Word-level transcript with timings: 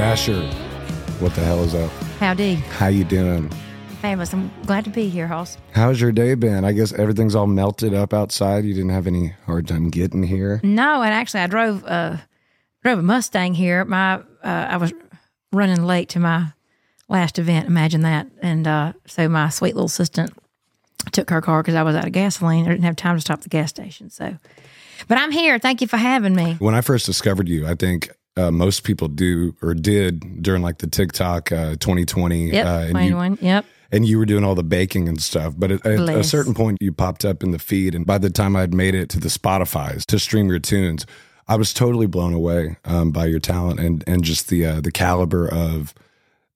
Dasher. 0.00 0.40
What 1.18 1.34
the 1.34 1.42
hell 1.42 1.62
is 1.62 1.74
up? 1.74 1.90
Howdy. 2.20 2.54
How 2.54 2.86
you 2.86 3.04
doing? 3.04 3.50
Fabulous. 4.00 4.32
I'm 4.32 4.50
glad 4.64 4.84
to 4.84 4.90
be 4.90 5.10
here, 5.10 5.26
Hoss. 5.26 5.58
How's 5.72 6.00
your 6.00 6.10
day 6.10 6.34
been? 6.36 6.64
I 6.64 6.72
guess 6.72 6.94
everything's 6.94 7.34
all 7.34 7.46
melted 7.46 7.92
up 7.92 8.14
outside. 8.14 8.64
You 8.64 8.72
didn't 8.72 8.92
have 8.92 9.06
any 9.06 9.34
hard 9.44 9.68
time 9.68 9.90
getting 9.90 10.22
here. 10.22 10.58
No, 10.62 11.02
and 11.02 11.12
actually, 11.12 11.40
I 11.40 11.48
drove 11.48 11.84
uh, 11.84 12.16
drove 12.82 12.98
a 12.98 13.02
Mustang 13.02 13.52
here. 13.52 13.84
My 13.84 14.14
uh, 14.14 14.22
I 14.42 14.78
was 14.78 14.94
running 15.52 15.84
late 15.84 16.08
to 16.08 16.18
my 16.18 16.54
last 17.10 17.38
event. 17.38 17.66
Imagine 17.66 18.00
that. 18.00 18.26
And 18.40 18.66
uh, 18.66 18.94
so 19.06 19.28
my 19.28 19.50
sweet 19.50 19.74
little 19.74 19.84
assistant 19.84 20.32
took 21.12 21.28
her 21.28 21.42
car 21.42 21.62
because 21.62 21.74
I 21.74 21.82
was 21.82 21.94
out 21.94 22.06
of 22.06 22.12
gasoline. 22.12 22.64
I 22.64 22.70
didn't 22.70 22.84
have 22.84 22.96
time 22.96 23.16
to 23.16 23.20
stop 23.20 23.40
at 23.40 23.42
the 23.42 23.50
gas 23.50 23.68
station. 23.68 24.08
So, 24.08 24.38
but 25.08 25.18
I'm 25.18 25.30
here. 25.30 25.58
Thank 25.58 25.82
you 25.82 25.86
for 25.86 25.98
having 25.98 26.34
me. 26.34 26.54
When 26.54 26.74
I 26.74 26.80
first 26.80 27.04
discovered 27.04 27.50
you, 27.50 27.66
I 27.66 27.74
think 27.74 28.08
uh, 28.36 28.50
most 28.50 28.84
people 28.84 29.08
do 29.08 29.54
or 29.62 29.74
did 29.74 30.42
during 30.42 30.62
like 30.62 30.78
the 30.78 30.86
TikTok 30.86 31.52
uh, 31.52 31.76
2020. 31.80 32.50
Yep, 32.50 32.66
uh, 32.66 32.68
and 32.68 32.88
you, 32.88 32.92
21. 32.92 33.38
Yep. 33.40 33.64
and 33.92 34.06
you 34.06 34.18
were 34.18 34.26
doing 34.26 34.44
all 34.44 34.54
the 34.54 34.62
baking 34.62 35.08
and 35.08 35.20
stuff. 35.20 35.54
But 35.56 35.72
at, 35.72 35.86
at 35.86 36.08
a 36.08 36.24
certain 36.24 36.54
point, 36.54 36.78
you 36.80 36.92
popped 36.92 37.24
up 37.24 37.42
in 37.42 37.50
the 37.50 37.58
feed, 37.58 37.94
and 37.94 38.06
by 38.06 38.18
the 38.18 38.30
time 38.30 38.56
I'd 38.56 38.74
made 38.74 38.94
it 38.94 39.08
to 39.10 39.20
the 39.20 39.28
Spotify's 39.28 40.06
to 40.06 40.18
stream 40.18 40.48
your 40.48 40.60
tunes, 40.60 41.06
I 41.48 41.56
was 41.56 41.74
totally 41.74 42.06
blown 42.06 42.32
away 42.32 42.76
um, 42.84 43.10
by 43.10 43.26
your 43.26 43.40
talent 43.40 43.80
and 43.80 44.04
and 44.06 44.22
just 44.22 44.48
the 44.48 44.64
uh, 44.64 44.80
the 44.80 44.92
caliber 44.92 45.48
of 45.48 45.94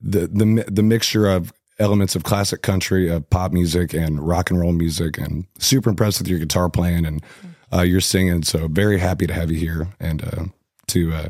the 0.01 0.29
the 0.29 0.65
the 0.71 0.83
mixture 0.83 1.27
of 1.29 1.53
elements 1.81 2.15
of 2.15 2.23
classic 2.23 2.63
country, 2.63 3.09
of 3.09 3.29
pop 3.31 3.53
music, 3.53 3.93
and 3.93 4.27
rock 4.27 4.51
and 4.51 4.61
roll 4.61 4.73
music, 4.73 5.19
and 5.19 5.47
super 5.59 5.91
impressed 5.91 6.21
with 6.21 6.29
your 6.29 6.39
guitar 6.39 6.69
playing 6.69 7.05
and 7.05 7.25
uh, 7.73 7.83
your 7.83 8.01
singing. 8.01 8.43
So 8.45 8.69
very 8.69 8.99
happy 8.99 9.27
to 9.27 9.35
have 9.35 9.51
you 9.51 9.59
here 9.59 9.89
and 9.99 10.23
uh, 10.23 10.45
to 10.89 11.13
uh, 11.13 11.29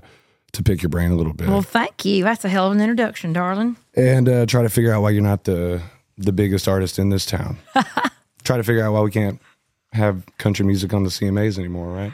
to 0.55 0.63
pick 0.63 0.83
your 0.83 0.89
brain 0.91 1.11
a 1.11 1.15
little 1.17 1.33
bit 1.35 1.49
Well, 1.49 1.63
thank 1.63 2.05
you. 2.05 2.25
That's 2.25 2.45
a 2.45 2.49
hell 2.49 2.67
of 2.67 2.73
an 2.73 2.81
introduction, 2.81 3.33
darling. 3.33 3.77
and 3.95 4.29
uh, 4.29 4.47
try 4.47 4.63
to 4.63 4.69
figure 4.69 4.93
out 4.93 5.03
why 5.03 5.11
you're 5.11 5.23
not 5.23 5.45
the 5.45 5.83
the 6.17 6.33
biggest 6.33 6.67
artist 6.69 6.99
in 6.99 7.09
this 7.11 7.27
town. 7.27 7.59
try 8.45 8.57
to 8.57 8.63
figure 8.63 8.85
out 8.85 8.93
why 8.93 9.01
we 9.01 9.11
can't 9.11 9.41
have 9.93 10.23
country 10.39 10.65
music 10.65 10.93
on 10.95 11.03
the 11.05 11.11
CMAs 11.11 11.59
anymore, 11.59 11.89
right? 11.93 12.13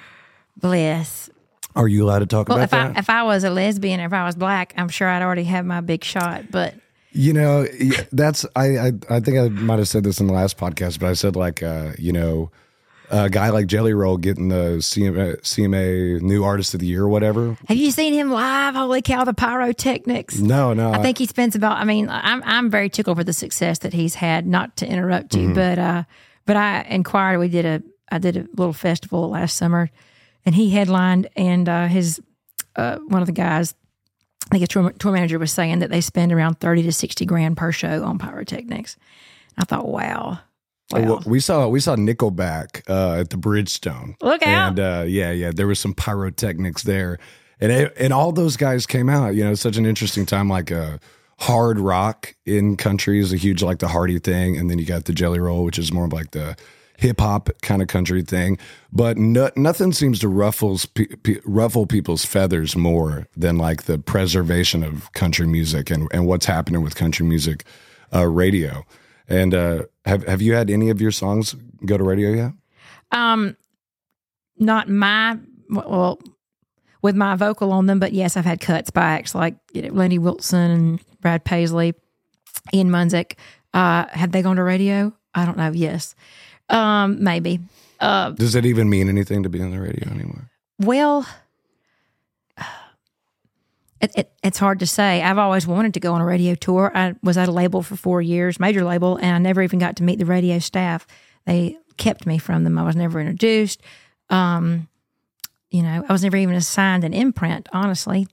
Bless. 0.56 1.30
Are 1.76 1.86
you 1.88 2.04
allowed 2.04 2.18
to 2.20 2.26
talk 2.26 2.48
Well, 2.48 2.58
about 2.58 2.64
if 2.64 2.74
I 2.74 2.88
that? 2.88 2.98
if 2.98 3.10
I 3.10 3.22
was 3.22 3.44
a 3.44 3.50
lesbian, 3.50 4.00
or 4.00 4.06
if 4.06 4.12
I 4.12 4.24
was 4.24 4.34
black, 4.36 4.74
I'm 4.76 4.88
sure 4.88 5.08
I'd 5.08 5.22
already 5.22 5.44
have 5.44 5.64
my 5.64 5.80
big 5.80 6.02
shot. 6.02 6.50
But 6.50 6.74
you 7.12 7.32
know, 7.32 7.66
that's 8.12 8.44
I, 8.56 8.78
I 8.78 8.92
I 9.08 9.20
think 9.20 9.38
I 9.38 9.48
might 9.48 9.78
have 9.78 9.88
said 9.88 10.02
this 10.04 10.20
in 10.20 10.26
the 10.26 10.32
last 10.32 10.58
podcast, 10.58 10.98
but 10.98 11.08
I 11.08 11.12
said 11.14 11.36
like 11.36 11.62
uh, 11.62 11.92
you 11.98 12.12
know. 12.12 12.50
A 13.10 13.28
guy 13.28 13.50
like 13.50 13.66
Jelly 13.66 13.92
Roll 13.92 14.16
getting 14.16 14.48
the 14.48 14.76
CMA, 14.78 15.40
CMA 15.42 16.20
New 16.20 16.44
Artist 16.44 16.74
of 16.74 16.80
the 16.80 16.86
Year 16.86 17.02
or 17.04 17.08
whatever. 17.08 17.56
have 17.68 17.76
you 17.76 17.90
seen 17.90 18.12
him 18.14 18.30
live? 18.30 18.74
Holy 18.76 19.02
cow, 19.02 19.24
the 19.24 19.34
pyrotechnics! 19.34 20.38
No, 20.38 20.72
no. 20.74 20.92
I 20.92 21.02
think 21.02 21.18
he 21.18 21.26
spends 21.26 21.56
about. 21.56 21.78
I 21.78 21.84
mean, 21.84 22.08
I'm 22.08 22.42
I'm 22.44 22.70
very 22.70 22.88
tickled 22.88 23.16
for 23.18 23.24
the 23.24 23.32
success 23.32 23.78
that 23.80 23.92
he's 23.92 24.14
had. 24.14 24.46
Not 24.46 24.76
to 24.78 24.86
interrupt 24.86 25.30
Mm-hmm. 25.32 25.48
you, 25.48 25.54
but 25.54 25.78
uh, 25.78 26.02
but 26.46 26.56
I 26.56 26.82
inquired. 26.82 27.38
We 27.38 27.48
did 27.48 27.66
a 27.66 27.82
I 28.12 28.18
did 28.18 28.36
a 28.36 28.46
little 28.56 28.72
festival 28.72 29.28
last 29.30 29.56
summer, 29.56 29.90
and 30.46 30.54
he 30.54 30.70
headlined. 30.70 31.28
And 31.36 31.68
uh, 31.68 31.86
his 31.88 32.20
uh, 32.76 32.98
one 33.08 33.22
of 33.22 33.26
the 33.26 33.32
guys, 33.32 33.74
I 34.46 34.50
think 34.50 34.60
his 34.60 34.68
tour, 34.68 34.92
tour 34.92 35.12
manager 35.12 35.38
was 35.38 35.52
saying 35.52 35.80
that 35.80 35.90
they 35.90 36.00
spend 36.00 36.32
around 36.32 36.60
thirty 36.60 36.82
to 36.84 36.92
sixty 36.92 37.26
grand 37.26 37.56
per 37.56 37.72
show 37.72 38.04
on 38.04 38.18
pyrotechnics. 38.18 38.96
I 39.58 39.64
thought, 39.64 39.86
wow, 39.88 40.38
wow. 40.92 41.20
We 41.26 41.40
saw 41.40 41.68
we 41.68 41.80
saw 41.80 41.96
Nickelback 41.96 42.88
uh, 42.88 43.20
at 43.20 43.30
the 43.30 43.36
Bridgestone. 43.36 44.14
Look 44.20 44.42
out. 44.42 44.68
And 44.70 44.80
uh, 44.80 45.04
yeah, 45.06 45.30
yeah, 45.30 45.52
there 45.54 45.66
was 45.66 45.78
some 45.78 45.94
pyrotechnics 45.94 46.82
there, 46.82 47.18
and 47.60 47.72
it, 47.72 47.92
and 47.98 48.12
all 48.12 48.32
those 48.32 48.56
guys 48.56 48.86
came 48.86 49.08
out. 49.08 49.34
You 49.34 49.44
know, 49.44 49.54
such 49.54 49.76
an 49.76 49.86
interesting 49.86 50.26
time. 50.26 50.48
Like 50.48 50.72
uh, 50.72 50.98
hard 51.38 51.78
rock 51.78 52.34
in 52.44 52.76
country 52.76 53.20
is 53.20 53.32
a 53.32 53.36
huge 53.36 53.62
like 53.62 53.78
the 53.78 53.88
Hardy 53.88 54.18
thing, 54.18 54.56
and 54.56 54.70
then 54.70 54.78
you 54.78 54.84
got 54.84 55.04
the 55.04 55.12
Jelly 55.12 55.38
Roll, 55.40 55.64
which 55.64 55.78
is 55.78 55.92
more 55.92 56.04
of 56.06 56.12
like 56.12 56.32
the 56.32 56.56
hip 56.98 57.18
hop 57.20 57.48
kind 57.62 57.80
of 57.80 57.88
country 57.88 58.22
thing. 58.22 58.58
But 58.92 59.16
no, 59.16 59.50
nothing 59.56 59.92
seems 59.92 60.18
to 60.20 60.28
ruffles 60.28 60.84
pe- 60.84 61.06
pe- 61.06 61.40
ruffle 61.44 61.86
people's 61.86 62.24
feathers 62.24 62.76
more 62.76 63.26
than 63.36 63.56
like 63.56 63.84
the 63.84 63.98
preservation 63.98 64.84
of 64.84 65.12
country 65.12 65.46
music 65.46 65.90
and 65.90 66.08
and 66.12 66.26
what's 66.26 66.46
happening 66.46 66.82
with 66.82 66.94
country 66.94 67.26
music 67.26 67.64
uh, 68.14 68.26
radio. 68.26 68.84
And 69.30 69.54
uh, 69.54 69.84
have 70.04 70.26
have 70.26 70.42
you 70.42 70.54
had 70.54 70.70
any 70.70 70.90
of 70.90 71.00
your 71.00 71.12
songs 71.12 71.54
go 71.86 71.96
to 71.96 72.02
radio 72.04 72.30
yet? 72.30 72.52
Um, 73.12 73.56
not 74.58 74.88
my 74.88 75.38
well, 75.70 76.18
with 77.00 77.14
my 77.14 77.36
vocal 77.36 77.72
on 77.72 77.86
them, 77.86 78.00
but 78.00 78.12
yes, 78.12 78.36
I've 78.36 78.44
had 78.44 78.60
cuts 78.60 78.90
by 78.90 79.02
acts 79.02 79.34
like 79.34 79.54
you 79.72 79.82
know, 79.82 79.94
Lainey 79.94 80.18
Wilson 80.18 80.70
and 80.70 81.00
Brad 81.20 81.44
Paisley, 81.44 81.94
Ian 82.74 82.90
Munsick. 82.90 83.34
Uh, 83.72 84.06
have 84.10 84.32
they 84.32 84.42
gone 84.42 84.56
to 84.56 84.64
radio? 84.64 85.12
I 85.32 85.46
don't 85.46 85.56
know. 85.56 85.70
Yes, 85.72 86.16
um, 86.68 87.22
maybe. 87.22 87.60
Uh, 88.00 88.30
Does 88.30 88.56
it 88.56 88.66
even 88.66 88.90
mean 88.90 89.08
anything 89.08 89.44
to 89.44 89.48
be 89.48 89.62
on 89.62 89.70
the 89.70 89.80
radio 89.80 90.10
anymore? 90.10 90.50
well, 90.80 91.24
it, 94.00 94.12
it, 94.16 94.32
it's 94.42 94.58
hard 94.58 94.78
to 94.80 94.86
say. 94.86 95.22
I've 95.22 95.38
always 95.38 95.66
wanted 95.66 95.94
to 95.94 96.00
go 96.00 96.14
on 96.14 96.20
a 96.20 96.24
radio 96.24 96.54
tour. 96.54 96.90
I 96.94 97.14
was 97.22 97.36
at 97.36 97.48
a 97.48 97.52
label 97.52 97.82
for 97.82 97.96
four 97.96 98.22
years, 98.22 98.58
major 98.58 98.84
label, 98.84 99.16
and 99.16 99.34
I 99.34 99.38
never 99.38 99.62
even 99.62 99.78
got 99.78 99.96
to 99.96 100.02
meet 100.02 100.18
the 100.18 100.24
radio 100.26 100.58
staff. 100.58 101.06
They 101.46 101.76
kept 101.96 102.26
me 102.26 102.38
from 102.38 102.64
them. 102.64 102.78
I 102.78 102.82
was 102.82 102.96
never 102.96 103.20
introduced. 103.20 103.82
Um, 104.30 104.88
you 105.70 105.82
know, 105.82 106.04
I 106.08 106.12
was 106.12 106.22
never 106.22 106.36
even 106.36 106.54
assigned 106.54 107.04
an 107.04 107.14
imprint, 107.14 107.68
honestly. 107.72 108.26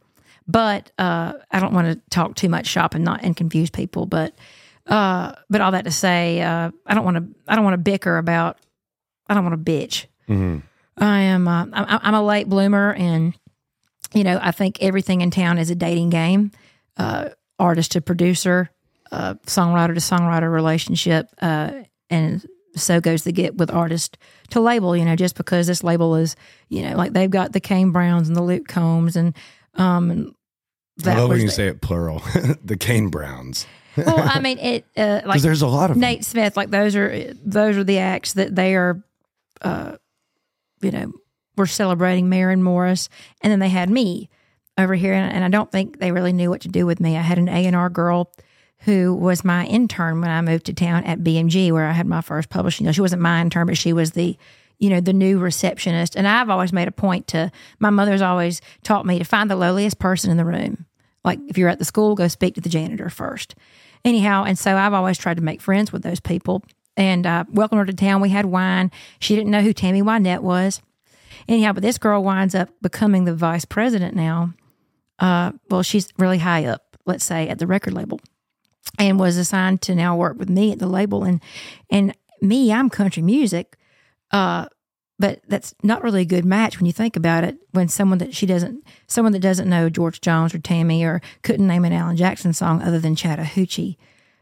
But 0.47 0.91
uh, 0.97 1.33
I 1.51 1.59
don't 1.59 1.73
want 1.73 1.87
to 1.87 2.09
talk 2.09 2.35
too 2.35 2.47
much 2.47 2.67
shop 2.67 2.95
and 2.95 3.03
not 3.03 3.23
and 3.23 3.35
confuse 3.35 3.69
people. 3.69 4.05
But 4.05 4.33
uh, 4.87 5.33
but 5.49 5.59
all 5.59 5.71
that 5.71 5.83
to 5.83 5.91
say, 5.91 6.41
uh, 6.41 6.71
I 6.85 6.93
don't 6.95 7.03
want 7.03 7.17
to. 7.17 7.27
I 7.47 7.55
don't 7.55 7.65
want 7.65 7.73
to 7.73 7.79
bicker 7.79 8.17
about. 8.17 8.57
I 9.27 9.33
don't 9.33 9.43
want 9.43 9.65
to 9.65 9.71
bitch. 9.71 10.05
I 10.97 11.19
am. 11.19 11.47
Uh, 11.49 11.65
I'm, 11.73 11.99
I'm 12.01 12.13
a 12.13 12.23
late 12.23 12.47
bloomer, 12.47 12.93
and 12.93 13.37
you 14.13 14.23
know, 14.23 14.39
I 14.41 14.51
think 14.51 14.81
everything 14.81 15.21
in 15.21 15.31
town 15.31 15.57
is 15.57 15.69
a 15.69 15.75
dating 15.75 16.09
game. 16.09 16.51
Uh, 16.97 17.29
artist 17.59 17.91
to 17.93 18.01
producer, 18.01 18.69
uh, 19.11 19.35
songwriter 19.45 19.93
to 19.93 19.99
songwriter 19.99 20.51
relationship, 20.51 21.27
uh, 21.41 21.71
and 22.09 22.45
so 22.75 22.99
goes 23.01 23.23
the 23.23 23.31
get 23.31 23.55
with 23.55 23.71
artist 23.71 24.17
to 24.49 24.59
label. 24.59 24.95
You 24.95 25.05
know, 25.05 25.15
just 25.15 25.35
because 25.35 25.67
this 25.67 25.83
label 25.83 26.15
is, 26.15 26.35
you 26.69 26.83
know, 26.83 26.95
like 26.95 27.13
they've 27.13 27.29
got 27.29 27.53
the 27.53 27.59
Kane 27.59 27.91
Browns 27.91 28.27
and 28.27 28.35
the 28.35 28.41
Luke 28.41 28.67
Combs, 28.67 29.15
and 29.15 29.35
um, 29.75 30.09
and 30.11 30.35
I 31.05 31.19
love 31.19 31.29
when 31.29 31.39
you 31.39 31.47
the- 31.47 31.51
say 31.51 31.67
it 31.67 31.81
plural. 31.81 32.21
the 32.63 32.77
Kane 32.77 33.09
Browns, 33.09 33.67
well, 33.95 34.19
I 34.19 34.39
mean, 34.41 34.57
it 34.59 34.85
uh, 34.95 35.21
like 35.25 35.41
there's 35.41 35.61
a 35.61 35.67
lot 35.67 35.89
of 35.89 35.95
them. 35.95 36.01
Nate 36.01 36.25
Smith, 36.25 36.57
like 36.57 36.69
those 36.69 36.95
are 36.95 37.33
those 37.45 37.77
are 37.77 37.83
the 37.83 37.99
acts 37.99 38.33
that 38.33 38.55
they 38.55 38.75
are, 38.75 39.03
uh, 39.61 39.97
you 40.81 40.91
know, 40.91 41.11
we're 41.57 41.65
celebrating 41.65 42.29
Maren 42.29 42.63
Morris, 42.63 43.09
and 43.41 43.51
then 43.51 43.59
they 43.59 43.69
had 43.69 43.89
me 43.89 44.29
over 44.77 44.95
here, 44.95 45.13
and, 45.13 45.33
and 45.33 45.43
I 45.43 45.49
don't 45.49 45.71
think 45.71 45.99
they 45.99 46.11
really 46.11 46.33
knew 46.33 46.49
what 46.49 46.61
to 46.61 46.67
do 46.67 46.85
with 46.85 46.99
me. 46.99 47.17
I 47.17 47.21
had 47.21 47.37
an 47.37 47.49
A 47.49 47.65
and 47.65 47.75
R 47.75 47.89
girl 47.89 48.31
who 48.81 49.15
was 49.15 49.43
my 49.43 49.65
intern 49.65 50.21
when 50.21 50.29
I 50.29 50.39
moved 50.41 50.67
to 50.67 50.73
town 50.73 51.03
at 51.03 51.19
BMG, 51.19 51.71
where 51.71 51.87
I 51.87 51.93
had 51.93 52.05
my 52.05 52.21
first 52.21 52.49
publishing 52.49 52.85
deal. 52.85 52.93
She 52.93 53.01
wasn't 53.01 53.23
my 53.23 53.41
intern, 53.41 53.67
but 53.67 53.77
she 53.77 53.93
was 53.93 54.11
the 54.11 54.37
you 54.79 54.91
know 54.91 54.99
the 54.99 55.13
new 55.13 55.39
receptionist, 55.39 56.15
and 56.15 56.27
I've 56.27 56.49
always 56.49 56.71
made 56.71 56.87
a 56.87 56.91
point 56.91 57.27
to 57.27 57.51
my 57.79 57.89
mother's 57.89 58.21
always 58.21 58.61
taught 58.83 59.05
me 59.05 59.17
to 59.17 59.25
find 59.25 59.49
the 59.49 59.55
lowliest 59.55 59.97
person 59.97 60.29
in 60.29 60.37
the 60.37 60.45
room. 60.45 60.85
Like 61.23 61.39
if 61.47 61.57
you're 61.57 61.69
at 61.69 61.79
the 61.79 61.85
school, 61.85 62.13
go 62.13 62.27
speak 62.27 62.55
to 62.55 62.61
the 62.61 62.69
janitor 62.69 63.09
first 63.09 63.55
anyhow, 64.05 64.43
and 64.45 64.57
so 64.57 64.75
I've 64.75 64.93
always 64.93 65.17
tried 65.17 65.37
to 65.37 65.43
make 65.43 65.61
friends 65.61 65.91
with 65.91 66.03
those 66.03 66.19
people. 66.19 66.63
And 66.95 67.27
uh, 67.27 67.43
her 67.55 67.85
to 67.85 67.93
town. 67.93 68.21
We 68.21 68.29
had 68.29 68.45
wine. 68.45 68.89
She 69.19 69.35
didn't 69.35 69.51
know 69.51 69.61
who 69.61 69.71
Tammy 69.71 70.01
Wynette 70.01 70.41
was. 70.41 70.81
Anyhow, 71.47 71.73
but 71.73 71.83
this 71.83 71.97
girl 71.97 72.23
winds 72.23 72.53
up 72.53 72.69
becoming 72.81 73.23
the 73.23 73.35
vice 73.35 73.65
president 73.65 74.15
now. 74.15 74.53
Uh, 75.19 75.53
well, 75.69 75.83
she's 75.83 76.09
really 76.17 76.39
high 76.39 76.65
up, 76.65 76.97
let's 77.05 77.23
say, 77.23 77.47
at 77.47 77.59
the 77.59 77.67
record 77.67 77.93
label, 77.93 78.19
and 78.99 79.19
was 79.19 79.37
assigned 79.37 79.81
to 79.83 79.95
now 79.95 80.15
work 80.15 80.37
with 80.37 80.49
me 80.49 80.71
at 80.71 80.79
the 80.79 80.87
label. 80.87 81.23
And 81.23 81.41
and 81.89 82.13
me, 82.41 82.71
I'm 82.71 82.89
country 82.89 83.23
music, 83.23 83.77
uh, 84.31 84.67
but 85.17 85.41
that's 85.47 85.73
not 85.81 86.03
really 86.03 86.21
a 86.21 86.25
good 86.25 86.45
match 86.45 86.77
when 86.77 86.85
you 86.85 86.91
think 86.91 87.15
about 87.15 87.43
it. 87.43 87.57
When 87.71 87.87
someone 87.87 88.19
that 88.19 88.35
she 88.35 88.45
doesn't, 88.45 88.85
someone 89.07 89.31
that 89.31 89.39
doesn't 89.39 89.69
know 89.69 89.89
George 89.89 90.21
Jones 90.21 90.53
or 90.53 90.59
Tammy 90.59 91.03
or 91.03 91.21
couldn't 91.41 91.65
name 91.67 91.85
an 91.85 91.93
Alan 91.93 92.17
Jackson 92.17 92.53
song 92.53 92.81
other 92.81 92.99
than 92.99 93.15
Chattahoochee, 93.15 93.97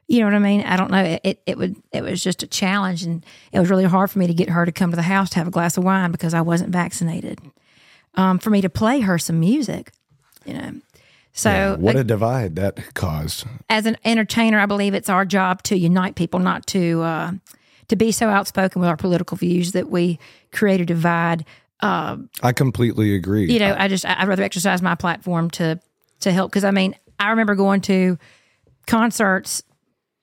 you 0.08 0.20
know 0.20 0.26
what 0.28 0.34
I 0.36 0.40
mean? 0.40 0.62
I 0.62 0.78
don't 0.78 0.92
know. 0.92 1.04
It, 1.04 1.22
it 1.24 1.42
it 1.46 1.58
would 1.58 1.76
it 1.92 2.04
was 2.04 2.24
just 2.24 2.44
a 2.44 2.48
challenge, 2.48 3.04
and 3.04 3.26
it 3.52 3.60
was 3.60 3.70
really 3.70 3.86
hard 3.86 4.12
for 4.12 4.20
me 4.20 4.28
to 4.28 4.34
get 4.34 4.50
her 4.50 4.66
to 4.66 4.72
come 4.72 4.92
to 4.92 4.96
the 4.96 5.02
house 5.02 5.30
to 5.32 5.36
have 5.38 5.48
a 5.48 5.52
glass 5.52 5.78
of 5.78 5.84
wine 5.84 6.12
because 6.12 6.34
I 6.34 6.42
wasn't 6.42 6.70
vaccinated. 6.72 7.40
Um, 8.16 8.40
for 8.40 8.50
me 8.50 8.62
to 8.62 8.70
play 8.70 9.02
her 9.02 9.18
some 9.18 9.40
music, 9.40 9.92
you 10.46 10.54
know. 10.54 10.74
So 11.34 11.76
what 11.80 11.98
a 11.98 12.04
divide 12.06 12.56
that 12.56 12.94
caused. 12.94 13.46
as 13.70 13.86
an 13.86 13.98
entertainer, 14.06 14.58
I 14.58 14.66
believe 14.68 14.94
it's 14.94 15.10
our 15.10 15.26
job 15.26 15.64
to 15.64 15.78
unite 15.78 16.16
people, 16.16 16.40
not 16.40 16.66
to 16.68 17.02
uh, 17.02 17.32
to 17.90 17.96
be 17.98 18.12
so 18.14 18.30
outspoken 18.30 18.80
with 18.80 18.88
our 18.90 18.96
political 18.96 19.36
views 19.36 19.74
that 19.74 19.90
we 19.90 20.18
create 20.54 20.80
a 20.80 20.86
divide. 20.86 21.44
Uh, 21.82 22.18
I 22.42 22.54
completely 22.54 23.16
agree. 23.16 23.52
you 23.52 23.60
know, 23.60 23.76
I 23.78 23.90
just 23.90 24.06
I- 24.06 24.16
I'd 24.22 24.30
rather 24.30 24.44
exercise 24.44 24.82
my 24.82 24.96
platform 24.96 25.50
to 25.52 25.78
to 26.22 26.32
help 26.32 26.52
because 26.52 26.64
I 26.64 26.72
mean 26.72 26.96
I 27.20 27.32
remember 27.32 27.56
going 27.56 27.82
to 27.82 28.18
concerts 28.88 29.62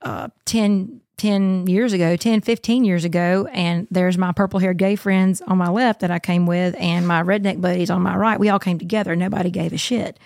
uh, 0.03 0.29
10, 0.47 1.01
10 1.17 1.67
years 1.67 1.93
ago, 1.93 2.17
10, 2.17 2.41
15 2.41 2.85
years 2.85 3.05
ago, 3.05 3.49
and 3.53 3.87
there's 3.91 4.19
my 4.19 4.33
purple 4.33 4.59
haired 4.61 4.77
gay 4.79 4.97
friends 4.97 5.41
on 5.43 5.59
my 5.59 5.69
left 5.71 6.01
that 6.01 6.11
I 6.11 6.19
came 6.19 6.47
with, 6.47 6.75
and 6.79 7.07
my 7.07 7.23
redneck 7.23 7.61
buddies 7.61 7.91
on 7.91 8.03
my 8.03 8.17
right. 8.17 8.41
We 8.41 8.49
all 8.49 8.59
came 8.59 8.79
together. 8.79 9.15
Nobody 9.17 9.51
gave 9.51 9.73
a 9.73 9.79
shit. 9.79 10.19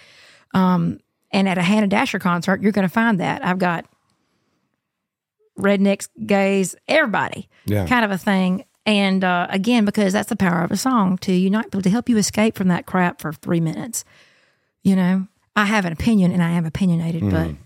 Um, 0.55 1.01
and 1.33 1.49
at 1.49 1.59
a 1.59 1.63
Hannah 1.63 1.89
Dasher 1.89 2.19
concert, 2.19 2.63
you're 2.63 2.73
going 2.73 2.87
to 2.89 2.93
find 2.93 3.21
that. 3.21 3.45
I've 3.45 3.59
got 3.59 3.85
rednecks, 5.59 6.09
gays, 6.27 6.75
everybody, 6.89 7.49
Yeah. 7.67 7.87
kind 7.87 8.05
of 8.05 8.11
a 8.11 8.19
thing. 8.19 8.65
And 8.85 9.25
uh, 9.25 9.47
again, 9.51 9.85
because 9.85 10.13
that's 10.13 10.29
the 10.29 10.37
power 10.37 10.63
of 10.63 10.71
a 10.71 10.77
song 10.77 11.19
to 11.19 11.33
unite 11.33 11.65
people, 11.65 11.83
to 11.83 11.91
help 11.91 12.09
you 12.09 12.17
escape 12.19 12.57
from 12.57 12.69
that 12.69 12.87
crap 12.87 13.21
for 13.21 13.33
three 13.33 13.61
minutes. 13.61 14.05
You 14.85 14.95
know, 14.97 15.27
I 15.57 15.65
have 15.65 15.85
an 15.85 15.93
opinion 15.93 16.31
and 16.31 16.43
I 16.43 16.51
am 16.51 16.65
opinionated, 16.67 17.23
Mm-hmm. 17.23 17.31
but 17.53 17.66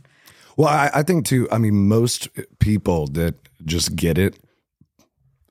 Well, 0.57 0.69
I, 0.69 0.91
I 0.95 1.03
think 1.03 1.27
too. 1.27 1.49
I 1.51 1.59
mean, 1.59 1.89
most 1.89 2.29
people 2.59 3.07
that 3.09 3.35
just 3.65 3.97
get 3.97 4.19
it, 4.19 4.39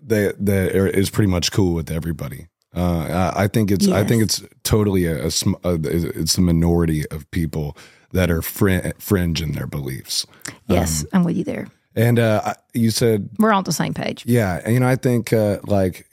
they 0.01 0.31
that 0.39 0.75
are- 0.75 0.87
is 0.87 1.09
pretty 1.09 1.29
much 1.31 1.51
cool 1.51 1.73
with 1.73 1.91
everybody. 1.91 2.47
Uh, 2.75 3.31
I, 3.35 3.43
I 3.43 3.47
think 3.47 3.71
it's 3.71 3.87
I 3.87 4.03
think 4.03 4.21
it's 4.23 4.43
totally 4.63 5.05
a, 5.05 5.25
a, 5.25 5.29
a 5.63 5.73
it's 5.83 6.37
a 6.37 6.41
minority 6.41 7.07
of 7.09 7.29
people 7.31 7.75
that 8.11 8.29
are 8.29 8.41
frin- 8.43 8.93
fringe 8.99 9.41
in 9.41 9.53
their 9.53 9.67
beliefs. 9.67 10.25
yes, 10.67 11.01
Um, 11.03 11.07
I'm 11.13 11.23
with 11.23 11.35
you 11.37 11.43
there. 11.43 11.67
And 11.95 12.19
uh, 12.19 12.53
you 12.73 12.91
said, 12.91 13.29
We're 13.39 13.51
on 13.51 13.63
the 13.63 13.71
same 13.71 13.93
page. 13.93 14.23
yeah, 14.25 14.61
and 14.63 14.73
you 14.73 14.79
know, 14.79 14.87
I 14.87 14.95
think 14.95 15.33
uh, 15.33 15.59
like 15.65 16.07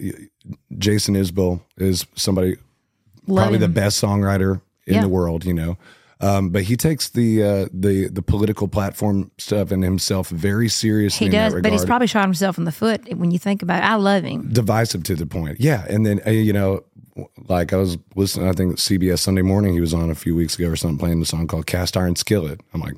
Jason 0.79 1.15
Isbell 1.15 1.61
is 1.77 2.07
somebody 2.15 2.57
Love 3.27 3.45
probably 3.45 3.59
the 3.59 3.69
best 3.69 4.03
songwriter 4.03 4.61
in 4.87 4.95
Yeah. 4.95 5.01
the 5.03 5.09
world, 5.09 5.45
you 5.45 5.53
know. 5.55 5.77
Um, 6.21 6.49
but 6.51 6.63
he 6.63 6.77
takes 6.77 7.11
the 7.11 7.43
uh, 7.43 7.67
the 7.73 8.09
the 8.09 8.23
political 8.23 8.69
platform 8.69 9.31
stuff 9.37 9.71
and 9.71 9.85
himself 9.85 10.29
very 10.31 10.69
seriously. 10.69 11.27
He 11.27 11.31
does, 11.31 11.55
but 11.55 11.71
he's 11.73 11.85
probably 11.85 12.07
shot 12.07 12.25
himself 12.25 12.57
in 12.57 12.65
the 12.65 12.73
foot 12.73 13.15
when 13.15 13.31
you 13.31 13.39
think 13.39 13.63
about 13.63 13.83
it. 13.83 13.87
I 13.87 13.97
love 13.97 14.25
him. 14.25 14.49
divisive 14.51 15.03
to 15.05 15.15
the 15.15 15.27
point. 15.27 15.61
Yeah, 15.61 15.85
and 15.89 16.07
then 16.07 16.21
uh, 16.27 16.31
you 16.31 16.55
know, 16.55 16.85
like 17.49 17.75
I 17.75 17.77
was 17.77 17.99
listening. 18.15 18.49
I 18.49 18.53
think 18.53 18.77
CBS 18.77 19.19
Sunday 19.19 19.43
Morning 19.43 19.75
he 19.75 19.81
was 19.81 19.93
on 19.93 20.11
a 20.11 20.15
few 20.15 20.35
weeks 20.35 20.59
ago 20.59 20.69
or 20.71 20.77
something, 20.77 20.99
playing 20.99 21.21
the 21.21 21.27
song 21.27 21.47
called 21.47 21.67
"Cast 21.67 21.99
Iron 21.99 22.17
Skillet." 22.17 22.61
I'm 22.73 22.81
like, 22.81 22.97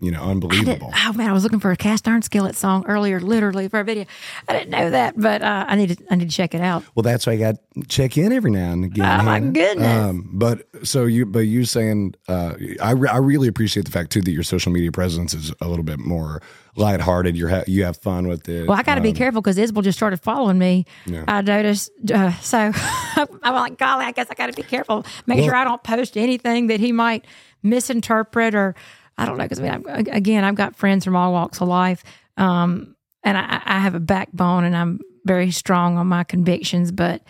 you 0.00 0.10
know, 0.10 0.22
unbelievable. 0.22 0.92
Oh 0.94 1.12
man, 1.12 1.28
I 1.28 1.32
was 1.32 1.42
looking 1.42 1.60
for 1.60 1.70
a 1.70 1.76
cast 1.76 2.06
iron 2.06 2.22
skillet 2.22 2.54
song 2.54 2.84
earlier, 2.86 3.20
literally 3.20 3.68
for 3.68 3.80
a 3.80 3.84
video. 3.84 4.04
I 4.48 4.52
didn't 4.52 4.70
know 4.70 4.90
that, 4.90 5.18
but 5.20 5.42
uh, 5.42 5.64
I 5.68 5.76
need 5.76 5.98
to 5.98 6.04
I 6.10 6.16
need 6.16 6.30
to 6.30 6.36
check 6.36 6.54
it 6.54 6.60
out. 6.60 6.84
Well, 6.94 7.02
that's 7.02 7.26
why 7.26 7.34
I 7.34 7.36
got 7.36 7.56
check 7.88 8.16
in 8.16 8.32
every 8.32 8.50
now 8.50 8.72
and 8.72 8.84
again. 8.84 9.20
Oh, 9.20 9.22
my 9.24 9.40
goodness. 9.40 9.86
Um, 9.86 10.30
but 10.32 10.66
so 10.82 11.04
you, 11.04 11.26
but 11.26 11.40
you 11.40 11.64
saying, 11.64 12.14
uh, 12.26 12.54
I, 12.82 12.92
re- 12.92 13.08
I 13.08 13.18
really 13.18 13.48
appreciate 13.48 13.84
the 13.86 13.92
fact 13.92 14.10
too 14.10 14.20
that 14.22 14.30
your 14.30 14.42
social 14.42 14.72
media 14.72 14.90
presence 14.90 15.34
is 15.34 15.52
a 15.60 15.68
little 15.68 15.84
bit 15.84 15.98
more 15.98 16.42
lighthearted. 16.76 17.36
You're 17.36 17.48
ha- 17.48 17.64
you 17.66 17.84
have 17.84 17.96
fun 17.96 18.26
with 18.26 18.48
it. 18.48 18.66
Well, 18.66 18.78
I 18.78 18.82
got 18.82 18.96
to 18.96 19.00
be 19.00 19.12
careful 19.12 19.40
because 19.40 19.56
Isbell 19.56 19.84
just 19.84 19.98
started 19.98 20.20
following 20.20 20.58
me. 20.58 20.86
Yeah. 21.06 21.24
I 21.28 21.42
noticed, 21.42 21.90
uh, 22.12 22.32
so 22.40 22.72
I'm 22.74 23.54
like, 23.54 23.78
golly, 23.78 24.04
I 24.04 24.12
guess 24.12 24.28
I 24.30 24.34
got 24.34 24.46
to 24.46 24.52
be 24.52 24.62
careful. 24.62 25.04
Make 25.26 25.44
sure 25.44 25.54
I 25.54 25.64
don't 25.64 25.82
post 25.82 26.16
anything 26.16 26.68
that 26.68 26.80
he 26.80 26.92
might 26.92 27.24
misinterpret 27.62 28.54
or 28.54 28.74
I 29.18 29.26
don't 29.26 29.36
know. 29.36 29.44
Because 29.44 29.60
I 29.60 29.62
mean, 29.62 29.72
I'm, 29.72 30.06
again, 30.10 30.44
I've 30.44 30.54
got 30.54 30.76
friends 30.76 31.04
from 31.04 31.16
all 31.16 31.32
walks 31.32 31.60
of 31.60 31.68
life, 31.68 32.02
um, 32.36 32.94
and 33.22 33.36
I, 33.36 33.60
I 33.64 33.78
have 33.80 33.94
a 33.94 34.00
backbone, 34.00 34.64
and 34.64 34.76
I'm 34.76 35.00
very 35.24 35.50
strong 35.50 35.98
on 35.98 36.06
my 36.06 36.24
convictions. 36.24 36.92
But 36.92 37.22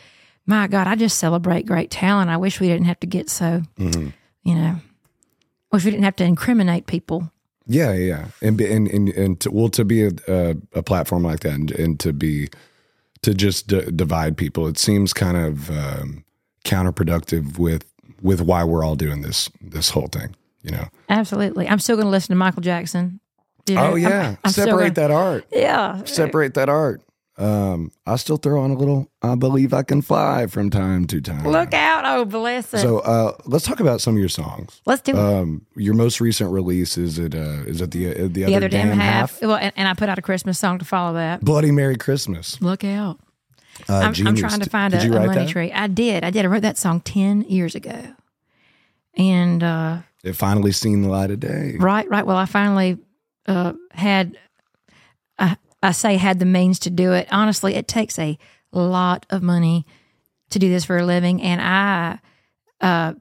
my 0.46 0.66
God, 0.68 0.86
I 0.86 0.94
just 0.94 1.18
celebrate 1.18 1.66
great 1.66 1.90
talent. 1.90 2.30
I 2.30 2.36
wish 2.36 2.60
we 2.60 2.68
didn't 2.68 2.86
have 2.86 3.00
to 3.00 3.06
get 3.06 3.28
so, 3.30 3.62
Mm-hmm. 3.78 4.08
you 4.44 4.54
know, 4.54 4.76
wish 5.72 5.84
we 5.84 5.90
didn't 5.90 6.04
have 6.04 6.16
to 6.16 6.24
incriminate 6.24 6.86
people. 6.86 7.32
Yeah, 7.66 7.92
yeah, 7.92 8.04
yeah. 8.40 8.48
and 8.48 8.60
and 8.60 8.88
and, 8.88 9.08
and 9.10 9.40
to, 9.40 9.50
well, 9.50 9.68
to 9.70 9.84
be 9.84 10.04
a, 10.04 10.10
a, 10.28 10.56
a 10.74 10.82
platform 10.82 11.22
like 11.22 11.40
that, 11.40 11.52
and, 11.54 11.70
and 11.72 12.00
to 12.00 12.12
be 12.12 12.48
to 13.22 13.34
just 13.34 13.66
d- 13.66 13.90
divide 13.94 14.36
people, 14.36 14.66
it 14.68 14.78
seems 14.78 15.12
kind 15.12 15.36
of 15.36 15.70
um, 15.70 16.24
counterproductive 16.64 17.58
with 17.58 17.84
with 18.22 18.40
why 18.40 18.64
we're 18.64 18.84
all 18.84 18.96
doing 18.96 19.20
this 19.22 19.50
this 19.60 19.90
whole 19.90 20.06
thing. 20.08 20.34
You 20.62 20.72
know? 20.72 20.88
Absolutely, 21.08 21.68
I'm 21.68 21.78
still 21.78 21.96
going 21.96 22.06
to 22.06 22.10
listen 22.10 22.28
to 22.30 22.36
Michael 22.36 22.62
Jackson. 22.62 23.20
You 23.68 23.74
know, 23.76 23.82
Oh 23.82 23.88
I'm- 23.90 23.98
yeah, 23.98 24.36
I'm 24.44 24.50
separate 24.50 24.94
gonna- 24.94 25.08
that 25.08 25.10
art. 25.10 25.44
Yeah, 25.52 26.02
Separate 26.04 26.54
that 26.54 26.68
art. 26.68 27.02
Um, 27.36 27.92
I 28.04 28.16
still 28.16 28.36
throw 28.36 28.60
on 28.60 28.72
a 28.72 28.74
little. 28.74 29.12
I 29.22 29.36
believe 29.36 29.72
I 29.72 29.84
can 29.84 30.02
fly 30.02 30.48
from 30.48 30.70
time 30.70 31.06
to 31.06 31.20
time. 31.20 31.46
Look 31.46 31.72
out! 31.72 32.02
Oh, 32.04 32.24
bless 32.24 32.74
it. 32.74 32.78
So 32.78 32.98
uh, 32.98 33.36
let's 33.44 33.64
talk 33.64 33.78
about 33.78 34.00
some 34.00 34.14
of 34.14 34.18
your 34.18 34.28
songs. 34.28 34.80
Let's 34.86 35.02
do 35.02 35.12
it. 35.12 35.18
Um, 35.18 35.64
your 35.76 35.94
most 35.94 36.20
recent 36.20 36.50
release 36.50 36.98
is 36.98 37.16
it? 37.16 37.36
Uh, 37.36 37.62
is 37.64 37.80
it 37.80 37.92
the 37.92 38.10
uh, 38.10 38.14
the, 38.22 38.26
the 38.42 38.56
other 38.56 38.68
damn 38.68 38.88
half. 38.90 39.40
Well, 39.40 39.54
and, 39.54 39.72
and 39.76 39.86
I 39.86 39.94
put 39.94 40.08
out 40.08 40.18
a 40.18 40.22
Christmas 40.22 40.58
song 40.58 40.80
to 40.80 40.84
follow 40.84 41.14
that. 41.14 41.40
Bloody 41.40 41.70
Merry 41.70 41.96
Christmas. 41.96 42.60
Look 42.60 42.82
out! 42.82 43.20
Uh, 43.88 43.92
I'm, 43.98 44.26
I'm 44.26 44.34
trying 44.34 44.58
to 44.58 44.68
find 44.68 44.92
Did 44.92 45.04
a, 45.14 45.16
a 45.22 45.26
money 45.26 45.44
that? 45.44 45.48
tree. 45.50 45.70
I 45.70 45.86
did. 45.86 46.24
I 46.24 46.30
did. 46.30 46.44
I 46.44 46.48
wrote 46.48 46.62
that 46.62 46.76
song 46.76 47.02
ten 47.02 47.42
years 47.42 47.76
ago, 47.76 48.02
and 49.16 49.62
uh, 49.62 49.98
It 50.24 50.34
finally 50.34 50.72
seen 50.72 51.02
the 51.02 51.08
light 51.08 51.30
of 51.30 51.40
day. 51.40 51.76
right, 51.78 52.08
right. 52.08 52.26
Well, 52.26 52.36
I 52.36 52.46
finally 52.46 52.98
uh, 53.46 53.74
had. 53.90 54.36
I, 55.38 55.56
I 55.82 55.92
say 55.92 56.16
had 56.16 56.40
the 56.40 56.44
means 56.44 56.80
to 56.80 56.90
do 56.90 57.12
it. 57.12 57.28
Honestly, 57.30 57.74
it 57.74 57.86
takes 57.86 58.18
a 58.18 58.36
lot 58.72 59.26
of 59.30 59.42
money 59.42 59.86
to 60.50 60.58
do 60.58 60.68
this 60.68 60.84
for 60.84 60.98
a 60.98 61.06
living, 61.06 61.40
and 61.42 61.60
I, 61.60 62.18
uh, 62.80 63.14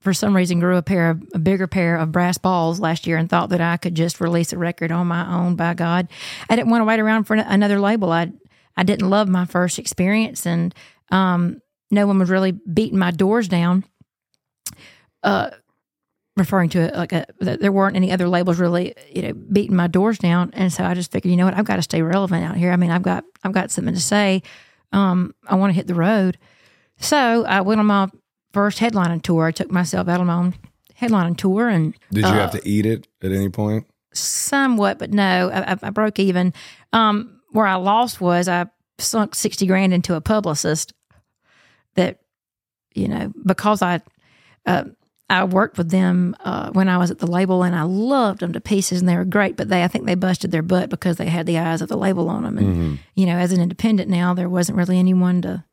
for 0.00 0.14
some 0.14 0.34
reason, 0.34 0.60
grew 0.60 0.76
a 0.76 0.82
pair 0.82 1.10
of 1.10 1.22
a 1.34 1.38
bigger 1.38 1.66
pair 1.66 1.96
of 1.96 2.12
brass 2.12 2.38
balls 2.38 2.80
last 2.80 3.06
year 3.06 3.18
and 3.18 3.28
thought 3.28 3.50
that 3.50 3.60
I 3.60 3.76
could 3.76 3.94
just 3.94 4.20
release 4.20 4.52
a 4.52 4.58
record 4.58 4.90
on 4.90 5.06
my 5.06 5.30
own. 5.36 5.56
By 5.56 5.74
God, 5.74 6.08
I 6.48 6.56
didn't 6.56 6.70
want 6.70 6.80
to 6.80 6.86
wait 6.86 7.00
around 7.00 7.24
for 7.24 7.34
another 7.34 7.78
label. 7.78 8.10
I 8.10 8.32
I 8.76 8.84
didn't 8.84 9.10
love 9.10 9.28
my 9.28 9.44
first 9.44 9.78
experience, 9.78 10.46
and 10.46 10.74
um, 11.10 11.60
no 11.90 12.06
one 12.06 12.18
was 12.18 12.30
really 12.30 12.52
beating 12.52 12.98
my 12.98 13.10
doors 13.10 13.48
down. 13.48 13.84
Uh, 15.22 15.50
referring 16.38 16.70
to 16.70 16.80
it 16.80 16.94
like 16.94 17.12
a, 17.12 17.26
there 17.40 17.72
weren't 17.72 17.96
any 17.96 18.10
other 18.12 18.28
labels 18.28 18.58
really 18.58 18.94
you 19.12 19.22
know 19.22 19.32
beating 19.34 19.76
my 19.76 19.86
doors 19.86 20.18
down. 20.18 20.50
And 20.54 20.72
so 20.72 20.84
i 20.84 20.94
just 20.94 21.10
figured 21.12 21.30
you 21.30 21.36
know 21.36 21.44
what? 21.44 21.54
I've 21.54 21.64
got 21.66 21.76
to 21.76 21.82
stay 21.82 22.00
relevant 22.02 22.44
out 22.44 22.56
here. 22.56 22.72
I 22.72 22.76
mean 22.76 22.90
i've 22.90 23.02
got 23.02 23.24
i've 23.44 23.52
got 23.52 23.70
something 23.70 23.94
to 23.94 24.00
say. 24.00 24.42
Um 24.92 25.34
i 25.46 25.54
want 25.54 25.70
to 25.70 25.74
hit 25.74 25.86
the 25.86 25.94
road. 25.94 26.38
So 26.98 27.44
i 27.44 27.60
went 27.60 27.80
on 27.80 27.86
my 27.86 28.08
first 28.52 28.78
headlining 28.78 29.22
tour. 29.22 29.46
I 29.46 29.50
took 29.52 29.70
myself 29.70 30.08
out 30.08 30.20
on 30.20 30.26
my 30.26 30.34
own 30.34 30.54
headlining 30.98 31.36
tour 31.36 31.68
and 31.68 31.94
Did 32.12 32.24
Uh, 32.24 32.28
you 32.28 32.34
have 32.34 32.50
to 32.52 32.66
eat 32.68 32.86
it 32.86 33.06
at 33.22 33.32
any 33.32 33.48
point? 33.50 33.86
somewhat 34.14 34.98
but 34.98 35.10
no. 35.12 35.50
I, 35.50 35.72
I- 35.72 35.78
I 35.82 35.90
broke 35.90 36.18
even. 36.18 36.52
Um 36.92 37.40
where 37.52 37.66
i 37.66 37.74
lost 37.76 38.20
was 38.20 38.46
i 38.48 38.66
sunk 38.98 39.34
60 39.34 39.66
grand 39.66 39.94
into 39.94 40.14
a 40.14 40.20
publicist 40.20 40.92
that 41.94 42.20
you 42.94 43.08
know 43.08 43.32
because 43.46 43.80
i 43.82 44.00
uh, 44.66 44.84
I 45.30 45.44
worked 45.44 45.76
with 45.76 45.90
them 45.90 46.34
uh, 46.40 46.70
when 46.70 46.88
I 46.88 46.96
was 46.96 47.10
at 47.10 47.18
the 47.18 47.26
label, 47.26 47.62
and 47.62 47.76
I 47.76 47.82
loved 47.82 48.40
them 48.40 48.52
to 48.54 48.60
pieces, 48.60 49.00
and 49.00 49.08
they 49.08 49.16
were 49.16 49.26
great. 49.26 49.56
But 49.56 49.68
they, 49.68 49.84
I 49.84 49.88
think, 49.88 50.06
they 50.06 50.14
busted 50.14 50.50
their 50.50 50.62
butt 50.62 50.88
because 50.88 51.16
they 51.18 51.26
had 51.28 51.44
the 51.46 51.58
eyes 51.58 51.82
of 51.82 51.88
the 51.88 51.98
label 51.98 52.28
on 52.30 52.44
them. 52.44 52.56
And 52.58 52.98
you 53.14 53.26
know, 53.26 53.36
as 53.36 53.52
an 53.52 53.60
independent 53.60 54.08
now, 54.08 54.32
there 54.32 54.48
wasn't 54.48 54.78
really 54.78 54.98
anyone 54.98 55.42
to 55.42 55.64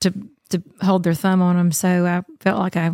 to 0.00 0.12
to 0.50 0.62
hold 0.82 1.02
their 1.02 1.14
thumb 1.14 1.42
on 1.42 1.56
them. 1.56 1.72
So 1.72 2.06
I 2.06 2.22
felt 2.40 2.58
like 2.60 2.76
I 2.76 2.92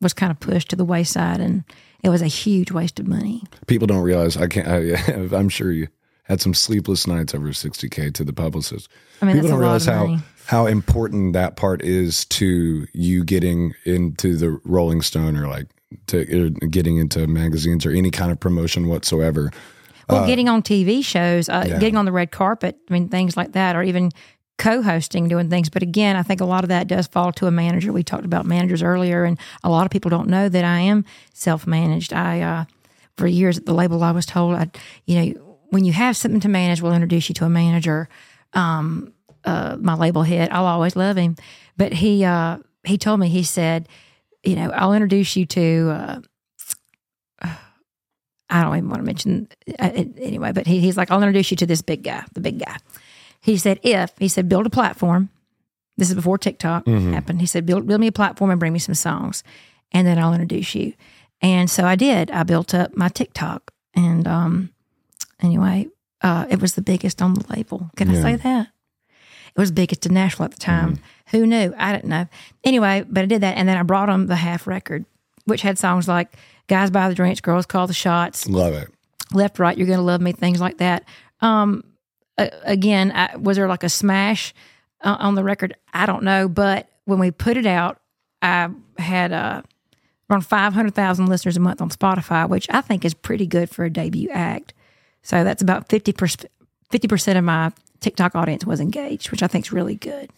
was 0.00 0.12
kind 0.12 0.30
of 0.30 0.40
pushed 0.40 0.68
to 0.70 0.76
the 0.76 0.84
wayside, 0.84 1.40
and 1.40 1.64
it 2.02 2.10
was 2.10 2.20
a 2.20 2.26
huge 2.26 2.70
waste 2.70 3.00
of 3.00 3.06
money. 3.08 3.44
People 3.66 3.86
don't 3.86 4.02
realize. 4.02 4.36
I 4.36 4.46
can't. 4.46 4.68
I, 4.68 5.36
I'm 5.36 5.48
sure 5.48 5.72
you 5.72 5.88
had 6.24 6.40
some 6.40 6.54
sleepless 6.54 7.06
nights 7.06 7.34
over 7.34 7.48
60k 7.48 8.12
to 8.14 8.24
the 8.24 8.32
publicist. 8.32 8.88
I 9.22 9.26
mean, 9.26 9.36
People 9.36 9.48
that's 9.48 9.52
don't 9.52 9.60
realize 9.60 9.86
how 9.86 10.18
how 10.46 10.66
important 10.66 11.32
that 11.32 11.56
part 11.56 11.82
is 11.82 12.26
to 12.26 12.86
you 12.92 13.24
getting 13.24 13.74
into 13.84 14.36
the 14.36 14.60
Rolling 14.64 15.00
Stone 15.00 15.36
or 15.36 15.48
like 15.48 15.68
to 16.08 16.46
or 16.46 16.50
getting 16.68 16.98
into 16.98 17.26
magazines 17.26 17.86
or 17.86 17.90
any 17.90 18.10
kind 18.10 18.30
of 18.32 18.40
promotion 18.40 18.88
whatsoever. 18.88 19.50
Well, 20.08 20.26
getting 20.26 20.50
on 20.50 20.62
TV 20.62 21.02
shows, 21.02 21.48
uh, 21.48 21.64
yeah. 21.66 21.78
getting 21.78 21.96
on 21.96 22.04
the 22.04 22.12
red 22.12 22.30
carpet, 22.30 22.76
I 22.90 22.92
mean, 22.92 23.08
things 23.08 23.38
like 23.38 23.52
that, 23.52 23.74
or 23.74 23.82
even 23.82 24.10
co-hosting, 24.58 25.28
doing 25.28 25.48
things. 25.48 25.70
But 25.70 25.82
again, 25.82 26.16
I 26.16 26.22
think 26.22 26.42
a 26.42 26.44
lot 26.44 26.62
of 26.62 26.68
that 26.68 26.88
does 26.88 27.06
fall 27.06 27.32
to 27.32 27.46
a 27.46 27.50
manager. 27.50 27.90
We 27.90 28.02
talked 28.02 28.26
about 28.26 28.44
managers 28.44 28.82
earlier, 28.82 29.24
and 29.24 29.38
a 29.62 29.70
lot 29.70 29.86
of 29.86 29.90
people 29.90 30.10
don't 30.10 30.28
know 30.28 30.48
that 30.48 30.64
I 30.64 30.80
am 30.80 31.06
self-managed. 31.32 32.12
I, 32.12 32.40
uh, 32.42 32.64
for 33.16 33.26
years 33.26 33.56
at 33.56 33.64
the 33.64 33.74
label, 33.74 34.02
I 34.02 34.10
was 34.10 34.26
told, 34.26 34.54
I, 34.56 34.70
you 35.06 35.16
know, 35.16 35.43
when 35.74 35.84
you 35.84 35.92
have 35.92 36.16
something 36.16 36.40
to 36.40 36.48
manage, 36.48 36.80
we'll 36.80 36.92
introduce 36.92 37.28
you 37.28 37.34
to 37.34 37.44
a 37.44 37.50
manager. 37.50 38.08
Um, 38.52 39.12
uh, 39.44 39.76
my 39.78 39.94
label 39.94 40.22
head, 40.22 40.50
I'll 40.50 40.66
always 40.66 40.94
love 40.94 41.16
him, 41.16 41.36
but 41.76 41.92
he 41.92 42.24
uh, 42.24 42.58
he 42.84 42.96
told 42.96 43.18
me, 43.18 43.28
he 43.28 43.42
said, 43.42 43.88
you 44.44 44.54
know, 44.54 44.70
I'll 44.70 44.94
introduce 44.94 45.36
you 45.36 45.44
to. 45.46 45.90
Uh, 45.90 46.20
I 48.48 48.62
don't 48.62 48.76
even 48.76 48.88
want 48.88 49.00
to 49.00 49.04
mention 49.04 49.48
uh, 49.80 49.90
anyway, 50.16 50.52
but 50.52 50.66
he, 50.66 50.78
he's 50.78 50.96
like, 50.96 51.10
I'll 51.10 51.20
introduce 51.20 51.50
you 51.50 51.56
to 51.56 51.66
this 51.66 51.82
big 51.82 52.04
guy, 52.04 52.24
the 52.34 52.40
big 52.40 52.60
guy. 52.60 52.76
He 53.40 53.56
said, 53.56 53.80
if 53.82 54.12
he 54.18 54.28
said, 54.28 54.48
build 54.48 54.66
a 54.66 54.70
platform. 54.70 55.30
This 55.96 56.08
is 56.08 56.14
before 56.14 56.38
TikTok 56.38 56.86
happened. 57.12 57.40
He 57.40 57.46
said, 57.46 57.66
build, 57.66 57.86
build 57.86 58.00
me 58.00 58.08
a 58.08 58.12
platform 58.12 58.50
and 58.50 58.60
bring 58.60 58.72
me 58.72 58.78
some 58.78 58.94
songs, 58.94 59.42
and 59.92 60.06
then 60.06 60.18
I'll 60.18 60.32
introduce 60.32 60.74
you. 60.74 60.92
And 61.40 61.68
so 61.68 61.84
I 61.84 61.96
did. 61.96 62.30
I 62.30 62.42
built 62.44 62.74
up 62.74 62.96
my 62.96 63.08
TikTok. 63.08 63.72
And 63.94 64.26
um, 64.26 64.73
anyway, 65.42 65.88
uh, 66.22 66.46
it 66.50 66.60
was 66.60 66.74
the 66.74 66.82
biggest 66.82 67.20
on 67.22 67.34
the 67.34 67.44
label. 67.54 67.90
Can 67.96 68.08
I 68.10 68.20
say 68.22 68.36
that? 68.36 68.68
It 69.56 69.60
was 69.60 69.70
biggest 69.70 70.04
in 70.06 70.14
Nashville 70.14 70.46
at 70.46 70.50
the 70.52 70.58
time. 70.58 70.98
Who 71.30 71.46
knew? 71.46 71.72
I 71.76 71.92
didn't 71.92 72.08
know. 72.08 72.26
Anyway, 72.64 73.04
but 73.08 73.22
I 73.22 73.26
did 73.26 73.42
that. 73.42 73.56
And 73.56 73.68
then 73.68 73.76
I 73.76 73.82
brought 73.82 74.06
them 74.06 74.26
the 74.26 74.36
half 74.36 74.66
record, 74.66 75.04
which 75.44 75.62
had 75.62 75.78
songs 75.78 76.08
like 76.08 76.32
Guys 76.66 76.90
Buy 76.90 77.08
the 77.08 77.14
Drinks, 77.14 77.40
Girls 77.40 77.66
Call 77.66 77.86
the 77.86 77.94
Shots, 77.94 78.48
Love 78.48 78.74
it. 78.74 78.88
Left, 79.32 79.58
Right, 79.58 79.76
You're 79.78 79.86
Gonna 79.86 80.02
Love 80.02 80.20
Me, 80.20 80.32
things 80.32 80.60
like 80.60 80.78
that. 80.78 81.04
Um, 81.40 81.84
a- 82.38 82.50
again, 82.64 83.12
I, 83.12 83.36
was 83.36 83.56
there 83.56 83.68
like 83.68 83.84
a 83.84 83.88
smash 83.88 84.54
uh, 85.02 85.16
on 85.20 85.34
the 85.34 85.44
record? 85.44 85.76
I 85.92 86.06
don't 86.06 86.24
know. 86.24 86.48
But 86.48 86.88
when 87.04 87.18
we 87.18 87.30
put 87.30 87.56
it 87.56 87.66
out, 87.66 88.00
I 88.42 88.70
had 88.98 89.32
uh, 89.32 89.62
around 90.28 90.42
500,000 90.42 91.26
listeners 91.26 91.56
a 91.56 91.60
month 91.60 91.80
on 91.80 91.90
Spotify, 91.90 92.48
which 92.48 92.66
I 92.70 92.80
think 92.80 93.04
is 93.04 93.14
pretty 93.14 93.46
good 93.46 93.70
for 93.70 93.84
a 93.84 93.90
debut 93.90 94.30
act. 94.30 94.74
So 95.24 95.42
that's 95.42 95.62
about 95.62 95.88
50%, 95.88 96.46
50% 96.92 97.36
of 97.36 97.44
my 97.44 97.72
TikTok 98.00 98.36
audience 98.36 98.64
was 98.64 98.78
engaged, 98.78 99.30
which 99.32 99.42
I 99.42 99.48
think 99.48 99.66
is 99.66 99.72
really 99.72 99.96
good. 99.96 100.30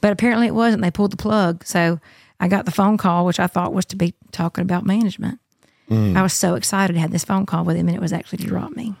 But 0.00 0.12
apparently 0.12 0.48
it 0.48 0.54
wasn't. 0.54 0.82
They 0.82 0.90
pulled 0.90 1.12
the 1.12 1.16
plug. 1.16 1.64
So 1.64 2.00
I 2.40 2.48
got 2.48 2.64
the 2.64 2.70
phone 2.72 2.96
call, 2.96 3.26
which 3.26 3.38
I 3.38 3.46
thought 3.46 3.72
was 3.72 3.84
to 3.86 3.96
be 3.96 4.14
talking 4.32 4.62
about 4.62 4.84
management. 4.84 5.38
I 6.16 6.22
was 6.22 6.32
so 6.32 6.54
excited 6.54 6.92
to 6.94 7.00
have 7.00 7.10
this 7.10 7.24
phone 7.24 7.46
call 7.46 7.64
with 7.64 7.76
him, 7.76 7.88
and 7.88 7.96
it 7.96 8.00
was 8.00 8.12
actually 8.12 8.38
to 8.38 8.46
drop 8.46 8.70
me. 8.76 8.94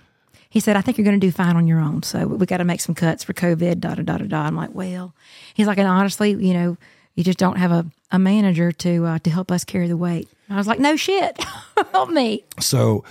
He 0.50 0.58
said, 0.58 0.74
I 0.74 0.80
think 0.80 0.98
you're 0.98 1.04
going 1.04 1.20
to 1.20 1.24
do 1.24 1.30
fine 1.30 1.54
on 1.54 1.68
your 1.68 1.78
own. 1.78 2.02
So 2.02 2.26
we 2.26 2.44
got 2.46 2.56
to 2.56 2.64
make 2.64 2.80
some 2.80 2.96
cuts 2.96 3.22
for 3.22 3.32
COVID, 3.32 3.78
da 3.78 3.94
da 3.94 4.02
da 4.02 4.18
da 4.18 4.24
da. 4.24 4.40
I'm 4.42 4.56
like, 4.56 4.74
well, 4.74 5.14
he's 5.54 5.68
like, 5.68 5.78
and 5.78 5.86
honestly, 5.86 6.30
you 6.32 6.52
know, 6.52 6.76
you 7.14 7.22
just 7.22 7.38
don't 7.38 7.58
have 7.58 7.70
a, 7.70 7.86
a 8.10 8.18
manager 8.18 8.72
to 8.72 9.06
uh, 9.06 9.18
to 9.20 9.30
help 9.30 9.52
us 9.52 9.62
carry 9.62 9.86
the 9.86 9.96
weight. 9.96 10.28
I 10.48 10.56
was 10.56 10.66
like, 10.66 10.80
no 10.80 10.96
shit, 10.96 11.38
help 11.92 12.10
me. 12.10 12.44
So, 12.58 13.04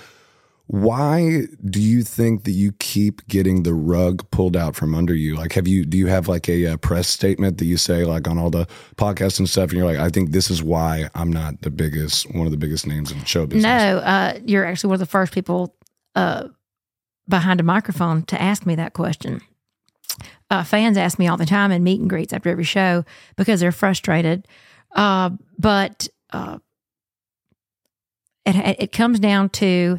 why 0.72 1.48
do 1.66 1.82
you 1.82 2.04
think 2.04 2.44
that 2.44 2.52
you 2.52 2.72
keep 2.74 3.28
getting 3.28 3.64
the 3.64 3.74
rug 3.74 4.30
pulled 4.30 4.56
out 4.56 4.76
from 4.76 4.94
under 4.94 5.16
you? 5.16 5.36
Like, 5.36 5.54
have 5.54 5.68
you 5.68 5.84
do 5.84 5.98
you 5.98 6.06
have 6.06 6.28
like 6.28 6.48
a, 6.48 6.68
uh 6.68 6.78
press 6.78 7.08
statement 7.08 7.58
that 7.58 7.66
you 7.66 7.76
say 7.76 8.06
like 8.06 8.28
on 8.28 8.38
all 8.38 8.52
the 8.52 8.68
podcasts 8.96 9.40
and 9.40 9.50
stuff, 9.50 9.72
and 9.72 9.80
you're 9.80 9.88
like, 9.88 9.98
I 9.98 10.10
think 10.10 10.30
this 10.30 10.52
is 10.52 10.62
why 10.62 11.10
I'm 11.16 11.34
not 11.34 11.62
the 11.64 11.72
biggest, 11.72 12.32
one 12.36 12.46
of 12.46 12.52
the 12.52 12.58
biggest 12.58 12.86
names 12.86 13.12
in 13.12 13.24
show 13.24 13.48
business. 13.48 13.64
No, 13.64 13.98
uh, 13.98 14.38
you're 14.46 14.64
actually 14.64 14.90
one 14.90 14.96
of 14.96 15.00
the 15.00 15.06
first 15.08 15.34
people 15.34 15.74
uh, 16.14 16.50
behind 17.28 17.60
a 17.60 17.64
microphone 17.64 18.22
to 18.26 18.40
ask 18.40 18.64
me 18.68 18.76
that 18.76 18.94
question. 18.94 19.42
Uh, 20.52 20.64
fans 20.64 20.98
ask 20.98 21.18
me 21.18 21.28
all 21.28 21.38
the 21.38 21.48
time 21.48 21.72
in 21.72 21.84
meet 21.84 22.00
and 22.00 22.12
greets 22.12 22.32
after 22.32 22.48
every 22.48 22.64
show 22.64 23.04
because 23.38 23.60
they're 23.60 23.72
frustrated. 23.72 24.48
Uh, 24.96 25.32
but 25.58 26.08
uh, 26.32 26.60
it, 28.46 28.76
it 28.80 28.92
comes 28.92 29.20
down 29.20 29.50
to 29.50 29.98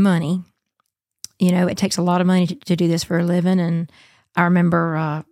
money. 0.00 0.42
You 1.38 1.52
know, 1.52 1.66
it 1.66 1.78
takes 1.78 1.96
a 1.96 2.02
lot 2.02 2.20
of 2.20 2.26
money 2.26 2.46
to, 2.46 2.54
to 2.54 2.76
do 2.76 2.88
this 2.88 3.04
for 3.04 3.18
a 3.18 3.24
living. 3.24 3.60
And 3.60 3.90
I 4.36 4.42
remember, 4.42 4.96
uh, 4.96 5.22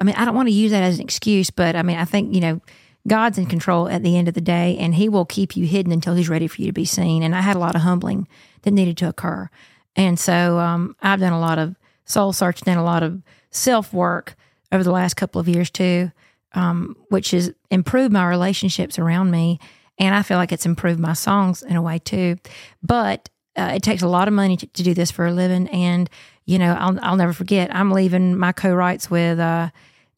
I 0.00 0.04
mean, 0.04 0.14
I 0.14 0.24
don't 0.24 0.34
want 0.34 0.48
to 0.48 0.54
use 0.54 0.70
that 0.70 0.82
as 0.82 0.96
an 0.96 1.04
excuse, 1.04 1.50
but 1.50 1.74
I 1.74 1.82
mean, 1.82 1.96
I 1.96 2.04
think, 2.04 2.34
you 2.34 2.40
know, 2.40 2.60
God's 3.06 3.38
in 3.38 3.46
control 3.46 3.88
at 3.88 4.02
the 4.02 4.16
end 4.16 4.28
of 4.28 4.34
the 4.34 4.40
day, 4.40 4.76
and 4.78 4.94
He 4.94 5.08
will 5.08 5.24
keep 5.24 5.56
you 5.56 5.66
hidden 5.66 5.92
until 5.92 6.14
He's 6.14 6.28
ready 6.28 6.48
for 6.48 6.60
you 6.60 6.66
to 6.66 6.72
be 6.72 6.84
seen. 6.84 7.22
And 7.22 7.34
I 7.34 7.40
had 7.40 7.56
a 7.56 7.60
lot 7.60 7.74
of 7.74 7.82
humbling 7.82 8.26
that 8.62 8.72
needed 8.72 8.96
to 8.98 9.08
occur. 9.08 9.48
And 9.94 10.18
so 10.18 10.58
um, 10.58 10.96
I've 11.00 11.20
done 11.20 11.32
a 11.32 11.40
lot 11.40 11.58
of 11.58 11.76
soul 12.04 12.32
searching 12.32 12.68
and 12.68 12.78
a 12.78 12.84
lot 12.84 13.02
of 13.02 13.22
self 13.50 13.92
work 13.92 14.36
over 14.72 14.84
the 14.84 14.92
last 14.92 15.14
couple 15.14 15.40
of 15.40 15.48
years 15.48 15.70
too, 15.70 16.10
um, 16.52 16.96
which 17.08 17.30
has 17.30 17.52
improved 17.70 18.12
my 18.12 18.26
relationships 18.26 18.98
around 18.98 19.30
me. 19.30 19.58
And 19.98 20.14
I 20.14 20.22
feel 20.22 20.36
like 20.36 20.52
it's 20.52 20.66
improved 20.66 21.00
my 21.00 21.14
songs 21.14 21.62
in 21.62 21.76
a 21.76 21.82
way 21.82 21.98
too. 21.98 22.36
But 22.82 23.28
uh, 23.56 23.72
it 23.74 23.82
takes 23.82 24.02
a 24.02 24.08
lot 24.08 24.28
of 24.28 24.34
money 24.34 24.56
to, 24.56 24.66
to 24.66 24.82
do 24.82 24.94
this 24.94 25.10
for 25.10 25.26
a 25.26 25.32
living. 25.32 25.68
And, 25.68 26.10
you 26.44 26.58
know, 26.58 26.74
I'll, 26.74 26.98
I'll 27.02 27.16
never 27.16 27.32
forget, 27.32 27.74
I'm 27.74 27.90
leaving 27.90 28.36
my 28.36 28.52
co 28.52 28.74
writes 28.74 29.10
with, 29.10 29.38
uh, 29.38 29.70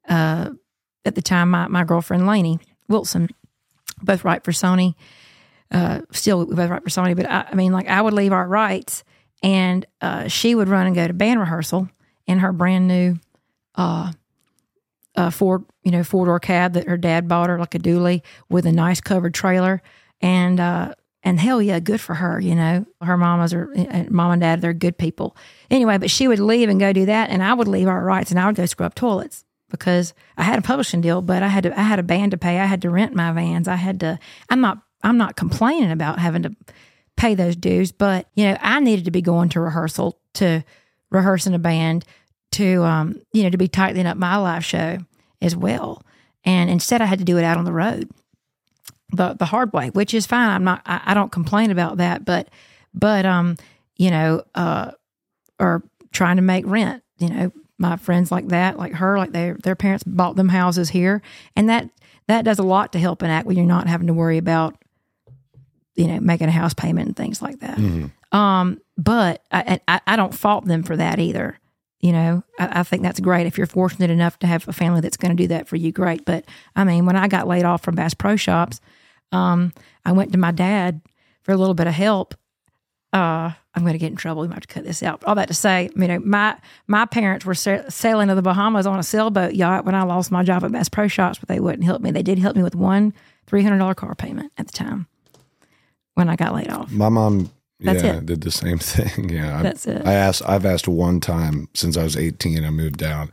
uh, 0.08 0.50
at 1.04 1.14
the 1.14 1.22
time, 1.22 1.50
my, 1.50 1.68
my 1.68 1.84
girlfriend, 1.84 2.26
Lainey 2.26 2.58
Wilson, 2.88 3.28
both 4.02 4.24
write 4.24 4.44
for 4.44 4.52
Sony. 4.52 4.94
Uh, 5.70 6.00
still, 6.12 6.44
we 6.44 6.54
both 6.54 6.70
write 6.70 6.82
for 6.82 6.90
Sony. 6.90 7.14
But 7.14 7.30
I, 7.30 7.48
I 7.50 7.54
mean, 7.54 7.72
like, 7.72 7.88
I 7.88 8.00
would 8.00 8.14
leave 8.14 8.32
our 8.32 8.46
rights 8.46 9.04
and 9.42 9.86
uh, 10.00 10.28
she 10.28 10.54
would 10.54 10.68
run 10.68 10.86
and 10.86 10.94
go 10.94 11.06
to 11.06 11.14
band 11.14 11.40
rehearsal 11.40 11.88
in 12.26 12.40
her 12.40 12.52
brand 12.52 12.88
new 12.88 13.16
uh, 13.76 14.12
uh, 15.14 15.30
Ford, 15.30 15.64
you 15.82 15.90
know, 15.90 16.02
four 16.02 16.26
door 16.26 16.40
cab 16.40 16.74
that 16.74 16.88
her 16.88 16.96
dad 16.96 17.28
bought 17.28 17.48
her, 17.48 17.58
like 17.58 17.74
a 17.74 17.78
dually 17.78 18.22
with 18.48 18.66
a 18.66 18.72
nice 18.72 19.00
covered 19.00 19.34
trailer, 19.34 19.82
and 20.20 20.60
and 21.22 21.40
hell 21.40 21.60
yeah, 21.60 21.80
good 21.80 22.00
for 22.00 22.14
her. 22.14 22.40
You 22.40 22.54
know, 22.54 22.86
her 23.02 23.16
mamas 23.16 23.52
are 23.52 23.72
uh, 23.76 24.04
mom 24.08 24.32
and 24.32 24.40
dad, 24.40 24.60
they're 24.60 24.72
good 24.72 24.98
people. 24.98 25.36
Anyway, 25.70 25.98
but 25.98 26.10
she 26.10 26.28
would 26.28 26.38
leave 26.38 26.68
and 26.68 26.80
go 26.80 26.92
do 26.92 27.06
that, 27.06 27.30
and 27.30 27.42
I 27.42 27.54
would 27.54 27.68
leave 27.68 27.88
our 27.88 28.04
rights, 28.04 28.30
and 28.30 28.38
I 28.38 28.46
would 28.46 28.56
go 28.56 28.66
scrub 28.66 28.94
toilets 28.94 29.44
because 29.70 30.14
I 30.36 30.44
had 30.44 30.58
a 30.58 30.62
publishing 30.62 31.00
deal, 31.00 31.20
but 31.20 31.42
I 31.42 31.48
had 31.48 31.64
to, 31.64 31.78
I 31.78 31.82
had 31.82 31.98
a 31.98 32.04
band 32.04 32.30
to 32.30 32.38
pay. 32.38 32.58
I 32.58 32.64
had 32.64 32.82
to 32.82 32.90
rent 32.90 33.14
my 33.14 33.32
vans. 33.32 33.68
I 33.68 33.76
had 33.76 34.00
to. 34.00 34.18
I'm 34.48 34.60
not 34.60 34.78
I'm 35.02 35.18
not 35.18 35.36
complaining 35.36 35.90
about 35.90 36.18
having 36.18 36.42
to 36.42 36.56
pay 37.16 37.34
those 37.34 37.56
dues, 37.56 37.92
but 37.92 38.28
you 38.34 38.44
know, 38.44 38.56
I 38.60 38.80
needed 38.80 39.04
to 39.06 39.10
be 39.10 39.22
going 39.22 39.48
to 39.50 39.60
rehearsal 39.60 40.18
to 40.34 40.64
rehearse 41.10 41.46
in 41.46 41.54
a 41.54 41.58
band 41.58 42.04
to 42.52 42.82
um, 42.84 43.20
you 43.32 43.42
know, 43.42 43.50
to 43.50 43.58
be 43.58 43.68
tightening 43.68 44.06
up 44.06 44.16
my 44.16 44.36
live 44.36 44.64
show 44.64 44.98
as 45.40 45.54
well. 45.54 46.02
And 46.44 46.70
instead 46.70 47.02
I 47.02 47.06
had 47.06 47.18
to 47.18 47.24
do 47.24 47.38
it 47.38 47.44
out 47.44 47.58
on 47.58 47.64
the 47.64 47.72
road. 47.72 48.08
The 49.10 49.34
the 49.34 49.46
hard 49.46 49.72
way, 49.72 49.88
which 49.88 50.12
is 50.12 50.26
fine. 50.26 50.50
I'm 50.50 50.64
not 50.64 50.82
I, 50.84 51.00
I 51.06 51.14
don't 51.14 51.32
complain 51.32 51.70
about 51.70 51.96
that, 51.96 52.24
but 52.24 52.48
but 52.92 53.24
um, 53.24 53.56
you 53.96 54.10
know, 54.10 54.42
uh 54.54 54.92
or 55.58 55.82
trying 56.12 56.36
to 56.36 56.42
make 56.42 56.66
rent, 56.66 57.02
you 57.18 57.28
know, 57.28 57.52
my 57.78 57.96
friends 57.96 58.30
like 58.30 58.48
that, 58.48 58.78
like 58.78 58.92
her, 58.94 59.16
like 59.18 59.32
their 59.32 59.54
their 59.62 59.76
parents 59.76 60.04
bought 60.04 60.36
them 60.36 60.48
houses 60.50 60.90
here. 60.90 61.22
And 61.56 61.68
that 61.68 61.88
that 62.26 62.44
does 62.44 62.58
a 62.58 62.62
lot 62.62 62.92
to 62.92 62.98
help 62.98 63.22
an 63.22 63.30
act 63.30 63.46
when 63.46 63.56
you're 63.56 63.64
not 63.66 63.86
having 63.86 64.08
to 64.08 64.12
worry 64.14 64.36
about 64.38 64.76
you 65.94 66.06
know, 66.06 66.20
making 66.20 66.46
a 66.46 66.52
house 66.52 66.74
payment 66.74 67.08
and 67.08 67.16
things 67.16 67.42
like 67.42 67.58
that. 67.58 67.76
Um, 68.30 68.80
but 68.96 69.42
I, 69.50 69.80
I, 69.88 70.00
I 70.06 70.16
don't 70.16 70.32
fault 70.34 70.64
them 70.64 70.84
for 70.84 70.96
that 70.96 71.18
either. 71.18 71.58
You 72.00 72.12
know, 72.12 72.44
I, 72.56 72.80
I 72.80 72.82
think 72.84 73.02
that's 73.02 73.18
great. 73.18 73.48
If 73.48 73.58
you're 73.58 73.66
fortunate 73.66 74.08
enough 74.10 74.38
to 74.40 74.46
have 74.46 74.68
a 74.68 74.72
family 74.72 75.00
that's 75.00 75.16
going 75.16 75.36
to 75.36 75.42
do 75.42 75.48
that 75.48 75.66
for 75.66 75.74
you, 75.74 75.90
great. 75.90 76.24
But 76.24 76.44
I 76.76 76.84
mean, 76.84 77.04
when 77.04 77.16
I 77.16 77.26
got 77.26 77.48
laid 77.48 77.64
off 77.64 77.82
from 77.82 77.96
Bass 77.96 78.14
Pro 78.14 78.36
Shops, 78.36 78.80
um, 79.32 79.72
I 80.04 80.12
went 80.12 80.32
to 80.32 80.38
my 80.38 80.50
dad 80.50 81.00
for 81.42 81.52
a 81.52 81.56
little 81.56 81.74
bit 81.74 81.86
of 81.86 81.94
help. 81.94 82.34
Uh, 83.12 83.52
I'm 83.74 83.82
going 83.82 83.92
to 83.94 83.98
get 83.98 84.10
in 84.10 84.16
trouble. 84.16 84.42
We 84.42 84.48
might 84.48 84.54
have 84.56 84.66
to 84.66 84.74
cut 84.74 84.84
this 84.84 85.02
out. 85.02 85.24
All 85.24 85.34
that 85.36 85.48
to 85.48 85.54
say, 85.54 85.88
you 85.96 86.08
know, 86.08 86.18
my 86.20 86.56
my 86.88 87.06
parents 87.06 87.44
were 87.46 87.54
sa- 87.54 87.88
sailing 87.88 88.28
to 88.28 88.34
the 88.34 88.42
Bahamas 88.42 88.86
on 88.86 88.98
a 88.98 89.02
sailboat 89.02 89.54
yacht 89.54 89.84
when 89.86 89.94
I 89.94 90.02
lost 90.02 90.30
my 90.30 90.42
job 90.42 90.62
at 90.64 90.72
Bass 90.72 90.88
Pro 90.88 91.08
Shops, 91.08 91.38
but 91.38 91.48
they 91.48 91.60
wouldn't 91.60 91.84
help 91.84 92.02
me. 92.02 92.10
They 92.10 92.22
did 92.22 92.38
help 92.38 92.56
me 92.56 92.62
with 92.62 92.74
one 92.74 93.14
three 93.46 93.62
hundred 93.62 93.78
dollar 93.78 93.94
car 93.94 94.14
payment 94.14 94.52
at 94.58 94.66
the 94.66 94.72
time 94.72 95.06
when 96.14 96.28
I 96.28 96.36
got 96.36 96.54
laid 96.54 96.68
off. 96.70 96.90
My 96.90 97.08
mom, 97.08 97.50
That's 97.80 98.02
yeah, 98.02 98.16
it. 98.18 98.26
did 98.26 98.40
the 98.42 98.50
same 98.50 98.78
thing. 98.78 99.30
Yeah, 99.30 99.58
I- 99.58 99.62
That's 99.62 99.86
it. 99.86 100.04
I 100.06 100.12
asked. 100.12 100.42
I've 100.46 100.66
asked 100.66 100.88
one 100.88 101.20
time 101.20 101.68
since 101.74 101.96
I 101.96 102.02
was 102.02 102.16
18. 102.16 102.64
I 102.64 102.70
moved 102.70 102.96
down. 102.98 103.30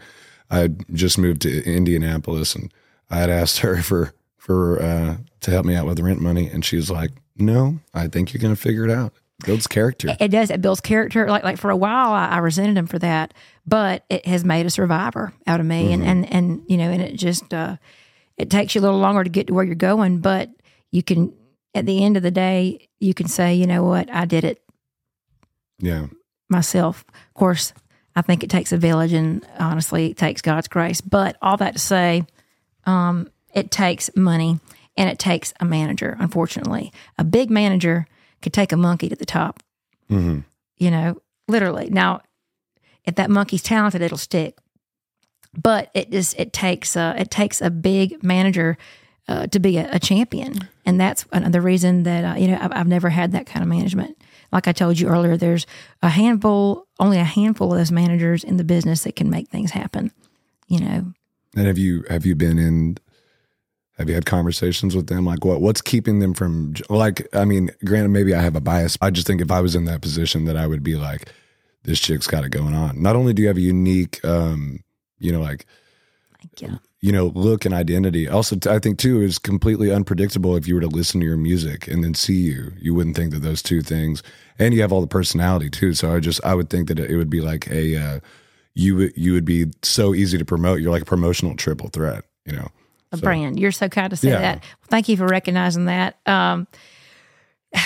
I 0.49 0.59
had 0.59 0.85
just 0.95 1.17
moved 1.17 1.41
to 1.41 1.63
Indianapolis, 1.65 2.55
and 2.55 2.71
I 3.09 3.17
had 3.17 3.29
asked 3.29 3.59
her 3.59 3.77
for 3.81 4.13
for 4.45 4.81
uh, 4.81 5.17
to 5.41 5.51
help 5.51 5.65
me 5.65 5.75
out 5.75 5.85
with 5.85 5.99
rent 5.99 6.21
money, 6.21 6.47
and 6.47 6.63
she 6.63 6.75
was 6.75 6.89
like, 6.89 7.11
"No, 7.35 7.79
I 7.93 8.07
think 8.07 8.33
you're 8.33 8.41
going 8.41 8.55
to 8.55 8.61
figure 8.61 8.85
it 8.85 8.91
out. 8.91 9.13
Builds 9.45 9.67
character." 9.67 10.15
it 10.19 10.29
does. 10.29 10.49
It 10.49 10.61
builds 10.61 10.81
character. 10.81 11.27
Like 11.27 11.43
like 11.43 11.57
for 11.57 11.69
a 11.69 11.75
while 11.75 12.11
I, 12.11 12.27
I 12.27 12.37
resented 12.37 12.77
him 12.77 12.87
for 12.87 12.99
that 12.99 13.33
but 13.65 14.05
it 14.09 14.25
has 14.25 14.43
made 14.45 14.65
a 14.65 14.69
survivor 14.69 15.33
out 15.47 15.59
of 15.59 15.65
me. 15.65 15.91
And 15.91 16.03
and 16.03 16.31
and 16.31 16.61
you 16.67 16.77
know 16.77 16.89
and 16.89 17.01
it 17.01 17.15
just 17.15 17.53
uh 17.53 17.77
it 18.37 18.49
takes 18.49 18.75
you 18.75 18.81
a 18.81 18.83
little 18.83 18.99
longer 18.99 19.23
to 19.23 19.29
get 19.29 19.47
to 19.47 19.53
where 19.53 19.63
you're 19.63 19.75
going 19.75 20.19
but 20.19 20.49
you 20.91 21.01
can 21.01 21.33
at 21.73 21.85
the 21.85 22.03
end 22.03 22.17
of 22.17 22.23
the 22.23 22.31
day 22.31 22.89
you 22.99 23.13
can 23.13 23.27
say 23.27 23.55
you 23.55 23.67
know 23.67 23.83
what? 23.83 24.09
I 24.11 24.25
did 24.25 24.43
it. 24.43 24.61
Yeah, 25.79 26.07
myself. 26.49 27.03
Of 27.07 27.33
course 27.33 27.73
i 28.17 28.21
think 28.21 28.45
it 28.45 28.49
takes 28.49 28.71
a 28.71 28.77
village 28.77 29.11
and 29.11 29.45
honestly 29.59 30.11
it 30.11 30.17
takes 30.17 30.41
god's 30.41 30.67
grace. 30.67 31.01
But 31.01 31.35
all 31.41 31.57
that 31.57 31.73
to 31.73 31.79
say 31.79 32.23
um 32.85 33.29
it 33.55 33.71
takes 33.71 34.15
money 34.15 34.59
and 34.95 35.09
it 35.09 35.17
takes 35.17 35.53
a 35.59 35.65
manager 35.65 36.15
unfortunately 36.19 36.91
a 37.17 37.23
big 37.23 37.49
manager 37.49 38.05
could 38.41 38.53
take 38.53 38.71
a 38.71 38.77
monkey 38.77 39.09
to 39.09 39.15
the 39.15 39.25
top 39.25 39.63
hmm 40.07 40.41
you 40.77 40.91
know, 40.91 41.21
literally. 41.47 41.89
Now, 41.89 42.21
if 43.03 43.15
that 43.15 43.29
monkey's 43.29 43.63
talented, 43.63 44.01
it'll 44.01 44.17
stick. 44.17 44.57
But 45.57 45.89
it 45.93 46.11
just 46.11 46.37
it 46.37 46.51
takes 46.51 46.97
uh, 46.97 47.15
it 47.17 47.31
takes 47.31 47.61
a 47.61 47.69
big 47.69 48.21
manager 48.21 48.77
uh, 49.29 49.47
to 49.47 49.59
be 49.59 49.77
a, 49.77 49.89
a 49.93 49.99
champion, 49.99 50.67
and 50.85 50.99
that's 50.99 51.25
another 51.31 51.61
reason 51.61 52.03
that 52.03 52.35
uh, 52.35 52.37
you 52.37 52.49
know 52.49 52.57
I've, 52.61 52.73
I've 52.73 52.87
never 52.87 53.09
had 53.09 53.31
that 53.31 53.45
kind 53.45 53.63
of 53.63 53.69
management. 53.69 54.21
Like 54.51 54.67
I 54.67 54.73
told 54.73 54.99
you 54.99 55.07
earlier, 55.07 55.37
there's 55.37 55.65
a 56.01 56.09
handful, 56.09 56.87
only 56.99 57.19
a 57.19 57.23
handful 57.23 57.71
of 57.71 57.77
those 57.77 57.91
managers 57.91 58.43
in 58.43 58.57
the 58.57 58.65
business 58.65 59.03
that 59.03 59.15
can 59.15 59.29
make 59.29 59.47
things 59.47 59.71
happen. 59.71 60.11
You 60.67 60.81
know, 60.81 61.13
And 61.55 61.67
have 61.67 61.77
you 61.77 62.03
have 62.09 62.25
you 62.25 62.35
been 62.35 62.59
in? 62.59 62.97
Have 63.97 64.09
you 64.09 64.15
had 64.15 64.25
conversations 64.25 64.95
with 64.95 65.07
them? 65.07 65.25
Like, 65.25 65.45
what 65.45 65.61
what's 65.61 65.81
keeping 65.81 66.19
them 66.19 66.33
from 66.33 66.73
like? 66.89 67.27
I 67.33 67.45
mean, 67.45 67.71
granted, 67.85 68.09
maybe 68.09 68.35
I 68.35 68.41
have 68.41 68.55
a 68.55 68.61
bias. 68.61 68.97
I 69.01 69.09
just 69.09 69.25
think 69.25 69.41
if 69.41 69.51
I 69.51 69.61
was 69.61 69.75
in 69.75 69.85
that 69.85 70.01
position, 70.01 70.45
that 70.45 70.57
I 70.57 70.67
would 70.67 70.83
be 70.83 70.95
like, 70.95 71.31
this 71.83 71.99
chick's 71.99 72.27
got 72.27 72.43
it 72.43 72.49
going 72.49 72.75
on. 72.75 73.01
Not 73.01 73.15
only 73.15 73.33
do 73.33 73.41
you 73.41 73.47
have 73.47 73.57
a 73.57 73.61
unique, 73.61 74.23
um, 74.25 74.83
you 75.19 75.31
know, 75.31 75.39
like, 75.39 75.65
Thank 76.39 76.61
you. 76.73 76.79
you 76.99 77.13
know, 77.13 77.27
look 77.27 77.63
and 77.63 77.73
identity. 77.73 78.27
Also, 78.27 78.57
t- 78.57 78.69
I 78.69 78.79
think 78.79 78.99
too 78.99 79.21
is 79.21 79.39
completely 79.39 79.91
unpredictable. 79.91 80.57
If 80.57 80.67
you 80.67 80.75
were 80.75 80.81
to 80.81 80.87
listen 80.87 81.21
to 81.21 81.25
your 81.25 81.37
music 81.37 81.87
and 81.87 82.03
then 82.03 82.13
see 82.13 82.35
you, 82.35 82.73
you 82.77 82.93
wouldn't 82.93 83.15
think 83.15 83.31
that 83.31 83.43
those 83.43 83.61
two 83.61 83.81
things. 83.81 84.21
And 84.59 84.73
you 84.73 84.81
have 84.81 84.91
all 84.91 85.01
the 85.01 85.07
personality 85.07 85.69
too. 85.69 85.93
So 85.93 86.13
I 86.13 86.19
just 86.19 86.43
I 86.43 86.53
would 86.53 86.69
think 86.69 86.89
that 86.89 86.99
it 86.99 87.15
would 87.15 87.29
be 87.29 87.39
like 87.39 87.69
a 87.71 87.95
uh, 87.95 88.19
you 88.73 88.97
would 88.97 89.13
you 89.15 89.31
would 89.31 89.45
be 89.45 89.67
so 89.83 90.13
easy 90.13 90.37
to 90.37 90.43
promote. 90.43 90.81
You're 90.81 90.91
like 90.91 91.03
a 91.03 91.05
promotional 91.05 91.55
triple 91.55 91.87
threat. 91.87 92.25
You 92.45 92.57
know. 92.57 92.67
A 93.15 93.17
So- 93.17 93.23
brand. 93.23 93.59
You're 93.59 93.71
so 93.71 93.89
kind 93.89 94.09
to 94.11 94.15
say 94.15 94.29
Yeah. 94.29 94.39
that. 94.39 94.63
Thank 94.89 95.09
you 95.09 95.17
for 95.17 95.25
recognizing 95.27 95.85
that. 95.85 96.17
Um, 96.25 96.67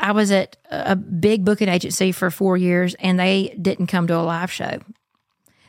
I 0.00 0.12
was 0.12 0.30
at 0.30 0.56
a 0.70 0.94
big 0.94 1.44
booking 1.44 1.68
agency 1.68 2.12
for 2.12 2.30
four 2.30 2.56
years, 2.56 2.94
and 2.94 3.18
they 3.18 3.56
didn't 3.60 3.86
come 3.86 4.06
to 4.06 4.16
a 4.16 4.22
live 4.22 4.52
show. 4.52 4.80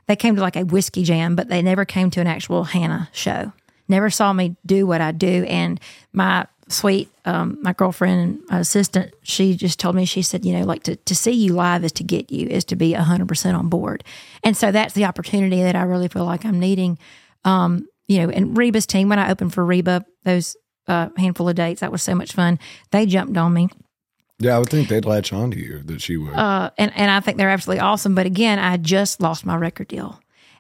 They 0.07 0.15
came 0.17 0.35
to 0.35 0.41
like 0.41 0.57
a 0.57 0.65
whiskey 0.65 1.03
jam, 1.03 1.35
but 1.35 1.47
they 1.47 1.61
never 1.61 1.85
came 1.85 2.09
to 2.11 2.21
an 2.21 2.27
actual 2.27 2.65
Hannah 2.65 3.09
show. 3.13 3.53
Never 3.87 4.09
saw 4.09 4.33
me 4.33 4.55
do 4.65 4.85
what 4.85 4.99
I 5.01 5.11
do. 5.13 5.45
And 5.45 5.79
my 6.11 6.45
sweet, 6.67 7.09
um, 7.25 7.57
my 7.61 7.71
girlfriend 7.73 8.19
and 8.21 8.41
my 8.49 8.59
assistant, 8.59 9.13
she 9.23 9.55
just 9.55 9.79
told 9.79 9.95
me, 9.95 10.03
she 10.05 10.21
said, 10.21 10.45
you 10.45 10.53
know, 10.57 10.65
like 10.65 10.83
to, 10.83 10.97
to 10.97 11.15
see 11.15 11.31
you 11.31 11.53
live 11.53 11.83
is 11.85 11.91
to 11.93 12.03
get 12.03 12.29
you, 12.31 12.47
is 12.47 12.65
to 12.65 12.75
be 12.75 12.93
100% 12.93 13.57
on 13.57 13.69
board. 13.69 14.03
And 14.43 14.55
so 14.57 14.71
that's 14.71 14.93
the 14.93 15.05
opportunity 15.05 15.61
that 15.63 15.75
I 15.77 15.83
really 15.83 16.09
feel 16.09 16.25
like 16.25 16.43
I'm 16.45 16.59
needing 16.59 16.97
um, 17.45 17.87
you 18.07 18.19
know, 18.19 18.29
and 18.29 18.57
Reba's 18.57 18.85
team, 18.85 19.09
when 19.09 19.19
I 19.19 19.29
opened 19.31 19.53
for 19.53 19.65
Reba, 19.65 20.05
those 20.23 20.55
uh, 20.87 21.09
handful 21.17 21.47
of 21.49 21.55
dates, 21.55 21.81
that 21.81 21.91
was 21.91 22.01
so 22.03 22.15
much 22.15 22.33
fun. 22.33 22.59
They 22.91 23.05
jumped 23.05 23.37
on 23.37 23.53
me. 23.53 23.69
Yeah, 24.39 24.55
I 24.55 24.59
would 24.59 24.69
think 24.69 24.89
they'd 24.89 25.05
latch 25.05 25.31
on 25.31 25.51
to 25.51 25.59
you. 25.59 25.83
That 25.83 26.01
she 26.01 26.17
would. 26.17 26.33
Uh, 26.33 26.71
and, 26.77 26.91
and 26.95 27.09
I 27.09 27.19
think 27.21 27.37
they're 27.37 27.49
absolutely 27.49 27.81
awesome. 27.81 28.15
But 28.15 28.25
again, 28.25 28.59
I 28.59 28.77
just 28.77 29.21
lost 29.21 29.45
my 29.45 29.55
record 29.55 29.87
deal, 29.87 30.19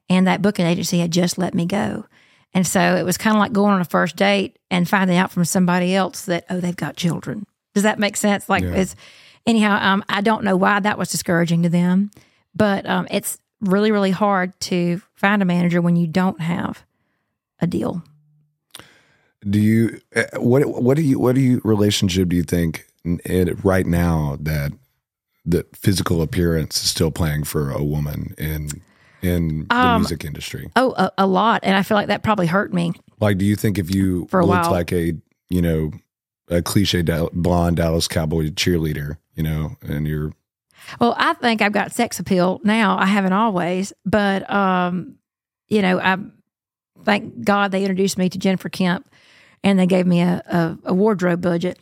and 0.09 0.27
that 0.27 0.41
booking 0.41 0.65
agency 0.65 0.99
had 0.99 1.11
just 1.11 1.37
let 1.37 1.53
me 1.53 1.65
go. 1.65 2.05
And 2.53 2.65
so 2.67 2.95
it 2.95 3.03
was 3.03 3.17
kind 3.17 3.35
of 3.35 3.39
like 3.41 3.51
going 3.51 3.73
on 3.73 3.81
a 3.81 3.85
first 3.85 4.15
date 4.15 4.57
and 4.69 4.87
finding 4.87 5.17
out 5.17 5.31
from 5.31 5.43
somebody 5.43 5.95
else 5.95 6.25
that, 6.25 6.45
oh, 6.51 6.59
they've 6.59 6.75
got 6.75 6.95
children. 6.95 7.45
Does 7.73 7.83
that 7.83 7.97
make 7.97 8.15
sense? 8.15 8.47
Like, 8.47 8.63
Yeah. 8.63 8.73
it's 8.75 8.95
anyhow, 9.47 9.79
um, 9.81 10.03
I 10.07 10.21
don't 10.21 10.43
know 10.43 10.55
why 10.55 10.79
that 10.79 10.99
was 10.99 11.09
discouraging 11.09 11.63
to 11.63 11.69
them, 11.69 12.11
but 12.53 12.85
um, 12.85 13.07
it's 13.09 13.39
really, 13.59 13.91
really 13.91 14.11
hard 14.11 14.57
to 14.61 15.01
find 15.15 15.41
a 15.41 15.45
manager 15.45 15.81
when 15.81 15.95
you 15.95 16.05
don't 16.05 16.39
have 16.41 16.85
a 17.59 17.67
deal. 17.67 18.03
Do 19.47 19.59
you 19.59 19.99
uh, 20.15 20.23
what 20.39 20.65
what 20.81 20.95
do 20.95 21.03
you 21.03 21.19
what 21.19 21.35
do 21.35 21.41
you 21.41 21.59
relationship 21.63 22.29
do 22.29 22.35
you 22.35 22.43
think 22.43 22.85
in, 23.03 23.19
in- 23.25 23.59
right 23.63 23.85
now 23.85 24.37
that 24.41 24.71
the 25.45 25.65
physical 25.73 26.21
appearance 26.21 26.81
is 26.81 26.89
still 26.89 27.11
playing 27.11 27.43
for 27.43 27.69
a 27.71 27.83
woman 27.83 28.33
in 28.37 28.69
in 29.21 29.65
the 29.69 29.75
Um, 29.75 30.01
music 30.01 30.23
industry? 30.23 30.69
Oh, 30.77 30.93
a, 30.97 31.11
a 31.17 31.27
lot. 31.27 31.59
And 31.63 31.75
I 31.75 31.83
feel 31.83 31.95
like 31.97 32.07
that 32.07 32.23
probably 32.23 32.47
hurt 32.47 32.73
me. 32.73 32.93
Like, 33.19 33.37
do 33.37 33.43
you 33.45 33.55
think 33.57 33.77
if 33.77 33.93
you 33.93 34.27
For 34.29 34.39
a 34.39 34.45
looked 34.45 34.63
while. 34.63 34.71
like 34.71 34.93
a 34.93 35.13
you 35.49 35.61
know 35.61 35.91
a 36.49 36.61
cliche 36.61 37.01
Dal- 37.01 37.29
blonde 37.33 37.77
Dallas 37.77 38.07
Cowboy 38.07 38.49
cheerleader, 38.51 39.17
you 39.35 39.43
know, 39.43 39.75
and 39.81 40.07
you're 40.07 40.31
Well, 41.01 41.15
I 41.17 41.33
think 41.33 41.61
I've 41.61 41.71
got 41.73 41.91
sex 41.91 42.17
appeal 42.19 42.61
now. 42.63 42.97
I 42.97 43.05
haven't 43.07 43.33
always, 43.33 43.91
but 44.05 44.49
um, 44.49 45.15
you 45.67 45.81
know, 45.81 45.99
I 45.99 46.17
thank 47.05 47.43
God 47.43 47.71
they 47.71 47.81
introduced 47.81 48.17
me 48.17 48.29
to 48.29 48.37
Jennifer 48.37 48.69
Kemp, 48.69 49.09
and 49.63 49.77
they 49.77 49.87
gave 49.87 50.05
me 50.05 50.21
a, 50.21 50.41
a, 50.45 50.91
a 50.91 50.93
wardrobe 50.93 51.41
budget 51.41 51.79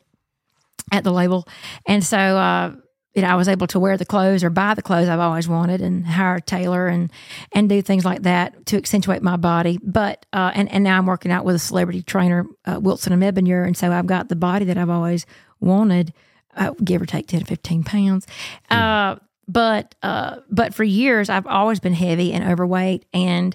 at 0.92 1.04
the 1.04 1.12
label, 1.12 1.48
and 1.86 2.04
so 2.04 2.18
uh, 2.18 2.74
you 3.14 3.22
know, 3.22 3.28
I 3.28 3.36
was 3.36 3.50
able 3.50 3.68
to 3.68 3.80
wear 3.80 3.98
the 3.98 4.06
clothes 4.06 4.44
or 4.44 4.50
buy 4.50 4.74
the 4.74 4.82
clothes 4.82 5.10
I've 5.10 5.20
always 5.20 5.48
wanted, 5.48 5.82
and 5.82 6.06
hire 6.06 6.36
a 6.36 6.42
tailor 6.42 6.88
and 6.88 7.12
and 7.52 7.68
do 7.68 7.82
things 7.82 8.06
like 8.06 8.24
that 8.24 8.66
to 8.68 8.78
accentuate 8.78 9.22
my 9.22 9.36
body. 9.36 9.80
But 9.84 10.26
uh, 10.32 10.52
and 10.54 10.72
and 10.72 10.84
now 10.84 10.98
I'm 10.98 11.06
working 11.06 11.32
out 11.32 11.44
with 11.44 11.56
a 11.56 11.60
celebrity 11.60 12.04
trainer, 12.04 12.46
uh, 12.66 12.80
Wilson 12.82 13.12
and 13.12 13.22
Ebonier, 13.22 13.66
and 13.66 13.76
so 13.76 13.92
I've 13.92 14.08
got 14.08 14.30
the 14.30 14.36
body 14.36 14.66
that 14.66 14.78
I've 14.78 14.90
always 14.90 15.26
wanted, 15.60 16.14
uh, 16.56 16.74
give 16.84 17.02
or 17.02 17.06
take 17.06 17.28
ten 17.28 17.42
to 17.42 17.46
fifteen 17.46 17.84
pounds. 17.84 18.28
Uh, 18.70 19.18
but 19.46 19.94
uh, 20.02 20.38
but 20.50 20.74
for 20.74 20.86
years 20.86 21.30
I've 21.30 21.48
always 21.48 21.82
been 21.82 21.94
heavy 21.94 22.32
and 22.32 22.50
overweight, 22.50 23.06
and 23.14 23.54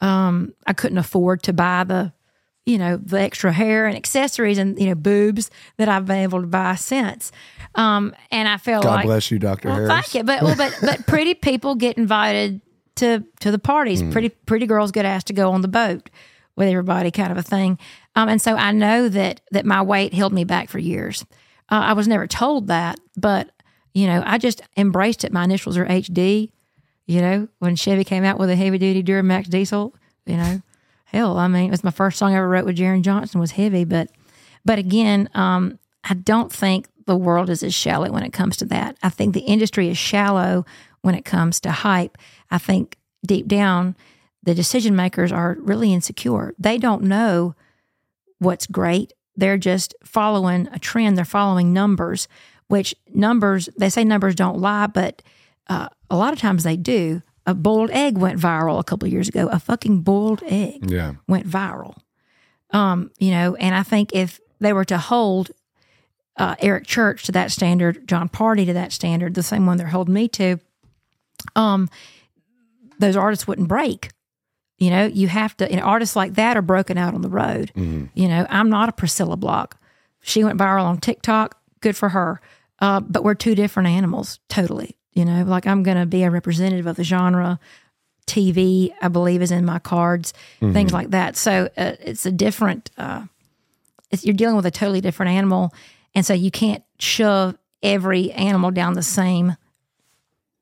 um, 0.00 0.54
I 0.66 0.72
couldn't 0.72 0.98
afford 0.98 1.42
to 1.44 1.52
buy 1.52 1.84
the 1.84 2.12
you 2.66 2.76
know 2.76 2.98
the 2.98 3.20
extra 3.20 3.50
hair 3.50 3.86
and 3.86 3.96
accessories 3.96 4.58
and 4.58 4.78
you 4.78 4.86
know 4.86 4.94
boobs 4.94 5.50
that 5.78 5.88
I've 5.88 6.06
been 6.06 6.18
able 6.18 6.42
to 6.42 6.46
buy 6.46 6.74
since. 6.74 7.32
Um, 7.74 8.14
and 8.30 8.46
I 8.48 8.58
felt 8.58 8.84
like 8.84 8.90
God 8.90 8.96
like 8.96 9.06
bless 9.06 9.30
you, 9.30 9.38
Doctor 9.38 9.68
well, 9.68 9.76
Harris. 9.76 9.90
thank 9.90 10.14
you. 10.14 10.22
But 10.22 10.42
well, 10.42 10.56
but 10.56 10.76
but 10.80 11.06
pretty 11.06 11.34
people 11.34 11.74
get 11.74 11.96
invited 11.96 12.60
to 12.96 13.24
to 13.40 13.50
the 13.50 13.58
parties. 13.58 14.02
Mm. 14.02 14.12
Pretty 14.12 14.28
pretty 14.28 14.66
girls 14.66 14.92
get 14.92 15.06
asked 15.06 15.28
to 15.28 15.32
go 15.32 15.52
on 15.52 15.62
the 15.62 15.68
boat 15.68 16.10
with 16.56 16.68
everybody, 16.68 17.10
kind 17.10 17.32
of 17.32 17.38
a 17.38 17.42
thing. 17.42 17.78
Um, 18.16 18.28
and 18.28 18.42
so 18.42 18.54
I 18.54 18.72
know 18.72 19.08
that 19.08 19.40
that 19.52 19.64
my 19.64 19.80
weight 19.80 20.12
held 20.12 20.32
me 20.32 20.44
back 20.44 20.68
for 20.68 20.78
years. 20.78 21.24
Uh, 21.70 21.80
I 21.84 21.92
was 21.94 22.06
never 22.06 22.26
told 22.26 22.66
that, 22.68 22.98
but 23.16 23.50
you 23.94 24.06
know, 24.06 24.22
I 24.26 24.36
just 24.36 24.60
embraced 24.76 25.24
it. 25.24 25.32
My 25.32 25.44
initials 25.44 25.76
are 25.78 25.86
HD. 25.86 26.50
You 27.08 27.22
know, 27.22 27.48
when 27.58 27.74
Chevy 27.74 28.04
came 28.04 28.22
out 28.22 28.38
with 28.38 28.50
a 28.50 28.54
heavy 28.54 28.76
duty 28.76 29.02
Duramax 29.02 29.48
diesel, 29.48 29.94
you 30.26 30.36
know, 30.36 30.60
hell, 31.06 31.38
I 31.38 31.48
mean, 31.48 31.64
it 31.64 31.70
was 31.70 31.82
my 31.82 31.90
first 31.90 32.18
song 32.18 32.34
I 32.34 32.36
ever 32.36 32.46
wrote 32.46 32.66
with 32.66 32.76
Jaren 32.76 33.00
Johnston 33.02 33.40
was 33.40 33.52
heavy, 33.52 33.84
but 33.84 34.10
but 34.62 34.78
again, 34.78 35.30
um, 35.34 35.78
I 36.04 36.12
don't 36.12 36.52
think 36.52 36.86
the 37.06 37.16
world 37.16 37.48
is 37.48 37.62
as 37.62 37.72
shallow 37.72 38.12
when 38.12 38.24
it 38.24 38.34
comes 38.34 38.58
to 38.58 38.66
that. 38.66 38.98
I 39.02 39.08
think 39.08 39.32
the 39.32 39.40
industry 39.40 39.88
is 39.88 39.96
shallow 39.96 40.66
when 41.00 41.14
it 41.14 41.24
comes 41.24 41.60
to 41.60 41.70
hype. 41.70 42.18
I 42.50 42.58
think 42.58 42.98
deep 43.26 43.48
down, 43.48 43.96
the 44.42 44.54
decision 44.54 44.94
makers 44.94 45.32
are 45.32 45.56
really 45.60 45.94
insecure. 45.94 46.54
They 46.58 46.76
don't 46.76 47.04
know 47.04 47.54
what's 48.38 48.66
great. 48.66 49.14
They're 49.34 49.56
just 49.56 49.94
following 50.04 50.68
a 50.72 50.78
trend. 50.78 51.16
They're 51.16 51.24
following 51.24 51.72
numbers, 51.72 52.28
which 52.66 52.94
numbers, 53.14 53.70
they 53.78 53.88
say 53.88 54.04
numbers 54.04 54.34
don't 54.34 54.58
lie, 54.58 54.88
but 54.88 55.22
uh, 55.68 55.88
a 56.10 56.16
lot 56.16 56.32
of 56.32 56.38
times 56.38 56.64
they 56.64 56.76
do. 56.76 57.22
A 57.46 57.54
boiled 57.54 57.90
egg 57.90 58.18
went 58.18 58.38
viral 58.38 58.78
a 58.78 58.84
couple 58.84 59.06
of 59.06 59.12
years 59.12 59.28
ago. 59.28 59.48
A 59.48 59.58
fucking 59.58 60.00
boiled 60.02 60.42
egg 60.46 60.90
Yeah, 60.90 61.14
went 61.26 61.48
viral. 61.48 61.96
Um, 62.70 63.10
you 63.18 63.30
know, 63.30 63.54
and 63.54 63.74
I 63.74 63.82
think 63.82 64.12
if 64.12 64.38
they 64.60 64.72
were 64.74 64.84
to 64.84 64.98
hold 64.98 65.50
uh, 66.36 66.56
Eric 66.60 66.86
Church 66.86 67.22
to 67.24 67.32
that 67.32 67.50
standard, 67.50 68.06
Jon 68.06 68.28
Pardi 68.28 68.66
to 68.66 68.74
that 68.74 68.92
standard, 68.92 69.34
the 69.34 69.42
same 69.42 69.64
one 69.64 69.78
they're 69.78 69.86
holding 69.86 70.12
me 70.14 70.28
to, 70.28 70.58
um, 71.56 71.88
those 72.98 73.16
artists 73.16 73.46
wouldn't 73.46 73.68
break. 73.68 74.10
You 74.76 74.90
know, 74.90 75.06
you 75.06 75.28
have 75.28 75.56
to. 75.56 75.70
And 75.70 75.80
artists 75.80 76.14
like 76.16 76.34
that 76.34 76.56
are 76.56 76.62
broken 76.62 76.98
out 76.98 77.14
on 77.14 77.22
the 77.22 77.28
road. 77.30 77.72
You 77.74 78.28
know, 78.28 78.46
I'm 78.50 78.68
not 78.68 78.88
a 78.88 78.92
Priscilla 78.92 79.36
Block. 79.36 79.80
She 80.20 80.44
went 80.44 80.58
viral 80.58 80.84
on 80.84 80.98
TikTok. 80.98 81.58
Good 81.80 81.96
for 81.96 82.10
her. 82.10 82.40
Uh, 82.80 83.00
but 83.00 83.24
we're 83.24 83.34
two 83.34 83.54
different 83.54 83.88
animals, 83.88 84.38
totally. 84.48 84.96
You 85.18 85.24
know, 85.24 85.42
like 85.42 85.66
I'm 85.66 85.82
going 85.82 85.96
to 85.98 86.06
be 86.06 86.22
a 86.22 86.30
representative 86.30 86.86
of 86.86 86.94
the 86.96 87.02
genre. 87.04 87.58
TV, 88.26 88.92
I 89.02 89.08
believe, 89.08 89.40
is 89.42 89.50
in 89.50 89.64
my 89.64 89.78
cards, 89.78 90.34
things 90.60 90.92
like 90.92 91.10
that. 91.10 91.34
So 91.34 91.68
uh, 91.78 91.92
it's 92.00 92.24
a 92.26 92.30
different. 92.30 92.90
Uh, 92.98 93.22
it's, 94.10 94.24
you're 94.24 94.34
dealing 94.34 94.54
with 94.54 94.66
a 94.66 94.70
totally 94.70 95.00
different 95.00 95.32
animal, 95.32 95.72
and 96.14 96.24
so 96.26 96.34
you 96.34 96.50
can't 96.50 96.84
shove 96.98 97.56
every 97.82 98.30
animal 98.32 98.70
down 98.70 98.92
the 98.92 99.02
same 99.02 99.56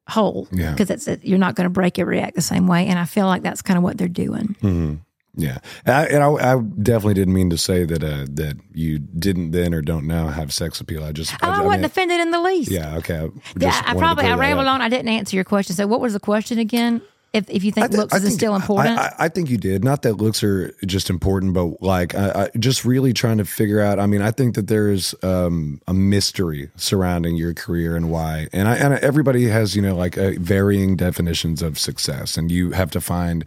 hole 0.09 0.47
Yeah. 0.53 0.71
because 0.73 0.90
it's 1.09 1.25
you're 1.25 1.38
not 1.38 1.57
going 1.57 1.64
to 1.64 1.71
break 1.71 1.99
it 1.99 2.05
react 2.05 2.37
the 2.37 2.40
same 2.42 2.66
way. 2.69 2.87
And 2.87 2.99
I 2.99 3.05
feel 3.05 3.27
like 3.27 3.42
that's 3.42 3.62
kind 3.62 3.77
of 3.77 3.83
what 3.83 3.99
they're 3.99 4.07
doing. 4.09 5.05
Yeah. 5.37 5.59
And, 5.85 5.94
I, 5.94 6.05
and 6.07 6.22
I, 6.22 6.55
I 6.55 6.61
definitely 6.61 7.14
didn't 7.14 7.35
mean 7.35 7.51
to 7.51 7.59
say 7.59 7.85
that 7.85 8.03
uh, 8.03 8.27
that 8.31 8.57
you 8.72 8.99
didn't 8.99 9.51
then 9.53 9.75
or 9.75 9.83
don't 9.83 10.07
now 10.07 10.29
have 10.29 10.53
sex 10.53 10.81
appeal. 10.81 11.05
I 11.05 11.12
just 11.12 11.35
Oh, 11.35 11.37
I, 11.42 11.59
I, 11.59 11.61
wasn't 11.61 11.83
mean, 11.83 11.85
offended 11.85 12.20
in 12.20 12.31
the 12.31 12.40
least. 12.40 12.70
yeah. 12.70 12.96
Okay. 12.96 13.20
I, 13.20 13.29
Yeah, 13.59 13.83
I 13.85 13.94
probably 13.94 14.27
I 14.27 14.35
rambled 14.37 14.66
on. 14.66 14.81
I 14.81 14.88
didn't 14.88 15.09
answer 15.09 15.37
your 15.37 15.44
question. 15.44 15.77
So 15.77 15.87
what 15.87 16.01
was 16.01 16.14
the 16.14 16.20
question 16.20 16.59
again? 16.59 17.03
If 17.33 17.51
if 17.51 17.64
you 17.64 17.72
think 17.72 17.90
thi- 17.90 17.99
looks 17.99 18.14
I 18.14 18.18
is 18.18 18.33
still 18.33 18.55
important, 18.57 18.99
I, 18.99 19.09
I, 19.09 19.12
I 19.27 19.29
think 19.29 19.51
you 19.51 19.59
did. 19.59 19.85
Not 19.85 20.03
that 20.03 20.14
looks 20.14 20.42
are 20.42 20.72
just 20.87 21.11
important, 21.11 21.53
but 21.53 21.83
like 21.83 22.14
I, 22.14 22.44
I 22.44 22.59
just 22.59 22.85
really 22.87 23.12
trying 23.12 23.37
to 23.38 23.44
figure 23.44 23.81
out. 23.83 23.99
I 23.99 24.07
mean, 24.07 24.22
I 24.22 24.31
think 24.31 24.55
that 24.55 24.68
there's 24.68 25.14
um, 25.22 25.83
a 25.87 25.92
mystery 25.92 26.70
surrounding 26.77 27.37
your 27.37 27.53
career 27.53 27.94
and 27.94 28.11
why. 28.11 28.49
And 28.55 28.68
I 28.68 28.77
and 28.77 28.94
everybody 29.01 29.49
has 29.49 29.77
you 29.77 29.83
know 29.83 29.94
like 29.94 30.16
uh, 30.16 30.31
varying 30.38 30.96
definitions 30.96 31.61
of 31.61 31.79
success, 31.79 32.38
and 32.38 32.51
you 32.51 32.70
have 32.70 32.90
to 32.92 33.03
find 33.03 33.44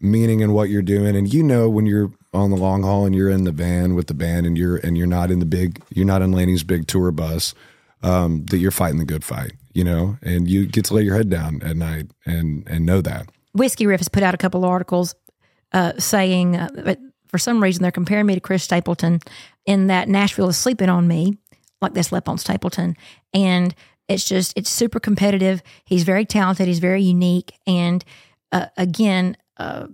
meaning 0.00 0.40
in 0.40 0.52
what 0.52 0.70
you're 0.70 0.82
doing. 0.82 1.16
And 1.16 1.32
you 1.32 1.42
know 1.42 1.68
when 1.68 1.86
you're 1.86 2.10
on 2.32 2.50
the 2.50 2.56
long 2.56 2.82
haul 2.82 3.06
and 3.06 3.14
you're 3.14 3.30
in 3.30 3.44
the 3.44 3.52
van 3.52 3.94
with 3.94 4.06
the 4.06 4.14
band 4.14 4.46
and 4.46 4.56
you're 4.56 4.76
and 4.76 4.96
you're 4.96 5.06
not 5.06 5.30
in 5.30 5.38
the 5.40 5.46
big 5.46 5.82
you're 5.90 6.06
not 6.06 6.22
in 6.22 6.32
Lainey's 6.32 6.62
big 6.62 6.86
tour 6.86 7.10
bus 7.10 7.54
um, 8.02 8.44
that 8.46 8.58
you're 8.58 8.70
fighting 8.70 8.98
the 8.98 9.04
good 9.04 9.24
fight. 9.24 9.52
You 9.72 9.84
know, 9.84 10.18
and 10.22 10.48
you 10.48 10.66
get 10.66 10.86
to 10.86 10.94
lay 10.94 11.02
your 11.02 11.16
head 11.16 11.30
down 11.30 11.62
at 11.62 11.76
night 11.76 12.06
and 12.26 12.66
and 12.68 12.86
know 12.86 13.00
that. 13.00 13.28
Whiskey 13.52 13.86
Riff 13.86 14.00
has 14.00 14.08
put 14.08 14.22
out 14.22 14.34
a 14.34 14.38
couple 14.38 14.64
articles 14.64 15.14
uh, 15.72 15.92
saying 15.98 16.56
uh, 16.56 16.94
for 17.30 17.38
some 17.38 17.62
reason 17.62 17.82
they're 17.82 17.92
comparing 17.92 18.26
me 18.26 18.34
to 18.34 18.40
Chris 18.40 18.64
Stapleton 18.64 19.20
in 19.66 19.86
that 19.86 20.08
Nashville 20.08 20.48
is 20.48 20.56
sleeping 20.56 20.88
on 20.88 21.06
me, 21.06 21.38
like 21.80 21.94
they 21.94 22.02
slept 22.02 22.28
on 22.28 22.38
Stapleton. 22.38 22.96
And 23.32 23.74
it's 24.08 24.24
just, 24.24 24.52
it's 24.56 24.70
super 24.70 24.98
competitive. 24.98 25.62
He's 25.84 26.02
very 26.02 26.24
talented, 26.24 26.66
he's 26.66 26.80
very 26.80 27.02
unique. 27.02 27.52
And 27.66 28.04
uh, 28.50 28.66
again, 28.76 29.36
uh, 29.60 29.86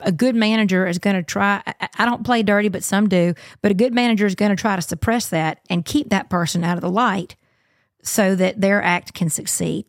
a 0.00 0.12
good 0.12 0.34
manager 0.34 0.86
is 0.86 0.98
going 0.98 1.16
to 1.16 1.22
try. 1.22 1.62
I, 1.66 1.88
I 1.98 2.04
don't 2.04 2.24
play 2.24 2.42
dirty, 2.42 2.68
but 2.68 2.84
some 2.84 3.08
do. 3.08 3.34
But 3.62 3.70
a 3.70 3.74
good 3.74 3.92
manager 3.92 4.26
is 4.26 4.34
going 4.34 4.50
to 4.50 4.60
try 4.60 4.76
to 4.76 4.82
suppress 4.82 5.28
that 5.28 5.60
and 5.68 5.84
keep 5.84 6.10
that 6.10 6.30
person 6.30 6.64
out 6.64 6.76
of 6.76 6.82
the 6.82 6.90
light 6.90 7.36
so 8.02 8.36
that 8.36 8.60
their 8.60 8.82
act 8.82 9.14
can 9.14 9.30
succeed. 9.30 9.86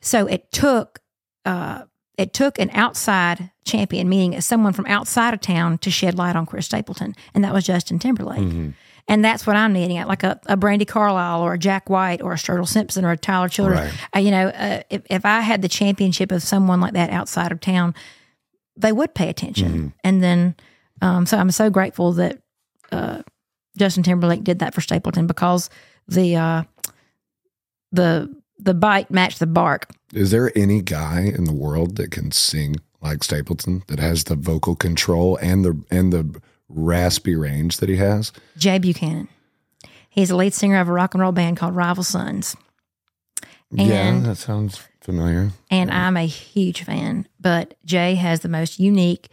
So 0.00 0.26
it 0.26 0.50
took 0.52 1.00
uh, 1.44 1.84
it 2.16 2.32
took 2.32 2.58
an 2.58 2.70
outside 2.72 3.50
champion, 3.64 4.08
meaning 4.08 4.40
someone 4.40 4.72
from 4.72 4.86
outside 4.86 5.34
of 5.34 5.40
town, 5.40 5.78
to 5.78 5.90
shed 5.90 6.14
light 6.14 6.36
on 6.36 6.46
Chris 6.46 6.66
Stapleton, 6.66 7.14
and 7.34 7.44
that 7.44 7.52
was 7.52 7.64
Justin 7.64 7.98
Timberlake. 7.98 8.40
Mm-hmm. 8.40 8.70
And 9.08 9.24
that's 9.24 9.46
what 9.46 9.56
I'm 9.56 9.72
needing, 9.72 9.98
at 9.98 10.06
like 10.06 10.22
a, 10.22 10.40
a 10.46 10.56
Brandi 10.56 10.86
Carlile 10.86 11.42
or 11.42 11.54
a 11.54 11.58
Jack 11.58 11.90
White 11.90 12.22
or 12.22 12.32
a 12.32 12.36
Sturgill 12.36 12.68
Simpson 12.68 13.04
or 13.04 13.10
a 13.10 13.16
Tyler 13.16 13.48
Childers. 13.48 13.80
Right. 13.80 13.92
Uh, 14.14 14.20
you 14.20 14.30
know, 14.30 14.48
uh, 14.48 14.82
if, 14.90 15.02
if 15.10 15.24
I 15.26 15.40
had 15.40 15.60
the 15.60 15.68
championship 15.68 16.30
of 16.30 16.42
someone 16.42 16.80
like 16.80 16.92
that 16.92 17.10
outside 17.10 17.50
of 17.50 17.60
town, 17.60 17.94
they 18.76 18.92
would 18.92 19.14
pay 19.14 19.28
attention. 19.28 19.72
Mm-hmm. 19.72 19.88
And 20.04 20.22
then, 20.22 20.56
um, 21.00 21.26
so 21.26 21.36
I'm 21.36 21.50
so 21.50 21.70
grateful 21.70 22.12
that 22.12 22.40
uh, 22.90 23.22
Justin 23.76 24.02
Timberlake 24.02 24.44
did 24.44 24.60
that 24.60 24.74
for 24.74 24.80
Stapleton 24.80 25.26
because 25.26 25.70
the 26.08 26.36
uh, 26.36 26.62
the 27.90 28.34
the 28.58 28.74
bite 28.74 29.10
matched 29.10 29.38
the 29.38 29.46
bark. 29.46 29.88
Is 30.12 30.30
there 30.30 30.52
any 30.56 30.82
guy 30.82 31.20
in 31.20 31.44
the 31.44 31.52
world 31.52 31.96
that 31.96 32.10
can 32.10 32.30
sing 32.30 32.76
like 33.00 33.24
Stapleton 33.24 33.82
that 33.88 33.98
has 33.98 34.24
the 34.24 34.36
vocal 34.36 34.76
control 34.76 35.36
and 35.36 35.64
the 35.64 35.82
and 35.90 36.12
the 36.12 36.40
raspy 36.68 37.34
range 37.34 37.78
that 37.78 37.88
he 37.88 37.96
has? 37.96 38.32
Jay 38.56 38.78
Buchanan. 38.78 39.28
He's 40.08 40.30
a 40.30 40.36
lead 40.36 40.52
singer 40.52 40.78
of 40.78 40.88
a 40.88 40.92
rock 40.92 41.14
and 41.14 41.22
roll 41.22 41.32
band 41.32 41.56
called 41.56 41.74
Rival 41.74 42.04
Sons. 42.04 42.54
yeah, 43.70 44.18
that 44.20 44.36
sounds 44.36 44.82
familiar. 45.02 45.50
and 45.70 45.90
I'm 45.90 46.16
a 46.16 46.26
huge 46.26 46.82
fan. 46.84 47.26
But 47.40 47.74
Jay 47.84 48.14
has 48.14 48.40
the 48.40 48.48
most 48.48 48.78
unique, 48.78 49.28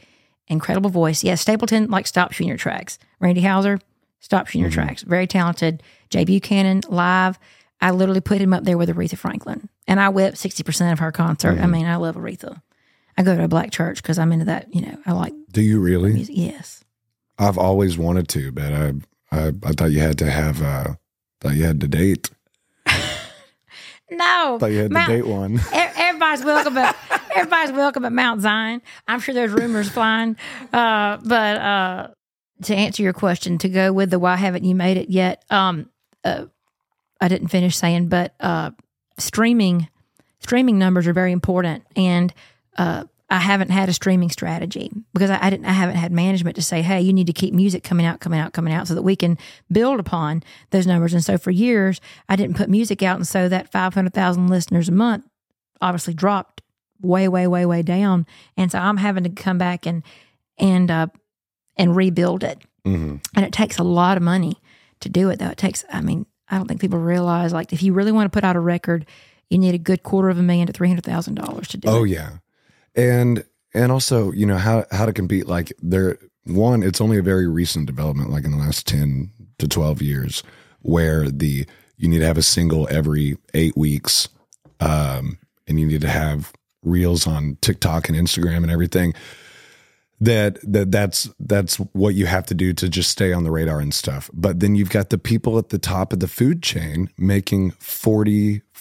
incredible 0.47 0.89
voice. 0.89 1.23
Yes, 1.23 1.41
Stapleton 1.41 1.89
like 1.89 2.07
stops 2.07 2.39
you 2.39 2.43
in 2.43 2.47
your 2.47 2.57
tracks. 2.57 2.97
Randy 3.19 3.41
Houser 3.41 3.79
stops 4.19 4.53
you 4.53 4.59
in 4.59 4.63
your 4.63 4.71
tracks. 4.71 5.03
Very 5.03 5.27
talented. 5.27 5.83
Jay 6.09 6.25
Buchanan 6.25 6.81
live. 6.89 7.37
I 7.81 7.91
literally 7.91 8.19
put 8.21 8.41
him 8.41 8.53
up 8.53 8.63
there 8.65 8.77
with 8.77 8.89
Aretha 8.89 9.17
Franklin, 9.17 9.69
and 9.87 9.99
I 10.01 10.09
whipped 10.09 10.37
sixty 10.37 10.63
percent 10.63 10.91
of 10.91 10.99
her 10.99 11.11
concert. 11.11 11.59
I 11.59 11.65
mean, 11.67 11.85
I 11.85 11.95
love 11.95 12.15
Aretha. 12.15 12.61
I 13.17 13.23
go 13.23 13.35
to 13.35 13.43
a 13.43 13.47
black 13.47 13.71
church 13.71 14.01
because 14.01 14.17
I'm 14.19 14.31
into 14.31 14.45
that. 14.45 14.73
You 14.73 14.81
know, 14.81 14.97
I 15.05 15.11
like 15.13 15.33
Do 15.51 15.61
you 15.61 15.79
really? 15.79 16.13
music. 16.13 16.35
Yes. 16.37 16.83
I've 17.37 17.57
always 17.57 17.97
wanted 17.97 18.27
to, 18.29 18.51
but 18.51 18.73
I 18.73 18.93
I, 19.31 19.47
I 19.63 19.71
thought 19.71 19.91
you 19.91 19.99
had 19.99 20.17
to 20.17 20.29
have 20.29 20.61
uh 20.61 20.93
thought 21.39 21.55
you 21.55 21.63
had 21.63 21.79
to 21.81 21.87
date. 21.87 22.29
No, 24.11 24.57
Thought 24.59 24.71
you 24.71 24.79
had 24.79 24.91
Mount- 24.91 25.09
date 25.09 25.27
one. 25.27 25.59
Everybody's 25.73 26.43
welcome 26.43 26.77
at 26.77 26.95
everybody's 27.35 27.71
welcome 27.71 28.05
at 28.05 28.11
Mount 28.11 28.41
Zion. 28.41 28.81
I'm 29.07 29.19
sure 29.19 29.33
there's 29.33 29.51
rumors 29.51 29.89
flying, 29.89 30.35
uh, 30.73 31.17
but 31.23 31.57
uh, 31.57 32.07
to 32.63 32.75
answer 32.75 33.03
your 33.03 33.13
question, 33.13 33.57
to 33.59 33.69
go 33.69 33.93
with 33.93 34.09
the 34.09 34.19
why 34.19 34.35
haven't 34.35 34.63
you 34.63 34.75
made 34.75 34.97
it 34.97 35.09
yet? 35.09 35.43
Um, 35.49 35.89
uh, 36.23 36.45
I 37.21 37.27
didn't 37.27 37.49
finish 37.49 37.75
saying, 37.77 38.07
but 38.09 38.33
uh, 38.39 38.71
streaming 39.17 39.87
streaming 40.39 40.79
numbers 40.79 41.07
are 41.07 41.13
very 41.13 41.31
important, 41.31 41.85
and 41.95 42.33
uh, 42.77 43.03
I 43.31 43.37
haven't 43.37 43.69
had 43.69 43.89
a 43.89 43.93
streaming 43.93 44.29
strategy 44.31 44.91
because 45.13 45.29
I, 45.29 45.39
I 45.39 45.49
didn't. 45.49 45.65
I 45.65 45.71
haven't 45.71 45.97
had 45.97 46.11
management 46.11 46.55
to 46.55 46.63
say, 46.63 46.81
"Hey, 46.81 47.01
you 47.01 47.13
need 47.13 47.27
to 47.27 47.33
keep 47.33 47.53
music 47.53 47.83
coming 47.83 48.05
out, 48.05 48.19
coming 48.19 48.39
out, 48.39 48.53
coming 48.53 48.73
out," 48.73 48.87
so 48.87 48.95
that 48.95 49.03
we 49.03 49.15
can 49.15 49.37
build 49.71 49.99
upon 49.99 50.43
those 50.71 50.87
numbers. 50.87 51.13
And 51.13 51.23
so, 51.23 51.37
for 51.37 51.51
years, 51.51 52.01
I 52.27 52.35
didn't 52.35 52.57
put 52.57 52.69
music 52.69 53.03
out, 53.03 53.17
and 53.17 53.27
so 53.27 53.47
that 53.47 53.71
five 53.71 53.93
hundred 53.93 54.13
thousand 54.13 54.47
listeners 54.47 54.89
a 54.89 54.93
month 54.93 55.25
obviously 55.79 56.13
dropped 56.13 56.61
way, 57.01 57.27
way, 57.27 57.45
way, 57.47 57.65
way 57.65 57.81
down. 57.83 58.25
And 58.57 58.71
so, 58.71 58.79
I'm 58.79 58.97
having 58.97 59.23
to 59.25 59.29
come 59.29 59.57
back 59.59 59.85
and 59.85 60.01
and 60.57 60.89
uh, 60.89 61.07
and 61.77 61.95
rebuild 61.95 62.43
it. 62.43 62.59
hmm 62.83 63.17
And 63.35 63.45
it 63.45 63.53
takes 63.53 63.77
a 63.77 63.83
lot 63.83 64.17
of 64.17 64.23
money 64.23 64.55
to 65.01 65.09
do 65.09 65.29
it, 65.29 65.37
though. 65.37 65.49
It 65.49 65.57
takes. 65.57 65.85
I 65.93 66.01
mean, 66.01 66.25
I 66.49 66.57
don't 66.57 66.67
think 66.67 66.81
people 66.81 66.99
realize 66.99 67.53
like 67.53 67.73
if 67.73 67.83
you 67.83 67.93
really 67.93 68.11
want 68.11 68.31
to 68.31 68.35
put 68.35 68.43
out 68.43 68.55
a 68.55 68.59
record, 68.59 69.05
you 69.49 69.57
need 69.59 69.75
a 69.75 69.79
good 69.79 70.01
quarter 70.03 70.29
of 70.29 70.39
a 70.39 70.43
million 70.43 70.67
to 70.67 70.73
three 70.73 70.87
hundred 70.87 71.05
thousand 71.05 71.35
dollars 71.35 71.67
to 71.69 71.77
do 71.77 71.87
it. 71.87 71.91
Oh 71.91 72.03
it. 72.03 72.09
yeah, 72.09 72.37
and 72.99 73.45
and 73.73 73.91
also 73.91 74.31
you 74.31 74.45
know 74.45 74.57
how 74.57 74.85
how 74.91 75.05
to 75.05 75.13
compete. 75.13 75.47
Like 75.47 75.71
there, 75.81 76.17
one, 76.43 76.83
it's 76.83 77.01
only 77.01 77.17
a 77.17 77.23
very 77.23 77.47
recent 77.47 77.85
development, 77.85 78.29
like 78.29 78.43
in 78.43 78.51
the 78.51 78.57
last 78.57 78.85
ten 78.85 79.31
to 79.57 79.67
twelve 79.67 80.01
years, 80.01 80.43
where 80.81 81.29
the 81.29 81.65
you 81.97 82.07
need 82.07 82.19
to 82.19 82.25
have 82.25 82.37
a 82.37 82.43
single 82.43 82.87
every 82.91 83.37
eight 83.53 83.77
weeks, 83.77 84.27
um, 84.79 85.37
and 85.67 85.79
you 85.79 85.85
need 85.85 86.01
to 86.01 86.09
have 86.09 86.51
reels 86.83 87.25
on 87.25 87.57
TikTok 87.61 88.09
and 88.09 88.17
Instagram 88.17 88.63
and 88.63 88.71
everything. 88.71 89.13
That 90.21 90.59
that 90.63 90.91
that's 90.91 91.29
that's 91.39 91.77
what 91.77 92.15
you 92.15 92.25
have 92.25 92.45
to 92.47 92.53
do 92.53 92.73
to 92.73 92.89
just 92.89 93.09
stay 93.09 93.31
on 93.31 93.45
the 93.45 93.51
radar 93.51 93.79
and 93.79 93.93
stuff. 93.93 94.29
But 94.33 94.59
then 94.59 94.75
you've 94.75 94.89
got 94.89 95.09
the 95.09 95.17
people 95.17 95.57
at 95.57 95.69
the 95.69 95.79
top 95.79 96.11
of 96.11 96.19
the 96.19 96.27
food 96.27 96.61
chain 96.61 97.09
making 97.17 97.71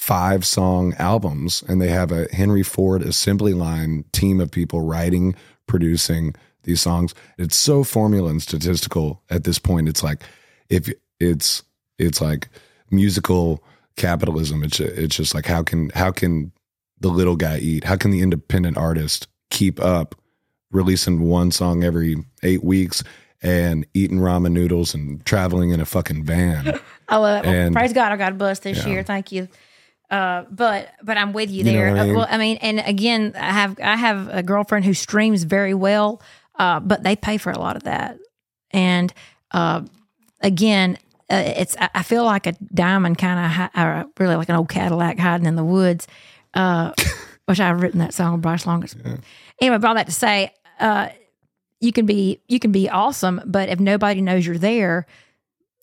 45 0.02 0.46
song 0.46 0.94
albums 0.98 1.62
and 1.68 1.82
they 1.82 1.88
have 1.88 2.12
a 2.12 2.28
Henry 2.32 2.62
Ford 2.62 3.02
assembly 3.02 3.52
line 3.52 4.04
team 4.12 4.40
of 4.40 4.50
people 4.50 4.80
writing, 4.80 5.34
producing 5.66 6.34
these 6.62 6.80
songs. 6.80 7.14
It's 7.36 7.56
so 7.56 7.82
formula 7.84 8.30
and 8.30 8.40
statistical 8.40 9.22
at 9.28 9.44
this 9.44 9.58
point. 9.58 9.88
It's 9.88 10.02
like 10.02 10.22
if 10.70 10.90
it's 11.18 11.62
it's 11.98 12.20
like 12.20 12.48
musical 12.90 13.62
capitalism. 13.96 14.62
It's 14.62 14.78
it's 14.80 15.16
just 15.16 15.34
like 15.34 15.46
how 15.46 15.62
can 15.62 15.90
how 15.90 16.10
can 16.12 16.52
the 17.00 17.08
little 17.08 17.36
guy 17.36 17.58
eat? 17.58 17.84
How 17.84 17.96
can 17.96 18.10
the 18.12 18.20
independent 18.22 18.76
artist 18.76 19.26
keep 19.50 19.80
up 19.80 20.14
releasing 20.70 21.22
one 21.22 21.50
song 21.50 21.82
every 21.82 22.16
eight 22.42 22.62
weeks 22.62 23.02
and 23.42 23.84
eating 23.94 24.18
ramen 24.18 24.52
noodles 24.52 24.94
and 24.94 25.24
traveling 25.26 25.70
in 25.70 25.80
a 25.80 25.84
fucking 25.84 26.24
van? 26.24 26.78
I 27.08 27.16
love 27.16 27.44
it. 27.44 27.48
Well, 27.48 27.72
praise 27.72 27.92
God, 27.92 28.12
I 28.12 28.16
got 28.16 28.32
a 28.32 28.36
bus 28.36 28.60
this 28.60 28.78
Yeah. 28.78 28.86
year. 28.88 29.02
Thank 29.02 29.32
you. 29.32 29.48
Uh, 30.10 30.44
but 30.50 30.88
but 31.02 31.16
I'm 31.18 31.32
with 31.32 31.50
you 31.50 31.58
You 31.58 31.64
there. 31.64 31.88
I 31.94 31.98
Uh, 32.00 32.04
mean? 32.06 32.14
well, 32.14 32.26
I 32.30 32.38
mean, 32.38 32.56
and 32.58 32.80
again, 32.80 33.34
I 33.36 33.52
have 33.52 33.78
I 33.80 33.96
have 33.96 34.28
a 34.28 34.42
girlfriend 34.42 34.84
who 34.86 34.94
streams 34.94 35.42
very 35.42 35.74
well, 35.74 36.22
uh, 36.58 36.80
but 36.80 37.02
they 37.02 37.14
pay 37.16 37.36
for 37.36 37.50
a 37.52 37.58
lot 37.58 37.76
of 37.76 37.82
that. 37.84 38.18
And 38.70 39.12
uh, 39.50 39.82
again, 40.40 40.96
uh, 41.30 41.42
it's 41.56 41.76
I 41.78 42.02
feel 42.02 42.24
like 42.24 42.46
a 42.46 42.52
diamond 42.72 43.18
kind 43.18 43.68
of, 43.70 43.70
or 43.84 44.06
really 44.18 44.36
like 44.36 44.48
an 44.48 44.56
old 44.56 44.68
Cadillac 44.70 45.18
hiding 45.18 45.46
in 45.46 45.56
the 45.56 45.64
woods. 45.64 46.06
Uh, 46.54 46.92
which 47.44 47.60
I've 47.60 47.80
written 47.80 47.98
that 48.00 48.12
song, 48.12 48.40
Bryce 48.40 48.66
Longest. 48.66 48.96
Anyway, 49.60 49.78
but 49.78 49.84
all 49.88 49.94
that 49.94 50.06
to 50.06 50.12
say, 50.12 50.52
uh, 50.80 51.08
you 51.80 51.92
can 51.92 52.04
be 52.06 52.40
you 52.48 52.58
can 52.58 52.72
be 52.72 52.88
awesome, 52.88 53.40
but 53.46 53.68
if 53.68 53.78
nobody 53.80 54.20
knows 54.20 54.46
you're 54.46 54.58
there, 54.58 55.06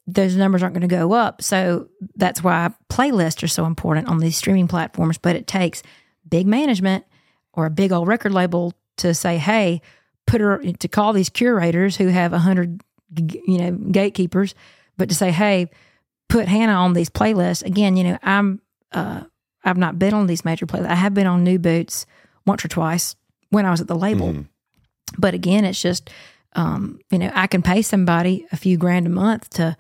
those 0.08 0.36
numbers 0.36 0.62
aren't 0.62 0.76
going 0.76 0.88
to 0.88 0.96
go 0.96 1.14
up. 1.14 1.42
So 1.42 1.88
that's 2.16 2.44
why 2.44 2.72
playlists 2.90 3.42
are 3.44 3.48
so 3.48 3.66
important 3.66 4.08
on 4.08 4.20
these 4.20 4.38
streaming 4.38 4.68
platforms. 4.68 5.18
But 5.18 5.36
it 5.36 5.48
takes 5.48 5.82
big 6.28 6.46
management 6.48 7.06
or 7.54 7.66
a 7.66 7.72
big 7.72 7.92
old 7.92 8.08
record 8.08 8.32
label 8.32 8.74
to 8.98 9.14
say, 9.14 9.38
"Hey, 9.38 9.82
put 10.28 10.42
her 10.42 10.58
to 10.60 10.88
call 10.88 11.14
these 11.14 11.30
curators 11.30 11.96
who 11.96 12.08
have 12.08 12.34
a 12.34 12.40
hundred, 12.40 12.82
you 13.18 13.58
know, 13.58 13.72
gatekeepers, 13.72 14.54
but 14.98 15.10
to 15.10 15.16
say, 15.16 15.32
"Hey, 15.32 15.70
put 16.30 16.48
Hannah 16.48 16.74
on 16.74 16.94
these 16.94 17.10
playlists." 17.10 17.64
Again, 17.66 17.98
you 17.98 18.04
know, 18.04 18.18
I'm 18.22 18.62
uh, 18.92 19.24
I've 19.64 19.78
not 19.78 19.98
been 19.98 20.14
on 20.14 20.28
these 20.28 20.46
major 20.46 20.66
playlists. 20.68 20.90
I 20.90 20.96
have 20.96 21.14
been 21.14 21.28
on 21.28 21.44
New 21.44 21.58
Boots 21.60 22.06
once 22.46 22.64
or 22.64 22.68
twice 22.68 23.16
when 23.50 23.66
I 23.66 23.72
was 23.72 23.82
at 23.82 23.88
the 23.88 23.96
label. 23.96 24.34
Mhm. 24.34 24.48
But 25.18 25.34
again, 25.34 25.66
it's 25.66 25.82
just, 25.82 26.10
um, 26.54 27.00
you 27.10 27.18
know, 27.20 27.32
I 27.34 27.48
can 27.48 27.62
pay 27.62 27.82
somebody 27.82 28.46
a 28.52 28.58
few 28.58 28.78
grand 28.78 29.08
a 29.08 29.10
month 29.10 29.50
to 29.52 29.76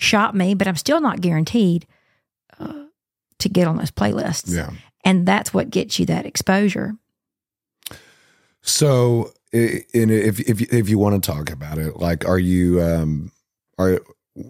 shop 0.00 0.34
me, 0.34 0.54
but 0.54 0.66
I'm 0.66 0.76
still 0.76 1.00
not 1.00 1.20
guaranteed 1.20 1.86
uh, 2.58 2.84
to 3.38 3.48
get 3.48 3.68
on 3.68 3.76
those 3.76 3.90
playlists. 3.90 4.52
Yeah. 4.54 4.70
And 5.04 5.26
that's 5.26 5.52
what 5.54 5.70
gets 5.70 5.98
you 5.98 6.06
that 6.06 6.26
exposure. 6.26 6.94
So, 8.62 9.32
if 9.52 10.40
if 10.40 10.60
if 10.72 10.88
you 10.88 10.98
want 10.98 11.22
to 11.22 11.30
talk 11.32 11.50
about 11.50 11.78
it, 11.78 11.96
like, 11.96 12.26
are 12.28 12.38
you 12.38 12.82
um 12.82 13.32
are 13.78 14.00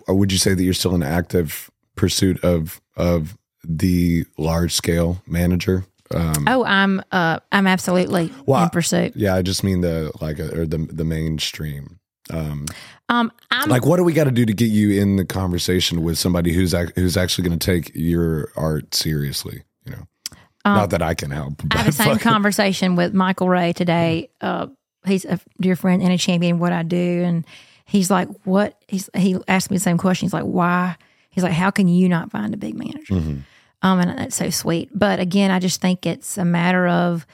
would 0.08 0.32
you 0.32 0.38
say 0.38 0.54
that 0.54 0.62
you're 0.62 0.74
still 0.74 0.94
in 0.94 1.02
active 1.02 1.70
pursuit 1.94 2.42
of 2.42 2.80
of 2.96 3.38
the 3.62 4.24
large 4.36 4.72
scale 4.74 5.22
manager? 5.26 5.84
Um, 6.12 6.46
Oh, 6.48 6.64
I'm 6.64 7.00
uh, 7.12 7.38
I'm 7.52 7.68
absolutely 7.68 8.32
Well, 8.46 8.64
in 8.64 8.70
pursuit. 8.70 9.12
yeah, 9.14 9.36
I 9.36 9.42
just 9.42 9.62
mean 9.62 9.80
the 9.80 10.10
like 10.20 10.40
uh, 10.40 10.58
or 10.60 10.66
the 10.66 10.78
the 10.78 11.04
mainstream. 11.04 11.99
Um, 12.28 12.66
Um, 13.08 13.32
I'm 13.50 13.68
like, 13.68 13.84
what 13.84 13.96
do 13.96 14.04
we 14.04 14.12
got 14.12 14.24
to 14.24 14.30
do 14.30 14.46
to 14.46 14.52
get 14.52 14.66
you 14.70 15.00
in 15.00 15.16
the 15.16 15.24
conversation 15.24 16.02
with 16.02 16.16
somebody 16.18 16.52
who's 16.52 16.74
ac- 16.74 16.92
who's 16.94 17.16
actually 17.16 17.48
going 17.48 17.58
to 17.58 17.64
take 17.66 17.90
your 17.94 18.50
art 18.56 18.94
seriously? 18.94 19.64
You 19.84 19.92
know, 19.92 20.02
um, 20.64 20.76
not 20.76 20.90
that 20.90 21.02
I 21.02 21.14
can 21.14 21.30
help. 21.32 21.54
I 21.72 21.78
had 21.78 21.86
the 21.86 21.92
same 21.92 22.18
conversation 22.32 22.94
with 22.94 23.14
Michael 23.14 23.48
Ray 23.48 23.72
today. 23.72 24.30
Uh, 24.40 24.68
he's 25.06 25.24
a 25.24 25.40
dear 25.60 25.74
friend 25.74 26.02
and 26.02 26.12
a 26.12 26.18
champion. 26.18 26.58
What 26.60 26.72
I 26.72 26.82
do, 26.84 27.22
and 27.24 27.44
he's 27.84 28.10
like, 28.10 28.28
"What?" 28.44 28.76
He's 28.86 29.10
he 29.16 29.36
asked 29.48 29.70
me 29.72 29.76
the 29.78 29.82
same 29.82 29.98
question. 29.98 30.26
He's 30.26 30.34
like, 30.34 30.44
"Why?" 30.44 30.96
He's 31.30 31.42
like, 31.42 31.52
"How 31.54 31.70
can 31.70 31.88
you 31.88 32.08
not 32.08 32.30
find 32.30 32.54
a 32.54 32.56
big 32.58 32.74
manager?" 32.76 33.14
Um, 33.82 33.98
and 33.98 34.18
that's 34.18 34.36
so 34.36 34.50
sweet. 34.50 34.90
But 34.96 35.18
again, 35.20 35.50
I 35.50 35.58
just 35.58 35.80
think 35.80 36.04
it's 36.06 36.36
a 36.38 36.44
matter 36.44 36.86
of 36.86 37.26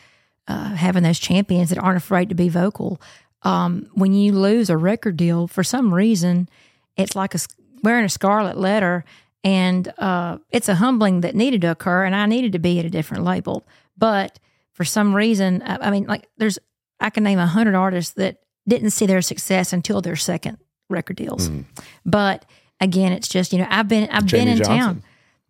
uh, 0.49 0.71
having 0.75 1.03
those 1.03 1.19
champions 1.19 1.69
that 1.71 1.79
aren't 1.79 1.97
afraid 1.99 2.29
to 2.31 2.35
be 2.37 2.49
vocal. 2.49 3.01
Um, 3.47 3.89
when 3.95 4.13
you 4.13 4.33
lose 4.33 4.71
a 4.71 4.77
record 4.77 5.17
deal 5.17 5.47
for 5.47 5.63
some 5.63 5.95
reason, 5.95 6.49
it's 6.97 7.15
like 7.15 7.35
a 7.35 7.39
wearing 7.83 8.05
a 8.05 8.09
scarlet 8.09 8.57
letter, 8.59 9.05
and 9.45 9.87
uh, 9.99 10.39
it's 10.51 10.69
a 10.69 10.75
humbling 10.75 11.21
that 11.21 11.35
needed 11.35 11.61
to 11.61 11.71
occur. 11.71 12.05
And 12.05 12.15
I 12.17 12.27
needed 12.27 12.53
to 12.53 12.59
be 12.59 12.79
at 12.81 12.85
a 12.85 12.91
different 12.91 13.25
label, 13.25 13.67
but 13.97 14.39
for 14.73 14.85
some 14.85 15.15
reason, 15.15 15.63
I, 15.63 15.77
I 15.87 15.91
mean, 15.91 16.07
like 16.07 16.29
there's 16.39 16.59
I 16.99 17.11
can 17.11 17.23
name 17.25 17.39
a 17.39 17.47
hundred 17.47 17.75
artists 17.75 18.15
that 18.15 18.39
didn't 18.67 18.91
see 18.91 19.07
their 19.07 19.23
success 19.23 19.73
until 19.73 20.01
their 20.01 20.17
second 20.17 20.59
record 20.91 21.17
deals. 21.17 21.51
But 22.05 22.45
again, 22.81 23.13
it's 23.13 23.29
just 23.29 23.53
you 23.53 23.61
know 23.61 23.69
I've 23.71 23.89
been 23.89 24.09
I've 24.11 24.27
been 24.27 24.49
in 24.49 24.57
Johnson. 24.59 24.77
town. 24.77 25.03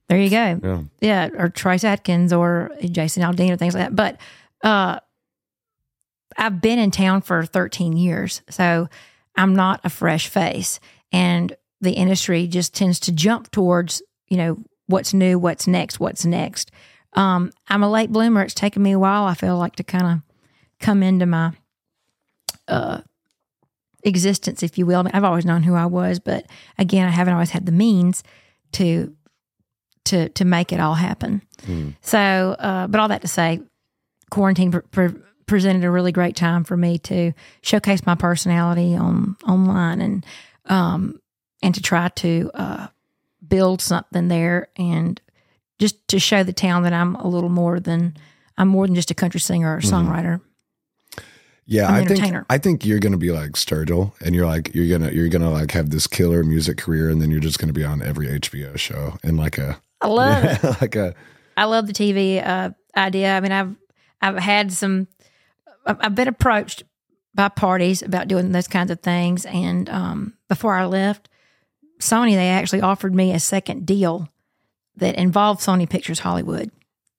There 0.09 0.19
you 0.19 0.31
go 0.31 0.61
Yeah. 0.63 0.83
yeah, 1.01 1.29
or 1.43 1.49
Trace 1.49 1.83
Atkins 1.83 2.33
or 2.33 2.71
Jason 2.83 3.23
Aldean 3.23 3.51
or 3.51 3.57
things 3.57 3.75
like 3.75 3.85
that. 3.85 3.97
But 3.97 4.21
uh, 4.63 5.01
I've 6.37 6.61
been 6.61 6.79
in 6.79 6.91
town 6.91 7.23
for 7.23 7.45
13 7.45 7.97
years, 7.97 8.43
so 8.51 8.89
I'm 9.37 9.55
not 9.55 9.81
a 9.85 9.91
fresh 9.91 10.29
face, 10.29 10.81
and 11.13 11.55
the 11.81 11.93
industry 11.93 12.47
just 12.47 12.75
tends 12.75 13.01
to 13.01 13.13
jump 13.13 13.51
towards 13.51 14.03
you 14.29 14.37
know 14.37 14.59
what's 14.87 15.13
new, 15.15 15.39
what's 15.39 15.67
next, 15.67 16.01
what's 16.01 16.25
next. 16.25 16.71
Um, 17.15 17.51
I'm 17.69 17.83
a 17.83 17.91
late 17.91 18.13
bloomer. 18.13 18.43
It's 18.43 18.55
taken 18.55 18.83
me 18.83 18.93
a 18.93 18.99
while. 18.99 19.25
I 19.25 19.35
feel 19.35 19.57
like 19.57 19.77
to 19.77 19.85
kind 19.85 20.07
of 20.07 20.21
come 20.81 21.03
into 21.03 21.27
my 21.27 21.53
uh, 22.69 23.01
existence, 24.03 24.63
if 24.63 24.77
you 24.79 24.87
will. 24.87 25.05
I've 25.13 25.25
always 25.25 25.47
known 25.47 25.63
who 25.63 25.75
I 25.75 25.87
was, 25.87 26.19
but 26.19 26.47
again, 26.79 27.07
I 27.09 27.11
haven't 27.11 27.35
always 27.35 27.51
had 27.51 27.67
the 27.67 27.73
means 27.73 28.23
to 28.73 29.15
to 30.07 30.29
to 30.31 30.45
make 30.45 30.73
it 30.73 30.81
all 30.81 30.95
happen. 30.95 31.43
So, 32.03 32.19
uh, 32.19 32.87
but 32.87 33.01
all 33.01 33.09
that 33.09 33.23
to 33.23 33.29
say, 33.29 33.61
quarantine 34.31 34.71
pre- 34.71 34.83
pre- 34.91 35.21
presented 35.47 35.85
a 35.85 35.91
really 35.91 36.13
great 36.13 36.37
time 36.37 36.65
for 36.65 36.77
me 36.77 36.99
to 36.99 37.33
showcase 37.63 38.05
my 38.05 38.15
personality 38.15 38.95
on 38.95 39.37
online 39.49 40.01
and 40.01 40.27
um, 40.67 41.21
and 41.63 41.75
to 41.75 41.83
try 41.83 42.09
to 42.09 42.51
uh, 42.55 42.87
build 43.47 43.81
something 43.81 44.29
there 44.29 44.69
and 44.77 45.21
just 45.79 46.07
to 46.09 46.19
show 46.19 46.43
the 46.43 46.53
town 46.53 46.83
that 46.83 46.93
I'm 46.93 47.15
a 47.17 47.29
little 47.29 47.51
more 47.51 47.79
than 47.81 48.17
I'm 48.59 48.69
more 48.69 48.87
than 48.87 48.95
just 48.95 49.11
a 49.11 49.15
country 49.15 49.41
singer 49.41 49.77
or 49.77 49.81
songwriter. 49.81 50.41
Yeah, 51.69 51.89
I'm 51.89 52.05
I 52.05 52.07
think. 52.07 52.37
I 52.49 52.59
think 52.59 52.87
you're 52.87 53.01
gonna 53.01 53.17
be 53.17 53.33
like 53.33 53.53
Sturgill, 53.53 54.13
and 54.25 54.35
you're 54.35 54.47
like 54.47 54.73
you're 54.75 54.89
gonna 54.89 55.13
you're 55.13 55.29
gonna 55.29 55.51
like 55.51 55.73
have 55.73 55.91
this 55.91 56.07
killer 56.07 56.45
music 56.45 56.79
career, 56.79 57.11
and 57.11 57.21
then 57.21 57.31
you're 57.31 57.41
just 57.41 57.59
gonna 57.59 57.73
be 57.73 57.85
on 57.85 58.03
every 58.03 58.29
HBO 58.29 58.79
show 58.79 59.19
and 59.25 59.37
like 59.37 59.59
a 59.59 59.81
I 60.01 60.07
love 60.07 60.45
it. 60.65 60.81
like 60.81 60.95
a 60.95 61.15
I 61.57 61.65
love 61.65 61.89
the 61.89 61.93
TV 61.93 62.47
uh, 62.47 62.71
idea. 62.97 63.37
I 63.37 63.41
mean, 63.41 63.53
I've 63.53 63.75
I've 64.21 64.39
had 64.39 64.73
some. 64.73 65.09
I've 65.87 66.15
been 66.15 66.29
approached 66.29 66.83
by 67.35 67.49
parties 67.49 68.03
about 68.03 68.29
doing 68.29 68.53
those 68.53 68.69
kinds 68.69 68.91
of 68.91 69.01
things, 69.01 69.45
and 69.47 69.89
um, 69.89 70.35
before 70.49 70.75
I 70.75 70.87
left, 70.87 71.29
Sony 72.01 72.35
they 72.35 72.49
actually 72.49 72.81
offered 72.81 73.15
me 73.15 73.33
a 73.33 73.41
second 73.41 73.87
deal 73.87 74.29
that 74.97 75.17
involved 75.17 75.61
Sony 75.61 75.89
Pictures 75.89 76.21
Hollywood 76.21 76.71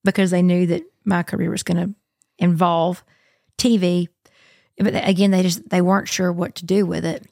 because 0.04 0.32
they 0.32 0.42
knew 0.42 0.66
that 0.68 0.84
my 1.06 1.24
career 1.24 1.50
was 1.50 1.64
going 1.64 1.78
to 1.78 1.96
involve 2.38 3.04
TV. 3.58 4.08
But 4.78 5.08
again, 5.08 5.32
they 5.32 5.44
just 5.44 5.70
they 5.70 5.82
weren't 5.82 6.08
sure 6.08 6.32
what 6.32 6.56
to 6.56 6.66
do 6.66 6.86
with 6.86 7.06
it. 7.06 7.26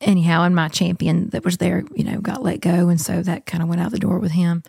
Anyhow, 0.00 0.42
and 0.42 0.54
my 0.54 0.68
champion 0.68 1.30
that 1.30 1.44
was 1.44 1.58
there, 1.58 1.84
you 1.94 2.04
know, 2.04 2.20
got 2.20 2.42
let 2.42 2.60
go, 2.60 2.88
and 2.88 3.00
so 3.00 3.22
that 3.22 3.46
kind 3.46 3.62
of 3.62 3.68
went 3.68 3.80
out 3.80 3.92
the 3.92 3.98
door 3.98 4.18
with 4.18 4.32
him. 4.32 4.62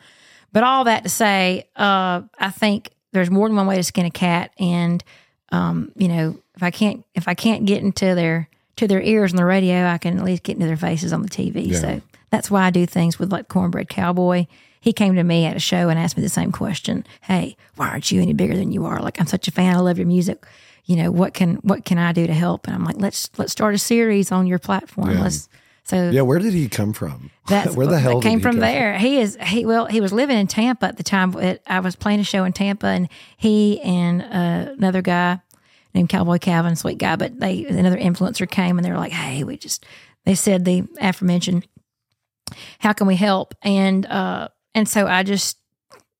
But 0.54 0.64
all 0.64 0.86
that 0.86 1.04
to 1.04 1.10
say, 1.10 1.70
uh, 1.76 2.22
I 2.40 2.50
think 2.52 2.92
there's 3.14 3.32
more 3.32 3.48
than 3.48 3.58
one 3.58 3.68
way 3.68 3.76
to 3.76 3.84
skin 3.84 4.06
a 4.06 4.12
cat, 4.12 4.52
and 4.60 5.04
um, 5.52 5.92
you 5.96 6.08
know, 6.08 6.38
if 6.56 6.64
I 6.64 6.72
can't 6.72 7.06
if 7.16 7.28
I 7.28 7.34
can't 7.34 7.66
get 7.66 7.84
into 7.84 8.16
their 8.16 8.50
to 8.78 8.88
their 8.88 9.02
ears 9.02 9.34
on 9.34 9.38
the 9.38 9.46
radio, 9.46 9.86
I 9.86 9.98
can 9.98 10.18
at 10.18 10.24
least 10.24 10.44
get 10.44 10.56
into 10.56 10.68
their 10.68 10.78
faces 10.78 11.14
on 11.14 11.22
the 11.22 11.30
TV. 11.30 11.68
Yeah. 11.68 11.80
So 11.80 12.02
that's 12.30 12.52
why 12.52 12.66
I 12.66 12.70
do 12.70 12.86
things 12.86 13.18
with 13.18 13.32
like 13.32 13.48
Cornbread 13.48 13.90
Cowboy. 13.90 14.48
He 14.80 14.94
came 14.94 15.16
to 15.16 15.24
me 15.24 15.46
at 15.46 15.56
a 15.56 15.60
show 15.60 15.90
and 15.90 16.00
asked 16.00 16.16
me 16.16 16.24
the 16.24 16.30
same 16.30 16.52
question. 16.52 17.06
Hey, 17.22 17.58
why 17.76 17.90
aren't 17.90 18.12
you 18.12 18.22
any 18.22 18.34
bigger 18.34 18.56
than 18.56 18.72
you 18.72 18.86
are? 18.86 19.02
Like 19.02 19.20
I'm 19.20 19.28
such 19.28 19.48
a 19.48 19.52
fan. 19.52 19.76
I 19.76 19.80
love 19.80 19.98
your 19.98 20.08
music. 20.08 20.46
You 20.86 20.96
know 20.96 21.12
what 21.12 21.34
can 21.34 21.56
what 21.58 21.86
can 21.86 21.98
I 21.98 22.14
do 22.14 22.28
to 22.28 22.34
help? 22.34 22.68
And 22.68 22.76
I'm 22.76 22.84
like, 22.84 22.98
let's 22.98 23.30
let's 23.38 23.52
start 23.52 23.76
a 23.76 23.80
series 23.80 24.32
on 24.32 24.48
your 24.48 24.60
platform. 24.60 25.12
Yeah. 25.12 25.24
Let's 25.24 25.50
so 25.88 26.10
yeah. 26.10 26.22
Where 26.22 26.40
did 26.40 26.54
he 26.54 26.68
come 26.68 26.92
from? 26.94 27.32
that's 27.48 27.76
where 27.76 27.88
the 27.88 27.98
hell 28.00 28.22
came 28.22 28.34
did 28.34 28.40
he 28.40 28.44
from 28.44 28.52
come 28.56 28.62
there. 28.62 28.98
He 28.98 29.20
is 29.20 29.38
he 29.42 29.66
well 29.66 29.86
he 29.86 30.02
was 30.02 30.12
living 30.12 30.38
in 30.38 30.48
Tampa 30.48 30.86
at 30.88 30.98
the 30.98 31.04
time. 31.04 31.34
It, 31.38 31.62
I 31.66 31.80
was 31.80 31.96
playing 31.96 32.20
a 32.20 32.24
show 32.26 32.44
in 32.44 32.52
Tampa, 32.54 32.88
and 32.88 33.08
he 33.38 33.80
and 33.82 34.22
uh, 34.22 34.74
another 34.74 35.02
guy 35.02 35.40
named 35.94 36.10
Cowboy 36.10 36.40
Calvin, 36.40 36.76
sweet 36.76 36.98
guy, 36.98 37.16
but 37.16 37.40
they 37.40 37.66
another 37.66 37.98
influencer 37.98 38.50
came 38.50 38.78
and 38.78 38.86
they 38.86 38.92
were 38.92 38.98
like, 38.98 39.14
"Hey, 39.14 39.44
we 39.46 39.56
just," 39.58 39.86
they 40.26 40.36
said 40.36 40.66
the 40.66 40.84
aforementioned, 41.00 41.66
"How 42.80 42.92
can 42.92 43.08
we 43.08 43.16
help?" 43.16 43.56
And 43.62 44.06
uh, 44.06 44.50
and 44.76 44.90
so 44.90 45.08
I 45.08 45.24
just 45.24 45.58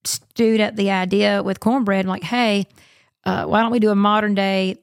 stewed 0.06 0.62
at 0.62 0.78
the 0.78 0.92
idea 0.92 1.44
with 1.44 1.60
cornbread, 1.60 2.06
like, 2.06 2.24
"Hey, 2.24 2.68
uh, 3.26 3.44
why 3.46 3.62
don't 3.62 3.72
we 3.72 3.80
do 3.80 3.92
a 3.92 3.96
modern 3.96 4.34
day 4.34 4.78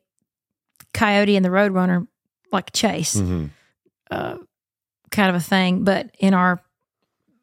Coyote 0.93 1.37
and 1.37 1.45
the 1.45 1.49
Roadrunner 1.49 2.07
like 2.53 2.71
chase?" 2.73 3.17
Mhm. 3.17 3.49
uh, 4.11 4.37
kind 5.15 5.31
of 5.31 5.37
a 5.37 5.41
thing, 5.41 5.85
but 5.85 6.11
in 6.19 6.35
our 6.35 6.61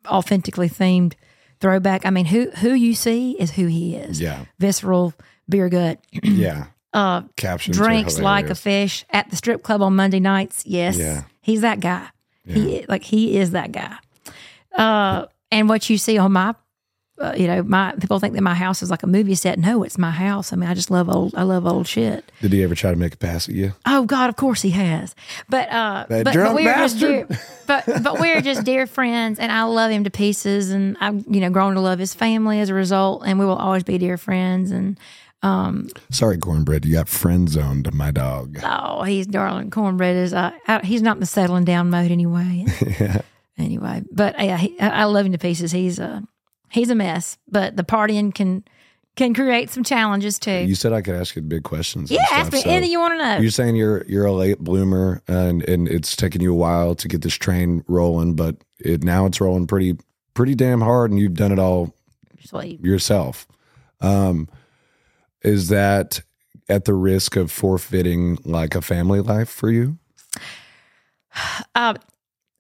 authentically 0.08 0.70
themed 0.70 1.14
throwback. 1.60 2.06
I 2.06 2.10
mean, 2.10 2.26
who 2.26 2.50
who 2.52 2.74
you 2.74 2.94
see 2.96 3.32
is 3.40 3.52
who 3.52 3.68
he 3.68 3.96
is. 3.96 4.20
Yeah, 4.22 4.46
Visceral 4.60 5.14
beer 5.50 5.70
gut. 5.70 6.00
yeah. 6.24 6.66
Uh, 6.94 7.22
Captions 7.38 7.78
drinks 7.78 8.20
like 8.20 8.50
a 8.50 8.56
fish 8.56 9.06
at 9.12 9.30
the 9.30 9.36
strip 9.38 9.64
club 9.64 9.82
on 9.82 9.96
Monday 9.96 10.20
nights. 10.20 10.64
Yes, 10.66 10.98
Yeah. 10.98 11.24
he's 11.42 11.62
that 11.62 11.80
guy. 11.80 12.08
He 12.46 12.86
like 12.90 13.04
he 13.04 13.38
is 13.38 13.52
that 13.52 13.72
guy. 13.72 13.96
Uh, 14.76 15.28
and 15.52 15.70
what 15.70 15.90
you 15.90 15.98
see 15.98 16.18
on 16.18 16.32
my, 16.34 16.54
uh, 17.22 17.34
you 17.38 17.48
know, 17.48 17.64
my 17.64 17.94
people 18.00 18.20
think 18.20 18.34
that 18.36 18.42
my 18.42 18.54
house 18.54 18.82
is 18.82 18.90
like 18.90 19.04
a 19.04 19.08
movie 19.08 19.36
set. 19.36 19.60
No, 19.60 19.84
it's 19.84 19.98
my 19.98 20.12
house. 20.12 20.52
I 20.52 20.56
mean, 20.56 20.70
I 20.70 20.74
just 20.74 20.92
love 20.92 21.10
old. 21.10 21.36
I 21.36 21.44
love 21.44 21.66
old 21.66 21.88
shit. 21.88 22.32
Did 22.42 22.54
he 22.54 22.64
ever 22.64 22.76
try 22.76 22.92
to 22.92 22.98
make 22.98 23.14
a 23.14 23.18
pass 23.18 23.48
at 23.48 23.56
you? 23.56 23.74
Oh 23.86 24.06
God, 24.06 24.30
of 24.30 24.36
course 24.36 24.62
he 24.62 24.72
has. 24.72 25.16
But 25.50 25.70
uh 25.72 26.06
but, 26.10 26.24
but 26.26 26.56
we're 26.56 26.74
just 26.76 27.00
dear 27.00 27.28
but 27.68 27.86
but 28.04 28.20
we're 28.20 28.42
just 28.42 28.64
dear 28.64 28.88
friends 28.88 29.40
and 29.40 29.52
I 29.52 29.64
love 29.64 29.92
him 29.92 30.04
to 30.06 30.10
pieces 30.12 30.72
and 30.72 30.98
I've 31.00 31.24
you 31.30 31.40
know 31.42 31.50
grown 31.50 31.76
to 31.76 31.82
love 31.82 32.00
his 32.00 32.14
family 32.14 32.60
as 32.60 32.70
a 32.70 32.74
result 32.74 33.24
and 33.26 33.40
we 33.40 33.46
will 33.46 33.56
always 33.56 33.84
be 33.84 33.98
dear 33.98 34.18
friends 34.18 34.72
and 34.72 34.98
Um, 35.44 35.90
Sorry, 36.12 36.38
cornbread. 36.38 36.86
You 36.86 36.94
got 36.94 37.10
friend 37.10 37.50
zoned, 37.50 37.92
my 37.94 38.12
dog. 38.12 38.60
oh 38.64 39.04
he's 39.04 39.26
darling 39.28 39.70
cornbread 39.72 40.16
is 40.16 40.34
uh 40.34 40.52
out, 40.68 40.86
he's 40.86 41.02
not 41.02 41.16
in 41.18 41.20
the 41.20 41.26
settling 41.26 41.66
down 41.66 41.90
mode 41.90 42.12
anyway. 42.12 42.66
Anyway, 43.58 44.02
but 44.12 44.40
yeah, 44.40 44.58
he, 44.58 44.80
I 44.80 45.02
I 45.02 45.04
love 45.04 45.26
him 45.26 45.34
to 45.34 45.38
pieces. 45.38 45.72
He's 45.72 46.00
uh 46.00 46.22
he's 46.72 46.90
a 46.90 46.96
mess, 46.96 47.38
but 47.48 47.76
the 47.76 47.84
partying 47.84 48.34
can 48.34 48.64
can 49.18 49.34
create 49.34 49.70
some 49.70 49.84
challenges 49.84 50.40
too. 50.40 50.52
You 50.66 50.74
said 50.76 50.94
I 50.94 51.02
could 51.02 51.16
ask 51.16 51.36
you 51.36 51.42
big 51.42 51.64
questions. 51.64 52.10
yeah, 52.10 52.26
stuff, 52.26 52.38
ask 52.40 52.54
me 52.54 52.62
so- 52.62 52.70
anything 52.70 52.92
you 52.92 53.00
want 53.00 53.14
to 53.14 53.18
know. 53.18 53.38
You're 53.38 53.52
saying 53.52 53.76
you're 53.76 54.06
you're 54.08 54.26
a 54.26 54.32
late 54.32 54.60
bloomer 54.60 55.22
and 55.28 55.68
and 55.68 55.88
it's 55.88 56.16
taken 56.16 56.42
you 56.42 56.52
a 56.54 56.56
while 56.56 56.96
to 56.96 57.08
get 57.08 57.22
this 57.22 57.36
train 57.36 57.84
rolling, 57.88 58.36
but 58.36 58.56
it 58.80 59.04
now 59.04 59.26
it's 59.26 59.42
rolling 59.42 59.68
pretty 59.68 59.98
pretty 60.34 60.56
damn 60.56 60.82
hard, 60.82 61.12
and 61.12 61.20
you've 61.20 61.34
done 61.36 61.52
it 61.52 61.60
all 61.60 61.94
Sweet. 62.46 62.80
yourself. 62.84 63.48
Um, 64.00 64.48
is 65.44 65.68
that 65.68 66.22
at 66.70 66.86
the 66.86 66.94
risk 66.94 67.36
of 67.36 67.52
forfeiting 67.52 68.38
like 68.46 68.76
a 68.76 68.82
family 68.82 69.20
life 69.20 69.50
for 69.50 69.70
you? 69.70 69.98
Uh, 71.76 71.94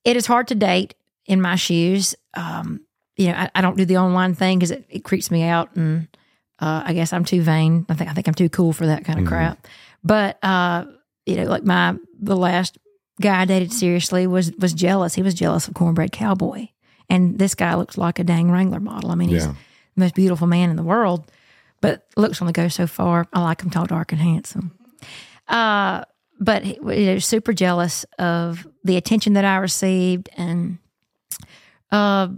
it 0.05 0.15
is 0.15 0.25
hard 0.25 0.47
to 0.47 0.55
date 0.55 0.95
in 1.25 1.41
my 1.41 1.55
shoes. 1.55 2.15
Um, 2.33 2.79
you 3.21 3.27
know, 3.27 3.37
I, 3.37 3.49
I 3.55 3.61
don't 3.61 3.77
do 3.77 3.85
the 3.85 3.97
online 3.97 4.33
thing 4.33 4.57
because 4.57 4.71
it, 4.71 4.85
it 4.89 5.03
creeps 5.03 5.29
me 5.29 5.43
out, 5.43 5.75
and 5.75 6.07
uh, 6.59 6.81
I 6.85 6.93
guess 6.93 7.13
I'm 7.13 7.23
too 7.25 7.41
vain. 7.41 7.85
I 7.89 7.93
think 7.93 8.09
I 8.09 8.13
think 8.13 8.27
I'm 8.27 8.33
too 8.33 8.49
cool 8.49 8.73
for 8.73 8.87
that 8.87 9.05
kind 9.05 9.19
of 9.19 9.25
crap. 9.27 9.67
But 10.03 10.43
uh, 10.43 10.85
you 11.25 11.35
know, 11.35 11.43
like 11.43 11.63
my 11.63 11.95
the 12.19 12.35
last 12.35 12.77
guy 13.21 13.41
I 13.41 13.45
dated 13.45 13.71
seriously 13.71 14.25
was 14.27 14.51
was 14.57 14.73
jealous. 14.73 15.13
He 15.13 15.21
was 15.21 15.33
jealous 15.35 15.67
of 15.67 15.75
Cornbread 15.75 16.11
Cowboy, 16.11 16.67
and 17.09 17.37
this 17.37 17.53
guy 17.55 17.75
looks 17.75 17.97
like 17.97 18.17
a 18.19 18.23
dang 18.23 18.49
Wrangler 18.51 18.79
model. 18.79 19.11
I 19.11 19.15
mean, 19.15 19.29
he's 19.29 19.45
Yeah. 19.45 19.53
the 19.95 19.99
most 20.01 20.15
beautiful 20.15 20.47
man 20.47 20.69
in 20.71 20.75
the 20.77 20.83
world, 20.83 21.31
but 21.81 22.07
looks 22.17 22.41
only 22.41 22.53
go 22.53 22.67
so 22.69 22.87
far. 22.87 23.27
I 23.33 23.41
like 23.41 23.61
him 23.61 23.69
tall, 23.69 23.85
dark, 23.85 24.11
and 24.11 24.21
handsome. 24.21 24.71
Uh, 25.47 26.03
but 26.39 26.63
he 26.63 26.79
he 26.95 27.13
was 27.13 27.25
super 27.25 27.53
jealous 27.53 28.03
of 28.17 28.65
the 28.83 28.97
attention 28.97 29.33
that 29.33 29.45
I 29.45 29.57
received, 29.57 30.29
and 30.37 30.79
uh, 31.91 32.29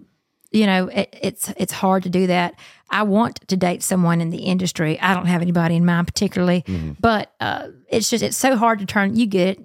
you 0.53 0.67
know, 0.67 0.87
it, 0.87 1.13
it's 1.21 1.51
it's 1.57 1.73
hard 1.73 2.03
to 2.03 2.09
do 2.09 2.27
that. 2.27 2.53
I 2.89 3.03
want 3.03 3.45
to 3.47 3.57
date 3.57 3.81
someone 3.81 4.21
in 4.21 4.29
the 4.29 4.43
industry. 4.43 4.99
I 4.99 5.15
don't 5.15 5.25
have 5.25 5.41
anybody 5.41 5.75
in 5.75 5.83
mind 5.83 6.07
particularly, 6.07 6.63
but 6.99 7.33
uh, 7.39 7.69
it's 7.89 8.09
just 8.09 8.23
it's 8.23 8.37
so 8.37 8.55
hard 8.55 8.79
to 8.79 8.85
turn. 8.85 9.15
You 9.15 9.25
get 9.25 9.57
it. 9.57 9.59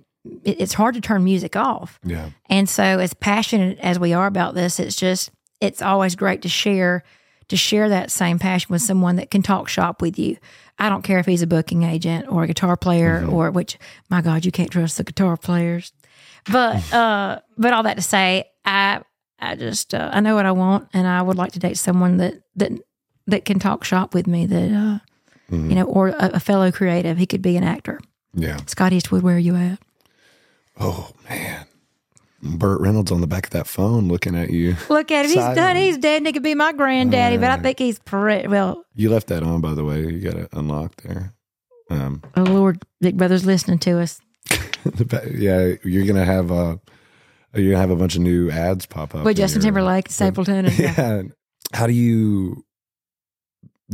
it. 0.44 0.60
It's 0.60 0.74
hard 0.74 0.94
to 0.94 1.00
turn 1.00 1.22
music 1.24 1.54
off. 1.54 2.00
Yeah. 2.02 2.30
And 2.48 2.68
so, 2.68 2.82
as 2.82 3.12
passionate 3.12 3.78
as 3.80 3.98
we 3.98 4.14
are 4.14 4.26
about 4.26 4.54
this, 4.54 4.80
it's 4.80 4.96
just 4.96 5.30
it's 5.60 5.82
always 5.82 6.16
great 6.16 6.40
to 6.42 6.48
share 6.48 7.04
to 7.48 7.56
share 7.56 7.88
that 7.90 8.10
same 8.10 8.38
passion 8.38 8.68
with 8.70 8.82
someone 8.82 9.16
that 9.16 9.30
can 9.30 9.42
talk 9.42 9.68
shop 9.68 10.00
with 10.00 10.18
you. 10.18 10.36
I 10.78 10.88
don't 10.88 11.02
care 11.02 11.18
if 11.18 11.26
he's 11.26 11.42
a 11.42 11.46
booking 11.46 11.82
agent 11.82 12.26
or 12.28 12.44
a 12.44 12.46
guitar 12.46 12.76
player 12.76 13.26
or 13.28 13.50
which 13.50 13.78
my 14.08 14.22
God, 14.22 14.44
you 14.44 14.52
can't 14.52 14.70
trust 14.70 14.96
the 14.96 15.04
guitar 15.04 15.36
players. 15.36 15.92
But 16.50 16.92
uh 16.94 17.40
but 17.58 17.74
all 17.74 17.82
that 17.82 17.96
to 17.96 18.02
say, 18.02 18.44
I 18.64 19.02
I 19.40 19.54
just 19.56 19.94
uh, 19.94 20.10
I 20.12 20.20
know 20.20 20.34
what 20.34 20.46
I 20.46 20.52
want 20.52 20.88
and 20.92 21.06
I 21.06 21.22
would 21.22 21.36
like 21.36 21.52
to 21.52 21.58
date 21.58 21.78
someone 21.78 22.16
that 22.18 22.34
that 22.56 22.72
that 23.26 23.44
can 23.44 23.58
talk 23.58 23.84
shop 23.84 24.14
with 24.14 24.26
me 24.26 24.46
that 24.46 24.72
uh 24.72 24.98
you 25.50 25.74
know 25.74 25.84
or 25.84 26.08
a, 26.08 26.30
a 26.34 26.40
fellow 26.40 26.70
creative. 26.72 27.16
He 27.18 27.26
could 27.26 27.42
be 27.42 27.56
an 27.56 27.64
actor. 27.64 28.00
Yeah. 28.34 28.58
Scott 28.66 28.92
Eastwood, 28.92 29.22
where 29.22 29.36
are 29.36 29.38
you 29.38 29.56
at? 29.56 29.78
Oh 30.78 31.10
man. 31.28 31.66
Burt 32.42 32.80
Reynolds 32.80 33.10
on 33.10 33.20
the 33.20 33.26
back 33.26 33.46
of 33.46 33.50
that 33.50 33.66
phone 33.66 34.06
looking 34.08 34.36
at 34.36 34.50
you. 34.50 34.76
Look 34.88 35.10
at 35.10 35.24
him. 35.24 35.30
He's 35.32 35.56
done. 35.56 35.76
He's 35.76 35.98
dead. 35.98 36.18
And 36.18 36.26
he 36.26 36.32
could 36.32 36.42
be 36.44 36.54
my 36.54 36.72
granddaddy, 36.72 37.36
but 37.36 37.50
I 37.50 37.56
think 37.56 37.78
he's 37.80 37.98
pretty 37.98 38.46
well. 38.46 38.84
You 38.94 39.10
left 39.10 39.26
that 39.28 39.42
on, 39.42 39.60
by 39.60 39.74
the 39.74 39.84
way. 39.84 40.02
You 40.02 40.20
got 40.20 40.34
it 40.34 40.48
unlocked 40.52 41.02
there. 41.02 41.34
Um, 41.90 42.22
Oh 42.36 42.42
Lord, 42.42 42.82
Big 43.00 43.16
Brother's 43.16 43.44
listening 43.46 43.78
to 43.80 43.98
us. 44.00 44.20
yeah, 45.32 45.72
you're 45.82 46.06
gonna 46.06 46.24
have 46.24 46.52
uh 46.52 46.76
you're 47.54 47.72
gonna 47.72 47.80
have 47.80 47.90
a 47.90 47.96
bunch 47.96 48.14
of 48.16 48.22
new 48.22 48.50
ads 48.50 48.86
pop 48.86 49.14
up. 49.14 49.26
In 49.26 49.34
Justin 49.34 49.60
your- 49.62 49.66
Timberlake, 49.68 50.10
Stapleton, 50.10 50.66
and 50.66 50.78
Yeah. 50.78 51.22
How 51.72 51.86
do 51.86 51.92
you 51.92 52.64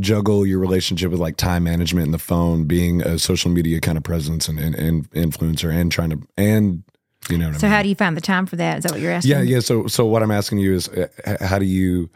juggle 0.01 0.45
your 0.45 0.59
relationship 0.59 1.11
with 1.11 1.21
like 1.21 1.37
time 1.37 1.65
management 1.65 2.07
and 2.07 2.15
the 2.15 2.19
phone, 2.19 2.65
being 2.65 3.01
a 3.03 3.19
social 3.19 3.51
media 3.51 3.81
kind 3.81 3.97
of 3.97 4.03
presence 4.05 4.49
and, 4.49 4.59
and, 4.59 4.75
and 4.75 5.11
influencer, 5.13 5.73
and 5.73 5.91
trying 5.93 6.11
to 6.11 6.21
and 6.37 6.83
you 7.31 7.39
know 7.39 7.53
So 7.53 7.59
I 7.59 7.63
mean? 7.63 7.71
how 7.77 7.83
do 7.83 7.89
you 7.89 7.95
find 7.95 8.17
the 8.17 8.21
time 8.21 8.47
for 8.47 8.57
that? 8.57 8.79
Is 8.79 8.83
that 8.85 8.93
what 8.93 9.01
you're 9.01 9.13
asking? 9.13 9.31
Yeah, 9.31 9.43
yeah. 9.43 9.61
So, 9.61 9.87
so 9.87 10.05
what 10.05 10.23
I'm 10.23 10.31
asking 10.33 10.59
you 10.59 10.75
is, 10.75 10.89
uh, 10.89 11.09
how 11.41 11.59
do 11.59 11.65
you, 11.65 12.11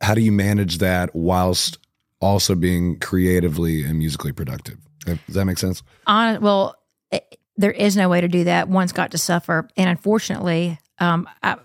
how 0.00 0.14
do 0.14 0.20
you 0.22 0.32
manage 0.32 0.78
that 0.78 1.14
whilst 1.14 1.78
also 2.20 2.54
being 2.54 2.98
creatively 3.00 3.84
and 3.84 3.98
musically 3.98 4.32
productive? 4.32 4.78
Does 5.04 5.34
that 5.34 5.44
make 5.44 5.58
sense? 5.58 5.82
On 6.06 6.40
well, 6.40 6.74
it, 7.10 7.38
there 7.56 7.72
is 7.72 7.96
no 7.96 8.08
way 8.08 8.20
to 8.20 8.28
do 8.28 8.44
that. 8.44 8.68
One's 8.68 8.92
got 8.92 9.12
to 9.12 9.18
suffer, 9.18 9.68
and 9.76 9.88
unfortunately, 9.88 10.78
um, 10.98 11.28
I, 11.42 11.56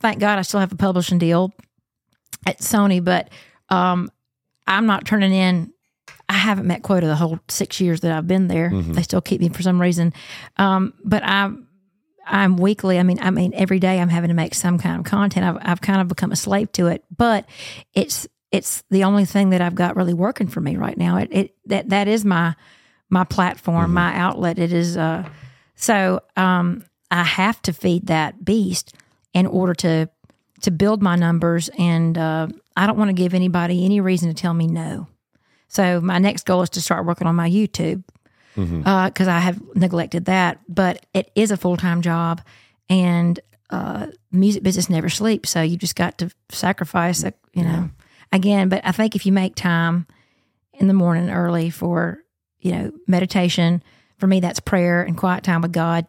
thank 0.00 0.18
God 0.20 0.38
I 0.38 0.42
still 0.42 0.60
have 0.60 0.72
a 0.72 0.76
publishing 0.76 1.18
deal 1.18 1.52
at 2.46 2.58
Sony, 2.58 3.02
but 3.02 3.30
um, 3.68 4.10
I'm 4.66 4.86
not 4.86 5.06
turning 5.06 5.32
in. 5.32 5.72
I 6.28 6.34
haven't 6.34 6.66
met 6.66 6.82
quota 6.82 7.06
the 7.06 7.16
whole 7.16 7.40
six 7.48 7.80
years 7.80 8.00
that 8.00 8.12
I've 8.12 8.26
been 8.26 8.48
there. 8.48 8.70
They 8.92 9.02
still 9.02 9.20
keep 9.22 9.40
me 9.40 9.48
for 9.48 9.62
some 9.62 9.80
reason, 9.80 10.12
um, 10.56 10.92
but 11.04 11.22
I'm 11.24 11.68
I'm 12.26 12.58
weekly. 12.58 12.98
I 12.98 13.02
mean, 13.02 13.18
I 13.20 13.30
mean, 13.30 13.52
every 13.54 13.78
day 13.78 13.98
I'm 13.98 14.10
having 14.10 14.28
to 14.28 14.34
make 14.34 14.54
some 14.54 14.78
kind 14.78 14.98
of 15.00 15.06
content. 15.06 15.46
I've 15.46 15.58
I've 15.62 15.80
kind 15.80 16.00
of 16.02 16.08
become 16.08 16.30
a 16.30 16.36
slave 16.36 16.70
to 16.72 16.88
it, 16.88 17.02
but 17.16 17.46
it's 17.94 18.28
it's 18.52 18.82
the 18.90 19.04
only 19.04 19.24
thing 19.24 19.50
that 19.50 19.60
I've 19.60 19.74
got 19.74 19.96
really 19.96 20.14
working 20.14 20.48
for 20.48 20.60
me 20.60 20.76
right 20.76 20.96
now. 20.96 21.16
It, 21.16 21.28
it 21.32 21.54
that 21.66 21.88
that 21.88 22.08
is 22.08 22.24
my 22.24 22.54
my 23.10 23.24
platform, 23.24 23.94
my 23.94 24.14
outlet. 24.14 24.58
It 24.58 24.72
is 24.72 24.96
uh 24.96 25.28
so 25.74 26.20
um 26.36 26.84
I 27.10 27.24
have 27.24 27.62
to 27.62 27.72
feed 27.72 28.06
that 28.08 28.44
beast 28.44 28.94
in 29.32 29.46
order 29.46 29.74
to 29.74 30.08
to 30.62 30.70
build 30.70 31.02
my 31.02 31.16
numbers 31.16 31.68
and 31.78 32.18
uh 32.18 32.48
I 32.76 32.86
don't 32.86 32.98
want 32.98 33.08
to 33.08 33.14
give 33.14 33.34
anybody 33.34 33.84
any 33.84 34.00
reason 34.00 34.28
to 34.28 34.34
tell 34.34 34.54
me 34.54 34.66
no. 34.66 35.08
So 35.68 36.00
my 36.00 36.18
next 36.18 36.46
goal 36.46 36.62
is 36.62 36.70
to 36.70 36.80
start 36.80 37.06
working 37.06 37.26
on 37.26 37.34
my 37.36 37.48
YouTube 37.48 38.02
because 38.54 39.28
I 39.28 39.38
have 39.38 39.60
neglected 39.76 40.24
that. 40.24 40.58
But 40.68 41.06
it 41.14 41.30
is 41.34 41.50
a 41.50 41.56
full 41.56 41.76
time 41.76 42.02
job, 42.02 42.40
and 42.88 43.38
uh, 43.70 44.06
music 44.32 44.62
business 44.62 44.88
never 44.90 45.08
sleeps. 45.08 45.50
So 45.50 45.62
you 45.62 45.76
just 45.76 45.94
got 45.94 46.18
to 46.18 46.30
sacrifice, 46.50 47.22
it, 47.22 47.36
you 47.52 47.62
know, 47.62 47.90
again. 48.32 48.68
But 48.68 48.80
I 48.84 48.92
think 48.92 49.14
if 49.14 49.26
you 49.26 49.32
make 49.32 49.54
time 49.54 50.06
in 50.72 50.88
the 50.88 50.94
morning 50.94 51.30
early 51.30 51.70
for 51.70 52.18
you 52.60 52.72
know 52.72 52.92
meditation, 53.06 53.82
for 54.18 54.26
me 54.26 54.40
that's 54.40 54.60
prayer 54.60 55.02
and 55.02 55.16
quiet 55.16 55.44
time 55.44 55.62
with 55.62 55.72
God. 55.72 56.06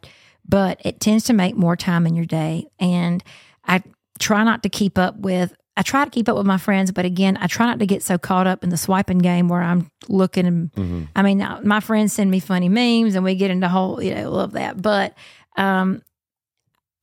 But 0.47 0.81
it 0.83 0.99
tends 0.99 1.25
to 1.25 1.33
make 1.33 1.55
more 1.55 1.75
time 1.75 2.07
in 2.07 2.15
your 2.15 2.25
day, 2.25 2.67
and 2.79 3.23
I 3.65 3.83
try 4.19 4.43
not 4.43 4.63
to 4.63 4.69
keep 4.69 4.97
up 4.97 5.17
with. 5.17 5.53
I 5.77 5.81
try 5.81 6.03
to 6.03 6.11
keep 6.11 6.27
up 6.27 6.35
with 6.35 6.45
my 6.45 6.57
friends, 6.57 6.91
but 6.91 7.05
again, 7.05 7.37
I 7.39 7.47
try 7.47 7.65
not 7.65 7.79
to 7.79 7.85
get 7.85 8.03
so 8.03 8.17
caught 8.17 8.47
up 8.47 8.65
in 8.65 8.69
the 8.69 8.75
swiping 8.75 9.19
game 9.19 9.47
where 9.47 9.61
I'm 9.61 9.89
looking 10.09 10.45
and 10.45 10.71
I 11.15 11.21
mean, 11.21 11.37
my 11.63 11.79
friends 11.79 12.11
send 12.11 12.29
me 12.29 12.41
funny 12.41 12.67
memes 12.67 13.15
and 13.15 13.23
we 13.23 13.35
get 13.35 13.49
into 13.49 13.69
whole, 13.69 14.03
you 14.03 14.13
know, 14.13 14.29
love 14.29 14.51
that. 14.53 14.81
But 14.81 15.13
um, 15.55 16.01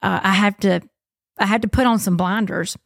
uh, 0.03 0.21
I 0.23 0.33
have 0.33 0.59
to, 0.59 0.83
I 1.39 1.47
had 1.47 1.63
to 1.63 1.69
put 1.69 1.87
on 1.87 1.99
some 1.99 2.19
blinders 2.19 2.77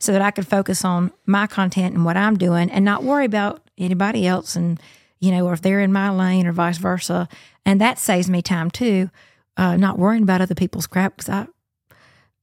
so 0.00 0.10
that 0.10 0.20
I 0.20 0.32
could 0.32 0.48
focus 0.48 0.84
on 0.84 1.12
my 1.26 1.46
content 1.46 1.94
and 1.94 2.04
what 2.04 2.16
I'm 2.16 2.36
doing 2.36 2.68
and 2.68 2.84
not 2.84 3.04
worry 3.04 3.24
about 3.24 3.62
anybody 3.78 4.26
else 4.26 4.56
and, 4.56 4.80
you 5.20 5.30
know, 5.30 5.46
or 5.46 5.52
if 5.52 5.62
they're 5.62 5.80
in 5.80 5.92
my 5.92 6.10
lane 6.10 6.46
or 6.46 6.52
vice 6.52 6.78
versa. 6.78 7.28
And 7.64 7.80
that 7.80 7.98
saves 7.98 8.28
me 8.28 8.42
time 8.42 8.70
too, 8.70 9.10
uh, 9.56 9.76
not 9.76 9.98
worrying 9.98 10.22
about 10.22 10.40
other 10.40 10.54
people's 10.54 10.86
crap 10.86 11.16
because 11.16 11.28
I, 11.28 11.46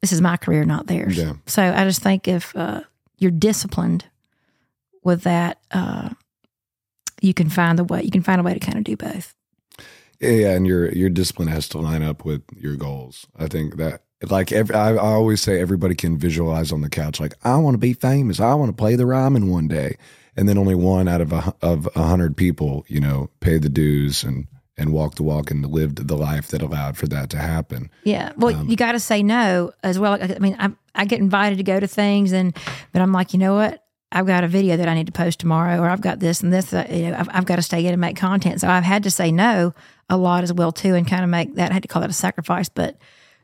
this 0.01 0.11
is 0.11 0.21
my 0.21 0.37
career, 0.37 0.65
not 0.65 0.87
theirs. 0.87 1.17
Yeah. 1.17 1.33
So 1.45 1.63
I 1.63 1.85
just 1.85 2.01
think 2.01 2.27
if 2.27 2.55
uh, 2.55 2.81
you're 3.17 3.31
disciplined 3.31 4.05
with 5.03 5.23
that, 5.23 5.59
uh, 5.71 6.09
you 7.21 7.33
can 7.33 7.49
find 7.49 7.79
the 7.79 7.83
way. 7.83 8.03
You 8.03 8.11
can 8.11 8.21
find 8.21 8.41
a 8.41 8.43
way 8.43 8.53
to 8.53 8.59
kind 8.59 8.77
of 8.77 8.83
do 8.83 8.97
both. 8.97 9.33
Yeah, 10.19 10.51
and 10.51 10.67
your 10.67 10.91
your 10.91 11.09
discipline 11.09 11.47
has 11.47 11.67
to 11.69 11.77
line 11.77 12.03
up 12.03 12.25
with 12.25 12.43
your 12.55 12.75
goals. 12.75 13.27
I 13.37 13.47
think 13.47 13.77
that 13.77 14.03
like 14.29 14.51
every, 14.51 14.75
I, 14.75 14.93
I 14.93 14.97
always 14.97 15.41
say 15.41 15.59
everybody 15.59 15.95
can 15.95 16.17
visualize 16.17 16.71
on 16.71 16.81
the 16.81 16.89
couch 16.89 17.19
like 17.19 17.33
I 17.43 17.57
want 17.57 17.75
to 17.75 17.79
be 17.79 17.93
famous. 17.93 18.39
I 18.39 18.53
want 18.53 18.69
to 18.69 18.75
play 18.75 18.95
the 18.95 19.05
Ryman 19.05 19.49
one 19.49 19.67
day, 19.67 19.97
and 20.35 20.47
then 20.49 20.57
only 20.57 20.75
one 20.75 21.07
out 21.07 21.21
of 21.21 21.31
a 21.33 21.53
of 21.61 21.87
a 21.95 22.03
hundred 22.03 22.35
people, 22.37 22.85
you 22.87 22.99
know, 22.99 23.29
pay 23.39 23.57
the 23.57 23.69
dues 23.69 24.23
and 24.23 24.47
and 24.77 24.91
walk 24.91 25.15
the 25.15 25.23
walk 25.23 25.51
and 25.51 25.65
lived 25.67 26.07
the 26.07 26.17
life 26.17 26.47
that 26.47 26.61
allowed 26.61 26.97
for 26.97 27.07
that 27.07 27.29
to 27.29 27.37
happen. 27.37 27.91
Yeah. 28.03 28.31
Well, 28.35 28.55
Um, 28.55 28.67
you 28.67 28.75
got 28.75 28.93
to 28.93 28.99
say 28.99 29.21
no 29.21 29.71
as 29.83 29.99
well. 29.99 30.17
I 30.21 30.39
mean, 30.39 30.55
I 30.59 30.71
I 30.95 31.05
get 31.05 31.19
invited 31.19 31.57
to 31.57 31.63
go 31.63 31.79
to 31.79 31.87
things, 31.87 32.31
and 32.31 32.55
but 32.91 33.01
I'm 33.01 33.11
like, 33.11 33.33
you 33.33 33.39
know 33.39 33.55
what? 33.55 33.79
I've 34.11 34.27
got 34.27 34.43
a 34.43 34.47
video 34.47 34.77
that 34.77 34.87
I 34.87 34.93
need 34.93 35.07
to 35.07 35.11
post 35.11 35.39
tomorrow, 35.39 35.79
or 35.79 35.89
I've 35.89 36.01
got 36.01 36.19
this 36.19 36.41
and 36.41 36.53
this. 36.53 36.71
Uh, 36.73 36.85
you 36.89 37.09
know, 37.09 37.17
I've, 37.17 37.29
I've 37.31 37.45
got 37.45 37.55
to 37.55 37.61
stay 37.63 37.85
in 37.85 37.93
and 37.93 38.01
make 38.01 38.15
content. 38.15 38.61
So 38.61 38.67
I've 38.67 38.83
had 38.83 39.03
to 39.03 39.11
say 39.11 39.31
no 39.31 39.73
a 40.09 40.17
lot 40.17 40.43
as 40.43 40.53
well 40.53 40.71
too, 40.71 40.95
and 40.95 41.07
kind 41.07 41.23
of 41.23 41.29
make 41.29 41.55
that. 41.55 41.71
I 41.71 41.73
had 41.73 41.83
to 41.83 41.87
call 41.87 42.01
that 42.01 42.09
a 42.09 42.13
sacrifice, 42.13 42.69
but 42.69 42.97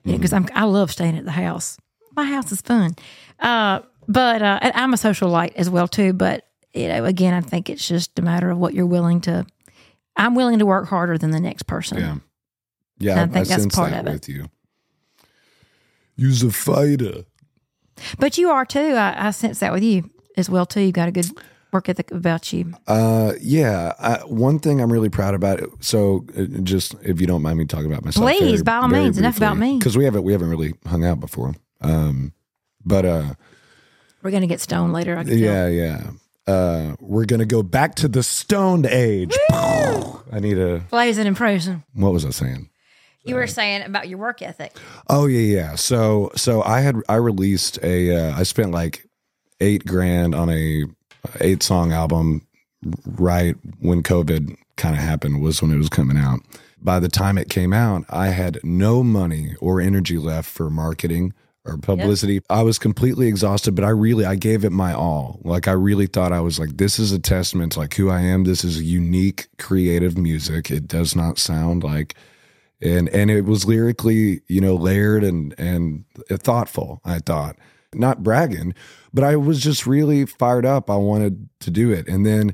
because 0.06 0.34
I'm 0.34 0.48
I 0.56 0.64
love 0.64 0.92
staying 0.92 1.18
at 1.18 1.26
the 1.26 1.32
house. 1.32 1.78
My 2.16 2.26
house 2.26 2.52
is 2.52 2.62
fun, 2.62 2.96
uh, 3.40 3.82
but 4.08 4.42
uh, 4.42 4.60
I'm 4.62 4.94
a 4.94 4.98
social 4.98 5.30
light 5.30 5.54
as 5.56 5.70
well 5.70 5.88
too. 5.88 6.14
But 6.14 6.48
you 6.74 6.88
know, 6.88 7.06
again, 7.06 7.34
I 7.34 7.42
think 7.42 7.70
it's 7.70 7.88
just 7.88 8.18
a 8.20 8.22
matter 8.22 8.50
of 8.50 8.58
what 8.58 8.74
you're 8.74 8.86
willing 8.86 9.22
to. 9.22 9.46
I'm 10.16 10.36
willing 10.36 10.60
to 10.60 10.66
work 10.66 10.88
harder 10.90 11.18
than 11.18 11.32
the 11.32 11.40
next 11.40 11.64
person. 11.64 11.98
Yeah, 12.00 12.16
yeah, 12.98 13.16
I 13.16 13.24
I, 13.24 13.28
think 13.28 13.48
that's 13.48 13.50
sense 13.62 13.76
part 13.76 13.92
that 13.92 14.02
of 14.02 14.08
it. 14.08 14.14
with 14.14 14.30
you. 14.30 14.46
You's 16.16 16.44
a 16.44 16.52
fighter. 16.52 17.24
But 18.18 18.38
you 18.38 18.50
are 18.50 18.66
too. 18.66 18.94
I, 18.96 19.28
I 19.28 19.32
sense 19.32 19.60
that 19.60 19.72
with 19.72 19.84
you 19.84 20.10
as 20.38 20.50
well 20.50 20.66
too. 20.66 20.82
You've 20.82 20.94
got 20.94 21.08
a 21.08 21.12
good 21.12 21.28
work 21.72 21.88
ethic 21.88 22.12
about 22.12 22.52
you. 22.52 22.74
Uh, 22.88 23.34
yeah. 23.40 23.94
I, 24.00 24.18
one 24.26 24.60
thing 24.60 24.82
I'm 24.82 24.92
really 24.92 25.10
proud 25.10 25.34
about. 25.34 25.62
So, 25.82 26.26
uh, 26.38 26.44
just 26.64 26.96
if 27.04 27.22
you 27.22 27.28
don't 27.28 27.42
mind 27.42 27.58
me 27.58 27.66
talking 27.66 27.92
about 27.92 28.04
myself, 28.04 28.26
Please, 28.26 28.64
by 28.64 28.78
all 28.78 28.88
means, 28.88 29.18
enough 29.18 29.38
about 29.38 29.58
me. 29.58 29.78
because 29.78 29.98
we 29.98 30.06
haven't 30.06 30.24
we 30.24 30.32
haven't 30.34 30.50
really 30.50 30.74
hung 30.86 31.06
out 31.06 31.20
before. 31.20 31.54
Um, 31.82 32.34
but 32.84 33.06
uh, 33.06 33.34
We're 34.24 34.32
gonna 34.32 34.48
get 34.48 34.60
stoned 34.62 34.94
later. 34.94 35.18
I 35.18 35.24
can 35.24 35.32
tell. 35.32 35.38
yeah, 35.40 35.68
yeah. 35.68 36.10
Uh, 36.50 36.96
we're 37.00 37.26
gonna 37.26 37.46
go 37.46 37.62
back 37.62 37.94
to 37.96 38.08
the 38.08 38.24
Stone 38.24 38.86
age. 38.88 39.36
I 39.52 40.40
need 40.40 40.58
a. 40.58 40.80
Blazing 40.90 41.28
and 41.28 41.38
praising. 41.38 41.84
What 41.94 42.12
was 42.12 42.26
I 42.26 42.32
saying? 42.32 42.70
You 43.24 43.36
were 43.36 43.48
saying 43.48 43.84
about 43.84 44.10
your 44.10 44.18
work 44.18 44.42
ethic. 44.42 44.76
Oh 45.08 45.28
yeah, 45.28 45.58
yeah. 45.62 45.76
So 45.76 46.32
so 46.36 46.64
I 46.64 46.82
had 46.82 46.96
I 47.08 47.16
released 47.16 47.78
a 47.84 48.16
uh, 48.16 48.40
I 48.40 48.44
spent 48.44 48.72
like 48.72 49.06
eight 49.60 49.86
grand 49.86 50.34
on 50.34 50.50
a 50.50 50.86
eight 51.40 51.62
song 51.62 51.92
album 51.92 52.48
right 53.06 53.56
when 53.80 54.02
COVID 54.02 54.56
kind 54.78 54.96
of 54.96 55.02
happened 55.02 55.42
was 55.42 55.62
when 55.62 55.72
it 55.72 55.78
was 55.78 55.90
coming 55.90 56.18
out. 56.18 56.40
By 56.82 57.00
the 57.00 57.10
time 57.10 57.38
it 57.38 57.50
came 57.50 57.74
out, 57.74 58.06
I 58.10 58.30
had 58.30 58.60
no 58.64 59.04
money 59.04 59.54
or 59.60 59.82
energy 59.82 60.18
left 60.18 60.50
for 60.50 60.70
marketing 60.70 61.34
or 61.66 61.78
publicity. 61.78 62.42
I 62.50 62.64
was 62.64 62.80
completely 62.80 63.28
exhausted, 63.28 63.76
but 63.76 63.86
I 63.86 63.90
really 63.90 64.26
I 64.26 64.36
gave 64.36 64.64
it 64.64 64.72
my 64.72 64.94
all. 64.94 65.40
Like 65.44 65.68
I 65.68 65.74
really 65.74 66.08
thought 66.08 66.32
I 66.32 66.42
was 66.42 66.60
like 66.60 66.78
this 66.78 67.00
is 67.00 67.12
a 67.12 67.20
testament 67.20 67.74
to 67.74 67.80
like 67.80 67.94
who 67.94 68.10
I 68.10 68.22
am. 68.22 68.44
This 68.44 68.64
is 68.64 68.82
unique 68.82 69.48
creative 69.58 70.18
music. 70.18 70.72
It 70.72 70.88
does 70.88 71.16
not 71.16 71.38
sound 71.38 71.84
like 71.84 72.16
and 72.82 73.10
and 73.10 73.30
it 73.30 73.46
was 73.46 73.66
lyrically 73.66 74.42
you 74.48 74.62
know 74.62 74.76
layered 74.76 75.22
and 75.22 75.54
and 75.58 76.06
thoughtful 76.30 77.02
i 77.04 77.20
thought 77.20 77.58
not 77.94 78.24
bragging, 78.24 78.74
but 79.14 79.24
I 79.24 79.36
was 79.36 79.62
just 79.62 79.88
really 79.88 80.26
fired 80.26 80.66
up. 80.66 80.90
I 80.90 80.96
wanted 80.96 81.50
to 81.62 81.72
do 81.72 81.92
it. 81.92 82.08
And 82.08 82.26
then 82.26 82.54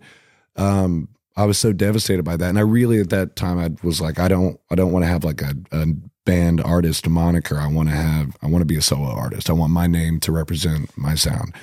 um, 0.55 1.09
I 1.35 1.45
was 1.45 1.57
so 1.57 1.73
devastated 1.73 2.23
by 2.23 2.37
that. 2.37 2.49
And 2.49 2.57
I 2.57 2.61
really 2.61 2.99
at 2.99 3.09
that 3.09 3.35
time 3.35 3.59
I 3.59 3.71
was 3.85 3.99
like, 3.99 4.19
I 4.19 4.27
don't 4.27 4.59
I 4.69 4.75
don't 4.75 4.91
want 4.91 5.03
to 5.03 5.09
have 5.09 5.23
like 5.23 5.41
a, 5.41 5.53
a 5.71 5.85
band 6.25 6.61
artist 6.61 7.07
moniker. 7.07 7.57
I 7.57 7.67
want 7.67 7.89
to 7.89 7.95
have 7.95 8.35
I 8.41 8.47
want 8.47 8.61
to 8.61 8.65
be 8.65 8.77
a 8.77 8.81
solo 8.81 9.09
artist. 9.09 9.49
I 9.49 9.53
want 9.53 9.71
my 9.71 9.87
name 9.87 10.19
to 10.21 10.31
represent 10.31 10.95
my 10.97 11.15
sound. 11.15 11.53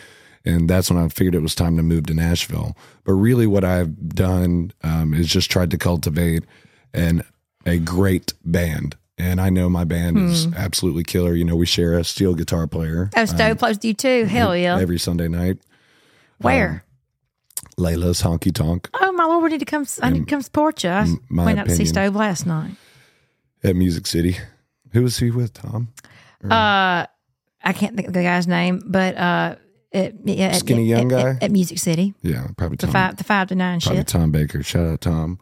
And 0.44 0.68
that's 0.68 0.90
when 0.90 1.02
I 1.02 1.08
figured 1.08 1.36
it 1.36 1.42
was 1.42 1.54
time 1.54 1.76
to 1.76 1.82
move 1.84 2.06
to 2.06 2.14
Nashville. 2.14 2.76
But 3.04 3.12
really, 3.12 3.46
what 3.46 3.62
I've 3.62 4.08
done 4.08 4.72
um, 4.82 5.14
is 5.14 5.28
just 5.28 5.50
tried 5.50 5.70
to 5.70 5.78
cultivate 5.78 6.44
an 6.92 7.22
a 7.64 7.78
great 7.78 8.34
band. 8.44 8.96
And 9.18 9.40
I 9.40 9.50
know 9.50 9.68
my 9.68 9.84
band 9.84 10.18
is 10.18 10.46
hmm. 10.46 10.54
absolutely 10.54 11.04
killer. 11.04 11.34
You 11.34 11.44
know, 11.44 11.54
we 11.54 11.66
share 11.66 11.96
a 11.96 12.02
steel 12.02 12.34
guitar 12.34 12.66
player 12.66 13.08
Oh, 13.14 13.24
Stove 13.24 13.58
plays 13.58 13.76
with 13.76 13.84
you 13.84 13.94
too. 13.94 14.24
Hell 14.24 14.56
yeah. 14.56 14.78
every 14.80 14.98
Sunday 14.98 15.28
night. 15.28 15.58
Where? 16.38 16.70
Um, 16.70 16.80
Layla's 17.84 18.22
Honky 18.22 18.52
Tonk 18.52 18.90
oh 18.94 19.12
my 19.12 19.24
lord, 19.24 19.44
we 19.44 19.50
need 19.50 19.60
to 19.60 19.64
come. 19.64 19.86
I 20.02 20.10
need 20.10 20.20
to 20.20 20.30
come 20.30 20.42
support 20.42 20.82
you. 20.82 20.90
I 20.90 21.06
went 21.30 21.58
out 21.58 21.66
to 21.66 21.76
see. 21.76 21.84
Stove 21.84 22.16
last 22.16 22.46
night. 22.46 22.74
at 23.62 23.76
Music 23.76 24.06
City. 24.06 24.36
Who 24.93 25.03
was 25.03 25.18
he 25.18 25.30
with, 25.30 25.53
Tom? 25.55 25.93
Uh, 26.45 27.07
I 27.64 27.72
can't 27.74 27.95
think 27.97 28.09
of 28.09 28.14
the 28.14 28.22
guy's 28.22 28.47
name, 28.49 28.82
but 28.86 29.16
uh, 29.16 29.57
it, 29.93 30.16
yeah, 30.24 30.53
Skinny 30.53 30.93
at, 30.93 30.99
young 30.99 31.12
at- 31.12 31.22
guy? 31.22 31.30
at, 31.30 31.43
at 31.45 31.51
Music 31.51 31.78
City, 31.78 32.14
Yeah, 32.22 32.49
probably 32.57 32.76
the 32.76 32.86
Tom. 32.86 32.93
five 32.93 33.16
the 33.16 33.24
five 33.24 33.49
to 33.49 33.55
nine 33.55 33.80
probably 33.80 33.99
shift. 34.01 34.09
Tom 34.11 34.30
Baker. 34.32 34.62
Shout 34.62 34.86
out 34.86 35.01
Tom. 35.01 35.38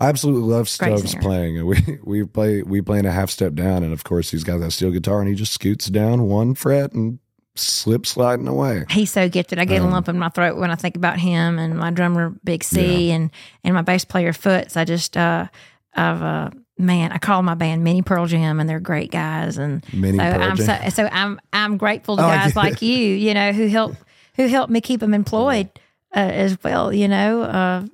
I 0.00 0.08
absolutely 0.08 0.48
love 0.52 0.68
Stubbs 0.68 1.14
playing. 1.16 1.64
We 1.66 1.98
we 2.04 2.24
play 2.24 2.62
we 2.62 2.80
play 2.80 2.98
in 2.98 3.06
a 3.06 3.12
half 3.12 3.30
step 3.30 3.54
down, 3.54 3.82
and 3.82 3.92
of 3.92 4.04
course 4.04 4.30
he's 4.30 4.44
got 4.44 4.58
that 4.60 4.72
steel 4.72 4.90
guitar, 4.90 5.20
and 5.20 5.28
he 5.28 5.34
just 5.34 5.52
scoots 5.52 5.86
down 5.86 6.22
one 6.28 6.54
fret 6.54 6.92
and 6.92 7.18
slip 7.56 8.06
sliding 8.06 8.46
away. 8.48 8.84
He's 8.90 9.10
so 9.10 9.28
gifted. 9.28 9.58
I 9.58 9.64
get 9.64 9.82
Um, 9.82 9.88
a 9.88 9.90
lump 9.90 10.08
in 10.08 10.18
my 10.18 10.28
throat 10.28 10.56
when 10.56 10.70
I 10.70 10.76
think 10.76 10.94
about 10.96 11.18
him 11.18 11.58
and 11.58 11.76
my 11.76 11.90
drummer 11.90 12.34
Big 12.44 12.62
C 12.64 13.10
and 13.10 13.30
and 13.64 13.74
my 13.74 13.82
bass 13.82 14.04
player 14.04 14.32
Foots. 14.32 14.76
I 14.76 14.84
just 14.84 15.16
uh 15.16 15.46
I've 15.94 16.22
uh 16.22 16.50
man, 16.78 17.12
I 17.12 17.18
call 17.18 17.42
my 17.42 17.54
band 17.54 17.84
Minnie 17.84 18.02
Pearl 18.02 18.26
Jam 18.26 18.60
and 18.60 18.68
they're 18.68 18.80
great 18.80 19.10
guys 19.10 19.58
and 19.58 19.84
Minnie 19.92 20.18
so 20.18 20.24
Pearl 20.24 20.42
I'm 20.42 20.56
Jam. 20.56 20.82
so 20.82 20.88
so 21.02 21.08
I'm 21.12 21.40
I'm 21.52 21.76
grateful 21.76 22.16
to 22.16 22.22
Oh, 22.24 22.26
guys 22.28 22.54
like 22.56 22.80
you, 22.82 22.96
you 22.96 23.34
know, 23.34 23.52
who 23.52 23.66
help 23.68 23.96
who 24.36 24.46
help 24.46 24.70
me 24.70 24.80
keep 24.80 25.00
them 25.00 25.14
employed 25.14 25.68
uh, 26.14 26.20
as 26.20 26.56
well, 26.62 26.92
you 26.92 27.08
know. 27.08 27.42
Uh 27.42 27.86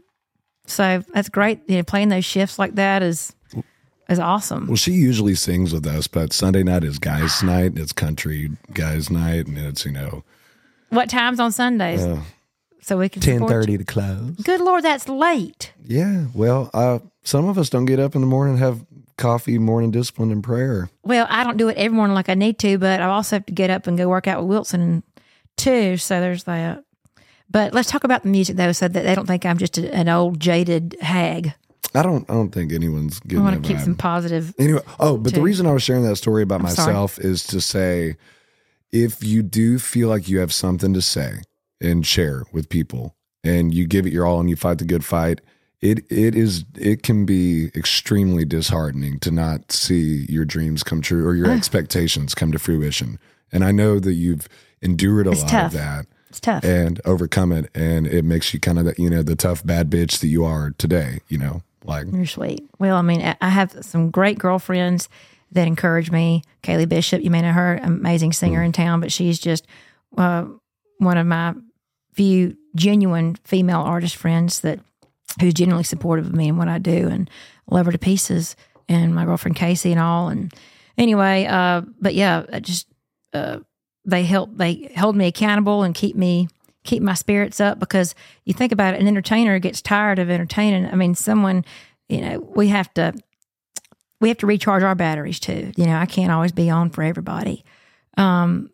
so 0.67 1.03
that's 1.13 1.29
great. 1.29 1.61
You 1.69 1.77
know, 1.79 1.83
playing 1.83 2.09
those 2.09 2.25
shifts 2.25 2.59
like 2.59 2.75
that 2.77 3.03
is 3.03 3.35
is 4.09 4.19
awesome. 4.19 4.67
Well, 4.67 4.77
she 4.77 4.93
usually 4.93 5.35
sings 5.35 5.73
with 5.73 5.87
us, 5.87 6.07
but 6.07 6.33
Sunday 6.33 6.63
night 6.63 6.85
is 6.85 6.99
guys' 6.99 7.43
night. 7.43 7.73
It's 7.77 7.93
country 7.93 8.51
guys' 8.73 9.11
night, 9.11 9.47
and 9.47 9.57
it's 9.59 9.85
you 9.87 9.93
know 9.93 10.25
What 10.91 11.09
times 11.09 11.41
on 11.41 11.53
Sundays? 11.53 12.01
so 12.83 12.99
we 12.99 13.09
can 13.09 13.23
ten 13.23 13.47
thirty 13.49 13.79
to 13.79 13.85
close. 13.85 14.37
Good 14.43 14.61
Lord, 14.61 14.85
that's 14.85 15.09
late. 15.09 15.73
Yeah, 15.87 16.27
well, 16.35 16.71
uh, 16.75 16.99
some 17.25 17.49
of 17.49 17.59
us 17.59 17.71
don't 17.71 17.87
get 17.87 17.99
up 17.99 18.15
in 18.15 18.21
the 18.21 18.27
morning 18.27 18.55
and 18.55 18.63
have 18.63 18.85
coffee, 19.17 19.59
morning 19.59 19.91
discipline, 19.91 20.31
and 20.31 20.43
prayer. 20.43 20.89
Well, 21.03 21.27
I 21.29 21.45
don't 21.45 21.57
do 21.57 21.69
it 21.69 21.77
every 21.77 21.97
morning 21.97 22.15
like 22.15 22.29
I 22.29 22.35
need 22.35 22.59
to, 22.61 22.79
but 22.79 23.01
I 23.01 23.07
also 23.07 23.37
have 23.37 23.47
to 23.47 23.53
get 23.53 23.71
up 23.71 23.87
and 23.87 23.99
go 23.99 24.09
work 24.09 24.27
out 24.27 24.41
with 24.41 24.49
Wilson 24.49 25.03
too. 25.57 25.97
So 25.97 26.21
there's 26.21 26.45
that. 26.45 26.85
But 27.51 27.73
let's 27.73 27.91
talk 27.91 28.05
about 28.05 28.23
the 28.23 28.29
music 28.29 28.57
though, 28.57 28.73
so 28.73 28.89
that 28.89 29.03
they 29.05 29.15
don't 29.15 29.27
think 29.27 29.45
I'm 29.45 29.59
just 29.59 29.79
a, 29.79 29.93
an 29.95 30.09
old 30.09 30.41
jaded 30.41 30.97
hag. 31.01 31.55
I 31.95 32.03
don't. 32.03 32.29
I 32.29 32.35
don't 32.35 32.51
think 32.51 32.73
anyone's 32.73 33.21
I 33.31 33.39
want 33.39 33.63
to 33.63 33.67
keep 33.67 33.79
vibe. 33.79 33.85
some 33.85 33.95
positive. 33.95 34.53
Anyway, 34.59 34.81
oh, 34.99 35.17
but 35.17 35.33
the 35.33 35.41
reason 35.41 35.67
I 35.67 35.73
was 35.73 35.83
sharing 35.83 36.03
that 36.05 36.17
story 36.17 36.43
about 36.43 36.61
I'm 36.61 36.69
sorry. 36.69 36.89
myself 36.89 37.19
is 37.21 37.45
to 37.45 37.61
say 37.61 38.17
if 38.91 39.23
you 39.23 39.43
do 39.43 39.79
feel 39.79 40.09
like 40.09 40.29
you 40.29 40.39
have 40.41 40.53
something 40.53 40.93
to 40.95 41.03
say 41.03 41.43
and 41.81 42.05
share 42.05 42.45
with 42.53 42.69
people 42.69 43.15
and 43.45 43.73
you 43.73 43.87
give 43.87 44.07
it 44.07 44.13
your 44.13 44.27
all 44.27 44.41
and 44.41 44.51
you 44.51 44.57
fight 44.57 44.79
the 44.79 44.85
good 44.85 45.05
fight, 45.05 45.41
it 45.85 45.99
it 46.11 46.35
is 46.35 46.65
it 46.77 47.03
can 47.03 47.25
be 47.27 47.67
extremely 47.75 48.45
disheartening 48.45 49.19
to 49.21 49.31
not 49.31 49.71
see 49.71 50.25
your 50.29 50.45
dreams 50.45 50.83
come 50.83 51.01
true 51.03 51.27
or 51.27 51.35
your 51.35 51.51
expectations 51.51 52.35
come 52.35 52.51
to 52.53 52.59
fruition. 52.59 53.19
And 53.53 53.63
I 53.65 53.71
know 53.73 54.01
that 54.01 54.15
you've 54.15 54.49
endured 54.83 55.27
a 55.27 55.31
It's 55.33 55.43
lot 55.43 55.51
tough. 55.51 55.67
of 55.67 55.73
that 55.79 56.07
It's 56.31 56.41
tough. 56.41 56.65
and 56.65 57.01
overcome 57.05 57.53
it 57.53 57.71
and 57.75 58.07
it 58.07 58.25
makes 58.25 58.53
you 58.55 58.61
kind 58.61 58.79
of 58.79 58.85
the, 58.87 58.95
you 58.99 59.11
know 59.11 59.23
the 59.23 59.37
tough 59.37 59.65
bad 59.65 59.91
bitch 59.91 60.21
that 60.21 60.29
you 60.29 60.45
are 60.45 60.71
today, 60.79 61.21
you 61.29 61.39
know. 61.39 61.63
Like 61.87 62.07
You're 62.11 62.25
sweet. 62.25 62.65
Well, 62.79 62.97
I 62.97 63.03
mean, 63.03 63.21
I- 63.43 63.49
have 63.51 63.77
some 63.85 64.11
great 64.11 64.39
girlfriends 64.39 65.11
that 65.53 65.69
encourage 65.69 66.11
me. 66.11 66.43
Kaylee 66.63 66.89
Bishop, 66.89 67.23
you 67.23 67.31
may 67.31 67.43
know 67.43 67.53
her, 67.53 67.79
amazing 67.83 68.33
singer 68.33 68.63
in 68.63 68.73
town, 68.73 69.01
but 69.01 69.13
she's 69.13 69.39
just 69.39 69.67
uh, 70.17 70.47
one 70.99 71.19
of 71.19 71.27
my 71.27 71.53
few 72.15 72.57
genuine 72.75 73.37
female 73.45 73.81
artist 73.83 74.17
friends 74.17 74.61
that 74.61 74.81
who's 75.41 75.55
genuinely 75.55 75.85
supportive 75.85 76.27
of 76.27 76.35
me 76.35 76.49
and 76.49 76.59
what 76.59 76.69
I 76.69 76.79
do, 76.79 77.09
and 77.09 77.29
love 77.71 77.87
her 77.87 77.93
to 77.93 77.99
pieces. 77.99 78.57
And 78.89 79.15
my 79.15 79.25
girlfriend 79.25 79.57
Casey 79.57 79.93
and 79.93 80.01
all. 80.01 80.29
And 80.29 80.53
anyway, 80.99 81.47
uh, 81.47 81.83
but 82.01 82.15
yeah, 82.15 82.45
I 82.53 82.61
just 82.61 82.87
uh, 83.33 83.61
they 84.05 84.25
help. 84.25 84.57
They 84.57 84.93
hold 84.97 85.17
me 85.17 85.27
accountable 85.27 85.83
and 85.83 85.95
keep 85.95 86.17
me 86.17 86.49
keep 86.85 87.03
my 87.03 87.15
spirits 87.15 87.61
up 87.61 87.79
because 87.79 88.15
you 88.45 88.53
think 88.53 88.71
about 88.71 88.95
it, 88.95 89.01
an 89.01 89.09
entertainer 89.09 89.59
gets 89.59 89.81
tired 89.81 90.19
of 90.19 90.31
entertaining. 90.31 90.87
I 90.87 90.95
mean, 90.95 91.15
someone, 91.15 91.65
you 92.09 92.21
know, 92.21 92.39
we 92.39 92.69
have 92.69 92.93
to 92.95 93.15
we 94.21 94.29
have 94.29 94.39
to 94.39 94.47
recharge 94.47 94.83
our 94.83 94.95
batteries 94.95 95.41
too. 95.41 95.73
You 95.77 95.87
know, 95.87 95.97
I 95.97 96.07
can't 96.07 96.31
always 96.31 96.53
be 96.53 96.71
on 96.71 96.91
for 96.91 97.03
everybody. 97.03 97.65
Um 98.17 98.71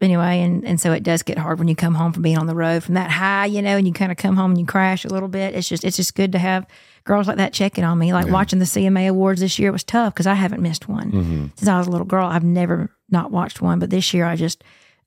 anyway, 0.00 0.40
and 0.40 0.64
and 0.66 0.80
so 0.80 0.92
it 0.92 1.02
does 1.02 1.22
get 1.22 1.38
hard 1.38 1.58
when 1.58 1.68
you 1.68 1.76
come 1.76 1.94
home 1.94 2.12
from 2.12 2.22
being 2.22 2.38
on 2.38 2.46
the 2.46 2.54
road 2.54 2.84
from 2.84 2.94
that 2.94 3.10
high, 3.10 3.46
you 3.46 3.62
know, 3.62 3.76
and 3.76 3.86
you 3.86 3.92
kind 3.92 4.12
of 4.12 4.18
come 4.18 4.36
home 4.36 4.52
and 4.52 4.60
you 4.60 4.66
crash 4.66 5.04
a 5.04 5.08
little 5.08 5.28
bit. 5.28 5.54
It's 5.54 5.68
just 5.68 5.84
it's 5.84 5.96
just 5.96 6.14
good 6.14 6.32
to 6.32 6.38
have 6.38 6.66
girls 7.04 7.28
like 7.28 7.36
that 7.36 7.52
checking 7.52 7.84
on 7.84 7.98
me. 7.98 8.12
Like 8.12 8.28
watching 8.28 8.58
the 8.58 8.64
CMA 8.64 9.08
awards 9.08 9.40
this 9.40 9.58
year 9.58 9.72
was 9.72 9.84
tough 9.84 10.14
because 10.14 10.26
I 10.26 10.34
haven't 10.34 10.62
missed 10.62 10.88
one 10.88 11.52
since 11.56 11.68
I 11.68 11.78
was 11.78 11.86
a 11.86 11.90
little 11.90 12.06
girl. 12.06 12.26
I've 12.26 12.44
never 12.44 12.90
not 13.10 13.30
watched 13.30 13.60
one, 13.60 13.78
but 13.78 13.90
this 13.90 14.12
year 14.12 14.26
I 14.26 14.36
just 14.36 14.62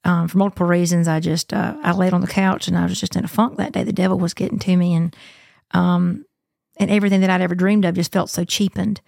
um, 0.06 0.28
for 0.28 0.38
multiple 0.38 0.66
reasons, 0.66 1.08
I 1.08 1.20
just 1.20 1.54
uh, 1.54 1.76
I 1.84 1.92
laid 1.92 2.14
on 2.14 2.22
the 2.22 2.28
couch 2.28 2.68
and 2.68 2.78
I 2.78 2.86
was 2.86 3.00
just 3.00 3.16
in 3.16 3.26
a 3.26 3.28
funk 3.28 3.58
that 3.58 3.74
day. 3.74 3.84
The 3.84 3.92
devil 3.94 4.18
was 4.18 4.34
getting 4.34 4.60
to 4.60 4.78
me, 4.78 4.94
and 4.94 5.16
um, 5.72 6.26
and 6.78 6.90
everything 6.90 7.22
that 7.22 7.30
I'd 7.30 7.42
ever 7.42 7.56
dreamed 7.56 7.86
of 7.86 7.96
just 7.96 8.12
felt 8.12 8.30
so 8.30 8.46
cheapened. 8.46 9.02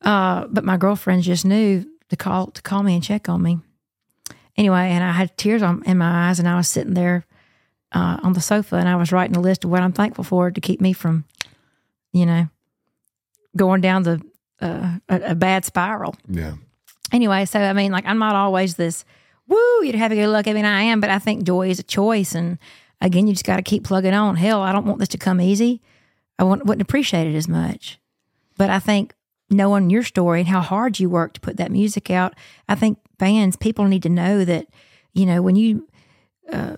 Uh, 0.00 0.46
but 0.48 0.64
my 0.64 0.76
girlfriends 0.76 1.26
just 1.26 1.44
knew 1.44 1.84
to 2.08 2.16
call 2.16 2.46
to 2.48 2.62
call 2.62 2.82
me 2.82 2.94
and 2.94 3.04
check 3.04 3.28
on 3.28 3.42
me. 3.42 3.58
Anyway, 4.56 4.90
and 4.90 5.02
I 5.02 5.12
had 5.12 5.36
tears 5.36 5.62
on, 5.62 5.82
in 5.84 5.98
my 5.98 6.28
eyes, 6.28 6.38
and 6.38 6.48
I 6.48 6.56
was 6.56 6.68
sitting 6.68 6.94
there 6.94 7.24
uh, 7.92 8.18
on 8.22 8.34
the 8.34 8.40
sofa, 8.40 8.76
and 8.76 8.88
I 8.88 8.96
was 8.96 9.12
writing 9.12 9.36
a 9.36 9.40
list 9.40 9.64
of 9.64 9.70
what 9.70 9.82
I'm 9.82 9.92
thankful 9.92 10.24
for 10.24 10.50
to 10.50 10.60
keep 10.60 10.80
me 10.80 10.92
from, 10.92 11.24
you 12.12 12.26
know, 12.26 12.48
going 13.56 13.80
down 13.80 14.02
the 14.02 14.22
uh, 14.60 14.98
a, 15.08 15.20
a 15.30 15.34
bad 15.34 15.64
spiral 15.64 16.14
yeah. 16.28 16.54
anyway, 17.10 17.44
so 17.44 17.58
I 17.60 17.72
mean, 17.72 17.90
like, 17.90 18.06
I'm 18.06 18.18
not 18.18 18.36
always 18.36 18.76
this 18.76 19.04
woo, 19.52 19.84
you'd 19.84 19.94
have 19.94 20.12
a 20.12 20.14
good 20.14 20.28
luck. 20.28 20.48
I 20.48 20.52
mean, 20.52 20.64
I 20.64 20.82
am, 20.82 21.00
but 21.00 21.10
I 21.10 21.18
think 21.18 21.44
joy 21.44 21.68
is 21.68 21.78
a 21.78 21.84
choice. 21.84 22.34
And 22.34 22.58
again, 23.00 23.26
you 23.26 23.34
just 23.34 23.44
got 23.44 23.56
to 23.56 23.62
keep 23.62 23.84
plugging 23.84 24.14
on. 24.14 24.36
Hell, 24.36 24.62
I 24.62 24.72
don't 24.72 24.86
want 24.86 24.98
this 24.98 25.08
to 25.10 25.18
come 25.18 25.40
easy. 25.40 25.80
I 26.38 26.44
wouldn't, 26.44 26.66
wouldn't 26.66 26.82
appreciate 26.82 27.26
it 27.26 27.36
as 27.36 27.48
much. 27.48 27.98
But 28.56 28.70
I 28.70 28.78
think 28.78 29.14
knowing 29.52 29.90
your 29.90 30.02
story 30.02 30.40
and 30.40 30.48
how 30.48 30.60
hard 30.60 30.98
you 30.98 31.08
work 31.08 31.34
to 31.34 31.40
put 31.40 31.56
that 31.58 31.70
music 31.70 32.10
out, 32.10 32.34
I 32.68 32.74
think 32.74 32.98
fans, 33.18 33.56
people 33.56 33.86
need 33.86 34.02
to 34.04 34.08
know 34.08 34.44
that, 34.44 34.66
you 35.12 35.26
know, 35.26 35.42
when 35.42 35.56
you 35.56 35.88
uh, 36.52 36.76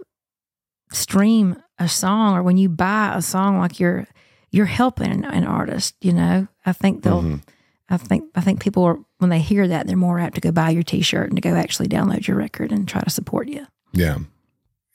stream 0.92 1.56
a 1.78 1.88
song 1.88 2.36
or 2.36 2.42
when 2.42 2.56
you 2.56 2.68
buy 2.68 3.12
a 3.14 3.22
song, 3.22 3.58
like 3.58 3.80
you're, 3.80 4.06
you're 4.50 4.66
helping 4.66 5.24
an, 5.24 5.44
artist, 5.44 5.94
you 6.00 6.12
know, 6.12 6.46
I 6.64 6.72
think 6.72 7.02
they'll, 7.02 7.40
I 7.88 7.96
think 7.96 8.30
I 8.34 8.40
think 8.40 8.60
people 8.60 8.84
are 8.84 8.98
when 9.18 9.30
they 9.30 9.40
hear 9.40 9.68
that 9.68 9.86
they're 9.86 9.96
more 9.96 10.18
apt 10.18 10.36
to 10.36 10.40
go 10.40 10.52
buy 10.52 10.70
your 10.70 10.82
T-shirt 10.82 11.28
and 11.28 11.36
to 11.36 11.40
go 11.40 11.54
actually 11.54 11.88
download 11.88 12.26
your 12.26 12.36
record 12.36 12.72
and 12.72 12.88
try 12.88 13.02
to 13.02 13.10
support 13.10 13.48
you. 13.48 13.66
Yeah. 13.92 14.18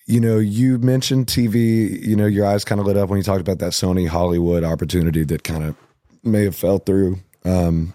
You 0.06 0.20
know, 0.20 0.38
you 0.38 0.80
mentioned 0.80 1.28
TV, 1.28 2.02
you 2.02 2.16
know, 2.16 2.26
your 2.26 2.46
eyes 2.46 2.66
kind 2.66 2.82
of 2.82 2.88
lit 2.88 2.98
up 2.98 3.10
when 3.10 3.18
you 3.18 3.24
talked 3.24 3.42
about 3.42 3.60
that 3.60 3.74
Sony 3.74 4.08
Hollywood 4.08 4.64
opportunity 4.64 5.24
that 5.26 5.44
kind 5.44 5.64
of 5.64 5.76
may 6.24 6.46
have 6.46 6.56
fell 6.56 6.80
through 6.80 7.20
um 7.46 7.94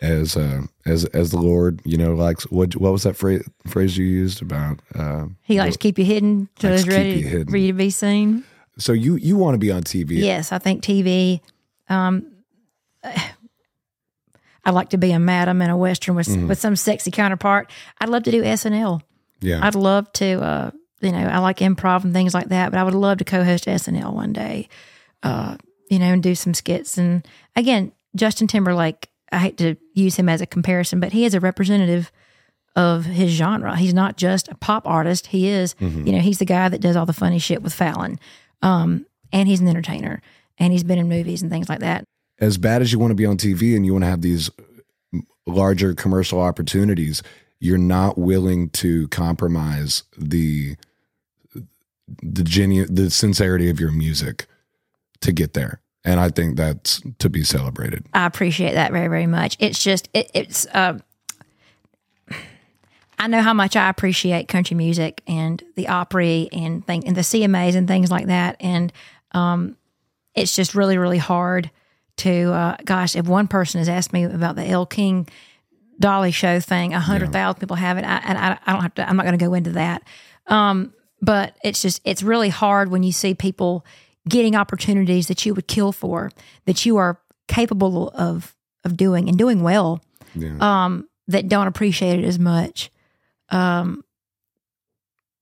as 0.00 0.36
uh 0.36 0.62
as 0.86 1.04
as 1.06 1.30
the 1.30 1.38
Lord, 1.38 1.80
you 1.84 1.96
know, 1.96 2.14
likes 2.14 2.44
what 2.50 2.76
what 2.76 2.92
was 2.92 3.04
that 3.04 3.16
phrase 3.16 3.42
phrase 3.66 3.96
you 3.96 4.04
used 4.04 4.42
about 4.42 4.80
uh 4.94 5.26
He 5.42 5.58
likes 5.58 5.74
to 5.74 5.78
keep 5.78 5.98
you 5.98 6.04
hidden 6.04 6.48
till 6.58 6.70
Likes 6.70 6.82
to 6.84 6.88
keep 6.90 6.96
ready 6.98 7.22
hidden. 7.22 7.48
for 7.48 7.56
you 7.56 7.68
to 7.68 7.72
be 7.78 7.90
seen. 7.90 8.44
so 8.78 8.92
you 8.92 9.14
you 9.16 9.36
want 9.36 9.54
to 9.54 9.58
be 9.58 9.70
on 9.72 9.82
TV. 9.82 10.10
Yes, 10.18 10.52
I 10.52 10.58
think 10.58 10.82
TV. 10.82 11.40
Um, 11.88 12.30
I 14.66 14.70
like 14.70 14.90
to 14.90 14.98
be 14.98 15.12
a 15.12 15.18
madam 15.18 15.60
in 15.60 15.68
a 15.70 15.76
western 15.76 16.14
with 16.14 16.28
with 16.48 16.58
some 16.58 16.74
sexy 16.76 17.10
counterpart. 17.10 17.70
I'd 18.00 18.08
love 18.08 18.22
to 18.24 18.30
do 18.30 18.42
SNL. 18.42 19.02
Yeah. 19.40 19.60
I'd 19.62 19.74
love 19.74 20.10
to, 20.14 20.42
uh, 20.42 20.70
you 21.02 21.12
know, 21.12 21.18
I 21.18 21.38
like 21.38 21.58
improv 21.58 22.02
and 22.04 22.14
things 22.14 22.32
like 22.32 22.48
that, 22.48 22.70
but 22.70 22.78
I 22.80 22.82
would 22.82 22.94
love 22.94 23.18
to 23.18 23.24
co-host 23.24 23.66
SNL 23.66 24.14
one 24.14 24.32
day, 24.32 24.70
uh, 25.22 25.58
you 25.90 25.98
know, 25.98 26.06
and 26.06 26.22
do 26.22 26.34
some 26.34 26.54
skits. 26.54 26.96
And 26.96 27.28
again, 27.54 27.92
Justin 28.16 28.46
Timberlake, 28.46 29.08
I 29.32 29.38
hate 29.38 29.56
to 29.58 29.76
use 29.94 30.16
him 30.16 30.28
as 30.28 30.40
a 30.40 30.46
comparison, 30.46 31.00
but 31.00 31.12
he 31.12 31.24
is 31.24 31.34
a 31.34 31.40
representative 31.40 32.12
of 32.76 33.04
his 33.04 33.30
genre. 33.30 33.76
He's 33.76 33.94
not 33.94 34.16
just 34.16 34.48
a 34.48 34.54
pop 34.56 34.86
artist. 34.86 35.28
He 35.28 35.48
is, 35.48 35.74
you 35.80 36.12
know, 36.12 36.18
he's 36.20 36.38
the 36.38 36.44
guy 36.44 36.68
that 36.68 36.80
does 36.80 36.96
all 36.96 37.06
the 37.06 37.12
funny 37.12 37.38
shit 37.38 37.62
with 37.62 37.72
Fallon. 37.72 38.18
Um, 38.62 39.06
and 39.32 39.48
he's 39.48 39.60
an 39.60 39.68
entertainer 39.68 40.22
and 40.58 40.72
he's 40.72 40.84
been 40.84 40.98
in 40.98 41.08
movies 41.08 41.42
and 41.42 41.50
things 41.50 41.68
like 41.68 41.80
that. 41.80 42.04
As 42.40 42.58
bad 42.58 42.82
as 42.82 42.92
you 42.92 42.98
want 42.98 43.10
to 43.12 43.16
be 43.16 43.26
on 43.26 43.36
TV 43.36 43.76
and 43.76 43.86
you 43.86 43.92
want 43.92 44.04
to 44.04 44.08
have 44.08 44.22
these 44.22 44.50
larger 45.46 45.94
commercial 45.94 46.40
opportunities, 46.40 47.22
you're 47.60 47.78
not 47.78 48.18
willing 48.18 48.70
to 48.70 49.08
compromise 49.08 50.02
the 50.16 50.76
the 52.22 52.44
genu- 52.44 52.86
the 52.86 53.08
sincerity 53.08 53.70
of 53.70 53.80
your 53.80 53.90
music 53.90 54.46
to 55.20 55.32
get 55.32 55.54
there. 55.54 55.80
And 56.04 56.20
I 56.20 56.28
think 56.28 56.56
that's 56.56 57.02
to 57.18 57.30
be 57.30 57.44
celebrated. 57.44 58.04
I 58.12 58.26
appreciate 58.26 58.74
that 58.74 58.92
very, 58.92 59.08
very 59.08 59.26
much. 59.26 59.56
It's 59.58 59.82
just, 59.82 60.08
it, 60.12 60.30
it's, 60.34 60.66
uh, 60.66 60.98
I 63.18 63.26
know 63.26 63.40
how 63.40 63.54
much 63.54 63.74
I 63.74 63.88
appreciate 63.88 64.48
country 64.48 64.76
music 64.76 65.22
and 65.26 65.62
the 65.76 65.88
Opry 65.88 66.48
and 66.52 66.86
thing 66.86 67.06
and 67.06 67.16
the 67.16 67.22
CMAs 67.22 67.74
and 67.74 67.88
things 67.88 68.10
like 68.10 68.26
that. 68.26 68.56
And 68.60 68.92
um, 69.32 69.76
it's 70.34 70.54
just 70.54 70.74
really, 70.74 70.98
really 70.98 71.18
hard 71.18 71.70
to, 72.18 72.52
uh, 72.52 72.76
gosh, 72.84 73.16
if 73.16 73.26
one 73.26 73.48
person 73.48 73.78
has 73.78 73.88
asked 73.88 74.12
me 74.12 74.24
about 74.24 74.56
the 74.56 74.66
El 74.66 74.84
King 74.84 75.26
Dolly 75.98 76.32
show 76.32 76.60
thing, 76.60 76.92
a 76.92 77.00
hundred 77.00 77.32
thousand 77.32 77.60
people 77.60 77.76
have 77.76 77.96
it. 77.96 78.04
I, 78.04 78.16
and 78.24 78.36
I, 78.36 78.58
I 78.66 78.72
don't 78.72 78.82
have 78.82 78.94
to, 78.96 79.08
I'm 79.08 79.16
not 79.16 79.24
going 79.24 79.38
to 79.38 79.44
go 79.44 79.54
into 79.54 79.70
that. 79.70 80.02
Um, 80.48 80.92
but 81.22 81.56
it's 81.64 81.80
just, 81.80 82.02
it's 82.04 82.22
really 82.22 82.50
hard 82.50 82.90
when 82.90 83.02
you 83.02 83.12
see 83.12 83.34
people 83.34 83.86
getting 84.28 84.54
opportunities 84.56 85.28
that 85.28 85.44
you 85.44 85.54
would 85.54 85.66
kill 85.68 85.92
for, 85.92 86.30
that 86.64 86.86
you 86.86 86.96
are 86.96 87.18
capable 87.48 88.08
of, 88.10 88.54
of 88.84 88.96
doing 88.96 89.28
and 89.28 89.36
doing 89.38 89.62
well 89.62 90.00
Yeah. 90.34 90.56
um, 90.60 91.08
that 91.28 91.48
don't 91.48 91.66
appreciate 91.66 92.20
it 92.20 92.24
as 92.26 92.38
much, 92.38 92.90
um, 93.50 94.02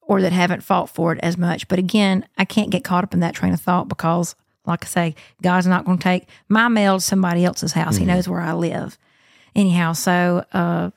or 0.01 0.21
that 0.21 0.33
haven't 0.33 0.63
fought 0.63 0.89
for 0.91 1.13
it 1.13 1.21
as 1.23 1.39
much. 1.39 1.69
But 1.69 1.79
again, 1.79 2.27
I 2.37 2.45
can't 2.45 2.71
get 2.71 2.85
caught 2.85 3.05
up 3.05 3.15
in 3.15 3.21
that 3.21 3.35
train 3.35 3.53
of 3.53 3.61
thought 3.61 3.89
because, 3.89 4.35
like 4.67 4.85
I 4.85 4.89
say, 4.89 5.15
God's 5.43 5.67
not 5.67 5.85
going 5.85 5.99
to 5.99 6.03
take 6.05 6.29
my 6.49 6.69
mail 6.69 6.97
to 6.99 7.01
somebody 7.01 7.45
else's 7.45 7.73
house. 7.73 7.97
He 7.97 8.05
knows 8.05 8.29
where 8.29 8.41
I 8.41 8.53
live, 8.53 8.99
anyhow. 9.55 9.93
So 9.93 10.45
uh, 10.53 10.91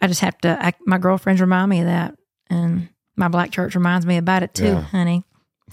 I 0.00 0.06
just 0.08 0.20
have 0.20 0.38
to. 0.38 0.58
I, 0.64 0.72
my 0.86 0.98
girlfriends 0.98 1.40
remind 1.40 1.70
me 1.70 1.80
of 1.80 1.86
that, 1.86 2.16
and 2.50 2.88
my 3.16 3.28
black 3.28 3.50
church 3.52 3.74
reminds 3.74 4.06
me 4.06 4.16
about 4.16 4.42
it 4.42 4.54
too, 4.54 4.64
Yeah. 4.66 4.80
honey. 4.82 5.24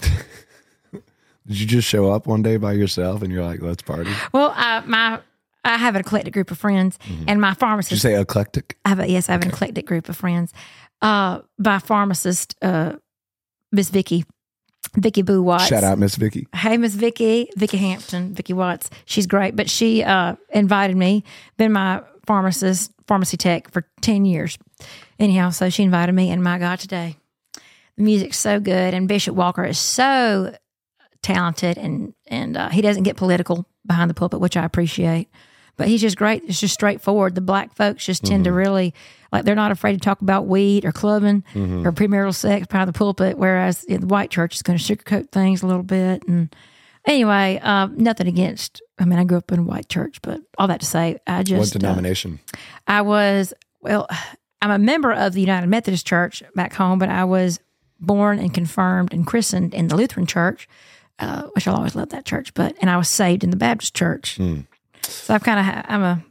Did 1.46 1.60
you 1.60 1.66
just 1.66 1.86
show 1.86 2.10
up 2.10 2.26
one 2.26 2.42
day 2.42 2.56
by 2.56 2.72
yourself 2.72 3.22
and 3.22 3.32
you're 3.32 3.44
like, 3.44 3.62
let's 3.62 3.82
party? 3.82 4.10
Well, 4.32 4.52
I, 4.56 4.80
my 4.80 5.20
I 5.64 5.76
have 5.76 5.94
an 5.94 6.00
eclectic 6.00 6.32
group 6.32 6.50
of 6.50 6.58
friends, 6.58 6.98
and 7.26 7.40
my 7.40 7.54
pharmacist 7.54 7.92
you 7.92 7.98
say 7.98 8.20
eclectic? 8.20 8.78
I 8.84 8.90
have 8.90 9.00
a, 9.00 9.08
yes, 9.08 9.28
I 9.28 9.32
have 9.32 9.42
an 9.42 9.48
eclectic 9.48 9.84
group 9.86 10.08
of 10.08 10.16
friends. 10.16 10.52
Uh, 11.02 11.40
by 11.58 11.78
pharmacist 11.78 12.54
uh, 12.62 12.94
Miss 13.72 13.90
Vicky, 13.90 14.24
Vicky 14.96 15.22
Boo 15.22 15.42
Watts. 15.42 15.66
Shout 15.66 15.84
out, 15.84 15.98
Miss 15.98 16.16
Vicky. 16.16 16.46
Hey, 16.54 16.76
Miss 16.76 16.94
Vicky, 16.94 17.48
Vicky 17.56 17.76
Hampton, 17.76 18.34
Vicky 18.34 18.52
Watts. 18.52 18.90
She's 19.04 19.26
great, 19.26 19.56
but 19.56 19.68
she 19.68 20.04
uh, 20.04 20.36
invited 20.50 20.96
me. 20.96 21.24
Been 21.56 21.72
my 21.72 22.02
pharmacist, 22.26 22.92
pharmacy 23.06 23.36
tech 23.36 23.70
for 23.70 23.86
ten 24.00 24.24
years. 24.24 24.58
Anyhow, 25.18 25.50
so 25.50 25.68
she 25.68 25.82
invited 25.82 26.12
me, 26.12 26.30
and 26.30 26.42
my 26.42 26.58
God, 26.58 26.78
today 26.78 27.16
the 27.96 28.02
music's 28.04 28.38
so 28.38 28.60
good, 28.60 28.94
and 28.94 29.08
Bishop 29.08 29.34
Walker 29.34 29.64
is 29.64 29.78
so 29.78 30.54
talented, 31.26 31.76
and 31.76 32.14
and 32.28 32.56
uh, 32.56 32.68
he 32.68 32.80
doesn't 32.80 33.02
get 33.02 33.16
political 33.16 33.66
behind 33.84 34.08
the 34.08 34.14
pulpit, 34.14 34.40
which 34.40 34.56
I 34.56 34.64
appreciate. 34.64 35.28
But 35.76 35.88
he's 35.88 36.00
just 36.00 36.16
great. 36.16 36.42
It's 36.46 36.58
just 36.60 36.72
straightforward. 36.72 37.34
The 37.34 37.42
black 37.42 37.74
folks 37.74 38.06
just 38.06 38.24
tend 38.24 38.44
to 38.44 38.52
really 38.52 38.94
like 39.30 39.44
they're 39.44 39.54
not 39.54 39.72
afraid 39.72 39.92
to 39.92 39.98
talk 39.98 40.22
about 40.22 40.46
weed 40.46 40.86
or 40.86 40.92
clubbing 40.92 41.44
or 41.54 41.92
premarital 41.92 42.34
sex 42.34 42.66
behind 42.66 42.88
the 42.88 42.94
pulpit, 42.94 43.36
whereas 43.36 43.82
the 43.82 43.98
white 43.98 44.30
church 44.30 44.54
is 44.54 44.62
going 44.62 44.78
to 44.78 44.96
sugarcoat 44.96 45.30
things 45.32 45.62
a 45.62 45.66
little 45.66 45.82
bit. 45.82 46.26
And 46.26 46.54
anyway, 47.04 47.60
um, 47.62 47.94
nothing 47.98 48.26
against. 48.26 48.80
I 48.98 49.04
mean, 49.04 49.18
I 49.18 49.24
grew 49.24 49.36
up 49.36 49.52
in 49.52 49.58
a 49.58 49.62
white 49.64 49.90
church, 49.90 50.22
but 50.22 50.40
all 50.56 50.68
that 50.68 50.80
to 50.80 50.86
say, 50.86 51.18
I 51.26 51.38
What 51.38 51.46
just 51.46 51.76
uh, 51.76 51.78
denomination? 51.78 52.40
I 52.86 53.02
was 53.02 53.52
well. 53.82 54.06
I'm 54.62 54.70
a 54.70 54.78
member 54.78 55.12
of 55.12 55.34
the 55.34 55.40
United 55.42 55.66
Methodist 55.66 56.06
Church 56.06 56.42
back 56.54 56.72
home, 56.72 56.98
but 56.98 57.10
I 57.10 57.24
was 57.24 57.60
born 58.00 58.38
and 58.38 58.52
confirmed 58.54 59.12
and 59.12 59.26
christened 59.26 59.74
in 59.74 59.88
the 59.88 59.96
Lutheran 59.96 60.26
Church, 60.26 60.66
uh, 61.18 61.42
which 61.54 61.66
I'll 61.66 61.76
always 61.76 61.94
love 61.94 62.10
that 62.10 62.24
church. 62.24 62.54
But 62.54 62.76
and 62.80 62.90
I 62.90 62.96
was 62.96 63.08
saved 63.08 63.44
in 63.44 63.50
the 63.50 63.56
Baptist 63.56 63.94
Church. 63.94 64.36
Hmm. 64.36 64.60
So 65.02 65.34
I've 65.34 65.44
kind 65.44 65.60
of 65.60 65.84
I'm 65.88 66.02
a 66.02 66.24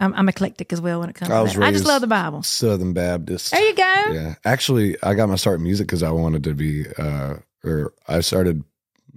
I'm, 0.00 0.12
I'm 0.14 0.28
eclectic 0.28 0.72
as 0.72 0.80
well 0.80 1.00
when 1.00 1.08
it 1.08 1.14
comes. 1.14 1.30
I 1.30 1.46
to 1.46 1.58
that. 1.58 1.66
I 1.66 1.72
just 1.72 1.86
love 1.86 2.00
the 2.00 2.06
Bible. 2.06 2.42
Southern 2.42 2.92
Baptist. 2.92 3.52
There 3.52 3.60
you 3.60 3.74
go. 3.74 3.82
Yeah. 4.12 4.34
Actually, 4.44 4.96
I 5.02 5.14
got 5.14 5.28
my 5.28 5.36
start 5.36 5.58
in 5.58 5.64
music 5.64 5.86
because 5.86 6.02
I 6.02 6.10
wanted 6.10 6.44
to 6.44 6.54
be, 6.54 6.84
uh, 6.98 7.36
or 7.62 7.92
I 8.08 8.20
started 8.20 8.64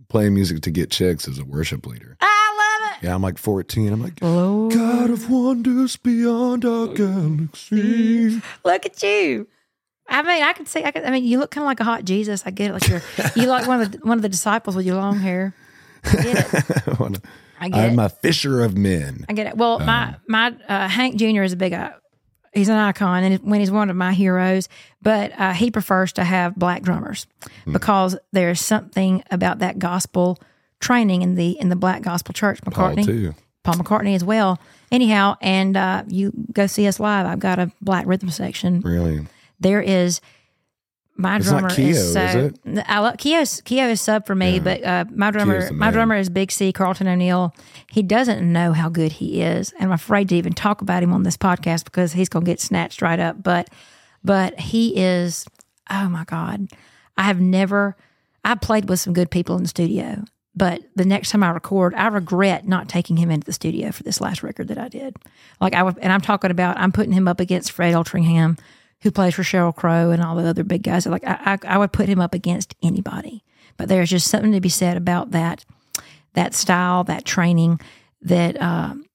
playing 0.08 0.34
music 0.36 0.62
to 0.62 0.72
get 0.72 0.92
chicks 0.92 1.28
as 1.28 1.40
a 1.40 1.46
worship 1.46 1.86
leader. 1.86 2.16
I 2.22 2.80
love 2.82 2.94
it. 2.94 3.06
Yeah, 3.06 3.16
I'm 3.16 3.22
like 3.22 3.38
14. 3.38 3.92
I'm 3.92 4.02
like, 4.02 4.22
Lord, 4.22 4.74
God 4.74 5.10
of 5.10 5.30
wonders 5.30 5.98
beyond 5.98 6.64
our 6.64 6.88
galaxy. 6.88 8.42
look 8.64 8.86
at 8.86 9.02
you. 9.04 9.48
I 10.10 10.22
mean, 10.22 10.44
I 10.44 10.54
could 10.54 10.68
see. 10.68 10.84
I 10.84 10.92
could. 10.92 11.04
I 11.04 11.12
mean, 11.12 11.26
you 11.26 11.40
look 11.40 11.52
kind 11.52 11.64
of 11.64 11.68
like 11.68 11.80
a 11.80 11.84
hot 11.84 12.06
Jesus. 12.06 12.44
I 12.46 12.52
get 12.52 12.72
it. 12.72 12.74
Like 12.74 12.88
you're, 12.88 13.02
you 13.36 13.48
like 13.48 13.68
one 13.68 13.82
of 13.82 13.92
the 13.92 13.98
one 14.00 14.18
of 14.18 14.22
the 14.22 14.30
disciples 14.30 14.76
with 14.76 14.86
your 14.86 14.96
long 14.96 15.18
hair. 15.18 15.54
I 16.06 16.16
get 16.24 16.54
it. 16.54 16.88
I 17.60 17.70
get 17.70 17.86
it. 17.86 17.92
I'm 17.92 18.00
a 18.00 18.10
fisher 18.10 18.64
of 18.64 18.78
men. 18.78 19.26
I 19.28 19.34
get 19.34 19.48
it. 19.48 19.58
Well, 19.58 19.80
my 19.80 20.16
my 20.28 20.56
uh, 20.68 20.88
Hank 20.88 21.18
Jr. 21.18 21.44
is 21.44 21.54
a 21.54 21.58
big. 21.58 21.74
Uh, 21.74 21.92
he's 22.54 22.70
an 22.70 22.76
icon, 22.78 23.24
and 23.24 23.44
when 23.44 23.60
he's 23.60 23.72
one 23.72 23.90
of 23.90 23.96
my 23.96 24.14
heroes, 24.14 24.70
but 25.02 25.32
uh, 25.38 25.54
he 25.54 25.72
prefers 25.72 26.14
to 26.14 26.24
have 26.24 26.56
black 26.56 26.84
drummers 26.84 27.28
because 27.72 28.18
there's 28.32 28.62
something 28.62 29.24
about 29.32 29.60
that 29.60 29.80
gospel 29.80 30.40
training 30.80 31.22
in 31.22 31.36
the 31.36 31.60
in 31.60 31.70
the 31.70 31.76
black 31.76 32.02
gospel 32.02 32.34
church. 32.34 32.62
Paul, 32.62 32.92
McCartney, 32.92 33.06
too. 33.06 33.36
Paul 33.64 33.76
McCartney 33.76 34.16
as 34.16 34.24
well. 34.24 34.60
Anyhow, 34.92 35.36
and 35.42 35.76
uh, 35.76 36.04
you 36.08 36.32
go 36.54 36.68
see 36.68 36.88
us 36.88 37.00
live. 37.00 37.26
I've 37.26 37.40
got 37.40 37.60
a 37.60 37.72
black 37.82 38.06
rhythm 38.08 38.30
section. 38.30 38.80
Really? 38.82 39.26
There 39.60 39.82
is 39.82 40.22
my 41.16 41.38
It's 41.38 41.48
drummer 41.48 41.70
Keo, 41.70 41.90
is 41.90 42.14
so. 42.14 42.20
is? 42.22 42.54
I 42.86 43.00
love 43.00 43.18
Keo's 43.18 43.62
Keo 43.62 43.88
is 43.88 44.02
sub 44.02 44.28
for 44.28 44.36
me, 44.36 44.60
but 44.60 44.84
uh, 44.84 45.06
my 45.10 45.32
drummer 45.32 45.72
my 45.74 45.90
drummer 45.92 46.16
is 46.16 46.30
Big 46.30 46.52
C 46.52 46.72
Carlton 46.72 47.08
O'Neill. 47.08 47.56
He 47.92 48.04
doesn't 48.04 48.52
know 48.52 48.74
how 48.74 48.90
good 48.90 49.14
he 49.14 49.42
is, 49.42 49.74
and 49.80 49.86
I'm 49.86 49.92
afraid 49.94 50.30
to 50.30 50.36
even 50.36 50.54
talk 50.54 50.82
about 50.82 51.02
him 51.02 51.12
on 51.14 51.24
this 51.24 51.38
podcast 51.38 51.86
because 51.86 52.14
he's 52.14 52.30
going 52.30 52.46
to 52.46 52.52
get 52.52 52.60
snatched 52.60 53.02
right 53.02 53.20
up. 53.20 53.42
But 53.42 53.70
but 54.24 54.60
he 54.60 54.96
is 54.96 55.46
oh 55.90 56.08
my 56.08 56.24
god, 56.26 56.68
I 57.18 57.24
have 57.24 57.42
never 57.42 57.98
I 58.46 58.56
played 58.56 58.88
with 58.88 59.00
some 59.00 59.14
good 59.14 59.32
people 59.32 59.56
in 59.58 59.64
the 59.64 59.70
studio. 59.70 60.24
But 60.56 60.82
the 60.96 61.06
next 61.06 61.30
time 61.30 61.44
I 61.44 61.50
record, 61.50 61.94
I 61.94 62.08
regret 62.08 62.68
not 62.68 62.90
taking 62.90 63.18
him 63.18 63.30
into 63.30 63.46
the 63.46 63.54
studio 63.54 63.92
for 63.92 64.02
this 64.02 64.20
last 64.20 64.42
record 64.42 64.70
that 64.70 64.80
I 64.80 64.88
did. 64.88 65.16
Like 65.62 65.76
I 65.76 65.84
would, 65.84 66.00
and 66.00 66.12
I'm 66.12 66.22
talking 66.22 66.50
about, 66.50 66.78
I'm 66.80 66.92
putting 66.92 67.12
him 67.12 67.28
up 67.28 67.40
against 67.40 67.72
Fred 67.72 67.94
Eltringham, 67.94 68.58
who 69.02 69.12
plays 69.12 69.36
for 69.36 69.44
Sheryl 69.44 69.76
Crow 69.76 70.12
and 70.12 70.22
all 70.24 70.36
the 70.36 70.48
other 70.48 70.64
big 70.64 70.84
guys. 70.84 71.06
Like 71.06 71.26
I, 71.26 71.58
I, 71.64 71.76
I 71.76 71.78
would 71.78 71.92
put 71.92 72.10
him 72.10 72.20
up 72.20 72.34
against 72.34 72.76
anybody. 72.82 73.44
But 73.78 73.90
there's 73.90 74.10
just 74.10 74.28
something 74.30 74.52
to 74.54 74.60
be 74.62 74.70
said 74.70 74.98
about 74.98 75.32
that, 75.32 75.64
that 76.34 76.54
style, 76.56 77.04
that 77.06 77.26
training, 77.26 77.80
that 78.22 78.60
um, 78.62 79.06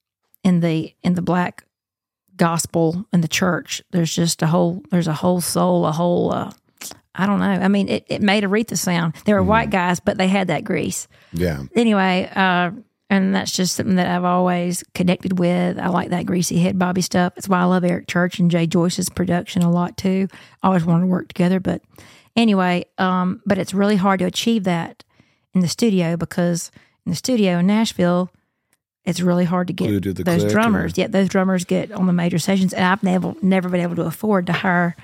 in 0.45 0.61
the 0.61 0.95
in 1.03 1.15
the 1.15 1.23
black 1.23 1.65
gospel 2.37 3.05
in 3.13 3.21
the 3.21 3.29
church, 3.29 3.83
there's 3.91 4.15
just 4.15 4.41
a 4.43 4.47
whole, 4.47 4.83
there's 4.91 5.09
a 5.09 5.13
whole 5.15 5.41
soul, 5.41 5.85
a 5.87 5.93
whole. 5.93 6.33
Uh, 6.33 6.53
I 7.15 7.27
don't 7.27 7.41
know. 7.41 7.45
I 7.45 7.69
mean, 7.69 7.89
it, 7.89 8.07
it 8.09 8.23
made 8.23 8.43
Aretha 8.45 8.79
sound. 8.79 9.15
They 9.27 9.35
were 9.35 9.43
white 9.43 9.69
guys, 9.71 10.01
but 10.01 10.17
they 10.17 10.29
had 10.29 10.47
that 10.49 10.65
grease 10.65 11.09
Yeah. 11.33 11.63
anyway, 11.77 12.31
uh, 12.35 12.71
and 13.13 13.35
that's 13.35 13.53
just 13.53 13.77
something 13.77 13.97
that 13.97 14.07
I've 14.07 14.25
always 14.25 14.83
connected 14.95 15.39
with. 15.39 15.79
I 15.79 15.89
like 15.89 16.09
that 16.11 16.27
greasy 16.27 16.59
head 16.59 16.79
Bobby 16.79 17.03
stuff. 17.03 17.35
That's 17.35 17.49
why 17.49 17.61
I 17.61 17.65
love 17.65 17.85
Eric 17.85 18.09
Church 18.09 18.39
and 18.39 18.51
Jay 18.51 18.67
Joyce's 18.67 19.09
production 19.11 19.63
a 19.63 19.71
lot 19.71 19.97
too. 19.97 20.29
I 20.63 20.69
always 20.69 20.85
wanted 20.85 21.03
to 21.03 21.07
work 21.09 21.29
together, 21.29 21.61
but 21.61 21.83
anyway, 22.37 22.85
um, 22.99 23.43
but 23.47 23.59
it's 23.59 23.75
really 23.75 23.97
hard 23.97 24.21
to 24.21 24.25
achieve 24.27 24.65
that 24.65 25.05
in 25.55 25.61
the 25.61 25.69
studio 25.69 26.17
because 26.17 26.71
in 27.05 27.11
the 27.11 27.17
studio 27.17 27.59
in 27.59 27.67
Nashville, 27.67 28.31
it's 29.05 29.21
really 29.21 29.45
hard 29.45 29.67
to 29.67 29.73
get 29.73 29.89
to 30.15 30.25
those 30.25 30.43
drummers. 30.53 30.93
or- 30.97 31.01
Yet 31.01 31.13
those 31.13 31.29
drummers 31.29 31.65
get 31.65 31.91
on 31.93 32.07
the 32.07 32.13
major 32.13 32.39
sessions, 32.39 32.73
and 32.73 32.85
I've 32.85 33.03
never 33.03 33.35
never 33.43 33.69
been 33.69 33.81
able 33.81 33.97
to 33.97 34.03
afford 34.03 34.47
to 34.47 34.53
hire 34.53 34.95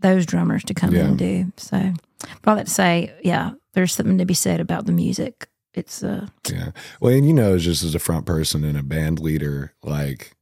those 0.00 0.26
drummers 0.26 0.64
to 0.64 0.74
come 0.74 0.90
in 0.90 0.96
and 1.06 1.18
do. 1.18 1.52
So, 1.56 1.92
but 2.42 2.50
all 2.50 2.56
that 2.56 2.66
to 2.66 2.72
say, 2.72 3.12
yeah, 3.22 3.52
there's 3.72 3.94
something 3.94 4.18
to 4.18 4.24
be 4.26 4.34
said 4.34 4.60
about 4.60 4.86
the 4.86 4.92
music. 4.92 5.46
It's 5.74 6.02
uh, 6.02 6.28
Yeah. 6.50 6.70
Well, 7.00 7.12
and 7.12 7.26
you 7.26 7.32
know, 7.32 7.58
just 7.58 7.82
as 7.82 7.94
a 7.94 7.98
front 7.98 8.26
person 8.26 8.64
and 8.64 8.78
a 8.78 8.82
band 8.82 9.18
leader, 9.18 9.74
like 9.82 10.36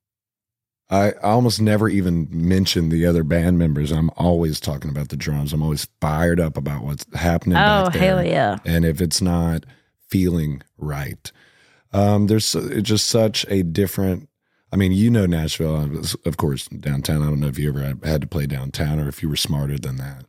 I, 0.91 1.13
I 1.13 1.33
almost 1.33 1.61
never 1.61 1.89
even 1.89 2.29
mention 2.31 2.91
the 2.91 3.07
other 3.07 3.25
band 3.25 3.59
members. 3.59 3.91
I'm 3.91 4.11
always 4.17 4.61
talking 4.61 4.91
about 4.91 5.09
the 5.09 5.17
drums. 5.17 5.55
I'm 5.55 5.63
always 5.63 5.89
fired 6.03 6.39
up 6.39 6.59
about 6.59 6.85
what's 6.85 7.07
happening. 7.15 7.57
oh 7.57 7.85
back 7.85 7.93
there. 7.95 8.03
hell 8.03 8.25
yeah, 8.25 8.59
And 8.67 8.85
if 8.85 9.01
it's 9.01 9.23
not 9.23 9.65
feeling 10.11 10.63
right, 10.77 11.33
um, 11.95 12.27
there's 12.27 12.55
it's 12.55 12.89
just 12.89 13.09
such 13.09 13.47
a 13.49 13.63
different. 13.63 14.29
I 14.71 14.77
mean, 14.77 14.93
you 14.93 15.11
know 15.11 15.27
Nashville, 15.27 16.05
of 16.25 16.37
course, 16.39 16.67
downtown. 16.69 17.23
I 17.23 17.27
don't 17.27 17.41
know 17.41 17.49
if 17.49 17.59
you 17.59 17.69
ever 17.69 17.81
had, 17.81 18.05
had 18.05 18.21
to 18.23 18.27
play 18.27 18.47
downtown 18.47 19.01
or 19.01 19.09
if 19.09 19.23
you 19.23 19.29
were 19.29 19.37
smarter 19.37 19.79
than 19.79 19.97
that. 19.97 20.25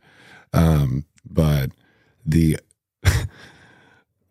Um, 0.54 1.06
but 1.26 1.72
the 2.26 2.58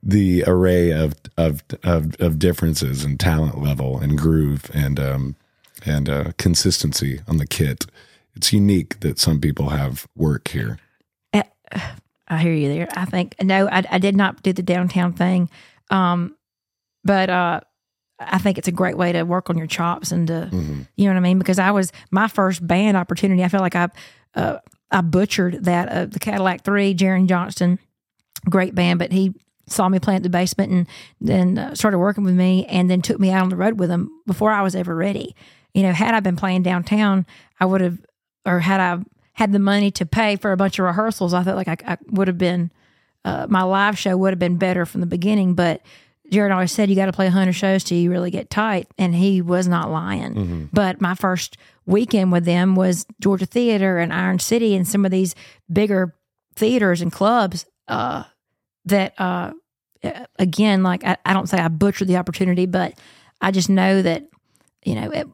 the 0.02 0.44
array 0.46 0.90
of 0.90 1.14
of 1.36 1.62
of, 1.84 2.14
of 2.20 2.38
differences 2.38 3.04
and 3.04 3.18
talent 3.20 3.62
level 3.62 3.98
and 3.98 4.18
groove 4.18 4.70
and 4.74 4.98
um, 4.98 5.36
and 5.84 6.08
uh, 6.08 6.32
consistency 6.38 7.20
on 7.28 7.36
the 7.36 7.46
kit. 7.46 7.86
It's 8.34 8.52
unique 8.52 9.00
that 9.00 9.18
some 9.18 9.40
people 9.40 9.68
have 9.70 10.06
work 10.16 10.48
here. 10.48 10.78
I 12.32 12.38
hear 12.38 12.54
you 12.54 12.68
there. 12.68 12.88
I 12.96 13.04
think 13.04 13.34
no, 13.42 13.68
I, 13.68 13.82
I 13.90 13.98
did 13.98 14.16
not 14.16 14.42
do 14.42 14.52
the 14.52 14.62
downtown 14.62 15.12
thing, 15.12 15.50
um, 15.90 16.34
but 17.04 17.28
uh, 17.28 17.60
I 18.18 18.38
think 18.38 18.56
it's 18.56 18.68
a 18.68 18.72
great 18.72 18.96
way 18.96 19.12
to 19.12 19.24
work 19.24 19.50
on 19.50 19.58
your 19.58 19.66
chops 19.66 20.12
and 20.12 20.26
to 20.28 20.48
you 20.96 21.04
know 21.04 21.10
what 21.10 21.18
I 21.18 21.20
mean. 21.20 21.38
Because 21.38 21.58
I 21.58 21.72
was 21.72 21.92
my 22.10 22.28
first 22.28 22.66
band 22.66 22.96
opportunity. 22.96 23.44
I 23.44 23.48
feel 23.48 23.60
like 23.60 23.76
I 23.76 23.88
uh, 24.34 24.58
I 24.90 25.02
butchered 25.02 25.64
that 25.64 25.88
uh, 25.88 26.06
the 26.06 26.18
Cadillac 26.18 26.64
Three, 26.64 26.94
Jaren 26.94 27.26
Johnston, 27.26 27.78
great 28.48 28.74
band, 28.74 28.98
but 28.98 29.12
he 29.12 29.34
saw 29.66 29.88
me 29.88 29.98
playing 29.98 30.18
at 30.18 30.22
the 30.22 30.28
basement 30.28 30.72
and 30.72 30.86
then 31.20 31.58
uh, 31.58 31.74
started 31.74 31.98
working 31.98 32.24
with 32.24 32.34
me 32.34 32.66
and 32.66 32.90
then 32.90 33.00
took 33.02 33.18
me 33.20 33.30
out 33.30 33.42
on 33.42 33.48
the 33.48 33.56
road 33.56 33.78
with 33.78 33.90
him 33.90 34.10
before 34.26 34.50
I 34.50 34.62
was 34.62 34.74
ever 34.74 34.94
ready. 34.94 35.34
You 35.74 35.82
know, 35.82 35.92
had 35.92 36.14
I 36.14 36.20
been 36.20 36.36
playing 36.36 36.62
downtown, 36.62 37.26
I 37.58 37.64
would 37.64 37.80
have, 37.80 37.98
or 38.44 38.60
had 38.60 38.80
I 38.80 38.98
had 39.34 39.52
the 39.52 39.58
money 39.58 39.90
to 39.92 40.04
pay 40.04 40.36
for 40.36 40.52
a 40.52 40.56
bunch 40.56 40.78
of 40.78 40.84
rehearsals, 40.84 41.32
I 41.32 41.42
felt 41.44 41.56
like 41.56 41.68
I, 41.68 41.76
I 41.92 41.98
would 42.08 42.28
have 42.28 42.38
been, 42.38 42.70
uh, 43.24 43.46
my 43.48 43.62
live 43.62 43.98
show 43.98 44.16
would 44.16 44.32
have 44.32 44.38
been 44.38 44.56
better 44.56 44.84
from 44.84 45.00
the 45.00 45.06
beginning. 45.06 45.54
But 45.54 45.80
Jaren 46.30 46.52
always 46.52 46.72
said 46.72 46.90
you 46.90 46.96
got 46.96 47.06
to 47.06 47.12
play 47.12 47.26
100 47.26 47.52
shows 47.52 47.84
till 47.84 47.96
you 47.98 48.10
really 48.10 48.30
get 48.30 48.50
tight. 48.50 48.88
And 48.98 49.14
he 49.14 49.40
was 49.40 49.68
not 49.68 49.90
lying. 49.90 50.68
But 50.72 51.00
my 51.00 51.14
first 51.14 51.56
weekend 51.86 52.32
with 52.32 52.44
them 52.44 52.74
was 52.74 53.06
Georgia 53.20 53.46
Theater 53.46 53.98
and 53.98 54.12
Iron 54.12 54.38
City 54.38 54.74
and 54.74 54.86
some 54.86 55.04
of 55.04 55.10
these 55.10 55.34
bigger 55.72 56.14
theaters 56.56 57.00
and 57.00 57.10
clubs 57.10 57.64
uh, 57.88 58.24
that, 58.86 59.14
uh, 59.18 59.52
again, 60.38 60.82
like 60.82 61.04
I, 61.04 61.16
I 61.24 61.32
don't 61.32 61.48
say 61.48 61.58
I 61.58 61.68
butchered 61.68 62.08
the 62.08 62.16
opportunity, 62.16 62.66
but 62.66 62.94
I 63.40 63.50
just 63.50 63.68
know 63.70 64.02
that, 64.02 64.24
you 64.84 64.94
know, 64.94 65.10
it, 65.10 65.28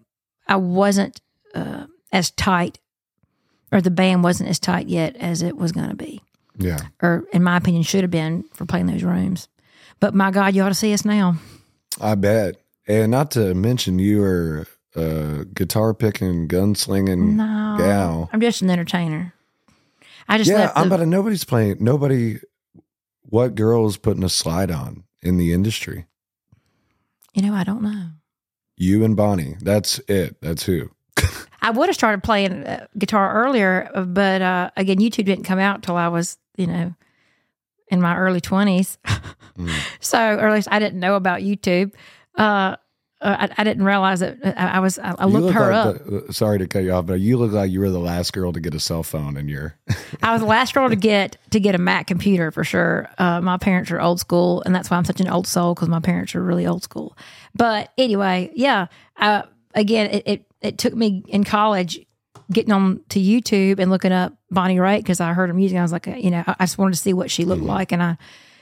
I 0.46 0.57
wasn't 0.57 1.20
uh, 1.55 1.86
as 2.12 2.30
tight 2.32 2.78
or 3.72 3.80
the 3.80 3.90
band 3.90 4.22
wasn't 4.22 4.49
as 4.49 4.59
tight 4.59 4.88
yet 4.88 5.16
as 5.16 5.42
it 5.42 5.57
was 5.57 5.72
going 5.72 5.90
to 5.90 5.96
be, 5.96 6.22
Yeah. 6.57 6.80
or 7.03 7.24
in 7.32 7.42
my 7.42 7.57
opinion, 7.57 7.82
should 7.82 8.03
have 8.03 8.11
been 8.11 8.44
for 8.55 8.64
playing 8.66 8.86
those 8.86 9.03
rooms. 9.03 9.49
But 10.01 10.14
my 10.14 10.30
God, 10.30 10.55
you 10.55 10.62
ought 10.62 10.68
to 10.68 10.74
see 10.74 10.92
us 10.94 11.05
now. 11.05 11.36
I 12.01 12.14
bet. 12.14 12.57
And 12.86 13.11
not 13.11 13.30
to 13.32 13.55
mention, 13.55 13.99
you 13.99 14.22
are 14.22 14.66
a 14.94 15.44
guitar 15.44 15.92
picking, 15.92 16.49
gunslinging 16.49 17.34
No, 17.34 17.74
gal. 17.78 18.30
I'm 18.32 18.40
just 18.40 18.62
an 18.62 18.70
entertainer. 18.70 19.34
I 20.28 20.38
just 20.38 20.51
Yeah, 20.51 20.59
left. 20.61 20.76
I'm 20.78 20.88
the- 20.88 20.94
about 20.94 21.03
to, 21.05 21.07
nobody's 21.07 21.44
playing. 21.44 21.76
Nobody. 21.80 22.38
What 23.30 23.54
girl 23.54 23.86
is 23.86 23.96
putting 23.96 24.24
a 24.24 24.28
slide 24.28 24.70
on 24.70 25.04
in 25.22 25.36
the 25.36 25.52
industry? 25.52 26.06
you 27.34 27.42
know, 27.42 27.54
I 27.54 27.62
don't 27.62 27.82
know. 27.82 28.08
You 28.76 29.04
and 29.04 29.16
Bonnie. 29.16 29.56
That's 29.60 30.00
it. 30.08 30.40
That's 30.40 30.64
who. 30.64 30.90
I 31.62 31.70
would 31.70 31.88
have 31.88 31.94
started 31.94 32.22
playing 32.24 32.64
uh, 32.64 32.86
guitar 32.96 33.44
earlier, 33.44 33.90
uh, 33.94 34.02
but 34.02 34.42
uh, 34.42 34.70
again, 34.76 34.98
YouTube 34.98 35.26
didn't 35.26 35.44
come 35.44 35.58
out 35.60 35.82
till 35.84 35.96
I 35.96 36.08
was, 36.08 36.36
you 36.56 36.66
know, 36.66 36.94
in 37.88 38.00
my 38.00 38.16
early 38.16 38.40
20s. 38.40 38.98
So, 39.98 40.18
or 40.18 40.46
at 40.46 40.54
least 40.54 40.68
I 40.70 40.78
didn't 40.78 41.00
know 41.00 41.16
about 41.16 41.40
YouTube. 41.40 41.92
Uh, 42.36 42.76
uh, 43.20 43.48
I, 43.48 43.54
I 43.58 43.64
didn't 43.64 43.84
realize 43.84 44.22
uh, 44.22 44.34
I, 44.44 44.66
I 44.66 44.78
was, 44.80 44.98
I, 44.98 45.14
I 45.18 45.24
looked 45.26 45.46
look 45.46 45.54
her 45.54 45.72
like 45.72 45.96
up. 45.96 46.06
the- 46.26 46.32
sorry 46.32 46.58
to 46.58 46.66
cut 46.66 46.84
you 46.84 46.92
off, 46.92 47.06
but 47.06 47.20
you 47.20 47.36
look 47.36 47.52
like 47.52 47.70
you 47.70 47.80
were 47.80 47.90
the 47.90 47.98
last 47.98 48.32
girl 48.32 48.52
to 48.52 48.60
get 48.60 48.74
a 48.74 48.80
cell 48.80 49.02
phone, 49.02 49.36
and 49.36 49.50
you're. 49.50 49.74
I 50.22 50.32
was 50.32 50.40
the 50.40 50.46
last 50.46 50.72
girl 50.74 50.88
to 50.88 50.96
get 50.96 51.36
to 51.50 51.58
get 51.60 51.74
a 51.74 51.78
Mac 51.78 52.06
computer 52.06 52.50
for 52.50 52.62
sure. 52.64 53.08
Uh, 53.18 53.40
my 53.40 53.56
parents 53.56 53.90
are 53.90 54.00
old 54.00 54.20
school, 54.20 54.62
and 54.64 54.74
that's 54.74 54.90
why 54.90 54.96
I'm 54.96 55.04
such 55.04 55.20
an 55.20 55.28
old 55.28 55.46
soul 55.46 55.74
because 55.74 55.88
my 55.88 56.00
parents 56.00 56.34
are 56.34 56.42
really 56.42 56.66
old 56.66 56.82
school. 56.82 57.16
But 57.54 57.92
anyway, 57.98 58.50
yeah. 58.54 58.86
Uh, 59.16 59.42
again, 59.74 60.10
it, 60.10 60.22
it 60.26 60.44
it 60.60 60.78
took 60.78 60.94
me 60.94 61.24
in 61.28 61.44
college 61.44 61.98
getting 62.52 62.72
on 62.72 63.00
to 63.10 63.20
YouTube 63.20 63.78
and 63.78 63.90
looking 63.90 64.12
up 64.12 64.32
Bonnie 64.50 64.76
Raitt 64.76 64.98
because 64.98 65.20
I 65.20 65.32
heard 65.34 65.48
her 65.48 65.54
music. 65.54 65.76
I 65.76 65.82
was 65.82 65.92
like, 65.92 66.08
uh, 66.08 66.12
you 66.12 66.30
know, 66.30 66.44
I 66.46 66.54
I 66.60 66.62
just 66.64 66.78
wanted 66.78 66.92
to 66.94 67.00
see 67.00 67.12
what 67.12 67.30
she 67.30 67.44
looked 67.44 67.62
like, 67.62 67.90
and 67.92 68.02
I 68.02 68.16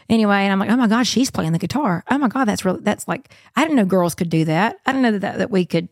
anyway, 0.08 0.38
and 0.38 0.52
I'm 0.52 0.58
like, 0.58 0.70
oh 0.70 0.76
my 0.76 0.86
god, 0.86 1.06
she's 1.06 1.30
playing 1.30 1.52
the 1.52 1.58
guitar. 1.58 2.04
Oh 2.10 2.18
my 2.18 2.28
god, 2.28 2.46
that's 2.46 2.64
really 2.64 2.80
that's 2.80 3.06
like 3.08 3.32
I 3.54 3.62
didn't 3.62 3.76
know 3.76 3.84
girls 3.84 4.14
could 4.14 4.30
do 4.30 4.44
that. 4.46 4.78
I 4.86 4.92
didn't 4.92 5.02
know 5.02 5.18
that 5.18 5.38
that, 5.38 5.50
we 5.50 5.66
could 5.66 5.88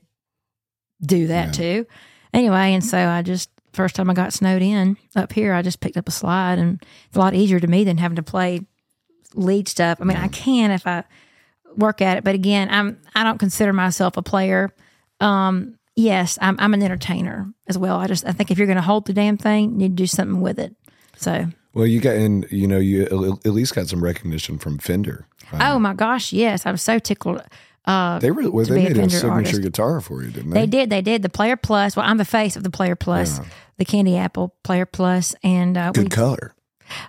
do 1.05 1.27
that 1.29 1.55
too. 1.55 1.87
Anyway, 2.33 2.75
and 2.75 2.85
so 2.85 2.99
I 2.99 3.23
just 3.23 3.51
first 3.73 3.97
time 3.97 4.11
I 4.11 4.15
got 4.15 4.33
snowed 4.33 4.63
in 4.63 4.97
up 5.17 5.33
here, 5.33 5.53
I 5.53 5.63
just 5.63 5.81
picked 5.81 5.97
up 5.97 6.09
a 6.09 6.13
slide, 6.13 6.59
and 6.59 6.83
it's 7.07 7.17
a 7.17 7.21
lot 7.21 7.35
easier 7.35 7.61
to 7.61 7.67
me 7.67 7.85
than 7.85 7.99
having 7.99 8.17
to 8.17 8.23
play 8.23 8.61
lead 9.35 9.69
stuff. 9.69 9.99
I 10.01 10.05
mean, 10.05 10.17
I 10.17 10.29
can 10.29 10.71
if 10.71 10.87
I 10.87 11.05
work 11.77 12.01
at 12.01 12.19
it, 12.19 12.25
but 12.25 12.35
again, 12.35 12.69
I'm 12.71 13.01
I 13.15 13.25
don't 13.25 13.39
consider 13.39 13.73
myself 13.73 14.17
a 14.17 14.23
player. 14.23 14.73
Um, 15.21 15.79
yes, 15.97 16.39
I'm 16.41 16.57
I'm 16.59 16.75
an 16.75 16.83
entertainer 16.83 17.53
as 17.67 17.79
well. 17.79 17.99
I 17.99 18.07
just 18.07 18.27
I 18.27 18.33
think 18.33 18.51
if 18.51 18.59
you're 18.59 18.67
going 18.67 18.77
to 18.77 18.83
hold 18.83 19.07
the 19.07 19.13
damn 19.13 19.37
thing, 19.37 19.73
you 19.73 19.77
need 19.77 19.97
to 19.97 20.03
do 20.03 20.07
something 20.07 20.41
with 20.41 20.59
it. 20.59 20.75
So, 21.17 21.47
Well, 21.75 21.87
you 21.87 22.01
got, 22.01 22.15
and 22.17 22.47
you 22.51 22.67
know, 22.67 22.79
you 22.79 23.03
at 23.45 23.53
least 23.53 23.75
got 23.75 23.89
some 23.89 24.03
recognition 24.03 24.59
from 24.59 24.79
Fender. 24.79 25.27
oh 25.53 25.79
my 25.79 25.93
gosh, 25.95 26.33
yes, 26.33 26.65
I'm 26.67 26.77
so 26.77 26.99
tickled. 26.99 27.43
Uh, 27.85 28.19
They 28.19 28.31
were, 28.31 28.49
well, 28.51 28.65
they 28.65 28.87
a 28.87 28.89
made 28.89 28.93
a 28.97 29.11
signature 29.11 29.31
artist. 29.31 29.61
guitar 29.61 30.01
for 30.01 30.23
you, 30.23 30.31
didn't 30.31 30.51
They 30.51 30.61
they? 30.61 30.67
did. 30.67 30.91
They 30.91 31.03
did 31.03 31.21
the 31.23 31.29
Player 31.29 31.57
Plus. 31.57 31.97
Well, 31.97 32.07
I'm 32.07 32.17
the 32.17 32.25
face 32.25 32.57
of 32.57 32.63
the 32.63 32.71
Player 32.71 32.97
Plus, 32.97 33.41
the 33.77 33.85
Candy 33.85 34.17
Apple 34.17 34.55
Player 34.63 34.87
Plus, 34.87 35.35
and 35.43 35.77
uh, 35.77 35.93
we 35.95 36.05
Good 36.05 36.13
color. 36.13 36.55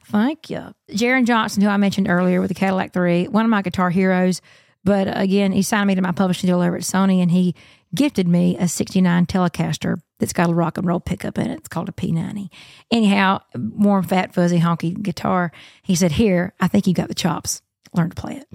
Thank 0.06 0.50
you. 0.50 0.74
Jaren 0.92 1.26
Johnston, 1.26 1.62
who 1.64 1.70
I 1.70 1.78
mentioned 1.78 2.10
earlier 2.10 2.42
with 2.42 2.50
the 2.50 2.56
Cadillac 2.56 2.92
3, 2.94 3.28
one 3.28 3.46
of 3.46 3.52
my 3.52 3.62
guitar 3.62 3.90
heroes. 3.90 4.42
But 4.84 5.08
again, 5.18 5.52
he 5.52 5.62
signed 5.62 5.88
me 5.88 5.96
to 5.96 6.02
my 6.02 6.12
publishing 6.12 6.48
deal 6.48 6.62
over 6.62 6.76
at 6.76 6.84
Sony 6.84 7.22
and 7.22 7.32
he 7.32 7.56
gifted 7.94 8.28
me 8.28 8.58
a 8.58 8.68
69 8.68 9.26
Telecaster 9.26 10.02
that's 10.20 10.34
got 10.34 10.50
a 10.50 10.54
rock 10.54 10.78
and 10.78 10.88
roll 10.88 11.00
pickup 11.00 11.38
in 11.38 11.50
it. 11.50 11.60
It's 11.60 11.68
called 11.68 11.90
a 11.90 11.92
P90. 11.92 12.50
Anyhow, 12.92 13.42
warm, 13.56 14.04
fat, 14.04 14.34
fuzzy, 14.34 14.60
honky 14.60 15.02
guitar. 15.02 15.52
He 15.84 15.96
said, 15.96 16.14
Here, 16.14 16.54
I 16.60 16.68
think 16.68 16.88
you 16.88 16.94
got 16.94 17.08
the 17.10 17.16
chops. 17.16 17.62
Learn 17.94 18.10
to 18.10 18.16
play 18.16 18.38
it. 18.38 18.48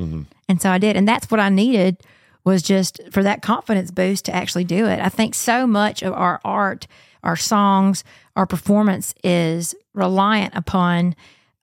And 0.49 0.61
so 0.61 0.71
I 0.71 0.79
did. 0.79 0.97
And 0.97 1.07
that's 1.09 1.31
what 1.31 1.41
I 1.41 1.49
needed 1.49 1.99
was 2.45 2.63
just 2.63 3.01
for 3.11 3.23
that 3.23 3.43
confidence 3.43 3.91
boost 3.91 4.25
to 4.27 4.35
actually 4.35 4.65
do 4.65 4.87
it. 4.87 4.99
I 5.01 5.09
think 5.09 5.35
so 5.35 5.67
much 5.67 6.03
of 6.03 6.13
our 6.15 6.41
art, 6.45 6.87
our 7.23 7.37
songs, 7.37 8.03
our 8.37 8.47
performance 8.47 9.15
is 9.23 9.75
reliant 9.95 10.55
upon 10.55 11.15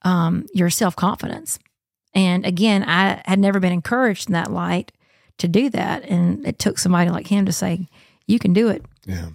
um, 0.02 0.46
your 0.54 0.70
self 0.70 0.94
confidence. 0.94 1.58
And 2.14 2.46
again, 2.46 2.84
I 2.84 3.22
had 3.26 3.38
never 3.38 3.60
been 3.60 3.72
encouraged 3.72 4.28
in 4.28 4.32
that 4.32 4.50
light 4.50 4.92
to 5.38 5.48
do 5.48 5.70
that. 5.70 6.04
And 6.04 6.46
it 6.46 6.58
took 6.58 6.78
somebody 6.78 7.10
like 7.10 7.26
him 7.26 7.46
to 7.46 7.52
say, 7.52 7.88
You 8.26 8.38
can 8.38 8.52
do 8.52 8.68
it, 8.68 8.84
Yeah. 9.04 9.30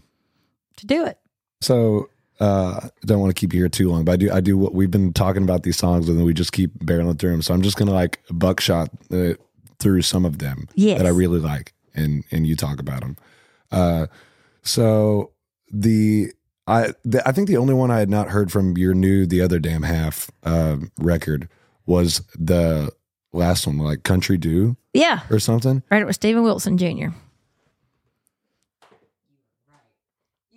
To 0.83 0.87
do 0.87 1.05
it. 1.05 1.17
So 1.61 2.09
uh, 2.39 2.89
don't 3.05 3.19
want 3.19 3.35
to 3.35 3.39
keep 3.39 3.53
you 3.53 3.59
here 3.59 3.69
too 3.69 3.89
long, 3.89 4.03
but 4.05 4.13
I 4.13 4.15
do. 4.17 4.31
I 4.31 4.41
do. 4.41 4.57
What 4.57 4.73
we've 4.73 4.91
been 4.91 5.13
talking 5.13 5.43
about 5.43 5.63
these 5.63 5.77
songs, 5.77 6.07
and 6.09 6.17
then 6.17 6.25
we 6.25 6.33
just 6.33 6.51
keep 6.51 6.77
barreling 6.79 7.17
through 7.19 7.31
them. 7.31 7.41
So 7.41 7.53
I'm 7.53 7.61
just 7.61 7.77
gonna 7.77 7.93
like 7.93 8.19
buckshot 8.31 8.89
uh, 9.11 9.33
through 9.79 10.01
some 10.01 10.25
of 10.25 10.39
them 10.39 10.67
Yes. 10.75 10.97
that 10.99 11.05
I 11.07 11.09
really 11.11 11.39
like, 11.39 11.73
and 11.95 12.23
and 12.31 12.45
you 12.47 12.55
talk 12.55 12.79
about 12.79 13.01
them. 13.01 13.17
Uh, 13.71 14.07
so 14.61 15.31
the 15.71 16.31
I 16.67 16.93
the, 17.03 17.27
I 17.27 17.31
think 17.31 17.47
the 17.47 17.57
only 17.57 17.73
one 17.73 17.91
I 17.91 17.99
had 17.99 18.09
not 18.09 18.29
heard 18.29 18.51
from 18.51 18.77
your 18.77 18.93
new 18.93 19.25
the 19.25 19.41
other 19.41 19.59
damn 19.59 19.83
half 19.83 20.29
uh, 20.43 20.77
record 20.97 21.49
was 21.85 22.21
the 22.37 22.91
last 23.33 23.67
one, 23.67 23.77
like 23.77 24.03
Country 24.03 24.37
Do 24.37 24.77
Yeah. 24.93 25.21
or 25.29 25.39
something. 25.39 25.83
Right. 25.91 26.01
It 26.01 26.05
was 26.05 26.15
Stephen 26.15 26.43
Wilson 26.43 26.77
Jr. 26.77 27.07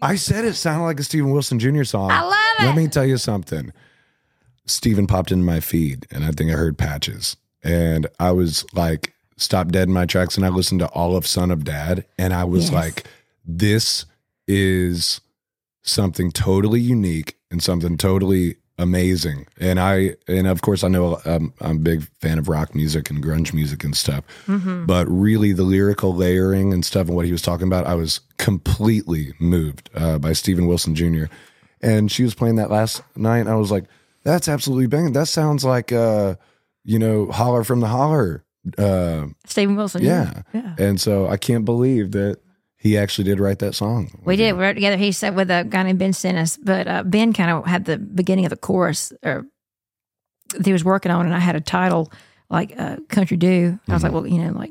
I 0.02 0.16
said 0.16 0.44
it 0.44 0.54
sounded 0.54 0.84
like 0.84 1.00
a 1.00 1.04
Stephen 1.04 1.30
Wilson 1.30 1.58
Jr. 1.58 1.84
song. 1.84 2.10
I 2.10 2.22
love 2.22 2.34
it. 2.60 2.64
Let 2.66 2.76
me 2.76 2.88
tell 2.88 3.04
you 3.06 3.16
something. 3.16 3.72
Stephen 4.66 5.06
popped 5.06 5.32
into 5.32 5.44
my 5.44 5.60
feed 5.60 6.06
and 6.10 6.24
I 6.24 6.30
think 6.32 6.50
I 6.50 6.54
heard 6.54 6.76
patches. 6.76 7.36
And 7.62 8.06
I 8.20 8.32
was 8.32 8.64
like, 8.74 9.14
stopped 9.36 9.72
dead 9.72 9.88
in 9.88 9.94
my 9.94 10.06
tracks 10.06 10.36
and 10.36 10.44
I 10.46 10.48
listened 10.48 10.80
to 10.80 10.88
all 10.88 11.16
of 11.16 11.26
Son 11.26 11.50
of 11.50 11.64
Dad. 11.64 12.04
And 12.18 12.32
I 12.34 12.44
was 12.44 12.64
Yes. 12.64 12.72
like, 12.72 13.04
this 13.44 14.06
is 14.48 15.20
something 15.82 16.30
totally 16.32 16.80
unique 16.80 17.36
and 17.50 17.62
something 17.62 17.96
totally 17.96 18.56
amazing. 18.78 19.46
And 19.58 19.80
I, 19.80 20.16
and 20.28 20.46
of 20.46 20.62
course, 20.62 20.84
I 20.84 20.88
know 20.88 21.18
um, 21.24 21.52
I'm 21.60 21.76
a 21.76 21.80
big 21.80 22.02
fan 22.20 22.38
of 22.38 22.48
rock 22.48 22.74
music 22.74 23.10
and 23.10 23.22
grunge 23.22 23.52
music 23.52 23.84
and 23.84 23.96
stuff. 23.96 24.24
But 24.86 25.06
really, 25.08 25.52
the 25.52 25.62
lyrical 25.62 26.14
layering 26.14 26.72
and 26.72 26.84
stuff 26.84 27.06
and 27.08 27.16
what 27.16 27.26
he 27.26 27.32
was 27.32 27.42
talking 27.42 27.66
about, 27.66 27.86
I 27.86 27.94
was 27.94 28.20
completely 28.38 29.34
moved 29.38 29.90
uh, 29.94 30.18
by 30.18 30.32
Stephen 30.32 30.66
Wilson 30.66 30.94
Jr. 30.94 31.24
And 31.80 32.10
she 32.10 32.22
was 32.22 32.34
playing 32.34 32.56
that 32.56 32.70
last 32.70 33.02
night. 33.16 33.40
And 33.40 33.48
I 33.48 33.56
was 33.56 33.70
like, 33.70 33.84
that's 34.24 34.48
absolutely 34.48 34.86
banging. 34.86 35.12
That 35.12 35.28
sounds 35.28 35.64
like, 35.64 35.92
uh, 35.92 36.34
you 36.84 36.98
know, 36.98 37.30
Holler 37.30 37.64
from 37.64 37.80
the 37.80 37.86
Holler. 37.86 38.44
Uh, 38.76 39.26
Stephen 39.44 39.76
Wilson. 39.76 40.02
yeah. 40.02 40.42
Yeah. 40.52 40.74
And 40.78 41.00
so 41.00 41.28
I 41.28 41.36
can't 41.36 41.64
believe 41.64 42.10
that 42.12 42.40
he 42.86 42.96
actually 42.98 43.24
did 43.24 43.40
write 43.40 43.58
that 43.60 43.74
song. 43.74 44.10
We 44.24 44.36
did. 44.36 44.52
We 44.54 44.62
wrote 44.62 44.74
together. 44.74 44.96
He 44.96 45.12
said 45.12 45.34
with 45.36 45.50
a 45.50 45.64
guy 45.68 45.82
named 45.82 45.98
Ben 45.98 46.12
Sinnis, 46.12 46.58
but 46.62 46.86
uh, 46.86 47.02
Ben 47.02 47.32
kind 47.32 47.50
of 47.50 47.66
had 47.66 47.84
the 47.84 47.98
beginning 47.98 48.44
of 48.46 48.50
the 48.50 48.56
chorus, 48.56 49.12
or 49.22 49.46
he 50.64 50.72
was 50.72 50.84
working 50.84 51.10
on, 51.12 51.26
and 51.26 51.34
I 51.34 51.38
had 51.40 51.56
a 51.56 51.60
title 51.60 52.12
like 52.50 52.74
uh, 52.78 52.96
"Country 53.08 53.36
Do." 53.36 53.78
I 53.88 53.92
was 53.92 54.02
like, 54.02 54.12
well, 54.12 54.26
you 54.26 54.38
know, 54.38 54.52
like 54.52 54.70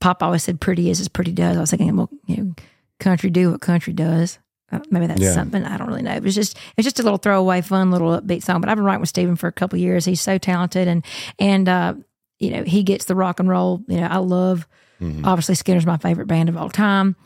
Pop 0.00 0.22
always 0.22 0.42
said, 0.42 0.60
"Pretty 0.60 0.90
is 0.90 1.00
as 1.00 1.08
pretty 1.08 1.32
does." 1.32 1.56
I 1.56 1.60
was 1.60 1.70
thinking, 1.70 1.94
well, 1.96 2.10
you 2.26 2.36
know, 2.36 2.54
country 2.98 3.30
do 3.30 3.50
what 3.50 3.60
country 3.60 3.92
does. 3.92 4.38
Uh, 4.72 4.78
maybe 4.88 5.06
that's 5.06 5.20
Yeah. 5.20 5.32
something 5.34 5.64
I 5.64 5.76
don't 5.76 5.88
really 5.88 6.02
know. 6.02 6.12
It 6.14 6.22
was 6.22 6.34
just 6.34 6.56
it's 6.76 6.84
just 6.86 7.00
a 7.00 7.02
little 7.02 7.18
throwaway, 7.18 7.60
fun 7.60 7.90
little 7.90 8.20
upbeat 8.20 8.42
song. 8.42 8.60
But 8.60 8.70
I've 8.70 8.76
been 8.76 8.84
writing 8.84 9.00
with 9.00 9.08
Stephen 9.08 9.36
for 9.36 9.48
a 9.48 9.52
couple 9.52 9.76
of 9.76 9.80
years. 9.80 10.04
He's 10.04 10.20
so 10.20 10.38
talented, 10.38 10.86
and 10.88 11.04
and 11.38 11.68
uh, 11.68 11.94
you 12.38 12.50
know 12.50 12.62
he 12.62 12.82
gets 12.82 13.04
the 13.06 13.14
rock 13.16 13.40
and 13.40 13.48
roll. 13.48 13.82
You 13.88 14.00
know, 14.00 14.06
I 14.06 14.18
love 14.18 14.66
Mhm. 15.00 15.24
obviously 15.26 15.54
Skynyrd's 15.54 15.86
my 15.86 15.96
favorite 15.96 16.26
band 16.26 16.48
of 16.48 16.56
all 16.56 16.68
time. 16.70 17.16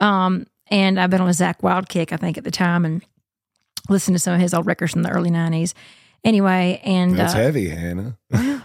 Um, 0.00 0.46
and 0.70 0.98
I've 1.00 1.10
been 1.10 1.20
on 1.20 1.28
a 1.28 1.32
Zakk 1.32 1.62
Wylde 1.62 1.88
kick, 1.88 2.12
I 2.12 2.16
think, 2.16 2.38
at 2.38 2.44
the 2.44 2.50
time, 2.50 2.84
and 2.84 3.02
listened 3.88 4.14
to 4.16 4.18
some 4.18 4.34
of 4.34 4.40
his 4.40 4.54
old 4.54 4.66
records 4.66 4.92
from 4.92 5.02
the 5.02 5.10
early 5.10 5.30
'90s. 5.30 5.74
Anyway, 6.24 6.80
and 6.84 7.16
That's 7.16 7.34
uh, 7.34 7.38
heavy, 7.38 7.68
Hannah. 7.68 8.18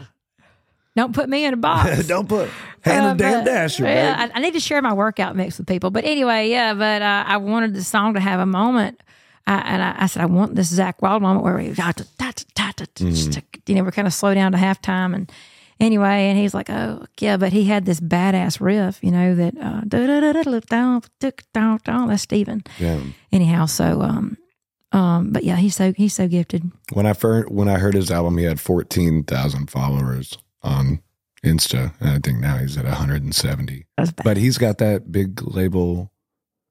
don't 0.95 1.14
put 1.14 1.30
me 1.30 1.45
in 1.45 1.53
a 1.53 1.57
box. 1.57 2.07
Don't 2.07 2.28
put 2.28 2.49
Hannah 2.82 3.09
Uh, 3.09 3.14
Dan 3.14 3.45
Dasher, 3.45 3.84
yeah. 3.86 4.30
I, 4.34 4.38
I 4.38 4.41
need 4.41 4.53
to 4.53 4.59
share 4.59 4.82
my 4.82 4.93
workout 4.93 5.36
mix 5.36 5.57
with 5.57 5.68
people. 5.68 5.89
But 5.91 6.03
anyway, 6.05 6.49
yeah. 6.49 6.74
But 6.74 7.01
uh, 7.01 7.24
I 7.28 7.38
wanted 7.38 7.74
the 7.74 7.84
song 7.84 8.14
to 8.16 8.20
have 8.20 8.39
a 8.39 8.45
moment, 8.45 9.01
I, 9.47 9.55
and 9.59 9.82
I, 9.84 9.95
I 10.03 10.05
said 10.07 10.22
I 10.22 10.26
want 10.26 10.55
this 10.55 10.72
Zakk 10.72 10.95
Wylde 11.01 11.22
moment 11.22 11.43
where 11.43 11.55
we, 11.57 11.74
da, 11.74 11.91
you 13.66 13.76
know, 13.76 13.84
we're 13.84 13.91
kind 13.91 14.07
of 14.07 14.14
slow 14.14 14.34
down 14.34 14.51
to 14.51 14.57
halftime. 14.57 15.14
And 15.16 15.32
anyway, 15.84 16.29
and 16.29 16.38
he's 16.38 16.53
like, 16.53 16.69
oh, 16.69 17.05
yeah, 17.19 17.38
but 17.38 17.53
he 17.53 17.65
had 17.65 17.86
this 17.86 17.99
badass 17.99 18.59
riff, 18.59 18.99
you 19.03 19.11
know, 19.11 19.36
that, 19.36 19.55
uh, 19.59 19.81
that's 22.07 22.21
Stephen. 22.21 22.63
Yeah. 22.79 23.01
Anyhow, 23.31 23.65
so, 23.65 24.01
um, 24.01 24.38
um, 24.91 25.31
but 25.31 25.43
yeah, 25.43 25.55
he's 25.55 25.75
so, 25.75 25.93
he's 25.93 26.13
so 26.13 26.27
gifted. 26.27 26.71
When 26.93 27.05
I 27.05 27.13
first, 27.13 27.51
when 27.51 27.67
I 27.67 27.77
heard 27.79 27.93
his 27.93 28.11
album, 28.11 28.38
he 28.38 28.45
had 28.45 28.59
14,000 28.59 29.69
followers 29.69 30.38
on 30.61 31.01
Insta. 31.43 31.93
And 31.99 32.09
I 32.09 32.19
think 32.19 32.39
now 32.39 32.57
he's 32.57 32.77
at 32.77 32.86
170, 32.86 33.86
but 34.23 34.38
he's 34.38 34.57
got 34.57 34.77
that 34.79 35.11
big 35.11 35.41
label 35.41 36.11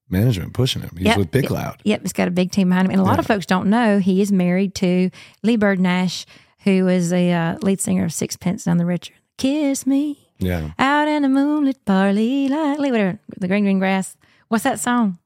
management 0.09 0.53
pushing 0.53 0.83
him. 0.83 0.91
He's 0.97 1.07
yep, 1.07 1.19
with 1.19 1.31
Big 1.31 1.51
Loud. 1.51 1.81
Yep, 1.85 2.03
he's 2.03 2.13
got 2.13 2.29
a 2.29 2.31
big 2.31 2.53
team 2.53 2.69
behind 2.69 2.87
him. 2.87 2.93
And 2.93 3.01
a 3.01 3.05
lot 3.05 3.15
yeah. 3.15 3.21
of 3.21 3.27
folks 3.27 3.47
don't 3.47 3.69
know 3.69 3.99
he 3.99 4.21
is 4.21 4.31
married 4.31 4.75
to 4.77 5.11
Leigh 5.43 5.57
Bird 5.57 5.81
Nash, 5.81 6.27
who 6.65 6.89
is 6.89 7.13
a 7.13 7.33
uh, 7.33 7.59
lead 7.63 7.81
singer 7.81 8.05
of 8.05 8.13
Sixpence 8.13 8.67
None 8.67 8.77
the 8.79 8.87
Richer. 8.87 9.15
Kiss 9.39 9.87
me 9.87 10.19
Yeah. 10.39 10.71
out 10.79 11.09
in 11.09 11.23
the 11.23 11.29
moonlit 11.29 11.85
barley 11.85 12.49
lightly, 12.49 12.91
whatever, 12.91 13.19
the 13.39 13.49
green, 13.49 13.65
green 13.65 13.79
grass. 13.79 14.17
What's 14.49 14.65
that 14.65 14.79
song? 14.81 15.19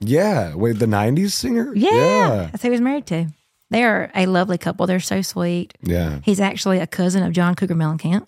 Yeah. 0.00 0.54
Wait, 0.54 0.78
the 0.78 0.86
nineties 0.86 1.34
singer? 1.34 1.72
Yeah, 1.74 1.90
Yeah. 1.92 2.48
that's 2.52 2.62
who 2.62 2.68
he 2.68 2.72
was 2.72 2.80
married 2.80 3.06
to. 3.06 3.26
They 3.70 3.82
are 3.84 4.10
a 4.14 4.26
lovely 4.26 4.56
couple. 4.58 4.86
They're 4.86 5.00
so 5.00 5.20
sweet. 5.22 5.74
Yeah. 5.82 6.20
He's 6.22 6.40
actually 6.40 6.78
a 6.78 6.86
cousin 6.86 7.22
of 7.22 7.32
John 7.32 7.54
Cougar 7.54 7.74
Mellencamp, 7.74 8.26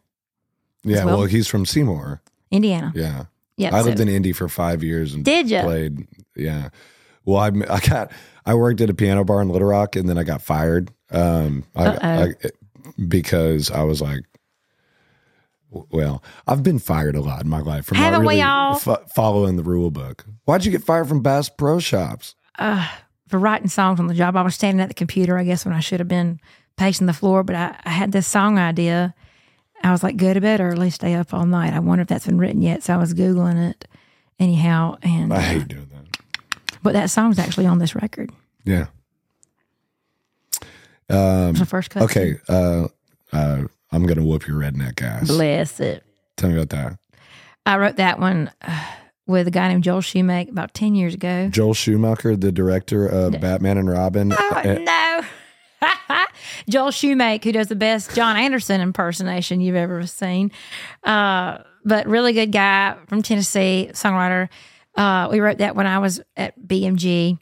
Yeah. 0.83 1.05
well. 1.05 1.19
Well, 1.19 1.27
he's 1.27 1.47
from 1.47 1.65
Seymour. 1.65 2.21
Indiana. 2.51 2.93
Yeah. 2.95 3.25
Yeah, 3.57 3.75
I 3.77 3.81
so- 3.81 3.87
lived 3.87 4.01
in 4.01 4.09
Indy 4.09 4.33
for 4.33 4.49
five 4.49 4.83
years 4.83 5.15
and 5.15 5.25
Did 5.25 5.49
ya? 5.51 5.63
played. 5.63 6.07
Yeah. 6.35 6.71
Well, 7.25 7.39
I 7.39 7.49
I 7.49 7.81
got 7.81 8.11
I 8.47 8.55
worked 8.55 8.81
at 8.81 8.91
a 8.91 8.95
piano 8.95 9.23
bar 9.25 9.41
in 9.43 9.49
Little 9.51 9.69
Rock 9.69 9.95
and 9.97 10.09
then 10.09 10.19
I 10.19 10.25
got 10.25 10.43
fired. 10.43 10.91
Um, 11.11 11.65
I, 11.75 11.87
I 12.25 12.35
because 13.09 13.71
I 13.71 13.83
was 13.83 14.01
like, 14.01 14.23
well, 15.71 16.23
I've 16.47 16.63
been 16.63 16.79
fired 16.79 17.15
a 17.15 17.21
lot 17.21 17.43
in 17.43 17.49
my 17.49 17.61
life 17.61 17.87
for 17.87 17.95
not 17.95 18.13
we 18.21 18.27
really 18.27 18.43
all? 18.43 18.77
fo- 18.77 19.05
following 19.15 19.57
the 19.57 19.63
rule 19.63 19.91
book. 19.91 20.25
Why'd 20.45 20.65
you 20.65 20.73
get 20.73 20.83
fired 20.83 21.09
from 21.09 21.23
Bass 21.23 21.49
Pro 21.49 21.79
Shops? 21.79 22.35
uh, 22.59 22.87
for 23.29 23.39
writing 23.39 23.69
songs 23.69 24.01
on 24.01 24.09
the 24.09 24.15
job. 24.15 24.37
I 24.37 24.43
was 24.43 24.55
standing 24.57 24.81
at 24.83 24.89
the 24.89 24.95
computer, 24.95 25.39
I 25.39 25.45
guess, 25.45 25.65
when 25.65 25.73
I 25.73 25.79
should 25.81 26.01
have 26.01 26.09
been 26.09 26.41
pacing 26.77 27.07
the 27.07 27.13
floor. 27.13 27.45
But 27.45 27.55
I, 27.57 27.77
I 27.85 27.91
had 27.91 28.11
this 28.11 28.27
song 28.27 28.59
idea. 28.59 29.15
I 29.83 29.93
was 29.93 30.03
like, 30.03 30.17
go 30.17 30.35
to 30.35 30.41
bed 30.41 30.61
early, 30.61 30.91
stay 30.91 31.15
up 31.15 31.33
all 31.33 31.47
night. 31.47 31.73
I 31.73 31.79
wonder 31.79 32.03
if 32.03 32.09
that's 32.09 32.27
been 32.27 32.39
written 32.39 32.61
yet. 32.61 32.83
So 32.83 32.93
I 32.93 32.97
was 32.97 33.15
Googling 33.15 33.71
it 33.71 33.87
anyhow. 34.41 34.97
And, 35.03 35.33
I 35.33 35.41
hate 35.41 35.69
doing 35.69 35.89
that. 35.95 36.19
but 36.83 36.93
that 36.95 37.09
song's 37.09 37.39
actually 37.39 37.67
on 37.67 37.79
this 37.79 37.95
record. 37.95 38.31
Yeah. 38.65 38.87
Was 41.15 41.59
the 41.59 41.67
first 41.67 41.91
cut. 41.91 42.03
Okay. 42.05 42.37
Uh, 42.49 42.89
uh, 43.33 43.63
I'm 43.93 44.07
gonna 44.07 44.25
whoop 44.25 44.47
your 44.47 44.59
redneck 44.59 45.03
ass. 45.03 45.29
Bless 45.29 45.81
it. 45.81 46.05
Tell 46.37 46.51
me 46.51 46.57
about 46.57 46.71
that. 46.71 46.99
I 47.67 47.77
wrote 47.77 47.97
that 47.97 48.19
one 48.19 48.51
uh, 48.63 48.85
with 49.27 49.47
a 49.47 49.51
guy 49.51 49.69
named 49.69 49.85
Joel 49.85 50.01
Schumacher 50.01 50.51
about 50.51 50.73
10 50.75 50.95
years 50.95 51.15
ago. 51.15 51.49
Joel 51.51 51.75
Schumacher, 51.75 52.37
the 52.37 52.51
director 52.53 53.07
of 53.07 53.41
Batman 53.41 53.79
and 53.79 53.89
Robin. 53.91 54.33
Oh, 54.37 54.51
Uh, 54.55 54.79
no. 54.81 55.21
Joel 56.69 56.91
Shoemake, 56.91 57.45
who 57.45 57.53
does 57.53 57.69
the 57.69 57.77
best 57.77 58.15
John 58.15 58.37
Anderson 58.37 58.81
impersonation 58.81 59.61
you've 59.61 59.77
ever 59.77 60.07
seen. 60.07 60.51
Uh, 61.05 61.59
but 61.85 62.07
really 62.07 62.33
good 62.33 62.53
guy 62.53 62.97
from 63.09 63.23
Tennessee, 63.23 63.91
songwriter. 63.93 64.49
Uh, 64.95 65.29
we 65.31 65.41
wrote 65.41 65.59
that 65.59 65.77
when 65.77 65.87
I 65.87 65.99
was 65.99 66.21
at 66.37 66.59
BMG. 66.61 67.39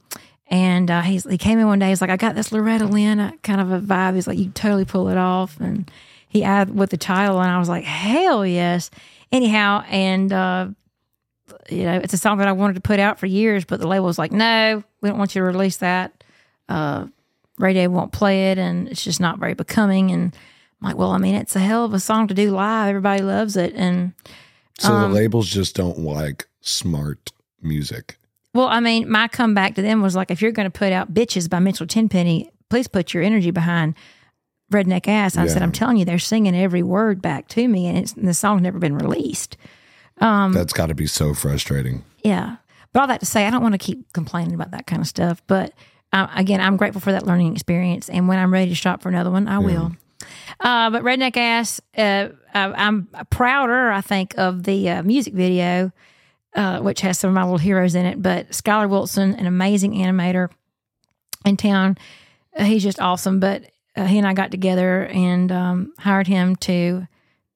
And 0.51 0.91
uh, 0.91 1.03
he's, 1.03 1.25
he 1.25 1.37
came 1.37 1.59
in 1.59 1.67
one 1.67 1.79
day. 1.79 1.91
He's 1.91 2.01
like, 2.01 2.11
I 2.11 2.17
got 2.17 2.35
this 2.35 2.53
Loretta 2.53 2.87
Lynn 2.87 3.21
uh, 3.21 3.33
kind 3.43 3.61
of 3.61 3.71
a 3.71 3.81
vibe. 3.81 4.15
He's 4.15 4.27
like, 4.27 4.39
you 4.39 4.51
totally 4.51 4.87
pull 4.87 5.09
it 5.09 5.19
off. 5.19 5.61
And 5.61 5.91
he 6.29 6.45
added 6.45 6.75
with 6.75 6.91
the 6.91 6.97
title, 6.97 7.41
and 7.41 7.51
I 7.51 7.59
was 7.59 7.69
like, 7.69 7.85
hell 7.85 8.45
yes. 8.45 8.91
Anyhow, 9.33 9.85
and 9.89 10.33
uh, 10.33 10.69
you 11.71 11.85
know, 11.85 11.97
it's 11.97 12.15
a 12.15 12.19
song 12.19 12.39
that 12.39 12.49
I 12.49 12.53
wanted 12.53 12.75
to 12.75 12.81
put 12.81 13.01
out 13.01 13.19
for 13.19 13.27
years, 13.27 13.65
but 13.65 13.81
the 13.81 13.87
label 13.87 14.07
was 14.07 14.19
like, 14.19 14.33
no, 14.33 14.83
we 15.01 15.09
don't 15.09 15.19
want 15.19 15.35
you 15.35 15.41
to 15.41 15.47
release 15.47 15.79
that. 15.79 16.25
Uh, 16.69 17.07
radio 17.59 17.89
won't 17.89 18.13
play 18.13 18.51
it, 18.51 18.59
and 18.59 18.89
it's 18.89 19.03
just 19.03 19.21
not 19.21 19.39
very 19.39 19.55
becoming. 19.55 20.11
And 20.11 20.37
I'm 20.81 20.89
like, 20.89 20.97
well, 20.97 21.11
I 21.11 21.19
mean, 21.19 21.35
it's 21.35 21.57
a 21.57 21.61
hell 21.61 21.85
of 21.85 21.95
a 21.95 22.01
song 22.01 22.29
to 22.29 22.35
do 22.35 22.51
live. 22.51 22.91
Everybody 22.91 23.23
loves 23.23 23.57
it. 23.57 23.75
And 23.75 24.13
so 24.79 24.93
um, 24.93 25.13
the 25.13 25.19
labels 25.19 25.49
just 25.49 25.77
don't 25.77 25.99
like 25.99 26.47
smart 26.61 27.33
music. 27.63 28.18
Well, 28.59 28.67
I 28.67 28.81
mean, 28.81 29.09
my 29.09 29.29
comeback 29.29 29.77
to 29.77 29.83
them 29.83 30.03
was 30.03 30.17
like, 30.17 30.33
if 30.33 30.43
you're 30.43 30.51
going 30.51 30.69
to 30.69 30.77
put 30.77 30.93
out 30.93 31.15
Bitches 31.15 31.49
by 31.49 31.61
Mitchell 31.61 31.87
Tenpenny, 31.87 32.51
please 32.69 32.89
put 32.89 33.15
your 33.15 33.23
energy 33.23 33.53
behind 33.53 33.95
Redneck 34.73 35.07
Ass. 35.07 35.37
I 35.37 35.47
said, 35.47 35.63
I'm 35.63 35.71
telling 35.71 35.97
you, 35.97 36.05
they're 36.05 36.19
singing 36.19 36.57
every 36.57 36.83
word 36.83 37.23
back 37.23 37.47
to 37.51 37.69
me, 37.69 37.87
and, 37.87 37.97
it's, 37.97 38.15
and 38.15 38.27
the 38.27 38.35
song's 38.35 38.63
never 38.63 38.81
been 38.81 38.97
released. 38.97 39.57
Um, 40.21 40.53
That's 40.53 40.73
got 40.73 40.87
to 40.87 40.95
be 40.97 41.07
so 41.07 41.35
frustrating. 41.35 42.05
Yeah. 42.25 42.57
But 42.93 43.01
all 43.01 43.07
that 43.07 43.21
to 43.21 43.27
say, 43.27 43.47
I 43.47 43.51
don't 43.51 43.63
want 43.63 43.75
to 43.75 43.79
keep 43.79 44.13
complaining 44.13 44.55
about 44.55 44.73
that 44.73 44.89
kind 44.89 45.01
of 45.01 45.07
stuff. 45.07 45.41
But 45.47 45.73
uh, 46.13 46.27
again, 46.35 46.61
I'm 46.61 46.77
grateful 46.77 47.01
for 47.01 47.13
that 47.13 47.25
learning 47.25 47.53
experience. 47.53 48.09
And 48.09 48.27
when 48.27 48.41
I'm 48.41 48.53
ready 48.53 48.71
to 48.71 48.75
shop 48.75 49.03
for 49.03 49.09
another 49.09 49.31
one, 49.31 49.47
I 49.47 49.59
will. 49.59 49.93
Uh, 50.59 50.91
but 50.91 51.05
Redneck 51.05 51.37
Ass, 51.37 51.81
uh, 51.97 52.31
I- 52.53 52.73
I'm 52.87 53.07
prouder, 53.31 53.93
I 53.93 54.01
think, 54.01 54.35
of 54.37 54.65
the 54.65 54.91
uh, 54.91 55.03
music 55.05 55.33
video, 55.33 55.93
uh, 56.59 56.81
which 56.81 57.03
has 57.03 57.17
some 57.17 57.29
of 57.29 57.35
my 57.35 57.45
little 57.45 57.59
heroes 57.59 57.95
in 57.95 58.05
it. 58.05 58.21
But 58.21 58.51
Skylar 58.51 58.91
Wilson, 58.91 59.35
an 59.37 59.47
amazing 59.47 59.93
animator 59.93 60.51
in 61.45 61.57
town, 61.57 61.97
uh, 62.57 62.65
he's 62.65 62.83
just 62.83 63.01
awesome. 63.01 63.39
But 63.39 63.71
uh, 63.97 64.07
he 64.07 64.19
and 64.19 64.27
I 64.27 64.35
got 64.35 64.51
together 64.51 65.07
and 65.07 65.53
um, 65.53 65.93
hired 65.99 66.27
him 66.27 66.57
to 66.57 67.07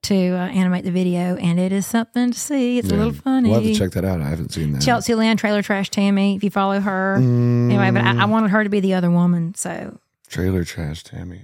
to 0.02 0.14
uh, 0.14 0.48
animate 0.48 0.84
the 0.84 0.90
video, 0.90 1.36
and 1.36 1.58
it 1.58 1.72
is 1.72 1.84
something 1.86 2.30
to 2.32 2.38
see. 2.38 2.78
It's 2.78 2.90
a 2.90 2.94
little 2.94 3.12
funny. 3.12 3.50
We'll 3.50 3.60
have 3.60 3.72
to 3.72 3.78
check 3.78 3.92
that 3.92 4.04
out. 4.04 4.20
I 4.20 4.28
haven't 4.28 4.52
seen 4.52 4.72
that. 4.72 4.82
Chelsea 4.82 5.14
Lynn, 5.14 5.36
Trailer 5.36 5.62
Trash 5.62 5.90
Tammy, 5.90 6.36
if 6.36 6.44
you 6.44 6.50
follow 6.50 6.80
her. 6.80 7.16
Anyway, 7.16 7.90
but 7.90 8.02
I, 8.02 8.22
I 8.22 8.24
wanted 8.26 8.50
her 8.50 8.62
to 8.62 8.70
be 8.70 8.80
the 8.80 8.94
other 8.94 9.10
woman. 9.10 9.54
So 9.54 9.98
Trailer 10.28 10.64
Trash 10.64 11.02
Tammy. 11.02 11.42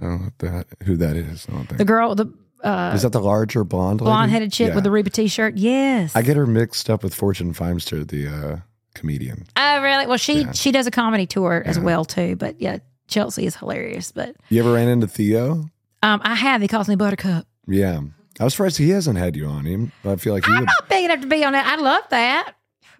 I 0.00 0.04
don't 0.04 0.20
know 0.20 0.30
that, 0.38 0.66
who 0.84 0.96
that 0.96 1.16
is. 1.16 1.46
I 1.48 1.52
don't 1.52 1.66
think. 1.66 1.78
the 1.78 1.84
girl, 1.84 2.14
the 2.14 2.32
uh, 2.66 2.92
is 2.94 3.02
that 3.02 3.12
the 3.12 3.20
larger 3.20 3.64
blonde 3.64 4.00
blonde 4.00 4.30
headed 4.30 4.52
chick 4.52 4.68
Yeah. 4.68 4.74
with 4.74 4.84
the 4.84 4.90
Reba 4.90 5.10
t 5.10 5.28
shirt. 5.28 5.56
Yes. 5.56 6.14
I 6.16 6.22
get 6.22 6.36
her 6.36 6.46
mixed 6.46 6.90
up 6.90 7.02
with 7.02 7.14
Fortune 7.14 7.54
Feimster, 7.54 8.06
the 8.06 8.26
uh, 8.28 8.56
comedian. 8.94 9.46
oh, 9.56 9.80
really? 9.82 10.06
Well, 10.06 10.16
she 10.18 10.42
Yeah. 10.42 10.52
she 10.52 10.72
does 10.72 10.86
a 10.86 10.90
comedy 10.90 11.26
tour 11.26 11.62
as 11.64 11.78
well, 11.78 12.04
too. 12.04 12.36
But 12.36 12.60
yeah, 12.60 12.78
Chelsea 13.08 13.46
is 13.46 13.56
hilarious. 13.56 14.12
But 14.12 14.36
You 14.48 14.60
ever 14.60 14.72
ran 14.72 14.88
into 14.88 15.06
Theo? 15.06 15.68
um, 16.02 16.20
I 16.24 16.34
have. 16.34 16.60
He 16.62 16.68
calls 16.68 16.88
me 16.88 16.96
Buttercup. 16.96 17.46
Yeah. 17.66 18.00
I 18.38 18.44
was 18.44 18.52
surprised 18.54 18.76
he 18.78 18.90
hasn't 18.90 19.16
had 19.18 19.34
you 19.36 19.46
on 19.46 19.64
him. 19.64 19.92
I 20.04 20.16
feel 20.16 20.34
like 20.34 20.44
he 20.44 20.52
I'm 20.52 20.60
would. 20.60 20.66
not 20.66 20.88
big 20.90 21.04
enough 21.06 21.20
to 21.22 21.26
be 21.26 21.42
on 21.44 21.54
it. 21.54 21.64
I 21.66 21.76
love 21.76 22.02
that. 22.10 22.52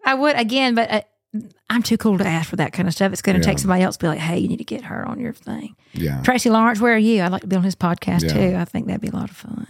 I 0.05 0.15
would, 0.15 0.35
again, 0.37 0.75
but 0.75 0.91
uh, 0.91 1.01
I'm 1.69 1.83
too 1.83 1.97
cool 1.97 2.17
to 2.19 2.27
ask 2.27 2.49
for 2.51 2.57
that 2.57 2.73
kind 2.73 2.87
of 2.87 2.95
stuff. 2.95 3.13
It's 3.13 3.23
going 3.23 3.39
to 3.39 3.45
take 3.45 3.59
somebody 3.59 3.83
else 3.83 3.97
to 3.97 4.05
be 4.05 4.09
like, 4.09 4.21
hey, 4.21 4.39
you 4.39 4.47
need 4.49 4.59
to 4.59 4.65
get 4.65 4.85
her 4.85 5.07
on 5.07 5.19
your 5.19 5.33
thing. 5.33 5.75
Yeah. 5.93 6.23
Tracy 6.23 6.49
Lawrence, 6.49 6.81
where 6.81 6.95
are 6.95 6.99
you? 6.99 7.23
I'd 7.23 7.33
like 7.33 7.41
to 7.43 7.49
be 7.49 7.57
on 7.57 7.65
his 7.65 7.75
podcast, 7.75 8.23
Yeah. 8.23 8.51
too. 8.53 8.57
I 8.57 8.65
think 8.65 8.87
that'd 8.87 9.01
be 9.01 9.09
a 9.09 9.13
lot 9.17 9.31
of 9.31 9.37
fun. 9.37 9.67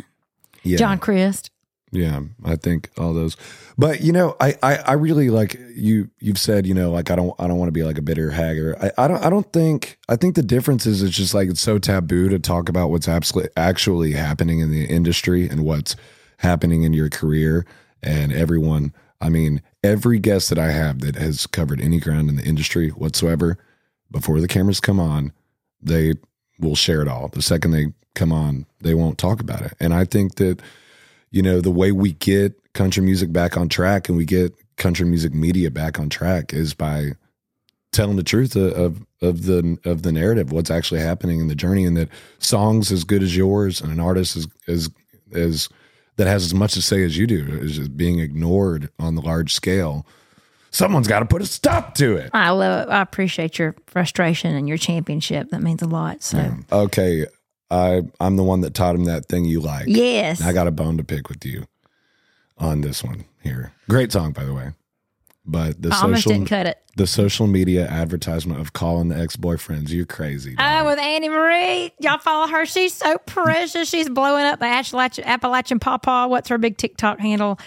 Yeah. 0.63 0.77
John 0.77 0.99
Crist. 0.99 1.51
Yeah, 1.93 2.21
I 2.45 2.57
think 2.57 2.91
all 2.99 3.15
those. 3.15 3.37
But 3.79 4.01
you 4.03 4.13
know, 4.13 4.37
I, 4.41 4.57
I, 4.63 4.75
I 4.77 4.93
really 4.95 5.31
like 5.31 5.55
you. 5.75 6.11
You've 6.19 6.37
said 6.39 6.67
you 6.67 6.75
know 6.75 6.91
like 6.91 7.11
I 7.13 7.17
don't 7.17 7.33
I 7.39 7.47
don't 7.47 7.59
want 7.59 7.69
to 7.69 7.73
be 7.73 7.85
like 7.85 7.97
a 7.97 8.03
bitter 8.03 8.33
hagger. 8.33 8.77
I, 8.83 9.05
I 9.05 9.09
don't 9.09 9.25
I 9.25 9.31
don't 9.31 9.51
think 9.53 9.97
I 10.09 10.17
think 10.17 10.35
the 10.35 10.43
difference 10.43 10.85
is 10.85 11.01
it's 11.03 11.17
just 11.17 11.33
like 11.33 11.49
it's 11.49 11.61
so 11.61 11.79
taboo 11.79 12.29
to 12.29 12.41
talk 12.41 12.69
about 12.69 12.91
what's 12.91 13.07
absolutely 13.09 13.51
actually 13.57 14.13
happening 14.13 14.59
in 14.59 14.73
the 14.73 14.85
industry 14.85 15.49
and 15.49 15.65
what's 15.65 15.95
happening 16.39 16.83
in 16.83 16.93
your 16.93 17.09
career. 17.09 17.65
And 18.03 18.33
everyone 18.33 18.93
I 19.21 19.29
mean, 19.29 19.63
every 19.83 20.19
guest 20.19 20.49
that 20.51 20.59
I 20.59 20.71
have 20.71 21.01
that 21.01 21.17
has 21.17 21.47
covered 21.47 21.81
any 21.81 21.99
ground 21.99 22.29
in 22.29 22.37
the 22.37 22.45
industry 22.45 22.91
whatsoever, 22.91 23.59
before 24.11 24.41
the 24.41 24.49
cameras 24.49 24.81
come 24.81 25.01
on, 25.01 25.33
they 25.83 26.15
will 26.59 26.77
share 26.77 27.03
it 27.03 27.09
all. 27.09 27.29
The 27.29 27.43
second 27.43 27.71
they 27.73 27.87
come 28.15 28.33
on, 28.33 28.67
they 28.81 28.95
won't 28.95 29.19
talk 29.19 29.41
about 29.41 29.63
it. 29.63 29.75
And 29.81 29.93
I 29.95 30.05
think 30.05 30.37
that, 30.37 30.61
you 31.31 31.43
know, 31.43 31.61
the 31.61 31.71
way 31.71 31.93
we 31.93 32.13
get 32.13 32.55
country 32.73 33.03
music 33.03 33.33
back 33.33 33.57
on 33.57 33.69
track 33.69 34.09
and 34.09 34.17
we 34.17 34.25
get 34.25 34.55
country 34.77 35.07
music 35.07 35.33
media 35.35 35.71
back 35.71 35.99
on 35.99 36.09
track 36.09 36.53
is 36.53 36.75
by 36.75 37.13
telling 37.93 38.17
the 38.17 38.23
truth 38.23 38.57
of 38.57 39.05
of 39.23 39.45
the 39.45 39.79
of 39.85 40.03
the 40.03 40.13
narrative, 40.13 40.53
what's 40.53 40.71
actually 40.71 41.01
happening 41.01 41.41
in 41.41 41.49
the 41.49 41.55
journey, 41.55 41.85
and 41.85 41.97
that 41.97 42.11
songs 42.39 42.93
as 42.93 43.05
good 43.05 43.23
as 43.23 43.37
yours 43.37 43.81
and 43.81 43.91
an 43.93 44.01
artist 44.01 44.37
as 44.37 44.47
as 44.69 44.91
as 45.33 45.69
that 46.17 46.27
has 46.27 46.45
as 46.45 46.55
much 46.55 46.75
to 46.75 46.83
say 46.83 47.03
as 47.05 47.17
you 47.19 47.27
do 47.27 47.47
is 47.61 47.77
just 47.77 47.97
being 47.97 48.19
ignored 48.21 48.91
on 48.99 49.15
the 49.15 49.23
large 49.23 49.53
scale. 49.53 50.07
Someone's 50.71 51.09
got 51.09 51.21
to 51.21 51.25
put 51.27 51.41
a 51.43 51.47
stop 51.47 51.95
to 51.97 52.17
it. 52.17 52.31
I 52.35 52.51
love. 52.51 52.89
I 52.91 53.01
appreciate 53.01 53.59
your 53.59 53.75
frustration 53.87 54.55
and 54.55 54.69
your 54.69 54.77
championship. 54.77 55.51
That 55.51 55.63
means 55.63 55.81
a 55.83 55.87
lot. 55.87 56.23
So 56.23 56.55
Okay, 56.71 57.27
I 57.71 58.03
I'm 58.21 58.37
the 58.37 58.43
one 58.43 58.61
that 58.63 58.75
taught 58.75 58.95
him 58.95 59.05
that 59.05 59.27
thing 59.27 59.45
you 59.45 59.61
like. 59.61 59.87
yes, 59.89 60.43
I 60.43 60.53
got 60.53 60.67
a 60.67 60.71
bone 60.71 60.97
to 60.99 61.05
pick 61.05 61.29
with 61.29 61.45
you 61.47 61.67
on 62.59 62.81
this 62.83 63.03
one 63.03 63.25
here. 63.43 63.73
Great 63.89 64.13
song, 64.13 64.33
by 64.33 64.45
the 64.45 64.53
way. 64.55 64.73
But 65.49 65.81
the 65.81 65.91
I 65.91 66.01
social 66.01 66.33
didn't 66.33 66.49
cut 66.49 66.67
it. 66.67 66.79
the 66.97 67.07
social 67.07 67.47
media 67.47 67.87
advertisement 67.87 68.61
of 68.61 68.73
calling 68.73 69.09
the 69.09 69.17
ex 69.19 69.37
boyfriends, 69.37 69.91
you're 69.91 70.05
crazy. 70.07 70.57
Oh, 70.59 70.85
with 70.87 70.99
Annie 70.99 71.29
Marie, 71.29 71.93
y'all 72.01 72.19
follow 72.19 72.49
her. 72.49 72.67
She's 72.67 72.93
so 72.95 73.17
precious. 73.27 73.89
She's 73.89 74.09
blowing 74.09 74.45
up 74.45 74.59
the 74.59 74.67
Appalachian, 74.67 75.25
Appalachian 75.25 75.79
Pawpaw. 75.79 76.27
What's 76.27 76.49
her 76.49 76.59
big 76.59 76.77
TikTok 76.79 77.21
handle? 77.21 77.61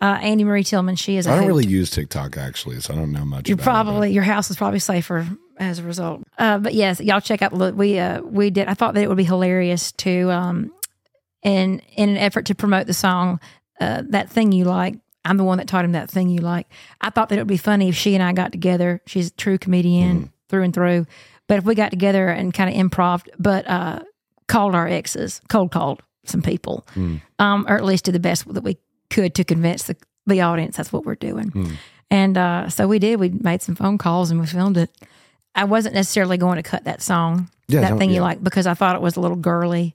Uh, 0.00 0.18
Annie 0.20 0.44
Marie 0.44 0.64
Tillman. 0.64 0.96
She 0.96 1.16
is. 1.16 1.26
a 1.26 1.30
I 1.30 1.34
don't 1.34 1.44
hoot. 1.44 1.48
really 1.48 1.66
use 1.66 1.90
TikTok 1.90 2.36
actually, 2.38 2.80
so 2.80 2.94
I 2.94 2.96
don't 2.96 3.12
know 3.12 3.24
much. 3.24 3.48
You're 3.48 3.54
about 3.56 3.62
it, 3.62 3.64
probably 3.64 4.12
your 4.12 4.22
house 4.24 4.50
is 4.50 4.56
probably 4.56 4.78
safer 4.78 5.26
as 5.58 5.78
a 5.78 5.82
result. 5.82 6.22
Uh, 6.38 6.58
but 6.58 6.72
yes, 6.74 7.00
y'all 7.00 7.20
check 7.20 7.42
out. 7.42 7.52
Look, 7.52 7.76
we 7.76 7.98
uh, 7.98 8.20
we 8.22 8.50
did. 8.50 8.68
I 8.68 8.74
thought 8.74 8.94
that 8.94 9.02
it 9.02 9.08
would 9.08 9.16
be 9.16 9.24
hilarious 9.24 9.92
to, 9.92 10.30
um, 10.30 10.72
in 11.42 11.80
in 11.96 12.08
an 12.10 12.16
effort 12.16 12.46
to 12.46 12.54
promote 12.54 12.86
the 12.86 12.94
song, 12.94 13.40
uh, 13.80 14.02
that 14.08 14.30
thing 14.30 14.52
you 14.52 14.64
like. 14.64 14.96
I'm 15.26 15.36
the 15.36 15.44
one 15.44 15.58
that 15.58 15.66
taught 15.68 15.84
him 15.84 15.92
that 15.92 16.10
thing 16.10 16.28
you 16.30 16.40
like. 16.40 16.66
I 17.00 17.10
thought 17.10 17.28
that 17.28 17.36
it 17.36 17.40
would 17.42 17.48
be 17.48 17.56
funny 17.56 17.88
if 17.88 17.96
she 17.96 18.14
and 18.14 18.22
I 18.22 18.32
got 18.32 18.52
together. 18.52 19.02
She's 19.06 19.28
a 19.28 19.32
true 19.32 19.58
comedian 19.58 20.32
through 20.48 20.62
and 20.62 20.72
through. 20.72 21.06
But 21.48 21.58
if 21.58 21.64
we 21.64 21.74
got 21.74 21.90
together 21.90 22.28
and 22.28 22.54
kind 22.54 22.70
of 22.70 22.76
improv, 22.76 23.26
but 23.38 23.66
uh, 23.68 24.00
called 24.48 24.74
our 24.74 24.86
exes, 24.88 25.40
cold 25.48 25.70
called 25.72 26.00
some 26.24 26.42
people, 26.42 26.86
um, 27.38 27.66
or 27.68 27.76
at 27.76 27.84
least 27.84 28.04
did 28.06 28.14
the 28.14 28.20
best 28.20 28.52
that 28.52 28.64
we 28.64 28.78
could 29.10 29.34
to 29.34 29.44
convince 29.44 29.84
the, 29.84 29.96
the 30.26 30.40
audience 30.40 30.76
that's 30.76 30.92
what 30.92 31.04
we're 31.04 31.14
doing. 31.14 31.50
And 32.10 32.38
uh, 32.38 32.68
so 32.68 32.86
we 32.88 32.98
did. 32.98 33.18
We 33.20 33.28
made 33.30 33.62
some 33.62 33.74
phone 33.74 33.98
calls 33.98 34.30
and 34.30 34.40
we 34.40 34.46
filmed 34.46 34.76
it. 34.76 34.90
I 35.54 35.64
wasn't 35.64 35.94
necessarily 35.94 36.36
going 36.36 36.56
to 36.56 36.62
cut 36.62 36.84
that 36.84 37.00
song, 37.02 37.48
Yeah, 37.68 37.80
that 37.82 37.98
thing 37.98 38.10
you 38.10 38.20
like, 38.20 38.42
because 38.44 38.66
I 38.66 38.74
thought 38.74 38.94
it 38.94 39.02
was 39.02 39.16
a 39.16 39.20
little 39.20 39.36
girly 39.36 39.94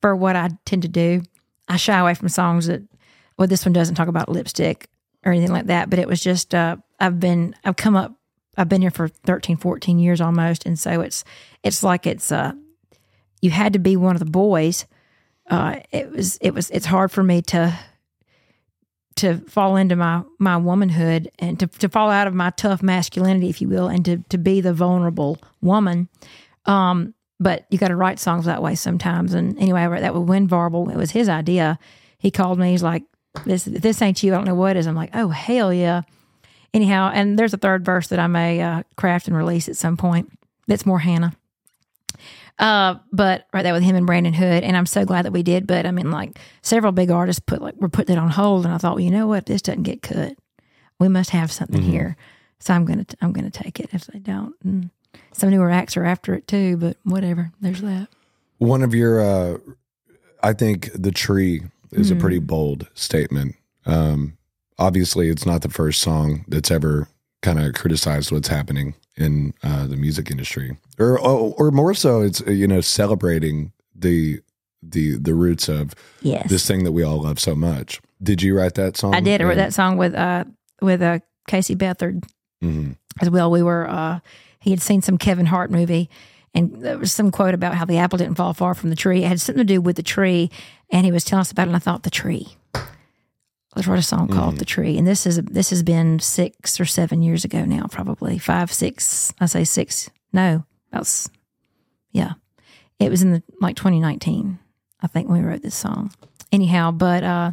for 0.00 0.16
what 0.16 0.34
I 0.36 0.50
tend 0.64 0.82
to 0.82 0.88
do. 0.88 1.22
I 1.68 1.76
shy 1.76 1.98
away 1.98 2.14
from 2.14 2.28
songs 2.28 2.66
that, 2.66 2.82
well, 3.38 3.48
this 3.48 3.64
one 3.64 3.72
doesn't 3.72 3.94
talk 3.94 4.08
about 4.08 4.28
lipstick 4.28 4.88
or 5.24 5.32
anything 5.32 5.52
like 5.52 5.66
that, 5.66 5.90
but 5.90 5.98
it 5.98 6.08
was 6.08 6.20
just, 6.20 6.54
uh, 6.54 6.76
I've 7.00 7.18
been, 7.18 7.54
I've 7.64 7.76
come 7.76 7.96
up, 7.96 8.14
I've 8.56 8.68
been 8.68 8.82
here 8.82 8.90
for 8.90 9.08
13, 9.08 9.56
14 9.56 9.98
years 9.98 10.20
almost. 10.20 10.66
And 10.66 10.78
so 10.78 11.00
it's, 11.00 11.24
it's 11.62 11.82
like 11.82 12.06
it's, 12.06 12.30
uh, 12.30 12.52
you 13.40 13.50
had 13.50 13.72
to 13.72 13.78
be 13.78 13.96
one 13.96 14.14
of 14.14 14.20
the 14.20 14.30
boys. 14.30 14.86
Uh, 15.50 15.80
it 15.90 16.10
was, 16.10 16.36
it 16.38 16.52
was, 16.52 16.70
it's 16.70 16.86
hard 16.86 17.10
for 17.10 17.22
me 17.22 17.42
to, 17.42 17.76
to 19.16 19.38
fall 19.48 19.76
into 19.76 19.96
my 19.96 20.22
my 20.38 20.56
womanhood 20.56 21.30
and 21.38 21.60
to, 21.60 21.66
to 21.66 21.88
fall 21.88 22.10
out 22.10 22.26
of 22.26 22.34
my 22.34 22.50
tough 22.50 22.82
masculinity, 22.82 23.48
if 23.48 23.60
you 23.60 23.68
will, 23.68 23.86
and 23.86 24.04
to 24.04 24.18
to 24.28 24.38
be 24.38 24.60
the 24.60 24.74
vulnerable 24.74 25.38
woman. 25.60 26.08
Um, 26.66 27.14
but 27.40 27.66
you 27.70 27.78
got 27.78 27.88
to 27.88 27.96
write 27.96 28.18
songs 28.18 28.46
that 28.46 28.62
way 28.62 28.74
sometimes. 28.74 29.34
And 29.34 29.58
anyway, 29.58 29.82
I 29.82 29.86
wrote 29.86 30.00
that 30.00 30.14
with 30.14 30.28
Wynn 30.28 30.48
Varble. 30.48 30.90
It 30.90 30.96
was 30.96 31.10
his 31.10 31.28
idea. 31.28 31.78
He 32.18 32.30
called 32.30 32.58
me. 32.58 32.70
He's 32.70 32.82
like, 32.82 33.02
"This 33.44 33.64
this 33.64 34.00
ain't 34.02 34.22
you. 34.22 34.32
I 34.32 34.36
don't 34.36 34.46
know 34.46 34.54
what 34.54 34.76
is." 34.76 34.86
I'm 34.86 34.94
like, 34.94 35.10
"Oh 35.14 35.28
hell 35.28 35.72
yeah!" 35.72 36.02
Anyhow, 36.72 37.10
and 37.14 37.38
there's 37.38 37.54
a 37.54 37.58
third 37.58 37.84
verse 37.84 38.08
that 38.08 38.18
I 38.18 38.26
may 38.26 38.60
uh, 38.60 38.82
craft 38.96 39.28
and 39.28 39.36
release 39.36 39.68
at 39.68 39.76
some 39.76 39.96
point. 39.96 40.36
That's 40.66 40.86
more 40.86 40.98
Hannah. 40.98 41.34
Uh, 42.58 42.96
but 43.12 43.46
right 43.52 43.62
there 43.62 43.72
with 43.72 43.82
him 43.82 43.96
and 43.96 44.06
Brandon 44.06 44.32
Hood, 44.32 44.62
and 44.62 44.76
I'm 44.76 44.86
so 44.86 45.04
glad 45.04 45.24
that 45.24 45.32
we 45.32 45.42
did. 45.42 45.66
But 45.66 45.86
I 45.86 45.90
mean, 45.90 46.10
like 46.10 46.38
several 46.62 46.92
big 46.92 47.10
artists 47.10 47.40
put 47.44 47.60
like 47.60 47.74
were 47.80 47.88
putting 47.88 48.16
it 48.16 48.18
on 48.18 48.30
hold, 48.30 48.64
and 48.64 48.74
I 48.74 48.78
thought, 48.78 48.94
well, 48.94 49.04
you 49.04 49.10
know 49.10 49.26
what, 49.26 49.38
if 49.38 49.44
this 49.46 49.62
doesn't 49.62 49.82
get 49.82 50.02
cut, 50.02 50.36
we 50.98 51.08
must 51.08 51.30
have 51.30 51.50
something 51.50 51.82
here. 51.82 52.16
So 52.60 52.72
I'm 52.74 52.84
gonna 52.84 53.06
I'm 53.20 53.32
gonna 53.32 53.50
take 53.50 53.80
it 53.80 53.90
if 53.92 54.06
they 54.06 54.18
don't. 54.18 54.54
And 54.62 54.90
some 55.32 55.50
newer 55.50 55.70
acts 55.70 55.96
are 55.96 56.04
after 56.04 56.34
it 56.34 56.46
too, 56.46 56.76
but 56.76 56.96
whatever. 57.04 57.50
There's 57.60 57.82
that. 57.82 58.08
One 58.58 58.82
of 58.82 58.94
your, 58.94 59.20
uh, 59.20 59.58
I 60.42 60.52
think 60.52 60.90
the 60.94 61.10
tree 61.10 61.62
is 61.94 62.08
Mm-hmm. 62.10 62.18
a 62.18 62.20
pretty 62.20 62.38
bold 62.38 62.86
statement. 62.94 63.54
Um, 63.86 64.36
obviously, 64.78 65.28
it's 65.28 65.46
not 65.46 65.62
the 65.62 65.68
first 65.70 66.00
song 66.00 66.44
that's 66.48 66.70
ever 66.70 67.08
kind 67.42 67.58
of 67.60 67.74
criticized 67.74 68.32
what's 68.32 68.48
happening 68.48 68.94
in 69.16 69.54
uh, 69.62 69.86
the 69.86 69.96
music 69.96 70.30
industry, 70.30 70.76
or, 70.98 71.18
or 71.20 71.54
or 71.58 71.70
more 71.70 71.94
so, 71.94 72.20
it's 72.22 72.42
uh, 72.46 72.50
you 72.50 72.66
know 72.66 72.80
celebrating 72.80 73.72
the 73.94 74.40
the 74.82 75.16
the 75.18 75.34
roots 75.34 75.68
of 75.68 75.94
Yes, 76.22 76.48
this 76.48 76.66
thing 76.66 76.84
that 76.84 76.92
we 76.92 77.02
all 77.02 77.22
love 77.22 77.38
so 77.38 77.54
much. 77.54 78.00
Did 78.22 78.42
you 78.42 78.56
write 78.58 78.74
that 78.74 78.96
song? 78.96 79.14
I 79.14 79.20
did. 79.20 79.40
I 79.40 79.44
wrote 79.44 79.56
that 79.56 79.72
song 79.74 79.96
with 79.98 80.14
uh 80.14 80.44
with 80.82 81.00
uh 81.02 81.20
Casey 81.46 81.76
Beathard 81.76 82.24
Mhm. 82.62 82.96
as 83.20 83.30
well. 83.30 83.50
We 83.50 83.62
were 83.62 83.88
uh 83.88 84.18
he 84.60 84.70
had 84.70 84.80
seen 84.82 85.00
some 85.02 85.18
Kevin 85.18 85.46
Hart 85.46 85.70
movie 85.70 86.08
and 86.54 86.82
there 86.82 86.98
was 86.98 87.12
some 87.12 87.30
quote 87.30 87.54
about 87.54 87.74
how 87.74 87.84
the 87.84 87.98
apple 87.98 88.18
didn't 88.18 88.36
fall 88.36 88.54
far 88.54 88.74
from 88.74 88.90
the 88.90 88.96
tree. 88.96 89.24
It 89.24 89.28
had 89.28 89.40
something 89.40 89.66
to 89.66 89.74
do 89.74 89.80
with 89.80 89.96
the 89.96 90.02
tree 90.02 90.50
and 90.90 91.04
he 91.04 91.12
was 91.12 91.24
telling 91.24 91.40
us 91.40 91.50
about 91.50 91.64
it 91.64 91.70
and 91.70 91.76
I 91.76 91.80
thought 91.80 92.04
the 92.04 92.10
tree. 92.10 92.48
Let's 93.74 93.88
write 93.88 93.98
a 93.98 94.02
song 94.02 94.28
called 94.28 94.58
The 94.58 94.64
Tree. 94.64 94.96
And 94.96 95.04
this 95.04 95.26
is 95.26 95.42
this 95.42 95.70
has 95.70 95.82
been 95.82 96.20
six 96.20 96.78
or 96.78 96.84
seven 96.84 97.22
years 97.22 97.44
ago 97.44 97.64
now, 97.64 97.86
probably. 97.90 98.38
Five, 98.38 98.72
six, 98.72 99.34
I 99.40 99.46
say 99.46 99.64
six. 99.64 100.08
No, 100.32 100.64
that's 100.92 101.28
yeah. 102.12 102.34
It 103.00 103.10
was 103.10 103.22
in 103.22 103.32
the 103.32 103.42
like 103.60 103.74
twenty 103.74 103.98
nineteen, 103.98 104.60
I 105.00 105.08
think, 105.08 105.28
when 105.28 105.42
we 105.42 105.48
wrote 105.48 105.62
this 105.62 105.74
song. 105.74 106.12
Anyhow, 106.52 106.92
but 106.92 107.24
uh 107.24 107.50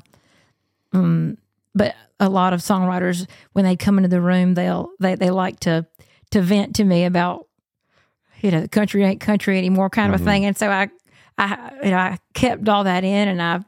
but 0.93 1.95
a 2.19 2.29
lot 2.29 2.53
of 2.53 2.59
songwriters 2.59 3.27
when 3.53 3.65
they 3.65 3.75
come 3.75 3.97
into 3.97 4.09
the 4.09 4.21
room 4.21 4.53
they'll 4.53 4.91
they, 4.99 5.15
they 5.15 5.31
like 5.31 5.59
to 5.61 5.87
to 6.29 6.41
vent 6.41 6.75
to 6.75 6.83
me 6.83 7.05
about 7.05 7.47
you 8.43 8.51
know 8.51 8.61
the 8.61 8.67
country 8.67 9.03
ain't 9.03 9.19
country 9.21 9.57
anymore 9.57 9.89
kind 9.89 10.13
of 10.13 10.19
a 10.21 10.23
thing 10.25 10.45
and 10.45 10.57
so 10.57 10.69
i 10.69 10.89
i 11.37 11.71
you 11.83 11.91
know 11.91 11.97
i 11.97 12.17
kept 12.33 12.67
all 12.69 12.83
that 12.83 13.03
in 13.03 13.27
and 13.27 13.41
i 13.41 13.59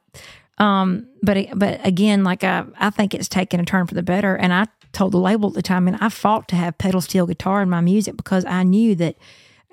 um 0.57 1.07
but 1.21 1.47
but 1.55 1.79
again 1.85 2.23
like 2.23 2.43
i 2.43 2.63
i 2.79 2.89
think 2.89 3.13
it's 3.13 3.27
taken 3.29 3.59
a 3.59 3.65
turn 3.65 3.87
for 3.87 3.95
the 3.95 4.03
better 4.03 4.35
and 4.35 4.53
i 4.53 4.65
told 4.91 5.11
the 5.11 5.17
label 5.17 5.49
at 5.49 5.55
the 5.55 5.61
time 5.61 5.87
and 5.87 5.97
i 6.01 6.09
fought 6.09 6.47
to 6.47 6.55
have 6.55 6.77
pedal 6.77 7.01
steel 7.01 7.25
guitar 7.25 7.61
in 7.61 7.69
my 7.69 7.81
music 7.81 8.15
because 8.17 8.45
i 8.45 8.63
knew 8.63 8.95
that 8.95 9.15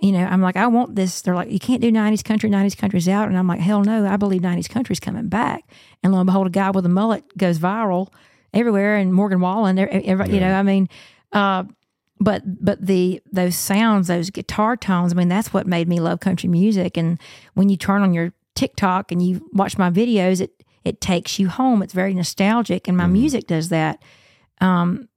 you 0.03 0.13
know, 0.13 0.25
I'm 0.25 0.41
like, 0.41 0.57
I 0.57 0.67
want 0.67 0.97
this. 0.97 1.21
They're 1.21 1.35
like, 1.35 1.51
you 1.51 1.59
can't 1.59 1.83
do 1.83 1.93
90s 1.93 2.25
country, 2.25 2.49
90s 2.49 2.75
country's 2.75 3.07
out. 3.07 3.29
And 3.29 3.37
I'm 3.37 3.47
like, 3.47 3.61
hell 3.61 3.83
no, 3.85 4.07
I 4.07 4.17
believe 4.17 4.41
90s 4.41 4.67
country's 4.67 4.99
coming 4.99 5.29
back. 5.29 5.63
And 6.03 6.11
lo 6.11 6.21
and 6.21 6.27
behold, 6.27 6.47
a 6.47 6.49
guy 6.49 6.71
with 6.71 6.87
a 6.87 6.89
mullet 6.89 7.37
goes 7.37 7.59
viral 7.59 8.09
everywhere. 8.55 8.97
And 8.97 9.13
Morgan 9.13 9.41
Wallen, 9.41 9.79
every, 9.79 10.03
every- 10.07 10.31
you 10.31 10.41
know, 10.41 10.55
I 10.55 10.63
mean, 10.63 10.89
uh, 11.35 11.65
but 12.21 12.43
but 12.63 12.85
the 12.85 13.23
those 13.33 13.57
sounds, 13.57 14.09
those 14.09 14.31
guitar 14.31 14.77
tones, 14.77 15.13
I 15.13 15.17
mean, 15.17 15.29
that's 15.29 15.53
what 15.53 15.67
made 15.67 15.89
me 15.89 16.01
love 16.01 16.21
country 16.21 16.49
music. 16.49 16.97
And 16.97 17.19
when 17.55 17.71
you 17.71 17.77
turn 17.77 18.03
on 18.03 18.13
your 18.13 18.33
TikTok 18.55 19.11
and 19.11 19.27
you 19.27 19.49
watch 19.53 19.79
my 19.79 19.91
videos, 19.91 20.41
it 20.41 20.63
it 20.85 21.01
takes 21.01 21.39
you 21.39 21.49
home. 21.49 21.83
It's 21.83 21.95
very 21.95 22.15
nostalgic, 22.15 22.87
and 22.87 22.97
my 22.97 23.07
music 23.07 23.47
does 23.47 23.71
that. 23.71 24.03
Um, 24.61 25.09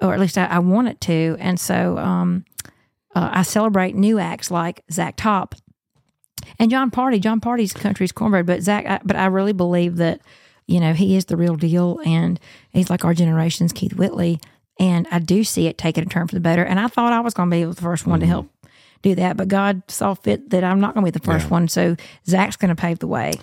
or 0.00 0.14
at 0.14 0.20
least 0.20 0.38
I, 0.38 0.46
I 0.46 0.58
want 0.60 0.88
it 0.88 1.00
to. 1.02 1.36
And 1.38 1.60
so 1.60 1.98
um, 1.98 2.46
uh, 3.14 3.28
I 3.32 3.42
celebrate 3.42 3.94
new 3.94 4.18
acts 4.18 4.50
like 4.50 4.82
Zach 4.90 5.16
Top 5.16 5.54
and 6.58 6.70
Jon 6.70 6.90
Pardi. 6.90 7.20
Jon 7.20 7.38
Pardi's 7.38 7.74
country's 7.74 8.12
cornbread, 8.12 8.46
but 8.46 8.62
Zach, 8.62 8.86
I, 8.86 9.00
but 9.04 9.16
I 9.16 9.26
really 9.26 9.52
believe 9.52 9.96
that 9.96 10.22
you 10.66 10.80
know 10.80 10.94
he 10.94 11.16
is 11.16 11.26
the 11.26 11.36
real 11.36 11.56
deal, 11.56 12.00
and 12.06 12.40
he's 12.70 12.88
like 12.88 13.04
our 13.04 13.12
generation's 13.12 13.74
Keith 13.74 13.94
Whitley. 13.94 14.40
And 14.80 15.06
I 15.12 15.18
do 15.20 15.44
see 15.44 15.66
it 15.68 15.78
taking 15.78 16.02
a 16.02 16.06
turn 16.06 16.26
for 16.26 16.34
the 16.34 16.40
better. 16.40 16.64
And 16.64 16.80
I 16.80 16.88
thought 16.88 17.12
I 17.12 17.20
was 17.20 17.34
going 17.34 17.50
to 17.50 17.56
be 17.56 17.64
the 17.64 17.74
first 17.74 18.06
one 18.06 18.18
to 18.20 18.26
help 18.26 18.48
do 19.02 19.14
that, 19.14 19.36
but 19.36 19.46
God 19.48 19.82
saw 19.88 20.14
fit 20.14 20.50
that 20.50 20.64
I'm 20.64 20.80
not 20.80 20.94
going 20.94 21.04
to 21.04 21.12
be 21.12 21.16
the 21.18 21.24
first 21.24 21.50
one. 21.50 21.68
So 21.68 21.96
Zach's 22.26 22.56
going 22.56 22.74
to 22.74 22.74
pave 22.74 22.98
the 22.98 23.06
way. 23.06 23.34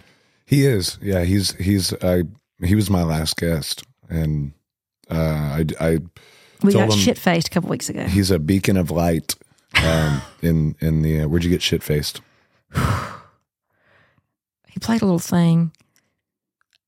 He 0.46 0.66
is. 0.66 0.98
Yeah, 1.02 1.24
he's 1.24 1.52
he's 1.54 1.94
I 2.02 2.24
he 2.64 2.74
was 2.76 2.90
my 2.90 3.04
last 3.04 3.36
guest 3.38 3.84
and 4.10 4.54
uh 5.12 5.16
I 5.60 5.66
I 5.80 6.00
We 6.64 6.74
got 6.74 6.92
shit 6.94 7.18
faced 7.18 7.48
a 7.48 7.52
couple 7.52 7.70
weeks 7.70 7.90
ago. 7.90 8.04
he's 8.06 8.32
a 8.32 8.40
beacon 8.40 8.78
of 8.78 8.90
light 8.90 9.36
um 9.84 10.22
in 10.42 10.76
in 10.80 11.02
the 11.02 11.22
uh, 11.22 11.28
where'd 11.28 11.44
you 11.44 11.50
get 11.50 11.62
shit 11.62 11.84
faced? 11.84 12.22
He 14.70 14.80
played 14.80 15.02
a 15.02 15.06
little 15.06 15.18
thing. 15.18 15.72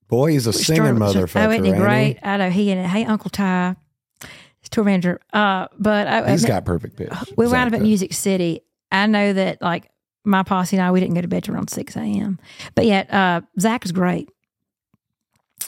Boy, 0.10 0.34
he's 0.34 0.46
a 0.46 0.54
singing 0.54 0.94
motherfucker. 0.94 1.48
Oh, 1.48 1.50
isn't 1.50 1.64
he 1.64 1.72
ain't 1.72 1.80
great? 1.80 2.20
I 2.22 2.38
know 2.38 2.52
he 2.52 2.72
and 2.72 2.86
hey 2.86 3.04
Uncle 3.04 3.32
Ty, 3.32 3.76
tour 4.72 4.84
manager. 4.84 5.20
Uh, 5.34 5.68
but 5.78 6.08
I, 6.08 6.32
He's 6.32 6.46
I- 6.46 6.48
got 6.48 6.66
perfect 6.66 6.96
pitch. 6.98 7.10
we 7.38 7.46
Zach 7.46 7.54
wound 7.54 7.74
up 7.74 7.80
at. 7.80 7.82
Music 7.82 8.14
City. 8.14 8.62
I 8.92 9.06
know 9.08 9.34
that 9.34 9.62
like 9.62 9.90
my 10.26 10.44
posse 10.44 10.76
and 10.78 10.86
I, 10.86 10.92
we 10.92 11.00
didn't 11.00 11.16
go 11.16 11.22
to 11.22 11.28
bed 11.28 11.44
till 11.44 11.56
around 11.56 11.70
six 11.70 11.96
a.m. 11.96 12.40
But 12.76 12.86
yet, 12.86 13.12
uh, 13.14 13.42
Zach 13.60 13.86
is 13.86 13.92
great, 13.92 14.30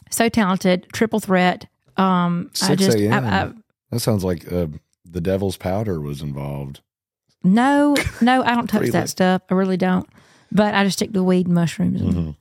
so 0.09 0.29
talented, 0.29 0.87
triple 0.93 1.19
threat. 1.19 1.67
Um, 1.97 2.49
I 2.61 2.75
6 2.75 2.81
just, 2.81 2.97
I, 2.97 3.01
a.m.. 3.01 3.63
That 3.91 3.99
sounds 3.99 4.23
like 4.23 4.51
uh, 4.51 4.67
the 5.05 5.21
devil's 5.21 5.57
powder 5.57 5.99
was 5.99 6.21
involved. 6.21 6.81
no, 7.43 7.95
no, 8.21 8.43
I 8.43 8.55
don't 8.55 8.67
touch 8.67 8.81
Really? 8.81 8.91
that 8.91 9.09
stuff. 9.09 9.41
I 9.49 9.53
really 9.53 9.77
don't. 9.77 10.07
But 10.51 10.73
I 10.75 10.83
just 10.83 10.97
stick 10.97 11.13
to 11.13 11.23
weed 11.23 11.45
and 11.47 11.55
mushrooms 11.55 12.01
and, 12.01 12.13
Mhm. 12.13 12.35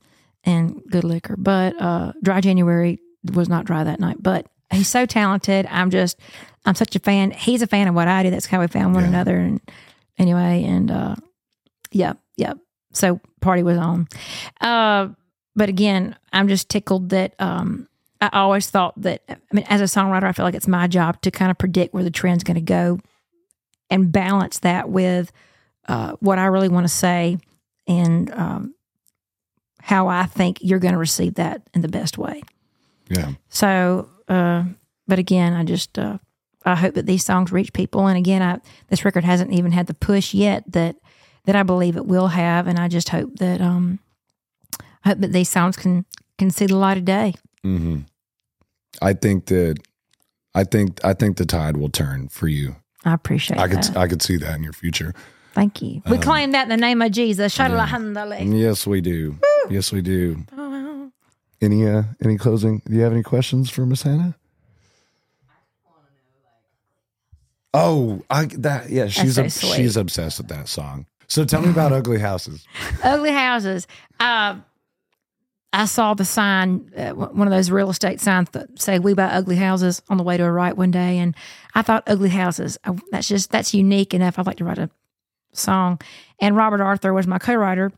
and 0.44 0.82
good 0.90 1.04
liquor. 1.04 1.36
But 1.36 1.80
uh, 1.80 2.12
dry 2.22 2.40
January 2.40 3.00
was 3.34 3.48
not 3.48 3.64
dry 3.66 3.84
that 3.84 4.00
night. 4.00 4.16
But 4.20 4.46
he's 4.72 4.88
so 4.88 5.06
talented. 5.06 5.66
I'm 5.70 5.90
just, 5.90 6.18
I'm 6.64 6.74
such 6.74 6.94
a 6.96 6.98
fan. 6.98 7.30
He's 7.30 7.62
a 7.62 7.66
fan 7.66 7.88
of 7.88 7.94
what 7.94 8.08
I 8.08 8.22
do. 8.22 8.30
That's 8.30 8.46
how 8.46 8.61
we 8.61 8.66
found 8.66 8.94
one 8.94 9.04
Yeah. 9.04 9.08
another. 9.11 9.36
And 9.38 9.61
anyway, 10.18 10.64
and 10.64 10.90
uh, 10.90 11.16
yeah, 11.90 12.14
yeah. 12.36 12.54
So 12.92 13.20
party 13.40 13.62
was 13.62 13.78
on. 13.78 14.08
Uh, 14.61 15.08
but 15.56 15.68
again, 15.68 16.16
I'm 16.32 16.48
just 16.48 16.68
tickled 16.68 17.08
that 17.11 17.34
um, 17.38 17.88
I 18.20 18.28
always 18.32 18.68
thought 18.68 19.00
that. 19.02 19.22
I 19.28 19.36
mean, 19.52 19.64
as 19.68 19.80
a 19.80 19.84
songwriter, 19.84 20.24
I 20.24 20.32
feel 20.32 20.44
like 20.44 20.54
it's 20.54 20.68
my 20.68 20.86
job 20.86 21.20
to 21.22 21.30
kind 21.30 21.50
of 21.50 21.58
predict 21.58 21.94
where 21.94 22.04
the 22.04 22.11
trend's 22.11 22.44
going 22.44 22.54
to 22.56 22.61
go, 22.61 22.98
and 23.88 24.12
balance 24.12 24.58
that 24.61 24.88
with 24.90 25.32
uh, 25.88 26.12
what 26.20 26.38
I 26.38 26.44
really 26.46 26.68
want 26.68 26.84
to 26.84 26.92
say 26.92 27.38
and 27.88 28.30
um, 28.32 28.74
how 29.80 30.06
I 30.08 30.26
think 30.26 30.58
you're 30.61 30.78
going 30.78 30.92
to 30.92 30.98
receive 30.98 31.34
that 31.36 31.62
in 31.74 31.80
the 31.80 31.88
best 31.88 32.18
way. 32.18 32.42
Yeah. 33.08 33.32
So, 33.48 34.08
uh, 34.28 34.64
but 35.08 35.18
again, 35.18 35.54
I 35.54 35.64
just 35.64 35.98
uh, 35.98 36.18
I 36.70 36.76
hope 36.76 36.94
that 36.94 37.06
these 37.06 37.24
songs 37.24 37.52
reach 37.52 37.72
people. 37.72 38.06
And 38.06 38.16
again, 38.16 38.42
I 38.42 38.58
this 38.88 39.04
record 39.04 39.24
hasn't 39.24 39.52
even 39.52 39.72
had 39.72 39.86
the 39.86 39.94
push 39.94 40.34
yet 40.34 40.64
that 40.72 40.96
that 41.44 41.56
I 41.56 41.62
believe 41.62 41.96
it 41.96 42.06
will 42.06 42.28
have. 42.28 42.66
And 42.66 42.78
I 42.78 42.88
just 42.88 43.08
hope 43.08 43.36
that 43.36 43.60
um, 43.60 43.98
I 45.04 45.10
hope 45.10 45.18
that 45.18 45.32
these 45.32 45.48
songs 45.48 45.76
can 45.76 46.04
can 46.38 46.50
see 46.50 46.66
the 46.66 46.76
light 46.76 46.98
of 46.98 47.04
day. 47.04 47.34
Mm-hmm. 47.64 48.00
I 49.02 49.12
think 49.12 49.46
that 49.46 49.78
I 50.54 50.64
think 50.64 51.04
I 51.04 51.14
think 51.14 51.36
the 51.36 51.46
tide 51.46 51.76
will 51.76 51.90
turn 51.90 52.28
for 52.28 52.48
you. 52.48 52.76
I 53.04 53.14
appreciate 53.14 53.58
I 53.58 53.68
could 53.68 53.82
that. 53.82 53.96
I 53.96 54.08
could 54.08 54.22
see 54.22 54.36
that 54.36 54.56
in 54.56 54.62
your 54.62 54.72
future. 54.72 55.14
Thank 55.54 55.82
you. 55.82 56.02
We 56.08 56.18
claim 56.18 56.52
that 56.52 56.64
in 56.64 56.68
the 56.68 56.76
name 56.76 57.02
of 57.02 57.10
Jesus. 57.10 57.52
Shalom. 57.52 58.14
Yes, 58.52 58.86
we 58.86 59.00
do. 59.00 59.36
Yes, 59.68 59.92
we 59.92 60.00
do. 60.00 60.44
Any 61.60 61.86
uh 61.86 62.04
any 62.24 62.38
closing? 62.38 62.82
Do 62.86 62.94
you 62.94 63.02
have 63.02 63.12
any 63.12 63.22
questions 63.22 63.68
for 63.70 63.84
Miss 63.84 64.02
Hannah? 64.02 64.36
Oh, 67.72 68.22
I 68.30 68.46
that 68.58 68.90
yeah, 68.90 69.06
she's 69.08 69.36
so 69.36 69.44
ob- 69.44 69.50
she's 69.50 69.96
obsessed 69.96 70.38
with 70.38 70.48
that 70.48 70.68
song. 70.68 71.06
So 71.28 71.44
tell 71.44 71.62
me 71.62 71.70
about 71.70 71.92
Ugly 71.92 72.18
Houses. 72.18 72.66
Ugly 73.04 73.30
houses. 73.30 73.86
Uh, 74.18 74.56
I 75.72 75.84
saw 75.84 76.14
the 76.14 76.24
sign, 76.24 76.90
uh, 76.96 77.10
one 77.10 77.46
of 77.46 77.52
those 77.52 77.70
real 77.70 77.90
estate 77.90 78.20
signs 78.20 78.50
that 78.50 78.80
say 78.82 78.98
"We 78.98 79.14
buy 79.14 79.26
ugly 79.26 79.54
houses" 79.54 80.02
on 80.08 80.16
the 80.16 80.24
way 80.24 80.36
to 80.36 80.42
a 80.44 80.50
right 80.50 80.76
one 80.76 80.90
day, 80.90 81.18
and 81.18 81.36
I 81.76 81.82
thought 81.82 82.02
ugly 82.08 82.30
houses. 82.30 82.76
uh, 82.82 82.94
That's 83.12 83.28
just 83.28 83.52
that's 83.52 83.72
unique 83.72 84.12
enough. 84.12 84.36
I'd 84.36 84.46
like 84.46 84.56
to 84.56 84.64
write 84.64 84.78
a 84.78 84.90
song. 85.52 86.00
And 86.40 86.56
Robert 86.56 86.80
Arthur 86.80 87.12
was 87.12 87.28
my 87.28 87.38
co-writer 87.38 87.92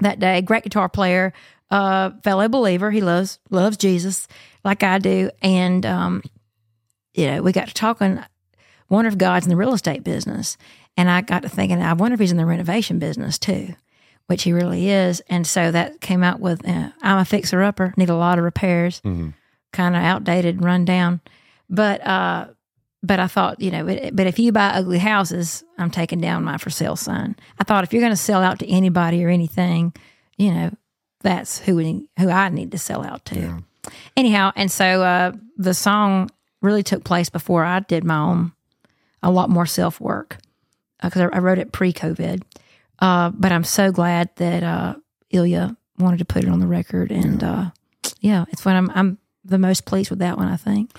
that 0.00 0.18
day. 0.18 0.40
Great 0.40 0.62
guitar 0.64 0.88
player, 0.88 1.34
uh, 1.70 2.12
fellow 2.22 2.48
believer. 2.48 2.90
He 2.90 3.02
loves 3.02 3.38
loves 3.50 3.76
Jesus 3.76 4.26
like 4.64 4.82
I 4.82 4.98
do, 4.98 5.28
and 5.42 5.84
um, 5.84 6.22
you 7.12 7.26
know 7.26 7.42
we 7.42 7.52
got 7.52 7.68
to 7.68 7.74
talking. 7.74 8.24
Wonder 8.88 9.08
if 9.08 9.18
God's 9.18 9.46
in 9.46 9.50
the 9.50 9.56
real 9.56 9.74
estate 9.74 10.04
business, 10.04 10.56
and 10.96 11.10
I 11.10 11.20
got 11.22 11.42
to 11.42 11.48
thinking, 11.48 11.82
I 11.82 11.92
wonder 11.94 12.14
if 12.14 12.20
he's 12.20 12.30
in 12.32 12.36
the 12.38 12.46
renovation 12.46 12.98
business 12.98 13.38
too 13.38 13.74
which 14.26 14.44
he 14.44 14.54
really 14.54 14.88
is. 14.88 15.20
And 15.28 15.46
so 15.46 15.70
that 15.70 16.00
came 16.00 16.22
out 16.22 16.40
with 16.40 16.66
uh, 16.66 16.88
I'm 17.02 17.18
a 17.18 17.26
fixer 17.26 17.62
upper, 17.62 17.92
need 17.98 18.08
a 18.08 18.16
lot 18.16 18.38
of 18.38 18.44
repairs, 18.44 19.02
Mhm. 19.04 19.34
kind 19.70 19.94
of 19.94 20.02
outdated, 20.02 20.64
run 20.64 20.86
down. 20.86 21.20
But 21.68 22.00
uh, 22.06 22.46
but 23.02 23.20
I 23.20 23.26
thought, 23.26 23.60
you 23.60 23.70
know, 23.70 23.84
but, 23.84 24.16
but 24.16 24.26
if 24.26 24.38
you 24.38 24.50
buy 24.50 24.68
ugly 24.70 24.96
houses, 24.96 25.62
I'm 25.76 25.90
taking 25.90 26.22
down 26.22 26.42
my 26.42 26.56
for 26.56 26.70
sale 26.70 26.96
sign. 26.96 27.36
I 27.58 27.64
thought 27.64 27.84
if 27.84 27.92
you're 27.92 28.00
going 28.00 28.14
to 28.14 28.16
sell 28.16 28.42
out 28.42 28.60
to 28.60 28.66
anybody 28.66 29.22
or 29.22 29.28
anything, 29.28 29.92
you 30.38 30.50
know, 30.54 30.70
that's 31.20 31.58
who 31.58 31.76
we, 31.76 32.08
who 32.18 32.30
I 32.30 32.48
need 32.48 32.72
to 32.72 32.78
sell 32.78 33.04
out 33.04 33.26
to. 33.26 33.38
Yeah. 33.38 33.58
Anyhow, 34.16 34.52
and 34.56 34.72
so 34.72 35.02
uh, 35.02 35.32
the 35.58 35.74
song 35.74 36.30
really 36.62 36.82
took 36.82 37.04
place 37.04 37.28
before 37.28 37.62
I 37.62 37.80
did 37.80 38.04
my 38.04 38.16
own 38.16 38.52
a 39.24 39.30
lot 39.30 39.50
more 39.50 39.66
self 39.66 40.00
work 40.00 40.38
because 41.02 41.22
I, 41.22 41.36
I 41.36 41.38
wrote 41.38 41.58
it 41.58 41.72
pre 41.72 41.92
COVID. 41.92 42.42
Uh, 43.00 43.30
but 43.30 43.50
I'm 43.50 43.64
so 43.64 43.90
glad 43.90 44.30
that 44.36 44.62
uh, 44.62 44.94
Ilya 45.30 45.76
wanted 45.98 46.18
to 46.18 46.24
put 46.24 46.44
it 46.44 46.50
on 46.50 46.60
the 46.60 46.66
record, 46.66 47.10
and 47.10 47.42
yeah, 47.42 47.50
uh, 47.50 47.70
yeah 48.20 48.44
it's 48.50 48.64
when 48.64 48.76
I'm 48.76 48.90
I'm 48.94 49.18
the 49.44 49.58
most 49.58 49.84
pleased 49.84 50.10
with 50.10 50.20
that 50.20 50.36
one. 50.36 50.48
I 50.48 50.56
think. 50.56 50.92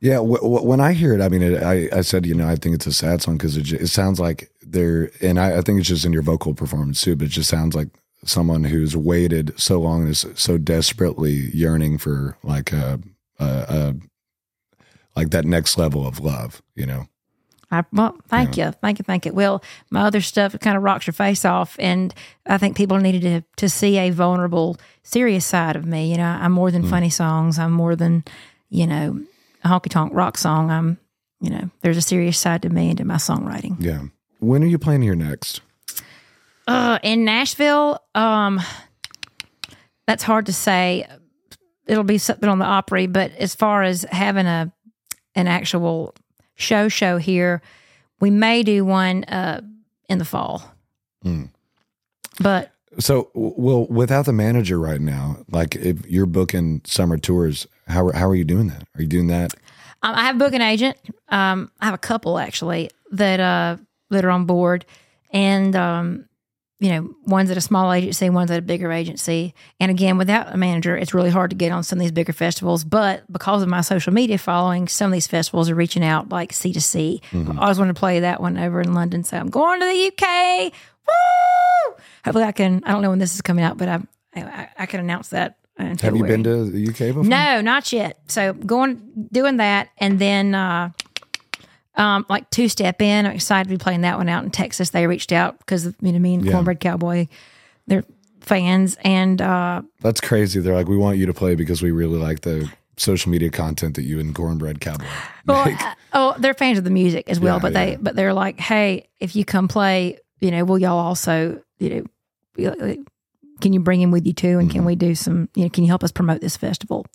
Yeah, 0.00 0.16
w- 0.16 0.36
w- 0.36 0.66
when 0.66 0.80
I 0.80 0.92
hear 0.92 1.14
it, 1.14 1.20
I 1.20 1.28
mean, 1.28 1.42
it, 1.42 1.62
I 1.62 1.88
I 1.92 2.00
said, 2.00 2.26
you 2.26 2.34
know, 2.34 2.48
I 2.48 2.56
think 2.56 2.74
it's 2.74 2.86
a 2.86 2.92
sad 2.92 3.22
song 3.22 3.36
because 3.36 3.56
it, 3.56 3.72
it 3.72 3.88
sounds 3.88 4.18
like 4.20 4.50
they're, 4.62 5.10
and 5.22 5.38
I, 5.38 5.58
I 5.58 5.60
think 5.60 5.78
it's 5.78 5.88
just 5.88 6.04
in 6.04 6.12
your 6.12 6.22
vocal 6.22 6.54
performance 6.54 7.00
too, 7.00 7.16
but 7.16 7.26
it 7.26 7.30
just 7.30 7.48
sounds 7.48 7.74
like 7.74 7.88
someone 8.24 8.64
who's 8.64 8.96
waited 8.96 9.58
so 9.58 9.80
long 9.80 10.02
and 10.02 10.10
is 10.10 10.26
so 10.34 10.58
desperately 10.58 11.50
yearning 11.54 11.98
for 11.98 12.36
like 12.42 12.72
a, 12.72 13.00
a, 13.38 13.44
a 13.44 13.94
like 15.16 15.30
that 15.30 15.44
next 15.44 15.78
level 15.78 16.06
of 16.06 16.20
love, 16.20 16.62
you 16.74 16.86
know. 16.86 17.06
I, 17.74 17.84
well, 17.92 18.16
thank 18.28 18.56
you, 18.56 18.72
thank 18.80 18.98
you, 18.98 19.04
thank 19.04 19.26
you. 19.26 19.32
Well, 19.32 19.62
my 19.90 20.02
other 20.02 20.20
stuff 20.20 20.58
kind 20.60 20.76
of 20.76 20.82
rocks 20.82 21.06
your 21.06 21.14
face 21.14 21.44
off, 21.44 21.76
and 21.78 22.14
I 22.46 22.58
think 22.58 22.76
people 22.76 22.98
needed 22.98 23.22
to 23.22 23.44
to 23.56 23.68
see 23.68 23.98
a 23.98 24.10
vulnerable, 24.10 24.76
serious 25.02 25.44
side 25.44 25.76
of 25.76 25.84
me. 25.86 26.10
You 26.10 26.16
know, 26.16 26.24
I'm 26.24 26.52
more 26.52 26.70
than 26.70 26.84
funny 26.84 27.10
songs. 27.10 27.58
I'm 27.58 27.72
more 27.72 27.96
than, 27.96 28.24
you 28.70 28.86
know, 28.86 29.20
a 29.64 29.68
honky 29.68 29.88
tonk 29.88 30.12
rock 30.14 30.38
song. 30.38 30.70
I'm, 30.70 30.98
you 31.40 31.50
know, 31.50 31.70
there's 31.82 31.96
a 31.96 32.02
serious 32.02 32.38
side 32.38 32.62
to 32.62 32.70
me 32.70 32.90
and 32.90 32.98
to 32.98 33.04
my 33.04 33.16
songwriting. 33.16 33.76
Yeah. 33.78 34.02
When 34.40 34.62
are 34.62 34.66
you 34.66 34.78
playing 34.78 35.02
here 35.02 35.14
next? 35.14 35.60
Uh, 36.66 36.98
in 37.02 37.24
Nashville, 37.24 38.00
um, 38.14 38.60
that's 40.06 40.22
hard 40.22 40.46
to 40.46 40.52
say. 40.52 41.06
It'll 41.86 42.04
be 42.04 42.16
something 42.16 42.48
on 42.48 42.58
the 42.58 42.64
Opry, 42.64 43.06
but 43.06 43.32
as 43.32 43.54
far 43.54 43.82
as 43.82 44.04
having 44.10 44.46
a 44.46 44.72
an 45.34 45.48
actual 45.48 46.14
show 46.54 46.88
show 46.88 47.18
here, 47.18 47.62
we 48.20 48.30
may 48.30 48.62
do 48.62 48.84
one 48.84 49.24
uh, 49.24 49.60
in 50.08 50.18
the 50.18 50.24
fall. 50.24 50.74
Mm. 51.24 51.50
But 52.40 52.72
So, 52.98 53.30
well, 53.34 53.86
without 53.86 54.26
the 54.26 54.32
manager 54.32 54.78
right 54.78 55.00
now, 55.00 55.38
like 55.50 55.76
if 55.76 56.06
you're 56.06 56.26
booking 56.26 56.80
summer 56.84 57.18
tours, 57.18 57.66
how 57.88 58.06
are, 58.06 58.12
how 58.12 58.28
are 58.28 58.34
you 58.34 58.44
doing 58.44 58.68
that? 58.68 58.86
Are 58.96 59.02
you 59.02 59.08
doing 59.08 59.28
that? 59.28 59.54
um, 60.02 60.14
I 60.14 60.24
have 60.24 60.36
a 60.36 60.38
booking 60.38 60.60
agent. 60.60 60.96
Um, 61.30 61.70
I 61.80 61.86
have 61.86 61.94
a 61.94 61.98
couple 61.98 62.38
actually 62.38 62.90
that 63.12 63.40
uh, 63.40 63.78
that 64.10 64.24
are 64.24 64.30
on 64.30 64.44
board, 64.44 64.84
and 65.32 65.74
um, 65.74 66.28
you 66.84 66.90
know, 66.90 67.14
one's 67.24 67.50
at 67.50 67.56
a 67.56 67.62
small 67.62 67.90
agency, 67.94 68.28
one's 68.28 68.50
at 68.50 68.58
a 68.58 68.62
bigger 68.62 68.92
agency. 68.92 69.54
And 69.80 69.90
again, 69.90 70.18
without 70.18 70.52
a 70.52 70.58
manager, 70.58 70.94
it's 70.94 71.14
really 71.14 71.30
hard 71.30 71.48
to 71.48 71.56
get 71.56 71.72
on 71.72 71.82
some 71.82 71.98
of 71.98 72.00
these 72.02 72.12
bigger 72.12 72.34
festivals. 72.34 72.84
But 72.84 73.24
because 73.32 73.62
of 73.62 73.68
my 73.68 73.80
social 73.80 74.12
media 74.12 74.36
following, 74.36 74.86
some 74.86 75.06
of 75.06 75.12
these 75.14 75.26
festivals 75.26 75.70
are 75.70 75.74
reaching 75.74 76.04
out 76.04 76.28
like 76.28 76.52
C2C. 76.52 77.22
I 77.32 77.62
always 77.62 77.78
wanted 77.78 77.94
to 77.94 77.98
play 77.98 78.20
that 78.20 78.38
one 78.38 78.58
over 78.58 78.82
in 78.82 78.92
London, 78.92 79.24
so 79.24 79.38
I'm 79.38 79.48
going 79.48 79.80
to 79.80 79.86
the 79.86 80.12
UK. 80.12 80.72
Woo! 81.08 81.94
Hopefully, 82.26 82.44
I 82.44 82.52
can. 82.52 82.82
I 82.84 82.92
don't 82.92 83.00
know 83.00 83.10
when 83.10 83.18
this 83.18 83.34
is 83.34 83.40
coming 83.40 83.64
out, 83.64 83.78
but 83.78 83.88
I 83.88 84.00
I, 84.36 84.68
I 84.80 84.86
can 84.86 85.00
announce 85.00 85.28
that. 85.30 85.56
in 85.78 85.96
Have 85.98 86.16
you 86.16 86.24
been 86.24 86.44
to 86.44 86.64
the 86.66 86.88
UK 86.88 86.98
before? 86.98 87.24
No, 87.24 87.60
not 87.60 87.92
yet. 87.92 88.18
So 88.28 88.52
going 88.52 89.28
doing 89.32 89.56
that, 89.56 89.88
and 89.98 90.18
then 90.18 90.54
uh, 90.54 90.90
um, 91.96 92.26
like 92.28 92.48
Two 92.50 92.68
Step 92.68 93.00
Inn. 93.02 93.26
I'm 93.26 93.32
excited 93.32 93.68
to 93.70 93.74
be 93.78 93.82
playing 93.82 94.02
that 94.02 94.16
one 94.18 94.28
out 94.28 94.44
in 94.44 94.50
Texas. 94.50 94.90
They 94.90 95.06
reached 95.06 95.32
out 95.32 95.58
because 95.58 95.86
you 96.00 96.12
know 96.12 96.18
me 96.18 96.34
and 96.34 96.44
Yeah. 96.44 96.52
Cornbread 96.52 96.80
Cowboy, 96.80 97.26
they're 97.86 98.04
fans, 98.40 98.96
and 99.02 99.40
uh, 99.40 99.82
That's 100.00 100.20
crazy. 100.20 100.60
They're 100.60 100.74
like, 100.74 100.88
we 100.88 100.96
want 100.96 101.18
you 101.18 101.26
to 101.26 101.34
play 101.34 101.54
because 101.54 101.82
we 101.82 101.90
really 101.90 102.18
like 102.18 102.40
the 102.40 102.70
social 102.96 103.30
media 103.32 103.50
content 103.50 103.96
that 103.96 104.04
you 104.04 104.20
and 104.20 104.34
Cornbread 104.34 104.80
Cowboy 104.80 105.04
well, 105.46 105.68
uh, 105.68 105.94
oh, 106.12 106.34
they're 106.38 106.54
fans 106.54 106.78
of 106.78 106.84
the 106.84 106.90
music 106.90 107.28
as 107.28 107.40
well. 107.40 107.56
Yeah, 107.56 107.60
but 107.62 107.72
yeah. 107.72 107.84
they 107.84 107.96
but 107.96 108.16
they're 108.16 108.32
like, 108.34 108.58
hey, 108.60 109.08
if 109.20 109.34
you 109.36 109.44
come 109.44 109.68
play, 109.68 110.18
you 110.40 110.50
know, 110.50 110.64
will 110.64 110.78
y'all 110.78 110.98
also 110.98 111.60
you 111.78 112.06
know. 112.58 112.96
Can 113.60 113.72
you 113.72 113.80
bring 113.80 114.00
him 114.00 114.10
with 114.10 114.26
you 114.26 114.32
too? 114.32 114.58
And 114.58 114.68
Mm-hmm. 114.68 114.78
can 114.78 114.84
we 114.84 114.94
do 114.96 115.14
some? 115.14 115.48
You 115.54 115.64
know, 115.64 115.70
can 115.70 115.84
you 115.84 115.88
help 115.88 116.04
us 116.04 116.12
promote 116.12 116.40
this 116.40 116.56
festival 116.56 117.06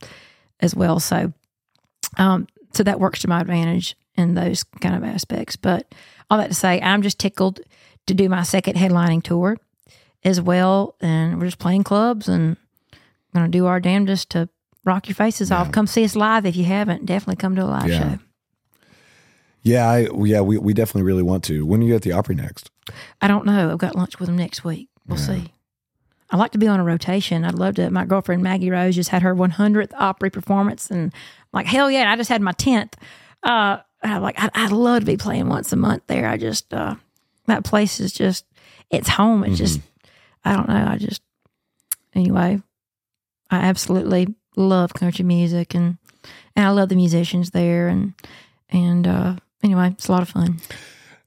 as 0.60 0.74
well? 0.76 1.00
So, 1.00 1.34
um, 2.18 2.48
so 2.74 2.84
that 2.84 3.00
works 3.00 3.20
to 3.22 3.28
my 3.28 3.42
advantage 3.42 3.96
in 4.16 4.34
those 4.36 4.64
kind 4.64 4.96
of 4.96 5.04
aspects. 5.04 5.56
But 5.56 5.94
all 6.30 6.38
that 6.38 6.48
to 6.50 6.54
say, 6.54 6.82
I'm 6.82 7.02
just 7.02 7.20
tickled 7.20 7.60
to 8.08 8.14
do 8.14 8.30
my 8.30 8.44
second 8.44 8.76
headlining 8.76 9.24
tour 9.24 9.58
as 10.24 10.42
well, 10.42 10.96
and 11.00 11.40
we're 11.40 11.46
just 11.46 11.60
playing 11.60 11.84
clubs 11.84 12.28
and 12.28 12.58
going 13.34 13.46
to 13.46 13.58
do 13.58 13.66
our 13.68 13.80
damnedest 13.80 14.32
to 14.32 14.50
rock 14.86 15.08
your 15.08 15.16
faces 15.16 15.52
off. 15.52 15.72
Come 15.72 15.88
see 15.88 16.04
us 16.04 16.16
live 16.16 16.46
if 16.46 16.56
you 16.56 16.64
haven't. 16.66 17.06
Definitely 17.06 17.36
come 17.38 17.56
to 17.56 17.64
a 17.64 17.66
live 17.66 17.88
Yeah. 17.88 18.00
show. 18.16 18.20
Yeah, 19.62 19.90
I, 19.90 20.08
yeah, 20.24 20.42
we, 20.42 20.58
we 20.58 20.74
definitely 20.74 21.04
really 21.04 21.22
want 21.24 21.44
to. 21.46 21.66
When 21.66 21.82
are 21.82 21.86
you 21.86 21.96
at 21.96 22.02
the 22.02 22.14
Opry 22.14 22.34
next? 22.36 22.72
I 23.22 23.28
don't 23.28 23.46
know. 23.46 23.72
I've 23.72 23.78
got 23.78 23.96
lunch 23.96 24.18
with 24.20 24.28
them 24.28 24.38
next 24.38 24.64
week. 24.64 24.88
We'll 25.06 25.18
see. 25.18 25.54
I 26.32 26.38
like 26.38 26.52
to 26.52 26.58
be 26.58 26.68
on 26.68 26.80
a 26.80 26.84
rotation. 26.84 27.44
I'd 27.44 27.56
love 27.56 27.76
to. 27.76 27.90
My 27.90 28.06
girlfriend 28.06 28.42
Maggie 28.42 28.70
Rose 28.70 28.96
just 28.96 29.10
had 29.10 29.22
her 29.22 29.36
100th 29.36 29.92
Opry 29.96 30.30
performance, 30.30 30.90
and 30.90 31.12
I'm 31.14 31.48
like 31.52 31.66
hell 31.66 31.90
yeah! 31.92 32.12
I 32.12 32.16
just 32.16 32.30
had 32.30 32.42
my 32.42 32.52
10th. 32.54 32.94
Uh, 33.44 33.78
I'm 34.02 34.22
like 34.22 34.40
I'd, 34.40 34.52
I'd 34.54 34.72
love 34.72 35.02
to 35.02 35.06
be 35.06 35.18
playing 35.18 35.50
once 35.50 35.72
a 35.72 35.76
month 35.76 36.04
there. 36.08 36.28
I 36.28 36.38
just 36.38 36.74
uh, 36.74 36.96
that 37.48 37.64
place 37.64 38.00
is 38.00 38.12
just 38.14 38.46
it's 38.90 39.10
home. 39.10 39.44
It's 39.44 39.58
just 39.58 39.82
I 40.44 40.56
don't 40.56 40.70
know. 40.70 40.88
I 40.90 40.98
just 40.98 41.22
anyway. 42.14 42.62
I 43.52 43.58
absolutely 43.58 44.36
love 44.56 44.94
country 44.94 45.26
music, 45.26 45.74
and 45.74 45.98
and 46.56 46.66
I 46.66 46.70
love 46.70 46.90
the 46.90 46.96
musicians 46.96 47.52
there, 47.52 47.88
and 47.88 48.14
and 48.70 49.08
uh, 49.08 49.36
anyway, 49.64 49.90
it's 49.92 50.08
a 50.08 50.12
lot 50.12 50.22
of 50.22 50.30
fun. 50.30 50.60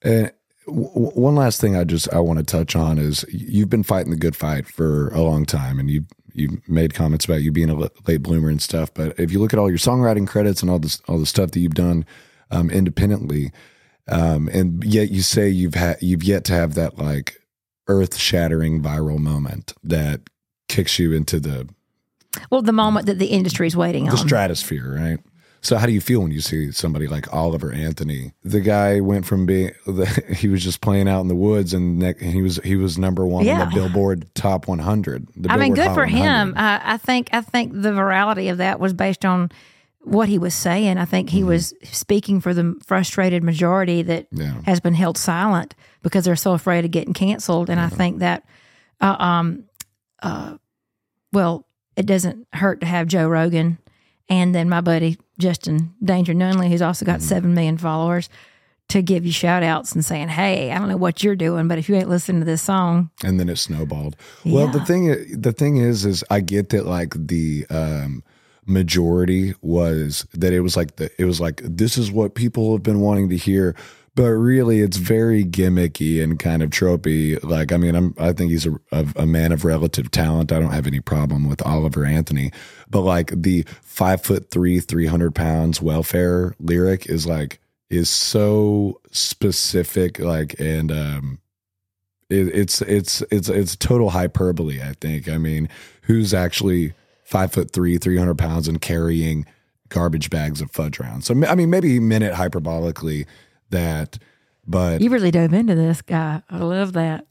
And 0.03 0.31
w- 0.67 0.89
w- 0.89 1.11
one 1.11 1.35
last 1.35 1.61
thing 1.61 1.77
I 1.77 1.85
just 1.85 2.13
I 2.13 2.21
want 2.21 2.39
to 2.39 2.45
touch 2.45 2.77
on 2.77 2.99
is 2.99 3.25
you've 3.29 3.71
been 3.71 3.83
fighting 3.83 4.11
the 4.11 4.17
good 4.17 4.37
fight 4.37 4.67
for 4.67 5.09
a 5.09 5.21
long 5.21 5.45
time, 5.45 5.79
and 5.81 5.91
you 5.91 6.05
you 6.33 6.63
made 6.69 6.95
comments 6.95 7.25
about 7.25 7.43
you 7.43 7.53
being 7.53 7.71
a 7.71 7.91
late 8.07 8.23
bloomer 8.23 8.49
and 8.49 8.63
stuff. 8.63 8.93
But 8.95 9.19
if 9.19 9.33
you 9.33 9.41
look 9.41 9.53
at 9.53 9.59
all 9.59 9.69
your 9.69 9.79
songwriting 9.79 10.27
credits 10.27 10.63
and 10.63 10.71
all 10.71 10.79
this 10.79 11.01
all 11.09 11.19
the 11.19 11.27
stuff 11.27 11.51
that 11.51 11.61
you've 11.61 11.75
done 11.75 12.07
um, 12.53 12.71
independently, 12.71 13.51
um, 14.09 14.49
and 14.49 14.85
yet 14.85 15.11
you 15.11 15.23
say 15.23 15.49
you've 15.49 15.75
had 15.75 15.97
you've 16.01 16.23
yet 16.23 16.45
to 16.45 16.53
have 16.53 16.75
that 16.75 16.99
like 16.99 17.37
earth 17.89 18.17
shattering 18.17 18.81
viral 18.81 19.19
moment 19.19 19.75
that 19.83 20.21
kicks 20.69 20.99
you 20.99 21.13
into 21.13 21.41
the 21.41 21.69
Well, 22.51 22.63
the 22.63 22.73
moment 22.73 23.07
that 23.07 23.19
the 23.19 23.27
industry 23.27 23.67
is 23.67 23.77
waiting 23.77 24.05
the 24.05 24.11
on. 24.11 24.17
The 24.17 24.23
stratosphere, 24.23 24.95
right? 24.95 25.19
So 25.65 25.77
how 25.77 25.87
do 25.87 25.93
you 25.93 26.01
feel 26.01 26.21
when 26.21 26.33
you 26.33 26.41
see 26.41 26.73
somebody 26.73 27.07
like 27.07 27.33
Oliver 27.33 27.73
Anthony? 27.73 28.33
The 28.43 28.61
guy 28.61 29.01
went 29.01 29.27
from 29.27 29.47
being 29.47 29.71
he 30.37 30.49
was 30.49 30.65
just 30.65 30.81
playing 30.81 31.09
out 31.09 31.21
in 31.21 31.29
the 31.29 31.37
woods, 31.37 31.73
and 31.73 32.03
he 32.21 32.43
was 32.43 32.57
he 32.65 32.75
was 32.75 32.99
number 32.99 33.25
one 33.25 33.49
on 33.49 33.59
the 33.69 33.75
Billboard 33.75 34.27
Top 34.35 34.67
100. 34.67 35.29
The 35.37 35.53
I 35.53 35.57
mean, 35.57 35.75
good 35.75 35.87
Hot 35.87 35.95
for 35.95 36.01
100. 36.01 36.19
him. 36.19 36.55
Uh, 36.57 36.81
I 36.83 36.97
think 36.97 37.29
I 37.33 37.43
think 37.43 37.73
the 37.75 37.91
virality 37.91 38.51
of 38.51 38.59
that 38.59 38.81
was 38.81 38.93
based 38.93 39.25
on 39.25 39.53
what 40.05 40.29
he 40.29 40.39
was 40.39 40.55
saying. 40.55 40.99
I 40.99 41.05
think 41.05 41.31
he 41.31 41.39
Mm-hmm. 41.41 41.49
was 41.49 41.75
speaking 41.85 42.41
for 42.41 42.53
the 42.55 42.77
frustrated 42.85 43.43
majority 43.45 44.03
that 44.03 44.27
Yeah. 44.33 44.61
has 44.65 44.81
been 44.81 44.95
held 44.95 45.17
silent 45.19 45.75
because 46.03 46.25
they're 46.25 46.37
so 46.37 46.53
afraid 46.53 46.85
of 46.85 46.91
getting 46.91 47.15
canceled. 47.15 47.71
And 47.71 47.81
I 47.81 47.89
think 47.89 48.19
that, 48.19 48.45
uh, 49.01 49.17
um, 49.19 49.65
uh, 50.23 50.57
well, 51.33 51.67
it 51.97 52.07
doesn't 52.07 52.47
hurt 52.53 52.81
to 52.81 52.87
have 52.87 53.07
Joe 53.07 53.29
Rogan 53.29 53.79
and 54.29 54.55
then 54.55 54.69
my 54.69 54.81
buddy 54.81 55.19
Justin 55.39 55.95
Danger 56.03 56.35
Nunley, 56.35 56.69
who's 56.69 56.83
also 56.83 57.05
Mm-hmm. 57.05 57.13
got 57.15 57.23
seven 57.23 57.55
million 57.55 57.79
followers. 57.79 58.29
To 58.89 59.01
give 59.01 59.25
you 59.25 59.33
shout 59.33 59.63
outs 59.63 59.93
and 59.95 60.05
saying, 60.05 60.29
Hey, 60.29 60.71
I 60.71 60.79
don't 60.79 60.89
know 60.89 60.99
what 60.99 61.23
you're 61.23 61.37
doing, 61.37 61.67
but 61.67 61.79
if 61.79 61.89
you 61.89 61.95
ain't 61.95 62.11
listening 62.11 62.41
to 62.43 62.45
this 62.45 62.61
song, 62.61 63.09
and 63.25 63.41
then 63.41 63.49
it 63.49 63.57
snowballed. 63.57 64.17
Well, 64.45 64.67
the 64.69 64.85
thing 64.85 65.41
the 65.41 65.53
thing 65.53 65.79
is, 65.79 66.05
is 66.05 66.23
I 66.29 66.41
get 66.41 66.69
that 66.71 66.85
like 66.85 67.15
the 67.17 67.65
um, 67.71 68.23
majority 68.67 69.55
was 69.61 70.27
that 70.35 70.53
it 70.53 70.61
was 70.61 70.77
like 70.77 70.97
the 70.97 71.11
it 71.19 71.25
was 71.25 71.41
like 71.41 71.61
this 71.65 71.99
is 71.99 72.11
what 72.13 72.35
people 72.35 72.73
have 72.73 72.83
been 72.83 73.01
wanting 73.01 73.29
to 73.29 73.37
hear, 73.37 73.75
but 74.15 74.29
really 74.29 74.81
it's 74.81 74.97
very 74.97 75.45
gimmicky 75.45 76.23
and 76.23 76.39
kind 76.39 76.63
of 76.63 76.71
tropey. 76.71 77.43
Like 77.43 77.73
I 77.73 77.77
mean, 77.77 77.95
I'm 77.95 78.15
I 78.19 78.33
think 78.33 78.51
he's 78.51 78.67
a, 78.67 79.07
a, 79.17 79.27
man 79.27 79.53
of 79.53 79.65
relative 79.65 80.11
talent. 80.11 80.53
I 80.53 80.61
don't 80.61 80.73
have 80.73 80.87
any 80.87 81.01
problem 81.01 81.49
with 81.49 81.65
Oliver 81.67 82.05
Anthony, 82.05 82.53
but 82.89 83.01
like 83.01 83.33
the 83.35 83.65
five 83.83 84.23
foot 84.23 84.51
three, 84.51 84.81
three 84.81 85.07
hundred 85.07 85.35
pounds 85.35 85.83
welfare 85.83 86.55
lyric 86.61 87.07
is 87.07 87.27
like 87.27 87.61
is 87.91 88.09
so 88.09 89.01
specific, 89.11 90.19
like 90.19 90.59
and 90.59 90.93
um 90.93 91.39
it, 92.31 92.49
it's 92.49 92.81
it's 92.83 93.23
it's 93.31 93.49
it's 93.49 93.77
total 93.77 94.11
hyperbole. 94.11 94.81
I 94.83 94.95
think. 95.01 95.29
I 95.29 95.39
mean, 95.39 95.69
who's 96.03 96.33
actually 96.33 96.95
five 97.33 97.53
foot 97.53 97.73
three, 97.73 97.99
three 97.99 98.19
hundred 98.19 98.37
pounds, 98.39 98.69
and 98.69 98.81
carrying 98.81 99.47
garbage 99.89 100.31
bags 100.31 100.61
of 100.61 100.71
fudge 100.71 101.01
around. 101.01 101.23
So 101.23 101.35
I 101.49 101.55
mean, 101.55 101.71
maybe 101.71 101.89
he 101.89 101.99
meant 101.99 102.23
it 102.23 102.35
hyperbolically 102.35 103.27
that, 103.71 104.19
but 104.67 105.01
you 105.01 105.11
really 105.11 105.31
dove 105.31 105.53
into 105.53 105.75
this 105.75 106.03
guy. 106.03 106.43
I 106.49 106.59
love 106.59 106.93
that. 106.93 107.27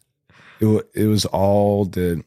it, 0.59 0.89
it 0.93 1.05
was 1.05 1.25
all 1.25 1.85
the 1.85 2.23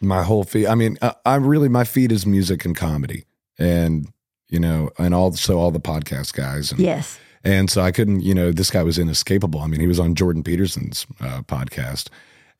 my 0.00 0.22
whole 0.22 0.44
feed. 0.44 0.66
I 0.66 0.74
mean, 0.74 0.98
I, 1.00 1.14
I'm 1.24 1.46
really 1.46 1.68
my 1.68 1.84
feed 1.84 2.12
is 2.12 2.26
music 2.26 2.64
and 2.64 2.76
comedy, 2.76 3.24
and 3.58 4.06
you 4.48 4.60
know, 4.60 4.90
and 4.98 5.14
also 5.14 5.58
all 5.58 5.70
the 5.70 5.80
podcast 5.80 6.34
guys. 6.34 6.70
And, 6.70 6.80
Yes. 6.80 7.18
And 7.46 7.68
so 7.68 7.82
I 7.82 7.92
couldn't, 7.92 8.20
you 8.20 8.34
know, 8.34 8.52
this 8.52 8.70
guy 8.70 8.82
was 8.82 8.98
inescapable. 8.98 9.60
I 9.60 9.66
mean, 9.66 9.80
he 9.80 9.86
was 9.86 10.00
on 10.00 10.14
Jordan 10.14 10.42
Peterson's 10.42 11.06
uh, 11.20 11.42
podcast, 11.42 12.08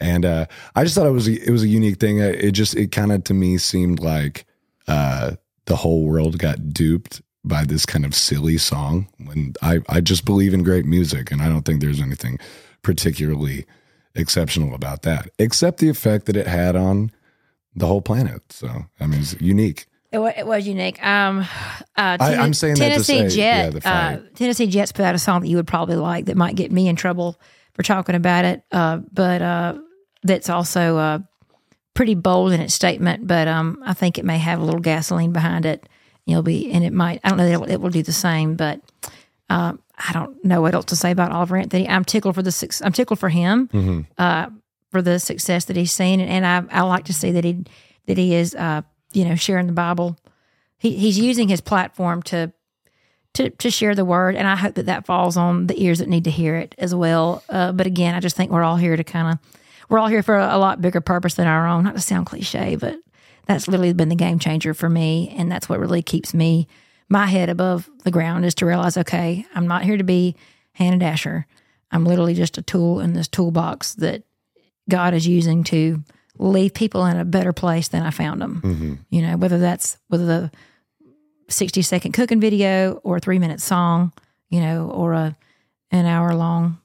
and 0.04 0.24
uh, 0.24 0.46
I 0.76 0.84
just 0.84 0.94
thought 0.94 1.06
it 1.06 1.12
was 1.12 1.28
a, 1.28 1.32
it 1.48 1.50
was 1.50 1.62
a 1.62 1.68
unique 1.68 1.98
thing. 1.98 2.20
Uh, 2.20 2.26
It 2.46 2.52
just 2.52 2.74
it 2.76 2.92
kind 2.92 3.10
of 3.12 3.24
to 3.24 3.34
me 3.34 3.58
seemed 3.58 4.00
like 4.00 4.44
uh, 4.86 5.32
the 5.66 5.76
whole 5.76 6.04
world 6.04 6.38
got 6.38 6.72
duped 6.72 7.22
by 7.44 7.64
this 7.64 7.84
kind 7.86 8.04
of 8.04 8.14
silly 8.14 8.58
song. 8.58 9.06
When 9.26 9.54
I 9.62 9.80
I 9.88 10.00
just 10.00 10.24
believe 10.24 10.52
in 10.54 10.62
great 10.62 10.84
music, 10.86 11.30
and 11.32 11.40
I 11.42 11.48
don't 11.48 11.62
think 11.64 11.80
there's 11.80 12.00
anything 12.00 12.38
particularly 12.82 13.64
exceptional 14.14 14.74
about 14.74 15.02
that, 15.02 15.28
except 15.38 15.78
the 15.78 15.88
effect 15.88 16.26
that 16.26 16.36
it 16.36 16.46
had 16.46 16.76
on 16.76 17.10
the 17.74 17.86
whole 17.86 18.02
planet. 18.02 18.42
So 18.50 18.68
I 19.00 19.06
mean, 19.06 19.20
it's 19.20 19.34
unique. 19.40 19.86
It 20.12 20.18
was, 20.18 20.32
it 20.36 20.46
was 20.46 20.66
unique. 20.66 21.04
Um, 21.04 21.40
uh, 21.96 22.16
I- 22.20 22.30
Ten- 22.30 22.40
I'm 22.40 22.54
saying 22.54 22.74
that 22.76 22.84
to 22.88 22.90
Tennessee 23.04 23.28
say, 23.30 23.36
Jet. 23.36 23.74
yeah, 23.84 23.90
uh. 23.90 24.20
Tennessee 24.34 24.66
Jets 24.68 24.92
put 24.92 25.04
out 25.04 25.14
a 25.14 25.18
song 25.18 25.40
that 25.40 25.48
you 25.48 25.56
would 25.56 25.66
probably 25.66 25.96
like 25.96 26.26
that 26.26 26.36
might 26.36 26.54
get 26.56 26.70
me 26.70 26.88
in 26.88 26.94
trouble 26.96 27.40
for 27.72 27.82
talking 27.82 28.14
about 28.14 28.44
it. 28.44 28.62
Uh, 28.70 28.98
but 29.12 29.42
uh, 29.42 29.74
that's 30.24 30.48
also 30.50 30.96
uh, 30.96 31.18
pretty 31.94 32.14
bold 32.14 32.52
in 32.52 32.60
its 32.60 32.74
statement. 32.74 33.26
But 33.26 33.46
um, 33.46 33.80
I 33.86 33.94
think 33.94 34.18
it 34.18 34.24
may 34.24 34.38
have 34.38 34.60
a 34.60 34.64
little 34.64 34.80
gasoline 34.80 35.32
behind 35.32 35.66
it. 35.66 35.88
You'll 36.26 36.42
be, 36.42 36.72
and 36.72 36.82
it 36.82 36.92
might. 36.92 37.20
I 37.22 37.28
don't 37.28 37.38
know 37.38 37.46
that 37.46 37.52
it 37.52 37.60
will, 37.60 37.70
it 37.70 37.80
will 37.80 37.90
do 37.90 38.02
the 38.02 38.12
same, 38.12 38.56
but 38.56 38.80
uh, 39.50 39.74
I 39.96 40.12
don't 40.12 40.42
know 40.44 40.60
what 40.62 40.74
else 40.74 40.86
to 40.86 40.96
say 40.96 41.10
about 41.10 41.32
Oliver 41.32 41.56
Anthony. 41.56 41.88
I'm 41.88 42.04
tickled 42.04 42.34
for 42.34 42.42
the 42.42 42.80
I'm 42.82 42.92
tickled 42.92 43.18
for 43.18 43.28
him 43.28 43.68
uh, 44.18 44.48
for 44.90 45.02
the 45.02 45.18
success 45.18 45.66
that 45.66 45.76
he's 45.76 45.92
seen, 45.92 46.20
and, 46.20 46.30
and 46.30 46.46
I 46.46 46.78
I 46.78 46.82
like 46.82 47.04
to 47.04 47.12
see 47.12 47.30
that 47.32 47.44
he 47.44 47.64
that 48.06 48.16
he 48.16 48.34
is 48.34 48.54
uh, 48.54 48.82
you 49.12 49.24
know 49.24 49.34
sharing 49.34 49.66
the 49.66 49.72
Bible. 49.72 50.16
He 50.78 50.96
he's 50.96 51.18
using 51.18 51.48
his 51.48 51.60
platform 51.60 52.22
to 52.24 52.52
to 53.34 53.50
to 53.50 53.70
share 53.70 53.94
the 53.94 54.04
word, 54.04 54.34
and 54.34 54.48
I 54.48 54.56
hope 54.56 54.74
that 54.74 54.86
that 54.86 55.04
falls 55.04 55.36
on 55.36 55.66
the 55.66 55.80
ears 55.82 55.98
that 55.98 56.08
need 56.08 56.24
to 56.24 56.30
hear 56.30 56.56
it 56.56 56.74
as 56.78 56.94
well. 56.94 57.42
Uh, 57.48 57.72
but 57.72 57.86
again, 57.86 58.14
I 58.14 58.20
just 58.20 58.36
think 58.36 58.50
we're 58.50 58.62
all 58.62 58.76
here 58.76 58.96
to 58.96 59.04
kind 59.04 59.32
of 59.32 59.38
we're 59.88 59.98
all 59.98 60.08
here 60.08 60.22
for 60.22 60.36
a, 60.36 60.56
a 60.56 60.58
lot 60.58 60.80
bigger 60.80 61.00
purpose 61.00 61.34
than 61.34 61.46
our 61.46 61.66
own. 61.66 61.84
Not 61.84 61.94
to 61.94 62.00
sound 62.00 62.26
cliche, 62.26 62.76
but 62.76 62.96
that's 63.46 63.68
literally 63.68 63.92
been 63.92 64.08
the 64.08 64.14
game 64.14 64.38
changer 64.38 64.74
for 64.74 64.88
me, 64.88 65.34
and 65.36 65.50
that's 65.50 65.68
what 65.68 65.80
really 65.80 66.02
keeps 66.02 66.34
me 66.34 66.66
my 67.08 67.26
head 67.26 67.48
above 67.48 67.88
the 68.02 68.10
ground 68.10 68.44
is 68.44 68.54
to 68.56 68.66
realize, 68.66 68.96
okay, 68.96 69.46
I'm 69.54 69.68
not 69.68 69.84
here 69.84 69.96
to 69.96 70.04
be 70.04 70.36
Hannah 70.72 70.98
Dasher. 70.98 71.46
I'm 71.90 72.04
literally 72.04 72.34
just 72.34 72.58
a 72.58 72.62
tool 72.62 73.00
in 73.00 73.12
this 73.12 73.28
toolbox 73.28 73.94
that 73.96 74.24
God 74.88 75.14
is 75.14 75.26
using 75.26 75.64
to 75.64 76.02
leave 76.38 76.74
people 76.74 77.06
in 77.06 77.16
a 77.16 77.24
better 77.24 77.52
place 77.52 77.88
than 77.88 78.02
I 78.02 78.10
found 78.10 78.40
them. 78.40 78.60
Mm-hmm. 78.64 78.94
You 79.10 79.22
know, 79.22 79.36
whether 79.36 79.58
that's 79.58 79.98
whether 80.08 80.24
a 80.28 80.50
60 81.48 81.82
second 81.82 82.12
cooking 82.12 82.40
video 82.40 82.94
or 83.04 83.18
a 83.18 83.20
three 83.20 83.38
minute 83.38 83.60
song, 83.60 84.12
you 84.48 84.60
know, 84.60 84.90
or 84.90 85.12
a 85.12 85.36
an 85.90 86.06
hour 86.06 86.34
long 86.34 86.80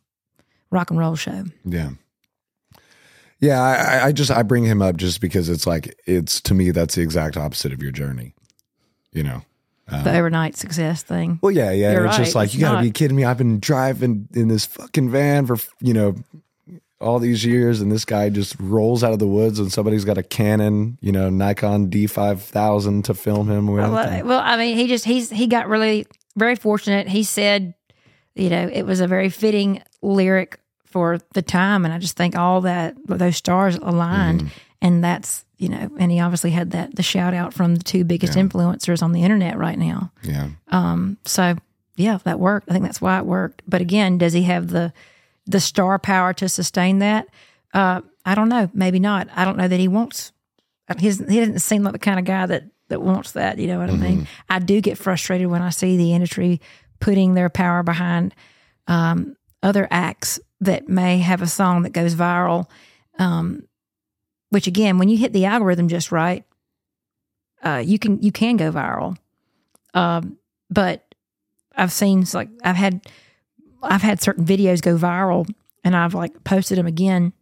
rock 0.70 0.92
and 0.92 1.00
roll 1.00 1.16
show. 1.16 1.46
Yeah. 1.66 1.92
Yeah, 3.40 3.62
I, 3.62 4.08
I- 4.08 4.12
just 4.12 4.32
I 4.32 4.44
bring 4.44 4.66
him 4.66 4.82
up 4.82 4.98
just 4.98 5.22
because 5.22 5.50
it's 5.50 5.66
like 5.66 5.98
it's 6.06 6.42
to 6.42 6.54
me 6.54 6.72
that's 6.72 6.96
the 6.96 7.02
exact 7.02 7.38
opposite 7.38 7.72
of 7.74 7.82
your 7.82 7.92
journey. 7.92 8.34
You 9.12 9.24
know. 9.24 9.42
the 9.88 10.12
um, 10.12 10.16
overnight 10.18 10.56
success 10.56 11.02
thing. 11.02 11.40
Well, 11.42 11.52
yeah, 11.52 11.72
yeah. 11.72 11.94
You're 11.94 12.06
it's 12.06 12.18
just 12.18 12.36
like 12.36 12.48
it's 12.48 12.56
you 12.56 12.62
got 12.62 12.76
to 12.76 12.82
be 12.82 12.92
kidding 12.92 13.18
me. 13.18 13.24
I've 13.26 13.38
been 13.38 13.60
driving 13.60 14.28
in 14.34 14.48
this 14.48 14.66
fucking 14.66 15.10
van 15.10 15.46
for 15.46 15.58
you 15.82 15.94
know 15.94 16.16
all 17.02 17.20
these 17.20 17.46
years, 17.46 17.80
and 17.82 17.92
this 17.92 18.06
guy 18.06 18.30
just 18.30 18.56
rolls 18.60 19.04
out 19.04 19.14
of 19.14 19.20
the 19.20 19.28
woods, 19.28 19.58
and 19.58 19.72
somebody's 19.72 20.04
got 20.06 20.18
a 20.18 20.24
Canon, 20.24 20.98
you 21.02 21.12
know, 21.12 21.30
Nikon 21.30 21.90
D 21.90 22.08
five 22.08 22.42
thousand 22.42 23.06
to 23.06 23.14
film 23.14 23.50
him. 23.50 23.68
With 23.68 23.82
Well, 23.90 24.26
well, 24.26 24.42
I 24.44 24.58
mean, 24.58 24.76
he 24.76 24.88
just 24.88 25.06
he's 25.06 25.30
he 25.30 25.48
got 25.48 25.68
really 25.68 26.06
very 26.36 26.56
fortunate. 26.56 27.08
He 27.08 27.24
said, 27.24 27.74
you 28.36 28.50
know, 28.50 28.70
it 28.72 28.84
was 28.84 29.00
a 29.00 29.08
very 29.08 29.30
fitting 29.30 29.82
lyric 30.02 30.60
for 30.90 31.20
the 31.34 31.42
time, 31.42 31.86
and 31.86 31.94
I 31.94 32.00
just 32.00 32.18
think 32.18 32.36
all 32.36 32.62
that 32.62 32.96
those 33.06 33.38
stars 33.38 33.76
aligned, 33.76 34.52
and 34.82 35.04
that's 35.04 35.46
you 35.58 35.70
know, 35.70 35.90
and 36.00 36.12
he 36.12 36.20
obviously 36.20 36.52
had 36.52 36.72
that 36.72 36.96
the 36.96 37.04
shout 37.04 37.34
out 37.34 37.54
from 37.54 37.76
the 37.76 37.84
two 37.84 38.04
biggest 38.04 38.38
influencers 38.50 39.04
on 39.04 39.12
the 39.12 39.24
internet 39.24 39.58
right 39.58 39.78
now. 39.78 40.12
yeah, 40.24 40.50
Um, 40.70 41.18
so 41.26 41.56
yeah, 41.96 42.18
that 42.24 42.40
worked. 42.40 42.70
I 42.70 42.74
think 42.74 42.86
that's 42.86 43.02
why 43.02 43.18
it 43.20 43.26
worked. 43.26 43.62
But 43.68 43.82
again, 43.82 44.18
does 44.18 44.34
he 44.34 44.44
have 44.44 44.70
the 44.70 44.94
the 45.46 45.60
star 45.60 46.00
power 46.00 46.34
to 46.34 46.48
sustain 46.50 47.00
that? 47.00 47.28
Uh, 47.74 48.02
I 48.26 48.36
don't 48.36 48.50
know. 48.50 48.70
Maybe 48.74 49.00
not. 49.00 49.28
I 49.36 49.44
don't 49.46 49.58
know 49.58 49.68
that 49.68 49.80
he 49.80 49.88
wants. 49.88 50.32
He 51.00 51.10
doesn't 51.10 51.60
seem 51.60 51.84
like 51.84 51.94
the 51.94 52.00
kind 52.00 52.18
of 52.20 52.26
guy 52.26 52.46
that 52.46 52.64
that 52.88 53.02
wants 53.02 53.34
that. 53.34 53.60
You 53.60 53.68
know 53.68 53.80
what 53.80 53.90
I 53.90 53.94
mean? 53.98 54.28
I 54.50 54.60
do 54.60 54.82
get 54.82 54.98
frustrated 54.98 55.48
when 55.48 55.62
I 55.62 55.70
see 55.70 55.98
the 55.98 56.14
industry 56.14 56.62
putting 57.00 57.34
their 57.36 57.50
power 57.50 57.84
behind 57.84 58.34
um, 58.88 59.36
other 59.62 59.88
acts 59.92 60.40
that 60.62 60.90
may 60.90 61.20
have 61.20 61.42
a 61.42 61.48
song 61.48 61.84
that 61.84 61.94
goes 61.94 62.16
viral. 62.16 62.70
Um, 63.18 63.64
which 64.50 64.68
again, 64.68 64.98
when 64.98 65.10
you 65.10 65.18
hit 65.18 65.34
the 65.34 65.46
algorithm 65.46 65.88
just 65.88 66.12
right, 66.12 66.44
uh, 67.64 67.84
you 67.86 68.00
can 68.00 68.22
you 68.22 68.32
can 68.32 68.58
go 68.58 68.72
viral. 68.72 69.18
Um, 69.94 70.38
but 70.70 71.04
I've 71.76 71.92
seen 71.92 72.26
like 72.34 72.50
I've 72.64 72.76
had 72.76 73.02
I've 73.84 74.02
had 74.02 74.22
certain 74.22 74.46
videos 74.46 74.82
go 74.82 74.96
viral, 74.98 75.50
and 75.84 75.96
I've 75.96 76.14
like 76.14 76.44
posted 76.44 76.78
them 76.78 76.88
again, 76.88 77.34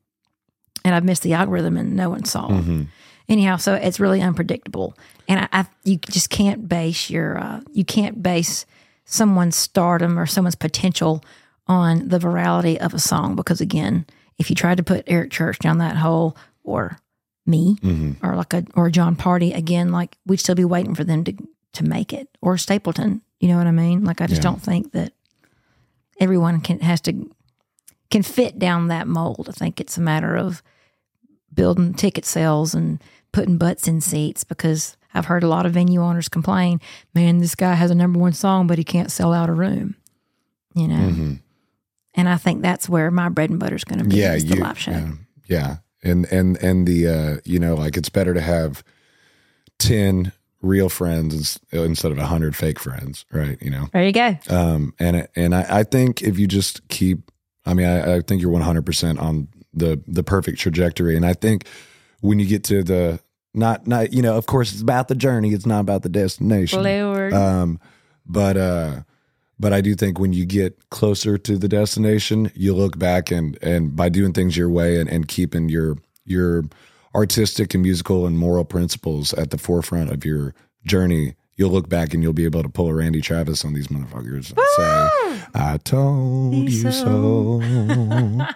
and 0.84 0.96
I've 0.96 1.04
missed 1.04 1.24
the 1.24 1.34
algorithm, 1.34 1.78
and 1.78 1.96
no 1.96 2.10
one 2.10 2.26
saw 2.26 2.48
them. 2.48 2.90
Anyhow, 3.30 3.58
so 3.58 3.74
it's 3.74 4.00
really 4.00 4.22
unpredictable, 4.22 4.96
and 5.28 5.42
I, 5.42 5.48
I 5.52 5.66
you 5.84 5.98
just 5.98 6.30
can't 6.30 6.68
base 6.68 7.10
your 7.10 7.38
uh, 7.38 7.62
you 7.74 7.86
can't 7.86 8.22
base 8.24 8.66
someone's 9.06 9.56
stardom 9.56 10.18
or 10.20 10.26
someone's 10.26 10.56
potential 10.56 11.24
on 11.68 12.08
the 12.10 12.20
virality 12.20 12.78
of 12.78 12.94
a 12.94 13.00
song 13.00 13.36
because 13.36 13.62
again, 13.62 14.06
if 14.38 14.50
you 14.50 14.56
tried 14.56 14.78
to 14.78 14.84
put 14.84 15.04
Eric 15.08 15.32
Church 15.32 15.60
down 15.60 15.78
that 15.80 15.98
hole 15.98 16.38
or 16.64 17.00
me 17.46 17.78
or 18.22 18.36
like 18.36 18.54
a 18.54 18.66
or 18.76 18.90
Jon 18.90 19.16
Pardi 19.16 19.56
again, 19.56 19.92
like 19.92 20.18
we'd 20.26 20.40
still 20.40 20.56
be 20.56 20.66
waiting 20.66 20.96
for 20.96 21.04
them 21.04 21.24
to 21.24 21.34
to 21.74 21.84
make 21.84 22.14
it 22.14 22.28
or 22.42 22.58
Stapleton. 22.58 23.22
You 23.40 23.50
know 23.50 23.58
what 23.58 23.68
I 23.68 23.72
mean? 23.72 24.04
Like 24.04 24.22
I 24.22 24.28
just 24.28 24.40
Yeah. 24.40 24.50
don't 24.50 24.62
think 24.62 24.92
that 24.94 25.14
everyone 26.20 26.62
can 26.62 26.80
has 26.80 27.02
to 27.02 27.30
can 28.10 28.24
fit 28.24 28.58
down 28.58 28.88
that 28.88 29.08
mold. 29.08 29.48
I 29.50 29.52
think 29.52 29.80
it's 29.82 29.98
a 29.98 30.02
matter 30.02 30.36
of 30.36 30.64
building 31.54 31.94
ticket 31.94 32.26
sales 32.26 32.74
and 32.74 33.02
putting 33.32 33.58
butts 33.58 33.88
in 33.88 34.00
seats 34.02 34.44
because 34.44 34.96
I've 35.14 35.26
heard 35.26 35.44
a 35.44 35.48
lot 35.48 35.66
of 35.66 35.74
venue 35.74 36.02
owners 36.02 36.30
complain, 36.30 36.80
man, 37.14 37.40
this 37.40 37.56
guy 37.56 37.74
has 37.74 37.92
a 37.92 37.96
number 37.96 38.20
one 38.20 38.34
song, 38.34 38.68
but 38.68 38.78
he 38.78 38.84
can't 38.84 39.12
sell 39.12 39.34
out 39.34 39.50
a 39.50 39.54
room. 39.54 39.96
You 40.76 40.88
know? 40.88 40.96
Mm-hmm. 41.10 41.34
And 42.18 42.28
I 42.28 42.36
think 42.38 42.62
that's 42.64 42.90
where 42.90 43.10
my 43.12 43.30
bread 43.30 43.50
and 43.52 43.60
butter 43.60 43.76
is 43.76 43.84
going 43.84 44.00
to 44.00 44.06
be 44.06 44.18
yeah, 44.18 44.34
is 44.34 44.46
the 44.46 44.56
you, 44.56 44.62
live 44.62 44.78
show. 44.78 44.92
yeah, 44.92 45.12
yeah, 45.48 45.76
and 46.04 46.26
and 46.26 46.58
and 46.58 46.88
the 46.88 47.08
uh, 47.08 47.38
you 47.46 47.60
know, 47.60 47.76
like 47.76 47.96
it's 47.96 48.10
better 48.10 48.34
to 48.34 48.42
have 48.42 48.84
ten 49.80 50.34
real 50.62 50.90
friends 50.90 51.60
instead 51.72 52.12
of 52.12 52.18
a 52.18 52.26
hundred 52.26 52.56
fake 52.56 52.80
friends, 52.80 53.26
right? 53.32 53.62
You 53.62 53.70
know, 53.70 53.88
There 53.94 54.04
you 54.04 54.12
go. 54.12 54.38
um, 54.50 54.94
and 55.00 55.28
and 55.36 55.54
I, 55.56 55.80
I 55.80 55.84
think 55.84 56.22
if 56.24 56.40
you 56.40 56.48
just 56.48 56.88
keep, 56.88 57.32
I 57.66 57.74
mean, 57.76 57.86
I, 57.86 58.16
I 58.16 58.22
think 58.22 58.42
you're 58.42 58.52
100 58.52 58.86
percent 58.86 59.20
on 59.20 59.48
the 59.74 60.02
the 60.08 60.24
perfect 60.24 60.60
trajectory, 60.60 61.16
and 61.16 61.26
I 61.26 61.34
think 61.34 61.68
when 62.22 62.40
you 62.40 62.48
get 62.48 62.64
to 62.66 62.84
the 62.84 63.20
not 63.54 63.86
not 63.86 64.12
you 64.12 64.24
know, 64.24 64.36
of 64.36 64.48
course, 64.48 64.74
it's 64.74 64.82
about 64.82 65.08
the 65.08 65.16
journey, 65.16 65.54
it's 65.54 65.68
not 65.68 65.82
about 65.82 66.02
the 66.02 66.10
destination. 66.10 66.82
Lord. 66.82 67.34
Um, 67.34 67.80
but 68.26 68.58
uh, 68.58 69.02
but 69.60 69.74
I 69.74 69.82
do 69.82 69.96
think 69.96 70.20
when 70.20 70.34
you 70.34 70.46
get 70.46 70.90
closer 70.90 71.38
to 71.38 71.58
the 71.58 71.68
destination, 71.68 72.52
you 72.56 72.74
look 72.76 72.98
back 73.00 73.32
and 73.32 73.58
and 73.62 73.96
by 73.96 74.10
doing 74.10 74.34
things 74.34 74.56
your 74.56 74.70
way 74.70 75.00
and, 75.00 75.10
and 75.10 75.28
keeping 75.28 75.70
your 75.70 75.98
your 76.26 76.64
artistic 77.16 77.74
and 77.74 77.84
musical 77.84 78.26
and 78.26 78.38
moral 78.38 78.66
principles 78.66 79.34
at 79.34 79.52
the 79.52 79.58
forefront 79.58 80.12
of 80.12 80.24
your 80.24 80.54
journey, 80.86 81.36
you'll 81.56 81.72
look 81.72 81.90
back 81.90 82.14
and 82.14 82.22
you'll 82.22 82.34
be 82.34 82.46
able 82.46 82.62
to 82.62 82.70
pull 82.70 82.88
a 82.88 82.94
Randy 82.94 83.22
Travis 83.22 83.66
on 83.66 83.74
these 83.74 83.88
motherfuckers 83.88 84.50
and 84.52 84.58
say, 84.58 84.58
ah! 84.80 85.50
"I 85.54 85.78
told 85.78 86.70
you 86.70 86.92
so." 86.92 87.62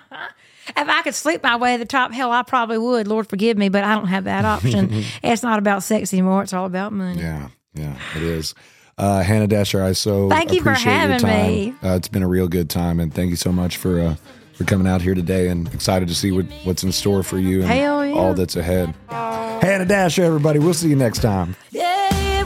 If 0.78 0.88
I 0.88 1.02
could 1.02 1.16
sleep 1.16 1.44
my 1.44 1.58
way 1.58 1.74
to 1.74 1.80
the 1.80 1.86
top, 1.86 2.14
hell, 2.14 2.32
I 2.32 2.44
probably 2.44 2.78
would. 2.78 3.08
Lord 3.08 3.28
forgive 3.28 3.58
me, 3.58 3.68
but 3.68 3.84
I 3.84 3.96
don't 3.96 4.08
have 4.08 4.24
that 4.26 4.46
option. 4.46 5.04
it's 5.24 5.44
not 5.44 5.60
about 5.60 5.84
sex 5.84 6.14
anymore. 6.14 6.44
It's 6.44 6.54
all 6.54 6.66
about 6.66 6.94
money. 6.94 7.20
Yeah, 7.20 7.50
yeah, 7.74 7.98
it 8.16 8.24
is. 8.24 8.54
Uh, 9.02 9.24
Hannah 9.24 9.48
Dasher, 9.48 9.82
I 9.84 9.94
so 9.94 10.30
Thank 10.30 10.54
you 10.54 10.62
for 10.62 10.70
appreciate 10.70 10.92
your 10.92 11.00
having 11.02 11.20
time. 11.20 11.48
me. 11.48 11.74
Uh, 11.84 11.96
it's 11.96 12.08
been 12.08 12.22
a 12.22 12.28
real 12.28 12.48
good 12.48 12.70
time, 12.70 13.00
and 13.00 13.12
thank 13.12 13.32
you 13.32 13.36
so 13.36 13.52
much 13.52 13.78
for 13.78 14.00
uh, 14.00 14.16
for 14.54 14.64
coming 14.64 14.86
out 14.86 15.02
here 15.02 15.16
today. 15.16 15.48
And 15.48 15.68
excited 15.74 16.08
to 16.08 16.14
see 16.14 16.32
what, 16.32 16.46
what's 16.66 16.84
in 16.84 16.92
store 16.92 17.24
for 17.24 17.40
you 17.40 17.62
and 17.62 17.70
Hell 17.72 18.06
yeah. 18.06 18.14
all 18.14 18.36
that's 18.36 18.56
ahead. 18.56 18.94
Hannah 19.10 19.86
Dasher, 19.86 20.24
everybody. 20.24 20.60
We'll 20.60 20.76
see 20.76 20.90
you 20.90 20.96
next 20.96 21.24
time. 21.24 21.56
Yeah, 21.72 22.46